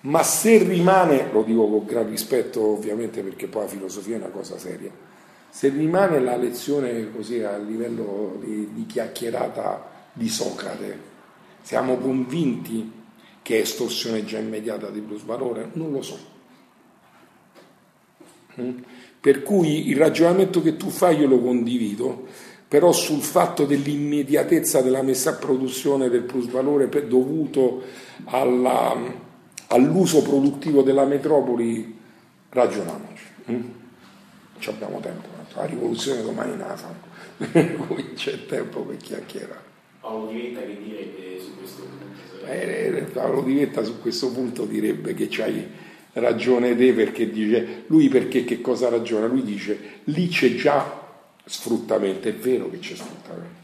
Ma 0.00 0.22
se 0.22 0.58
rimane, 0.58 1.30
lo 1.32 1.42
dico 1.42 1.68
con 1.68 1.84
gran 1.84 2.08
rispetto 2.08 2.60
ovviamente 2.60 3.22
perché 3.22 3.48
poi 3.48 3.62
la 3.62 3.68
filosofia 3.68 4.16
è 4.16 4.18
una 4.18 4.28
cosa 4.28 4.58
seria, 4.58 4.90
se 5.50 5.70
rimane 5.70 6.20
la 6.20 6.36
lezione 6.36 7.10
così 7.10 7.42
a 7.42 7.56
livello 7.56 8.38
di, 8.42 8.72
di 8.74 8.86
chiacchierata 8.86 9.90
di 10.12 10.28
Socrate, 10.28 11.06
siamo 11.62 11.96
convinti 11.96 12.92
che 13.42 13.56
è 13.56 13.60
estorsione 13.60 14.24
già 14.24 14.38
immediata 14.38 14.90
di 14.90 15.00
plusvalore? 15.00 15.70
Non 15.72 15.90
lo 15.90 16.02
so. 16.02 16.18
Mm? 18.60 18.78
Per 19.28 19.42
cui 19.42 19.90
il 19.90 19.96
ragionamento 19.98 20.62
che 20.62 20.78
tu 20.78 20.88
fai 20.88 21.18
io 21.18 21.26
lo 21.26 21.38
condivido, 21.38 22.24
però 22.66 22.92
sul 22.92 23.20
fatto 23.20 23.66
dell'immediatezza 23.66 24.80
della 24.80 25.02
messa 25.02 25.32
a 25.32 25.34
produzione 25.34 26.08
del 26.08 26.22
plusvalore 26.22 26.88
dovuto 27.06 27.82
alla, 28.24 28.96
all'uso 29.66 30.22
produttivo 30.22 30.80
della 30.80 31.04
metropoli, 31.04 31.94
ragioniamoci. 32.48 33.24
Mm? 33.50 33.64
Ci 34.60 34.70
abbiamo 34.70 34.98
tempo, 35.00 35.28
la 35.56 35.64
rivoluzione 35.66 36.22
domani 36.22 36.56
nata, 36.56 36.90
cui 37.86 38.12
c'è 38.16 38.46
tempo 38.46 38.80
per 38.80 38.96
chiacchierare. 38.96 39.60
Paolo 40.00 40.28
Diventa 40.28 40.60
che 40.60 40.78
direbbe 40.82 41.38
su 41.38 41.54
questo 41.54 41.82
punto? 41.82 42.46
Eh, 42.46 43.06
Paolo 43.12 43.42
Divetta 43.42 43.84
su 43.84 44.00
questo 44.00 44.32
punto 44.32 44.64
direbbe 44.64 45.12
che 45.12 45.26
c'hai 45.28 45.86
ragione 46.20 46.76
te 46.76 46.92
perché 46.92 47.30
dice 47.30 47.84
lui 47.86 48.08
perché 48.08 48.44
che 48.44 48.60
cosa 48.60 48.88
ragiona? 48.88 49.26
Lui 49.26 49.42
dice 49.42 49.78
lì 50.04 50.28
c'è 50.28 50.54
già 50.54 51.06
sfruttamento, 51.44 52.28
è 52.28 52.34
vero 52.34 52.70
che 52.70 52.78
c'è 52.78 52.94
sfruttamento, 52.94 53.56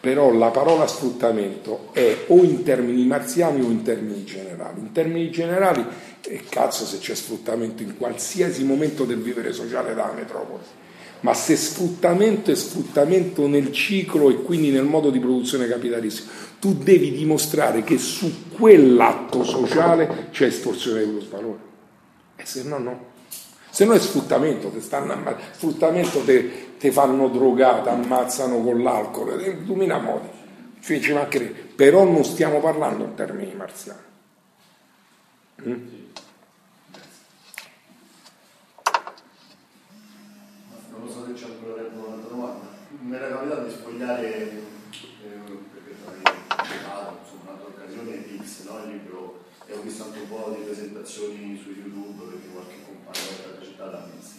però 0.00 0.32
la 0.32 0.50
parola 0.50 0.86
sfruttamento 0.86 1.90
è 1.92 2.24
o 2.28 2.42
in 2.42 2.62
termini 2.62 3.04
marziani 3.06 3.60
o 3.60 3.70
in 3.70 3.82
termini 3.82 4.24
generali. 4.24 4.80
In 4.80 4.92
termini 4.92 5.30
generali, 5.30 5.84
eh, 6.22 6.42
cazzo 6.48 6.84
se 6.84 6.98
c'è 6.98 7.14
sfruttamento 7.14 7.82
in 7.82 7.96
qualsiasi 7.96 8.64
momento 8.64 9.04
del 9.04 9.18
vivere 9.18 9.52
sociale 9.52 9.88
della 9.88 10.12
metropoli 10.14 10.62
ma 11.20 11.34
se 11.34 11.56
sfruttamento 11.56 12.50
è 12.50 12.54
sfruttamento 12.54 13.46
nel 13.48 13.72
ciclo 13.72 14.30
e 14.30 14.42
quindi 14.42 14.70
nel 14.70 14.84
modo 14.84 15.10
di 15.10 15.18
produzione 15.18 15.66
capitalistico, 15.66 16.30
tu 16.60 16.74
devi 16.74 17.10
dimostrare 17.12 17.82
che 17.82 17.98
su 17.98 18.50
quell'atto 18.50 19.42
sociale 19.42 20.28
c'è 20.30 20.46
estorsione 20.46 21.00
dello 21.00 21.22
valore. 21.30 21.58
Se 22.46 22.62
no, 22.62 22.78
no. 22.78 23.14
Se 23.70 23.84
no 23.84 23.92
è 23.92 23.98
sfruttamento, 23.98 24.68
te 24.68 24.80
stanno 24.80 25.12
amma- 25.12 25.36
sfruttamento 25.50 26.20
te, 26.20 26.76
te 26.78 26.92
fanno 26.92 27.28
drogata, 27.28 27.90
ammazzano 27.90 28.60
con 28.60 28.82
l'alcol, 28.82 29.42
in 29.42 29.64
duemila 29.64 29.98
modi. 29.98 30.28
Ci 30.80 31.12
mancherebbe. 31.12 31.74
Però 31.74 32.04
non 32.04 32.24
stiamo 32.24 32.60
parlando 32.60 33.02
in 33.02 33.14
termini 33.14 33.52
marziani. 33.54 34.00
Mm? 35.66 36.04
mi 43.00 43.14
era 43.14 43.28
capitato 43.28 43.64
di 43.64 43.70
sfogliare 43.70 44.50
eh, 44.50 44.60
perché 45.72 45.94
avevo 46.04 47.18
insomma 47.22 47.52
un'altra 47.52 47.68
occasione 47.68 48.24
X, 48.42 48.64
no? 48.64 48.82
il 48.84 48.90
libro 48.90 49.35
e 49.66 49.72
ho 49.74 49.82
visto 49.82 50.04
anche 50.04 50.20
un 50.20 50.28
po' 50.28 50.54
di 50.56 50.64
presentazioni 50.64 51.60
su 51.60 51.70
YouTube 51.70 52.24
perché 52.30 52.48
qualche 52.52 52.76
compagno 52.86 53.52
era 53.52 53.64
citata 53.64 54.02
a 54.02 54.06
Mizzi. 54.12 54.38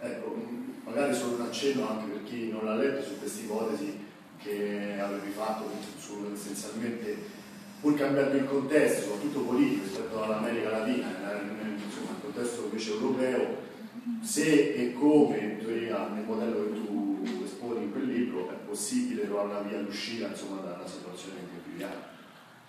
Ecco, 0.00 0.36
magari 0.84 1.14
solo 1.14 1.34
un 1.36 1.42
accenno 1.42 1.88
anche 1.88 2.10
per 2.10 2.24
chi 2.24 2.48
non 2.48 2.64
l'ha 2.64 2.76
letto 2.76 3.02
su 3.02 3.18
queste 3.18 3.42
ipotesi 3.42 3.98
che 4.42 4.98
avevi 4.98 5.30
fatto 5.30 5.68
su, 5.98 6.26
essenzialmente 6.32 7.40
pur 7.80 7.94
cambiando 7.94 8.36
il 8.36 8.46
contesto, 8.46 9.02
soprattutto 9.02 9.40
politico 9.40 9.82
rispetto 9.82 10.22
all'America 10.22 10.70
Latina, 10.70 11.08
insomma, 11.76 12.10
il 12.10 12.22
contesto 12.22 12.64
invece 12.64 12.90
europeo, 12.92 13.56
se 14.22 14.74
e 14.74 14.92
come 14.94 15.38
in 15.38 15.58
teoria 15.58 16.08
nel 16.08 16.24
modello 16.24 16.64
che 16.64 16.72
tu 16.72 17.42
esponi 17.44 17.84
in 17.84 17.92
quel 17.92 18.06
libro 18.06 18.50
è 18.50 18.54
possibile 18.66 19.26
trovare 19.26 19.48
una 19.48 19.60
via 19.60 19.78
d'uscita 19.78 20.28
insomma, 20.28 20.60
dalla 20.60 20.86
situazione 20.86 21.40
in 21.40 21.46
cui 21.48 21.70
viviamo. 21.72 22.10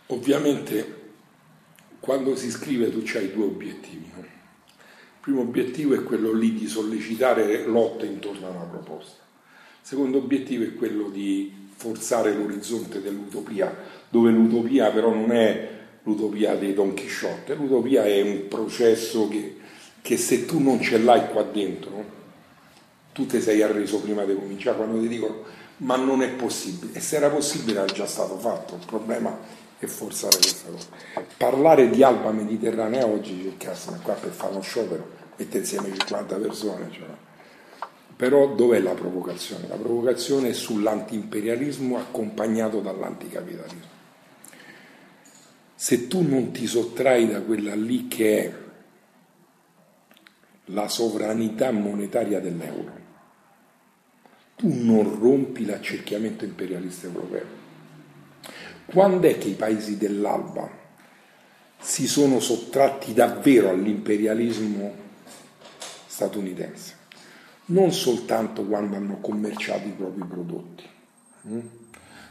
Ovviamente 0.08 1.03
quando 2.04 2.36
si 2.36 2.52
scrive 2.52 2.92
tu 2.92 3.02
hai 3.16 3.32
due 3.32 3.46
obiettivi. 3.46 4.12
Il 4.14 5.22
primo 5.22 5.40
obiettivo 5.40 5.94
è 5.94 6.04
quello 6.04 6.34
lì 6.34 6.54
di 6.54 6.68
sollecitare 6.68 7.66
lotte 7.66 8.06
intorno 8.06 8.46
a 8.46 8.50
una 8.50 8.66
proposta. 8.66 9.22
Il 9.54 9.88
secondo 9.88 10.18
obiettivo 10.18 10.66
è 10.66 10.74
quello 10.74 11.08
di 11.08 11.70
forzare 11.78 12.34
l'orizzonte 12.34 13.02
dell'utopia, 13.02 13.74
dove 14.10 14.32
l'utopia 14.32 14.92
però 14.92 15.14
non 15.14 15.32
è 15.32 15.70
l'utopia 16.04 16.56
dei 16.56 16.74
Don 16.74 16.94
Chisciotte, 16.94 17.56
l'utopia 17.56 18.04
è 18.04 18.22
un 18.22 18.50
processo 18.50 19.30
che, 19.30 19.56
che 20.02 20.18
se 20.18 20.46
tu 20.46 20.60
non 20.60 20.82
ce 20.82 20.98
l'hai 20.98 21.30
qua 21.30 21.44
dentro, 21.44 22.04
tu 23.14 23.26
ti 23.26 23.40
sei 23.40 23.62
arreso 23.62 24.02
prima 24.02 24.26
di 24.26 24.36
cominciare 24.36 24.76
quando 24.76 25.00
ti 25.00 25.08
dicono 25.08 25.62
ma 25.78 25.96
non 25.96 26.22
è 26.22 26.30
possibile 26.30 26.94
e 26.94 27.00
se 27.00 27.16
era 27.16 27.30
possibile 27.30 27.80
era 27.80 27.92
già 27.92 28.06
stato 28.06 28.38
fatto 28.38 28.76
il 28.76 28.86
problema 28.86 29.38
è 29.86 29.88
forzare 29.88 30.38
questa 30.38 30.70
cosa 30.70 30.88
parlare 31.38 31.90
di 31.90 32.04
alba 32.04 32.32
mediterranea 32.32 33.06
oggi 33.06 33.42
cercassimo 33.44 34.00
qua 34.02 34.14
per 34.14 34.32
fare 34.32 34.52
uno 34.52 34.62
sciopero 34.62 35.12
mette 35.38 35.58
insieme 35.60 35.94
50 35.94 36.36
persone 36.38 36.92
cioè. 36.92 37.08
però 38.16 38.54
dov'è 38.54 38.80
la 38.80 38.94
provocazione? 38.94 39.68
la 39.68 39.76
provocazione 39.76 40.50
è 40.50 40.54
sull'antiimperialismo 40.54 41.98
accompagnato 41.98 42.80
dall'anticapitalismo 42.80 43.92
se 45.76 46.08
tu 46.08 46.22
non 46.22 46.52
ti 46.52 46.68
sottrai 46.68 47.28
da 47.28 47.42
quella 47.42 47.76
lì 47.76 48.08
che 48.08 48.40
è 48.40 48.54
la 50.68 50.88
sovranità 50.88 51.72
monetaria 51.72 52.40
dell'euro 52.40 53.02
tu 54.56 54.72
non 54.72 55.20
rompi 55.20 55.66
l'accerchiamento 55.66 56.46
imperialista 56.46 57.08
europeo. 57.08 57.63
Quando 58.86 59.28
è 59.28 59.38
che 59.38 59.50
i 59.50 59.54
paesi 59.54 59.98
dell'Alba 59.98 60.70
si 61.80 62.08
sono 62.08 62.40
sottratti 62.40 63.14
davvero 63.14 63.70
all'imperialismo 63.70 64.94
statunitense? 66.06 67.02
Non 67.66 67.92
soltanto 67.94 68.66
quando 68.66 68.98
hanno 68.98 69.20
commerciato 69.20 69.88
i 69.88 69.92
propri 69.92 70.24
prodotti, 70.28 70.84
hm? 71.44 71.60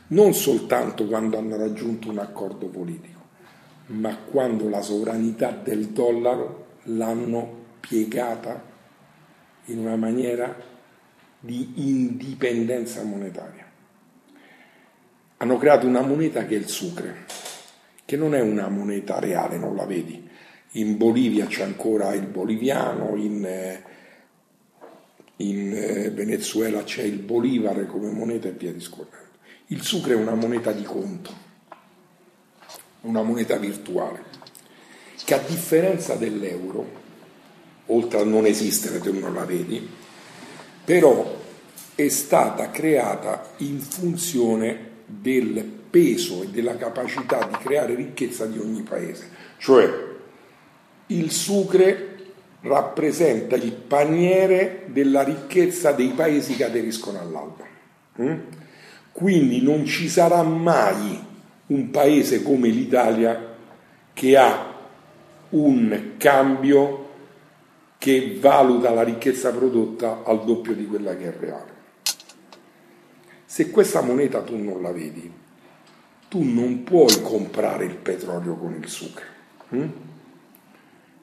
non 0.08 0.34
soltanto 0.34 1.06
quando 1.06 1.38
hanno 1.38 1.56
raggiunto 1.56 2.10
un 2.10 2.18
accordo 2.18 2.66
politico, 2.66 3.20
ma 3.86 4.14
quando 4.16 4.68
la 4.68 4.82
sovranità 4.82 5.50
del 5.50 5.88
dollaro 5.88 6.66
l'hanno 6.84 7.60
piegata 7.80 8.62
in 9.66 9.78
una 9.78 9.96
maniera 9.96 10.54
di 11.40 11.72
indipendenza 11.74 13.02
monetaria. 13.02 13.61
Hanno 15.42 15.58
creato 15.58 15.88
una 15.88 16.02
moneta 16.02 16.46
che 16.46 16.54
è 16.54 16.58
il 16.58 16.68
sucre, 16.68 17.26
che 18.04 18.16
non 18.16 18.32
è 18.36 18.40
una 18.40 18.68
moneta 18.68 19.18
reale, 19.18 19.58
non 19.58 19.74
la 19.74 19.84
vedi. 19.86 20.24
In 20.74 20.96
Bolivia 20.96 21.46
c'è 21.46 21.64
ancora 21.64 22.14
il 22.14 22.26
boliviano, 22.26 23.16
in, 23.16 23.44
eh, 23.44 23.82
in 25.38 25.72
eh, 25.74 26.10
Venezuela 26.10 26.84
c'è 26.84 27.02
il 27.02 27.18
bolivare 27.18 27.86
come 27.86 28.08
moneta 28.12 28.46
e 28.46 28.52
via 28.52 28.72
discorrendo. 28.72 29.30
Il 29.66 29.82
sucre 29.82 30.12
è 30.12 30.16
una 30.16 30.36
moneta 30.36 30.70
di 30.70 30.84
conto, 30.84 31.34
una 33.00 33.22
moneta 33.22 33.56
virtuale, 33.56 34.22
che 35.24 35.34
a 35.34 35.38
differenza 35.38 36.14
dell'euro, 36.14 36.88
oltre 37.86 38.20
a 38.20 38.24
non 38.24 38.46
esistere, 38.46 39.00
tu 39.00 39.18
non 39.18 39.34
la 39.34 39.44
vedi, 39.44 39.90
però 40.84 41.36
è 41.96 42.08
stata 42.08 42.70
creata 42.70 43.54
in 43.56 43.80
funzione 43.80 44.90
del 45.20 45.62
peso 45.90 46.42
e 46.42 46.48
della 46.48 46.76
capacità 46.76 47.46
di 47.46 47.56
creare 47.58 47.94
ricchezza 47.94 48.46
di 48.46 48.58
ogni 48.58 48.82
paese. 48.82 49.28
Cioè 49.58 50.10
il 51.06 51.30
sucre 51.30 52.08
rappresenta 52.62 53.56
il 53.56 53.72
paniere 53.72 54.84
della 54.86 55.22
ricchezza 55.22 55.92
dei 55.92 56.10
paesi 56.10 56.54
che 56.54 56.64
aderiscono 56.64 57.20
all'alba. 57.20 57.64
Mm? 58.20 58.38
Quindi 59.12 59.60
non 59.60 59.84
ci 59.84 60.08
sarà 60.08 60.42
mai 60.42 61.22
un 61.66 61.90
paese 61.90 62.42
come 62.42 62.68
l'Italia 62.68 63.54
che 64.12 64.36
ha 64.36 64.70
un 65.50 66.12
cambio 66.16 67.08
che 67.98 68.38
valuta 68.40 68.90
la 68.90 69.02
ricchezza 69.02 69.52
prodotta 69.52 70.22
al 70.24 70.44
doppio 70.44 70.74
di 70.74 70.86
quella 70.86 71.16
che 71.16 71.24
è 71.24 71.36
reale. 71.38 71.71
Se 73.52 73.70
questa 73.70 74.00
moneta 74.00 74.40
tu 74.40 74.56
non 74.56 74.80
la 74.80 74.92
vedi, 74.92 75.30
tu 76.28 76.42
non 76.42 76.84
puoi 76.84 77.20
comprare 77.20 77.84
il 77.84 77.96
petrolio 77.96 78.54
con 78.54 78.72
il 78.72 78.88
sucre. 78.88 79.26
Hm? 79.68 79.88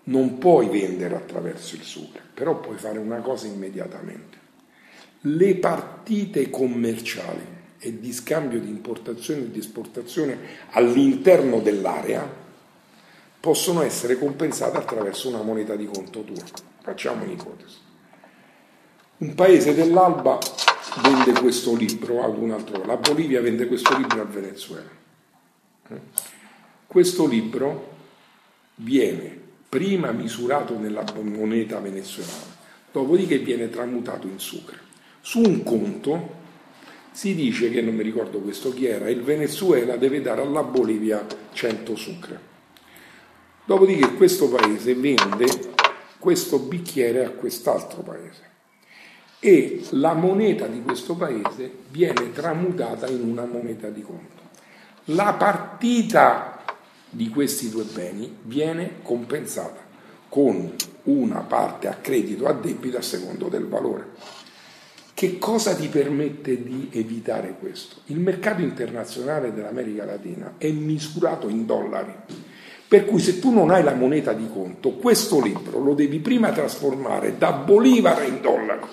Non 0.03 0.38
puoi 0.38 0.69
vendere 0.69 1.15
attraverso 1.15 1.73
il 1.73 1.81
sucre, 1.81 2.22
però 2.31 2.60
puoi 2.60 2.77
fare 2.77 2.99
una 2.99 3.18
cosa 3.22 3.47
immediatamente. 3.47 4.38
Le 5.22 5.56
partite 5.56 6.51
commerciali 6.51 7.41
e 7.80 7.99
di 7.99 8.14
scambio 8.14 8.60
di 8.60 8.69
importazione 8.69 9.45
e 9.45 9.49
di 9.49 9.57
esportazione 9.57 10.38
all'interno 10.73 11.61
dell'area 11.61 12.31
possono 13.39 13.81
essere 13.81 14.19
compensate 14.19 14.77
attraverso 14.77 15.30
una 15.30 15.41
moneta 15.41 15.76
di 15.76 15.88
conto 15.88 16.22
tua. 16.22 16.43
Facciamo 16.84 17.23
un'ipotesi. 17.23 17.77
Un 19.18 19.34
paese 19.34 19.73
dell'Alba 19.73 20.38
vende 21.02 21.40
questo 21.40 21.76
libro 21.76 22.24
ad 22.24 22.38
un 22.38 22.52
altro, 22.52 22.84
la 22.86 22.98
Bolivia 22.98 23.41
vende 23.41 23.68
questo 23.68 23.95
libro 23.98 24.22
al 24.22 24.28
Venezuela. 24.28 24.98
Questo 26.86 27.28
libro 27.28 27.98
viene 28.76 29.38
prima 29.70 30.11
misurato 30.11 30.78
nella 30.78 31.03
moneta 31.22 31.80
venezuelana, 31.80 32.57
dopodiché 32.91 33.38
viene 33.40 33.70
tramutato 33.70 34.28
in 34.28 34.40
sucre. 34.40 34.78
Su 35.22 35.41
un 35.41 35.64
conto 35.64 36.38
si 37.11 37.36
dice 37.36 37.70
che 37.70 37.82
non 37.82 37.95
mi 37.95 38.03
ricordo 38.03 38.40
questo 38.40 38.74
chi 38.74 38.86
era, 38.86 39.10
il 39.10 39.22
Venezuela 39.22 39.98
deve 39.98 40.22
dare 40.22 40.41
alla 40.41 40.64
Bolivia 40.64 41.26
100 41.53 41.95
sucre. 41.95 42.48
Dopodiché 43.66 44.14
questo 44.14 44.49
paese 44.49 44.95
vende 44.95 45.45
questo 46.18 46.57
bicchiere 46.57 47.26
a 47.26 47.30
quest'altro 47.30 48.02
paese 48.02 48.48
e 49.40 49.86
la 49.91 50.14
moneta 50.14 50.68
di 50.68 50.82
questo 50.82 51.16
paese 51.16 51.72
viene 51.90 52.32
tramutata 52.34 53.07
in 53.07 53.22
una 53.22 53.45
moneta 53.45 53.88
di 53.90 54.02
conto. 54.02 54.44
La 55.06 55.34
partita 55.34 56.61
di 57.10 57.30
questi 57.30 57.70
due 57.70 57.86
beni 57.86 58.38
viene 58.44 58.95
compensata 59.02 59.88
con 60.28 60.76
una 61.03 61.40
parte 61.40 61.88
a 61.88 61.95
credito 61.95 62.45
a 62.45 62.53
debito 62.53 62.98
a 62.98 63.02
secondo 63.02 63.48
del 63.48 63.66
valore. 63.66 64.07
Che 65.14 65.38
cosa 65.38 65.76
ti 65.76 65.88
permette 65.88 66.61
di 66.61 66.90
evitare 66.91 67.56
questo? 67.60 68.02
Il 68.06 68.20
mercato 68.20 68.61
internazionale 68.61 69.53
dell'America 69.53 70.06
Latina 70.06 70.56
è 70.57 70.70
misurato 70.70 71.49
in 71.49 71.66
dollari. 71.66 72.14
Per 72.88 73.06
cui 73.06 73.20
se 73.20 73.40
tu 73.40 73.52
non 73.52 73.70
hai 73.70 73.84
la 73.84 73.94
moneta 73.94 74.34
di 74.34 74.48
conto, 74.52 74.91
questo 74.94 75.41
libro 75.41 75.80
lo 75.80 75.94
devi 75.94 76.20
prima 76.20 76.52
trasformare 76.52 77.38
da 77.38 77.52
bolivare 77.52 78.28
in 78.28 78.41
dollaro 78.41 78.88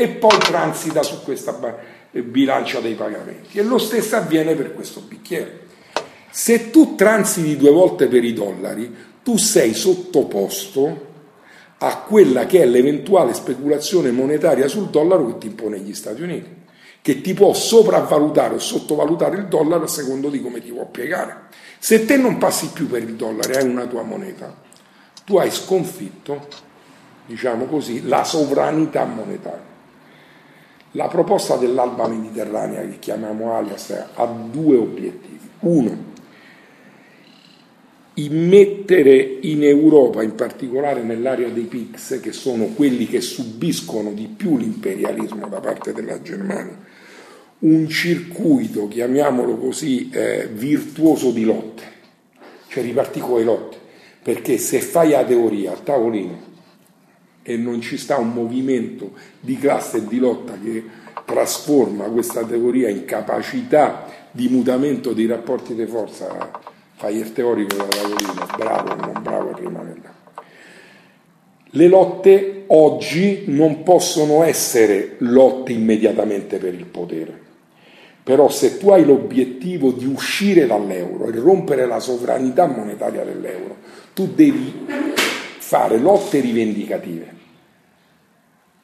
e 0.00 0.08
poi 0.08 0.38
transita 0.38 1.02
su 1.02 1.22
questa 1.22 1.78
eh, 2.10 2.22
bilancia 2.22 2.80
dei 2.80 2.94
pagamenti. 2.94 3.58
E 3.58 3.62
lo 3.62 3.76
stesso 3.76 4.16
avviene 4.16 4.54
per 4.54 4.72
questo 4.72 5.02
bicchiere. 5.02 5.66
Se 6.30 6.70
tu 6.70 6.94
transiti 6.94 7.58
due 7.58 7.70
volte 7.70 8.08
per 8.08 8.24
i 8.24 8.32
dollari, 8.32 8.96
tu 9.22 9.36
sei 9.36 9.74
sottoposto 9.74 11.08
a 11.76 11.98
quella 11.98 12.46
che 12.46 12.62
è 12.62 12.64
l'eventuale 12.64 13.34
speculazione 13.34 14.10
monetaria 14.10 14.68
sul 14.68 14.88
dollaro 14.88 15.26
che 15.26 15.38
ti 15.38 15.46
impone 15.48 15.80
gli 15.80 15.92
Stati 15.92 16.22
Uniti, 16.22 16.48
che 17.02 17.20
ti 17.20 17.34
può 17.34 17.52
sopravvalutare 17.52 18.54
o 18.54 18.58
sottovalutare 18.58 19.36
il 19.36 19.48
dollaro 19.48 19.84
a 19.84 19.88
secondo 19.88 20.30
di 20.30 20.40
come 20.40 20.62
ti 20.62 20.70
può 20.70 20.86
piegare. 20.86 21.48
Se 21.78 22.06
te 22.06 22.16
non 22.16 22.38
passi 22.38 22.70
più 22.72 22.88
per 22.88 23.02
il 23.02 23.16
dollaro 23.16 23.52
e 23.52 23.58
hai 23.58 23.68
una 23.68 23.86
tua 23.86 24.02
moneta, 24.02 24.62
tu 25.26 25.36
hai 25.36 25.50
sconfitto, 25.50 26.46
diciamo 27.26 27.66
così, 27.66 28.08
la 28.08 28.24
sovranità 28.24 29.04
monetaria. 29.04 29.69
La 30.92 31.06
proposta 31.06 31.56
dell'alba 31.56 32.08
mediterranea 32.08 32.80
che 32.82 32.98
chiamiamo 32.98 33.54
Alias 33.54 33.90
ha 34.14 34.26
due 34.26 34.76
obiettivi. 34.76 35.38
Uno, 35.60 36.08
immettere 38.14 39.38
in 39.42 39.62
Europa, 39.62 40.22
in 40.22 40.34
particolare 40.34 41.02
nell'area 41.02 41.48
dei 41.48 41.64
PIX, 41.64 42.20
che 42.20 42.32
sono 42.32 42.66
quelli 42.74 43.06
che 43.06 43.20
subiscono 43.20 44.12
di 44.12 44.26
più 44.36 44.56
l'imperialismo 44.56 45.46
da 45.46 45.60
parte 45.60 45.92
della 45.92 46.20
Germania, 46.22 46.76
un 47.60 47.88
circuito, 47.88 48.88
chiamiamolo 48.88 49.58
così, 49.58 50.10
eh, 50.10 50.48
virtuoso 50.52 51.30
di 51.30 51.44
lotte, 51.44 51.82
cioè 52.66 52.82
riparti 52.82 53.20
con 53.20 53.38
le 53.38 53.44
lotte, 53.44 53.76
perché 54.22 54.58
se 54.58 54.80
fai 54.80 55.10
la 55.10 55.24
teoria 55.24 55.72
a 55.72 55.76
tavolino 55.76 56.48
e 57.42 57.56
non 57.56 57.80
ci 57.80 57.96
sta 57.96 58.18
un 58.18 58.32
movimento 58.32 59.12
di 59.40 59.56
classe 59.56 59.98
e 59.98 60.06
di 60.06 60.18
lotta 60.18 60.58
che 60.62 60.84
trasforma 61.24 62.04
questa 62.04 62.44
teoria 62.44 62.88
in 62.88 63.04
capacità 63.04 64.06
di 64.30 64.48
mutamento 64.48 65.12
dei 65.12 65.26
rapporti 65.26 65.74
di 65.74 65.86
forza, 65.86 66.50
fai 66.94 67.16
il 67.16 67.32
teorico 67.32 67.76
da 67.76 67.84
tavolino, 67.84 68.46
bravo 68.56 68.92
o 68.92 68.96
non 68.96 69.22
bravo, 69.22 69.54
rimane 69.56 69.96
là. 70.02 70.12
Le 71.72 71.86
lotte 71.86 72.64
oggi 72.68 73.44
non 73.46 73.82
possono 73.82 74.42
essere 74.42 75.14
lotte 75.18 75.72
immediatamente 75.72 76.58
per 76.58 76.74
il 76.74 76.84
potere, 76.84 77.38
però 78.22 78.48
se 78.48 78.76
tu 78.78 78.90
hai 78.90 79.04
l'obiettivo 79.04 79.92
di 79.92 80.04
uscire 80.04 80.66
dall'euro 80.66 81.26
e 81.26 81.32
rompere 81.38 81.86
la 81.86 82.00
sovranità 82.00 82.66
monetaria 82.66 83.24
dell'euro, 83.24 83.76
tu 84.14 84.32
devi 84.34 84.86
fare 85.70 85.98
lotte 85.98 86.40
rivendicative, 86.40 87.32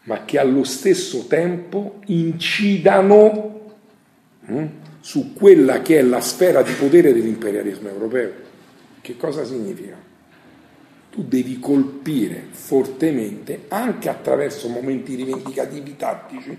ma 0.02 0.24
che 0.24 0.38
allo 0.38 0.62
stesso 0.62 1.26
tempo 1.26 1.98
incidano 2.06 3.74
hm, 4.44 4.66
su 5.00 5.32
quella 5.32 5.82
che 5.82 5.98
è 5.98 6.02
la 6.02 6.20
sfera 6.20 6.62
di 6.62 6.72
potere 6.74 7.12
dell'imperialismo 7.12 7.88
europeo. 7.88 8.30
Che 9.00 9.16
cosa 9.16 9.44
significa? 9.44 9.96
Tu 11.10 11.24
devi 11.24 11.58
colpire 11.58 12.44
fortemente, 12.50 13.64
anche 13.66 14.08
attraverso 14.08 14.68
momenti 14.68 15.16
rivendicativi 15.16 15.96
tattici, 15.96 16.56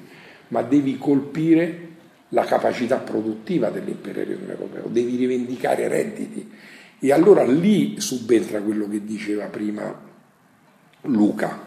ma 0.49 0.61
devi 0.61 0.97
colpire 0.97 1.87
la 2.29 2.43
capacità 2.43 2.97
produttiva 2.97 3.69
dell'imperialismo 3.69 4.49
europeo, 4.49 4.87
devi 4.89 5.15
rivendicare 5.15 5.87
redditi. 5.87 6.51
E 6.99 7.13
allora 7.13 7.45
lì 7.45 8.01
subentra 8.01 8.59
quello 8.59 8.89
che 8.89 9.05
diceva 9.05 9.45
prima 9.45 10.06
Luca. 11.07 11.65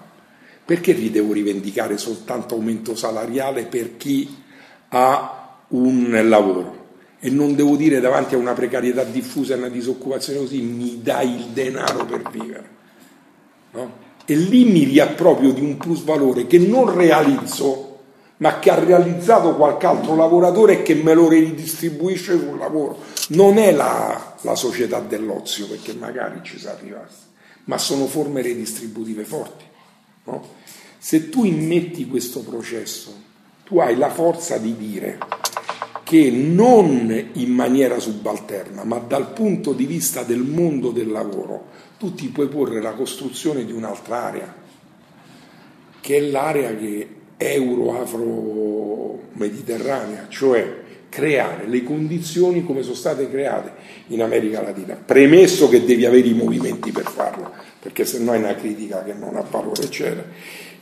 Perché 0.65 0.95
vi 0.95 1.11
devo 1.11 1.33
rivendicare 1.33 1.99
soltanto 1.99 2.55
aumento 2.55 2.95
salariale 2.95 3.65
per 3.65 3.97
chi 3.97 4.37
ha 4.89 5.59
un 5.69 6.21
lavoro? 6.29 6.79
E 7.19 7.29
non 7.29 7.55
devo 7.55 7.77
dire 7.77 8.01
davanti 8.01 8.35
a 8.35 8.39
una 8.39 8.53
precarietà 8.53 9.05
diffusa 9.05 9.55
e 9.55 9.59
una 9.59 9.69
disoccupazione 9.69 10.39
così, 10.39 10.61
mi 10.63 11.01
dai 11.03 11.35
il 11.35 11.47
denaro 11.49 12.07
per 12.07 12.23
vivere. 12.31 12.69
No? 13.73 14.09
E 14.25 14.37
lì 14.37 14.65
mi 14.65 14.85
riapproprio 14.85 15.53
di 15.53 15.61
un 15.61 15.77
plusvalore 15.77 16.47
che 16.47 16.59
non 16.59 16.95
realizzo, 16.95 17.99
ma 18.39 18.59
che 18.59 18.71
ha 18.71 18.79
realizzato 18.79 19.57
qualche 19.57 19.87
altro 19.87 20.15
lavoratore 20.15 20.75
e 20.75 20.83
che 20.83 20.95
me 20.95 21.15
lo 21.15 21.29
ridistribuisce 21.29 22.39
sul 22.39 22.57
lavoro. 22.57 22.99
Non 23.31 23.59
è 23.59 23.73
la, 23.73 24.37
la 24.43 24.55
società 24.55 25.01
dell'ozio, 25.01 25.67
perché 25.67 25.95
magari 25.95 26.41
ci 26.43 26.59
si 26.59 26.69
arrivasse 26.69 27.30
ma 27.71 27.79
sono 27.79 28.09
forme 28.09 28.43
redistributive 28.43 29.23
forti. 29.23 29.65
No? 30.25 30.45
Se 30.99 31.29
tu 31.29 31.45
immetti 31.45 32.09
questo 32.09 32.41
processo, 32.41 33.15
tu 33.63 33.79
hai 33.79 33.97
la 33.97 34.11
forza 34.11 34.59
di 34.59 34.77
dire 34.77 35.21
che 36.03 36.33
non 36.33 37.29
in 37.35 37.53
maniera 37.53 38.01
subalterna, 38.01 38.83
ma 38.83 38.99
dal 38.99 39.33
punto 39.33 39.73
di 39.73 39.87
vista 39.87 40.25
del 40.25 40.41
mondo 40.41 40.91
del 40.91 41.13
lavoro, 41.13 41.67
tu 41.97 42.13
ti 42.13 42.27
puoi 42.31 42.49
porre 42.49 42.83
la 42.83 42.95
costruzione 42.95 43.65
di 43.65 43.71
un'altra 43.71 44.25
area, 44.25 44.53
che 46.01 46.17
è 46.17 46.21
l'area 46.23 46.75
che 46.75 47.09
euro-afro-mediterranea, 47.37 50.27
cioè 50.29 50.83
creare 51.11 51.67
le 51.67 51.83
condizioni 51.83 52.65
come 52.65 52.83
sono 52.83 52.95
state 52.95 53.29
create 53.29 53.73
in 54.07 54.23
America 54.23 54.63
Latina, 54.63 54.95
premesso 54.95 55.69
che 55.69 55.85
devi 55.85 56.07
avere 56.07 56.29
i 56.29 56.35
movimenti 56.35 56.93
per 56.93 57.05
farlo, 57.05 57.51
perché 57.79 58.07
se 58.07 58.19
no 58.21 58.33
è 58.33 58.39
una 58.39 58.55
critica 58.55 59.03
che 59.03 59.13
non 59.13 59.37
ha 59.37 59.45
valore, 59.49 59.83
eccetera, 59.83 60.25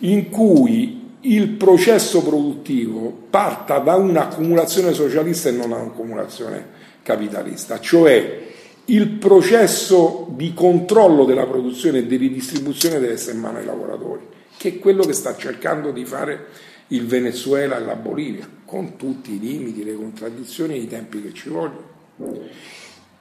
in 0.01 0.29
cui 0.29 1.07
il 1.23 1.49
processo 1.49 2.23
produttivo 2.23 3.27
parta 3.29 3.79
da 3.79 3.97
un'accumulazione 3.97 4.93
socialista 4.93 5.49
e 5.49 5.53
non 5.53 5.71
da 5.71 5.77
un'accumulazione 5.77 6.67
capitalista, 7.03 7.81
cioè 7.81 8.47
il 8.85 9.09
processo 9.09 10.29
di 10.31 10.55
controllo 10.55 11.25
della 11.25 11.47
produzione 11.47 11.99
e 11.99 12.07
di 12.07 12.17
ridistribuzione 12.17 13.01
deve 13.01 13.15
essere 13.15 13.35
in 13.35 13.41
mano 13.41 13.59
ai 13.59 13.65
lavoratori, 13.65 14.27
che 14.57 14.69
è 14.69 14.79
quello 14.79 15.03
che 15.03 15.13
sta 15.13 15.37
cercando 15.37 15.91
di 15.91 16.05
fare 16.05 16.47
il 16.89 17.07
Venezuela 17.07 17.77
e 17.77 17.85
la 17.85 17.95
Bolivia, 17.95 18.49
con 18.65 18.97
tutti 18.97 19.35
i 19.35 19.39
limiti, 19.39 19.85
le 19.85 19.95
contraddizioni 19.95 20.75
e 20.75 20.79
i 20.79 20.87
tempi 20.87 21.23
che 21.23 21.33
ci 21.33 21.49
vogliono. 21.49 21.97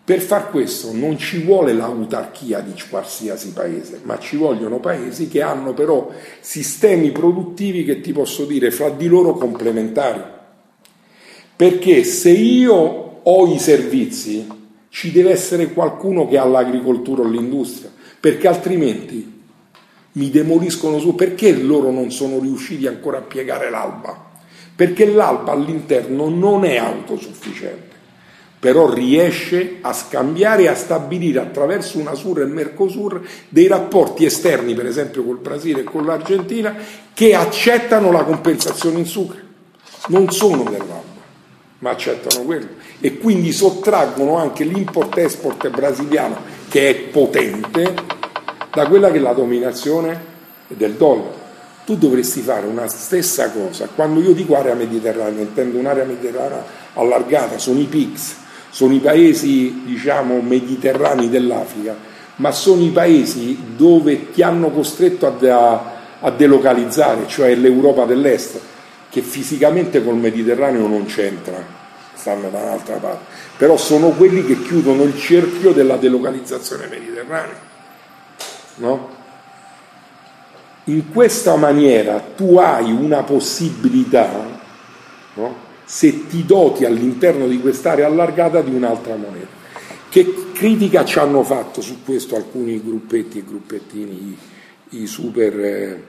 Per 0.04 0.22
far 0.22 0.52
questo 0.52 0.94
non 0.94 1.18
ci 1.18 1.40
vuole 1.40 1.74
l'autarchia 1.74 2.62
di 2.62 2.72
qualsiasi 2.90 3.52
paese, 3.52 4.00
ma 4.04 4.18
ci 4.20 4.38
vogliono 4.38 4.80
paesi 4.80 5.28
che 5.28 5.42
hanno 5.42 5.74
però 5.74 6.10
sistemi 6.40 7.12
produttivi 7.12 7.84
che 7.84 8.00
ti 8.00 8.14
posso 8.14 8.46
dire 8.46 8.72
fra 8.72 8.90
di 8.90 9.08
loro 9.08 9.34
complementari. 9.34 10.22
Perché 11.58 12.06
se 12.06 12.30
io 12.30 12.74
ho 13.22 13.54
i 13.54 13.60
servizi, 13.60 14.48
ci 14.88 15.12
deve 15.12 15.32
essere 15.32 15.74
qualcuno 15.74 16.26
che 16.26 16.38
ha 16.38 16.46
l'agricoltura 16.46 17.24
o 17.24 17.28
l'industria, 17.28 17.92
perché 18.20 18.48
altrimenti 18.48 19.37
mi 20.18 20.30
demoliscono 20.30 21.00
su. 21.00 21.16
Perché 21.16 21.54
loro 21.54 21.92
non 21.92 22.12
sono 22.12 22.40
riusciti 22.40 22.88
ancora 22.88 23.20
a 23.20 23.22
piegare 23.22 23.70
l'alba? 23.70 24.26
Perché 24.76 25.06
l'alba 25.06 25.54
all'interno 25.54 26.30
non 26.30 26.66
è 26.66 26.78
autosufficiente 26.78 27.96
però 28.60 28.92
riesce 28.92 29.78
a 29.82 29.94
scambiare 29.94 30.64
e 30.64 30.68
a 30.68 30.76
stabilire 30.76 31.40
attraverso 31.40 32.00
una 32.00 32.16
Sur 32.16 32.42
e 32.42 32.46
Mercosur 32.46 33.22
dei 33.50 33.68
rapporti 33.68 34.26
esterni, 34.26 34.74
per 34.74 34.88
esempio 34.88 35.24
col 35.24 35.38
Brasile 35.38 35.82
e 35.82 35.84
con 35.84 36.06
l'Argentina, 36.06 36.76
che 37.14 37.36
accettano 37.36 38.12
la 38.12 38.24
compensazione 38.24 39.00
in 39.00 39.06
sucre. 39.06 39.46
Non 40.08 40.32
sono 40.32 40.64
dell'alba, 40.64 41.22
ma 41.80 41.92
accettano 41.92 42.46
quello. 42.46 42.68
E 43.00 43.18
quindi 43.20 43.52
sottraggono 43.52 44.38
anche 44.38 44.64
l'import-export 44.64 45.70
brasiliano, 45.70 46.38
che 46.68 46.90
è 46.90 46.96
potente, 46.96 47.94
da 48.72 48.88
quella 48.88 49.12
che 49.12 49.18
è 49.18 49.22
la 49.22 49.34
dominazione 49.34 50.36
del 50.68 50.94
dollaro. 50.94 51.46
Tu 51.86 51.96
dovresti 51.96 52.42
fare 52.42 52.66
una 52.68 52.88
stessa 52.88 53.50
cosa. 53.52 53.88
Quando 53.94 54.20
io 54.20 54.34
dico 54.34 54.58
area 54.58 54.74
mediterranea, 54.74 55.42
intendo 55.42 55.78
un'area 55.78 56.04
mediterranea 56.04 56.64
allargata, 56.94 57.58
sono 57.58 57.80
i 57.80 57.86
PICS, 57.86 58.36
sono 58.70 58.94
i 58.94 59.00
paesi 59.00 59.84
diciamo 59.86 60.42
mediterranei 60.42 61.30
dell'Africa, 61.30 61.96
ma 62.36 62.52
sono 62.52 62.82
i 62.84 62.90
paesi 62.90 63.58
dove 63.76 64.32
ti 64.32 64.42
hanno 64.44 64.70
costretto 64.70 65.28
a, 65.28 65.96
a 66.20 66.32
delocalizzare, 66.32 67.28
cioè 67.28 67.56
l'Europa 67.56 68.06
dell'Est, 68.06 68.60
che 69.10 69.22
fisicamente 69.22 70.04
col 70.04 70.18
Mediterraneo 70.18 70.88
non 70.88 71.06
c'entra, 71.06 71.64
stanno 72.14 72.50
da 72.50 72.60
un'altra 72.60 72.98
parte, 72.98 73.26
però 73.58 73.78
sono 73.78 74.10
quelli 74.10 74.46
che 74.46 74.62
chiudono 74.62 75.04
il 75.04 75.18
cerchio 75.18 75.72
della 75.72 75.96
delocalizzazione 75.96 76.88
mediterranea. 76.88 77.67
No? 78.78 79.16
In 80.86 81.12
questa 81.12 81.56
maniera 81.56 82.20
tu 82.20 82.58
hai 82.58 82.92
una 82.92 83.24
possibilità 83.24 84.60
no? 85.34 85.66
se 85.84 86.28
ti 86.28 86.46
doti 86.46 86.86
all'interno 86.86 87.48
di 87.48 87.60
quest'area 87.60 88.08
allargata 88.08 88.62
di 88.62 88.74
un'altra 88.74 89.16
moneta. 89.16 89.56
Che 90.10 90.52
critica 90.54 91.06
ci 91.06 91.20
hanno 91.20 91.44
fatto 91.44 91.82
su 91.82 92.04
questo 92.04 92.36
alcuni 92.36 92.82
gruppetti 92.84 93.40
e 93.40 93.44
gruppettini, 93.44 94.38
i, 94.92 95.02
i, 95.02 95.08
super, 95.08 95.60
eh, 95.60 96.04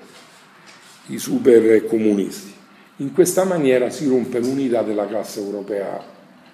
i 1.06 1.18
super 1.18 1.86
comunisti? 1.86 2.54
In 2.96 3.12
questa 3.12 3.44
maniera 3.44 3.90
si 3.90 4.08
rompe 4.08 4.40
l'unità 4.40 4.82
della 4.82 5.06
classe 5.06 5.40
europea, 5.40 6.04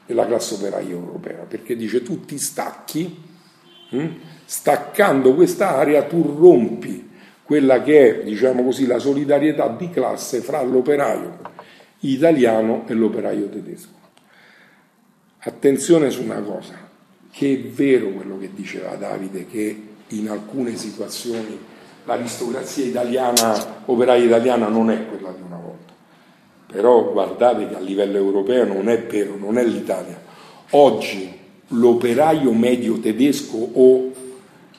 della 0.05 0.27
classe 0.27 0.55
operaia 0.55 0.91
europea, 0.91 1.45
perché 1.49 1.77
dice 1.77 2.03
tu 2.03 2.25
ti 2.25 2.39
stacchi, 2.39 3.23
hm? 3.91 4.09
Staccando 4.45 5.35
questa 5.35 5.77
area 5.77 6.03
tu 6.05 6.37
rompi 6.39 7.11
quella 7.45 7.83
che 7.83 8.21
è, 8.21 8.25
diciamo 8.25 8.65
così, 8.65 8.87
la 8.87 8.99
solidarietà 8.99 9.69
di 9.69 9.91
classe 9.91 10.41
fra 10.41 10.63
l'operaio 10.63 11.39
italiano 12.01 12.85
e 12.87 12.95
l'operaio 12.95 13.49
tedesco. 13.49 13.93
Attenzione 15.41 16.09
su 16.09 16.23
una 16.23 16.41
cosa, 16.41 16.75
che 17.31 17.53
è 17.53 17.59
vero 17.69 18.09
quello 18.09 18.39
che 18.39 18.51
diceva 18.55 18.95
Davide, 18.95 19.47
che 19.47 19.83
in 20.09 20.29
alcune 20.31 20.77
situazioni 20.77 21.59
l'aristocrazia 22.05 22.85
italiana, 22.85 23.83
operaia 23.87 24.25
italiana 24.25 24.69
non 24.69 24.91
è 24.91 25.07
quella 25.07 25.31
di 25.33 25.43
una 25.43 25.57
volta. 25.57 25.93
Però 26.67 27.13
guardate 27.13 27.69
che 27.69 27.77
a 27.77 27.81
livello 27.81 28.17
europeo 28.17 28.65
non 28.65 28.89
è 28.89 29.03
vero, 29.03 29.37
non 29.37 29.59
è 29.59 29.65
l'Italia. 29.65 30.19
Oggi 30.71 31.31
l'operaio 31.69 32.53
medio 32.53 32.99
tedesco 32.99 33.57
o 33.73 34.13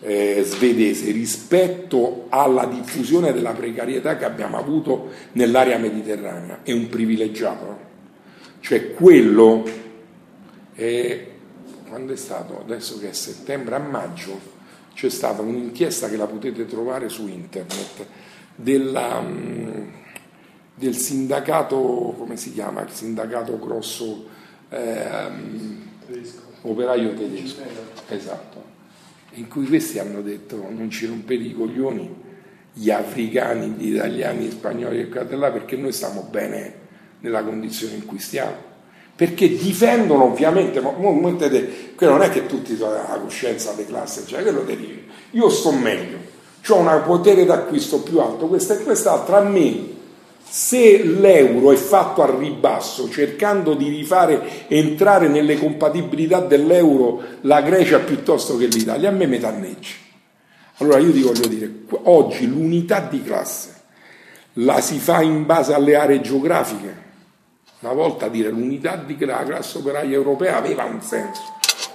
eh, 0.05 0.43
svedese 0.43 1.09
rispetto 1.11 2.27
alla 2.29 2.65
diffusione 2.65 3.33
della 3.33 3.53
precarietà 3.53 4.17
che 4.17 4.25
abbiamo 4.25 4.55
avuto 4.57 5.09
nell'area 5.31 5.79
mediterranea 5.79 6.59
è 6.61 6.71
un 6.71 6.87
privilegiato. 6.89 7.93
Cioè 8.59 8.93
quello, 8.93 9.63
è, 10.75 11.27
quando 11.89 12.13
è 12.13 12.15
stato, 12.15 12.59
adesso 12.59 12.99
che 12.99 13.09
è 13.09 13.13
settembre 13.13 13.75
a 13.75 13.79
maggio, 13.79 14.53
c'è 14.93 15.09
stata 15.09 15.41
un'inchiesta 15.41 16.07
che 16.07 16.17
la 16.17 16.27
potete 16.27 16.67
trovare 16.67 17.09
su 17.09 17.27
internet 17.27 18.05
della, 18.55 19.21
mm, 19.21 19.87
del 20.75 20.95
sindacato, 20.95 22.13
come 22.15 22.37
si 22.37 22.53
chiama? 22.53 22.83
Il 22.83 22.91
sindacato 22.91 23.57
grosso 23.57 24.27
eh, 24.69 25.29
operaio 26.61 27.13
tedesco. 27.15 27.61
Esatto 28.07 28.64
in 29.35 29.47
cui 29.47 29.65
questi 29.65 29.99
hanno 29.99 30.21
detto 30.21 30.55
non 30.69 30.89
ci 30.89 31.05
rompete 31.05 31.43
i 31.43 31.53
coglioni 31.53 32.23
gli 32.77 32.89
africani, 32.89 33.67
gli 33.77 33.93
italiani, 33.93 34.45
gli 34.45 34.51
spagnoli 34.51 35.09
e 35.09 35.35
là 35.35 35.49
perché 35.49 35.77
noi 35.77 35.93
stiamo 35.93 36.27
bene 36.29 36.83
nella 37.21 37.41
condizione 37.41 37.95
in 37.95 38.05
cui 38.05 38.19
stiamo. 38.19 38.73
Perché 39.15 39.47
difendono 39.47 40.25
ovviamente, 40.25 40.81
ma 40.81 40.91
mettete, 40.97 41.93
quello 41.95 42.13
non 42.13 42.23
è 42.23 42.29
che 42.29 42.47
tutti 42.47 42.75
hanno 42.81 42.89
la 42.89 43.19
coscienza 43.21 43.71
delle 43.71 43.87
classi, 43.87 44.27
cioè 44.27 44.41
quello 44.41 44.65
te 44.65 44.77
io 45.31 45.49
sto 45.49 45.71
meglio, 45.71 46.17
ho 46.67 46.77
un 46.77 47.01
potere 47.05 47.45
d'acquisto 47.45 48.01
più 48.01 48.19
alto, 48.19 48.47
questa 48.47 48.77
e 48.77 48.83
quest'altra, 48.83 49.37
a 49.37 49.43
me 49.43 49.94
se 50.47 51.03
l'euro 51.03 51.71
è 51.71 51.75
fatto 51.75 52.21
a 52.21 52.33
ribasso, 52.37 53.09
cercando 53.09 53.73
di 53.73 53.89
rifare 53.89 54.67
entrare 54.67 55.27
nelle 55.27 55.57
compatibilità 55.57 56.39
dell'euro 56.39 57.21
la 57.41 57.61
Grecia 57.61 57.99
piuttosto 57.99 58.55
che 58.55 58.67
l'Italia, 58.67 59.09
a 59.09 59.11
me 59.11 59.25
mi 59.25 59.39
danneggi. 59.39 59.93
Allora 60.77 60.99
io 60.99 61.11
ti 61.11 61.21
voglio 61.21 61.47
dire, 61.47 61.71
oggi 62.03 62.47
l'unità 62.47 62.99
di 62.99 63.21
classe 63.23 63.73
la 64.59 64.79
si 64.79 64.99
fa 64.99 65.21
in 65.21 65.45
base 65.45 65.73
alle 65.73 65.95
aree 65.95 66.21
geografiche. 66.21 67.03
Una 67.79 67.93
volta 67.93 68.29
dire 68.29 68.49
l'unità 68.49 68.95
di 68.95 69.17
classe 69.17 69.77
operaia 69.77 70.15
europea 70.15 70.57
aveva 70.57 70.85
un 70.85 71.01
senso. 71.01 71.41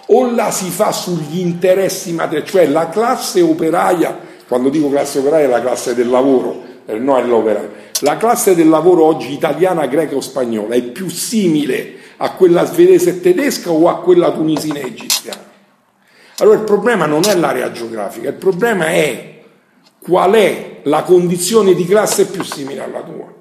O 0.06 0.31
la 0.31 0.51
si 0.51 0.70
fa 0.70 0.93
sugli 0.93 1.39
interessi 1.39 2.12
materiali, 2.12 2.48
cioè 2.48 2.66
la 2.66 2.89
classe 2.89 3.40
operaia, 3.40 4.18
quando 4.47 4.68
dico 4.68 4.90
classe 4.90 5.20
operaia 5.20 5.47
è 5.47 5.48
la 5.48 5.60
classe 5.60 5.94
del 5.94 6.09
lavoro, 6.09 6.62
eh, 6.85 6.98
no 6.98 7.16
è 7.16 7.22
l'operaio 7.22 7.89
la 8.01 8.16
classe 8.16 8.55
del 8.55 8.68
lavoro 8.68 9.05
oggi 9.05 9.32
italiana, 9.32 9.86
greca 9.86 10.16
o 10.16 10.20
spagnola 10.20 10.74
è 10.74 10.82
più 10.82 11.09
simile 11.09 11.94
a 12.18 12.32
quella 12.32 12.64
svedese 12.64 13.10
e 13.10 13.20
tedesca 13.20 13.70
o 13.70 13.89
a 13.89 14.01
quella 14.01 14.32
tunisina 14.32 14.78
e 14.78 14.86
egiziana? 14.86 15.48
Allora 16.39 16.59
il 16.59 16.64
problema 16.64 17.06
non 17.06 17.22
è 17.27 17.35
l'area 17.35 17.70
geografica, 17.72 18.28
il 18.28 18.35
problema 18.35 18.86
è 18.86 19.43
qual 19.98 20.32
è 20.32 20.81
la 20.85 21.02
condizione 21.02 21.74
di 21.74 21.85
classe 21.85 22.27
più 22.27 22.43
simile 22.43 22.82
alla 22.82 23.02
tua. 23.02 23.32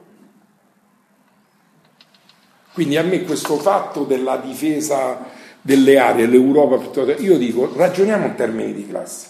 Quindi 2.74 2.98
a 2.98 3.04
me 3.04 3.24
questo 3.24 3.58
fatto 3.58 4.04
della 4.04 4.38
difesa 4.38 5.26
delle 5.62 5.98
aree, 5.98 6.26
l'Europa 6.26 6.78
piuttosto, 6.78 7.22
io 7.22 7.38
dico 7.38 7.72
ragioniamo 7.76 8.26
in 8.26 8.36
termini 8.36 8.74
di 8.74 8.88
classe. 8.88 9.28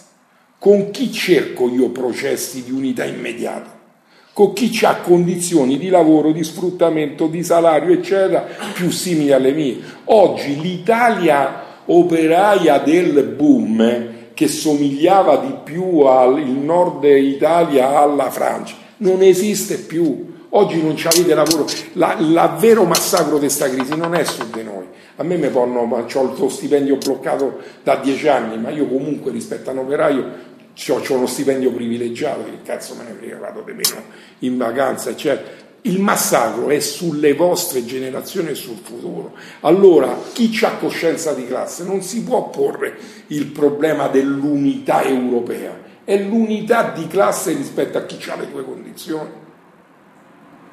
Con 0.58 0.90
chi 0.90 1.10
cerco 1.12 1.68
io 1.68 1.90
processi 1.90 2.62
di 2.64 2.70
unità 2.70 3.04
immediata? 3.04 3.79
Con 4.32 4.52
chi 4.52 4.78
ha 4.84 4.96
condizioni 4.96 5.76
di 5.76 5.88
lavoro, 5.88 6.32
di 6.32 6.44
sfruttamento, 6.44 7.26
di 7.26 7.42
salario, 7.42 7.92
eccetera, 7.92 8.46
più 8.72 8.90
simili 8.90 9.32
alle 9.32 9.52
mie. 9.52 9.78
Oggi 10.04 10.60
l'Italia 10.60 11.64
operaia 11.86 12.78
del 12.78 13.24
boom, 13.36 14.18
che 14.34 14.48
somigliava 14.48 15.36
di 15.36 15.54
più 15.64 16.00
al 16.00 16.40
nord 16.46 17.04
Italia 17.04 17.98
alla 17.98 18.30
Francia, 18.30 18.74
non 18.98 19.22
esiste 19.22 19.76
più. 19.78 20.28
Oggi 20.52 20.82
non 20.82 20.96
avete 21.04 21.34
lavoro. 21.34 21.66
La, 21.92 22.16
la 22.18 22.56
vero 22.58 22.84
massacro 22.84 23.34
di 23.34 23.40
questa 23.40 23.68
crisi 23.70 23.94
non 23.96 24.14
è 24.14 24.24
su 24.24 24.42
di 24.50 24.62
noi. 24.64 24.84
A 25.16 25.22
me 25.22 25.36
mi 25.36 25.48
fanno, 25.48 25.80
ho 25.80 25.98
il 25.98 26.34
suo 26.34 26.48
stipendio 26.48 26.96
bloccato 26.96 27.58
da 27.84 27.96
dieci 27.96 28.26
anni, 28.26 28.58
ma 28.58 28.70
io 28.70 28.86
comunque 28.86 29.30
rispetto 29.30 29.68
a 29.68 29.74
un 29.74 29.80
operaio 29.80 30.24
ho, 30.88 31.14
uno 31.14 31.26
stipendio 31.26 31.72
privilegiato, 31.72 32.44
che 32.44 32.62
cazzo 32.64 32.94
me 32.94 33.04
ne 33.04 33.16
frega, 33.18 33.38
vado 33.38 33.62
di 33.62 33.72
meno 33.72 34.02
in 34.40 34.56
vacanza, 34.56 35.10
eccetera. 35.10 35.68
il 35.82 36.00
massacro 36.00 36.68
è 36.68 36.80
sulle 36.80 37.34
vostre 37.34 37.84
generazioni 37.84 38.50
e 38.50 38.54
sul 38.54 38.78
futuro. 38.82 39.34
Allora, 39.60 40.16
chi 40.32 40.56
ha 40.62 40.76
coscienza 40.76 41.32
di 41.32 41.46
classe 41.46 41.84
non 41.84 42.02
si 42.02 42.22
può 42.22 42.50
porre 42.50 42.96
il 43.28 43.46
problema 43.46 44.08
dell'unità 44.08 45.04
europea, 45.04 45.78
è 46.04 46.18
l'unità 46.22 46.90
di 46.90 47.06
classe 47.06 47.52
rispetto 47.52 47.98
a 47.98 48.04
chi 48.04 48.18
ha 48.30 48.36
le 48.36 48.50
tue 48.50 48.64
condizioni. 48.64 49.39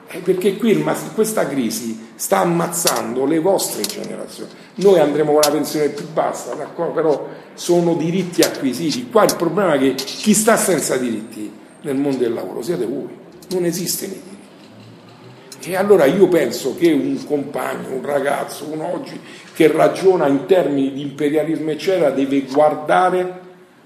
Eh, 0.10 0.20
perché 0.20 0.56
qui 0.56 0.82
questa 1.14 1.46
crisi 1.48 2.08
sta 2.16 2.40
ammazzando 2.40 3.26
le 3.26 3.40
vostre 3.40 3.82
generazioni. 3.84 4.50
Noi 4.76 5.00
andremo 5.00 5.34
con 5.34 5.42
la 5.42 5.52
pensione 5.52 5.90
più 5.90 6.08
bassa, 6.14 6.56
però 6.56 7.28
sono 7.54 7.94
diritti 7.96 8.42
acquisiti. 8.42 9.10
Qua 9.10 9.26
il 9.26 9.36
problema 9.36 9.74
è 9.74 9.80
che 9.80 9.96
chi 9.96 10.34
sta 10.34 10.56
senza 10.56 10.96
diritti 10.96 11.52
nel 11.82 11.96
mondo 11.96 12.20
del 12.20 12.34
lavoro 12.34 12.62
siete 12.62 12.86
voi, 12.86 13.08
non 13.50 13.66
esistono 13.66 14.14
i 14.14 14.22
diritti. 14.24 15.70
E 15.70 15.76
allora 15.76 16.06
io 16.06 16.30
penso 16.30 16.76
che 16.78 16.92
un 16.94 17.22
compagno, 17.26 17.96
un 17.96 18.06
ragazzo, 18.06 18.66
un 18.72 18.80
oggi 18.80 19.20
che 19.54 19.70
ragiona 19.70 20.28
in 20.28 20.46
termini 20.46 20.94
di 20.94 21.02
imperialismo 21.02 21.72
eccetera 21.72 22.12
deve 22.12 22.44
guardare 22.44 23.42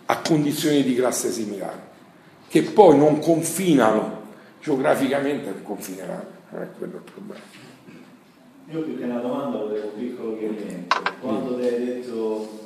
a 0.06 0.20
condizioni 0.20 0.84
di 0.84 0.94
classe 0.94 1.32
similari, 1.32 1.80
che 2.48 2.62
poi 2.62 2.96
non 2.98 3.20
confinano 3.20 4.21
geograficamente, 4.62 5.50
ma 5.50 5.62
confineranno. 5.62 6.40
Non 6.50 6.62
è 6.62 6.70
quello 6.78 6.96
il 6.98 7.12
problema. 7.12 7.42
Io 8.70 8.82
più 8.84 8.98
che 8.98 9.04
una 9.04 9.20
domanda 9.20 9.58
volevo 9.58 9.88
un 9.88 10.00
piccolo 10.00 10.38
chiarimento. 10.38 11.02
Quando 11.20 11.58
mm. 11.58 11.62
hai 11.62 11.86
detto 11.86 12.60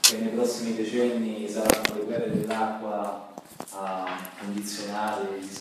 che 0.00 0.16
nei 0.18 0.28
prossimi 0.28 0.74
decenni 0.76 1.48
saranno 1.48 1.96
le 1.96 2.04
guerre 2.04 2.30
dell'acqua 2.30 3.34
a 3.70 4.06
condizionare 4.38 5.40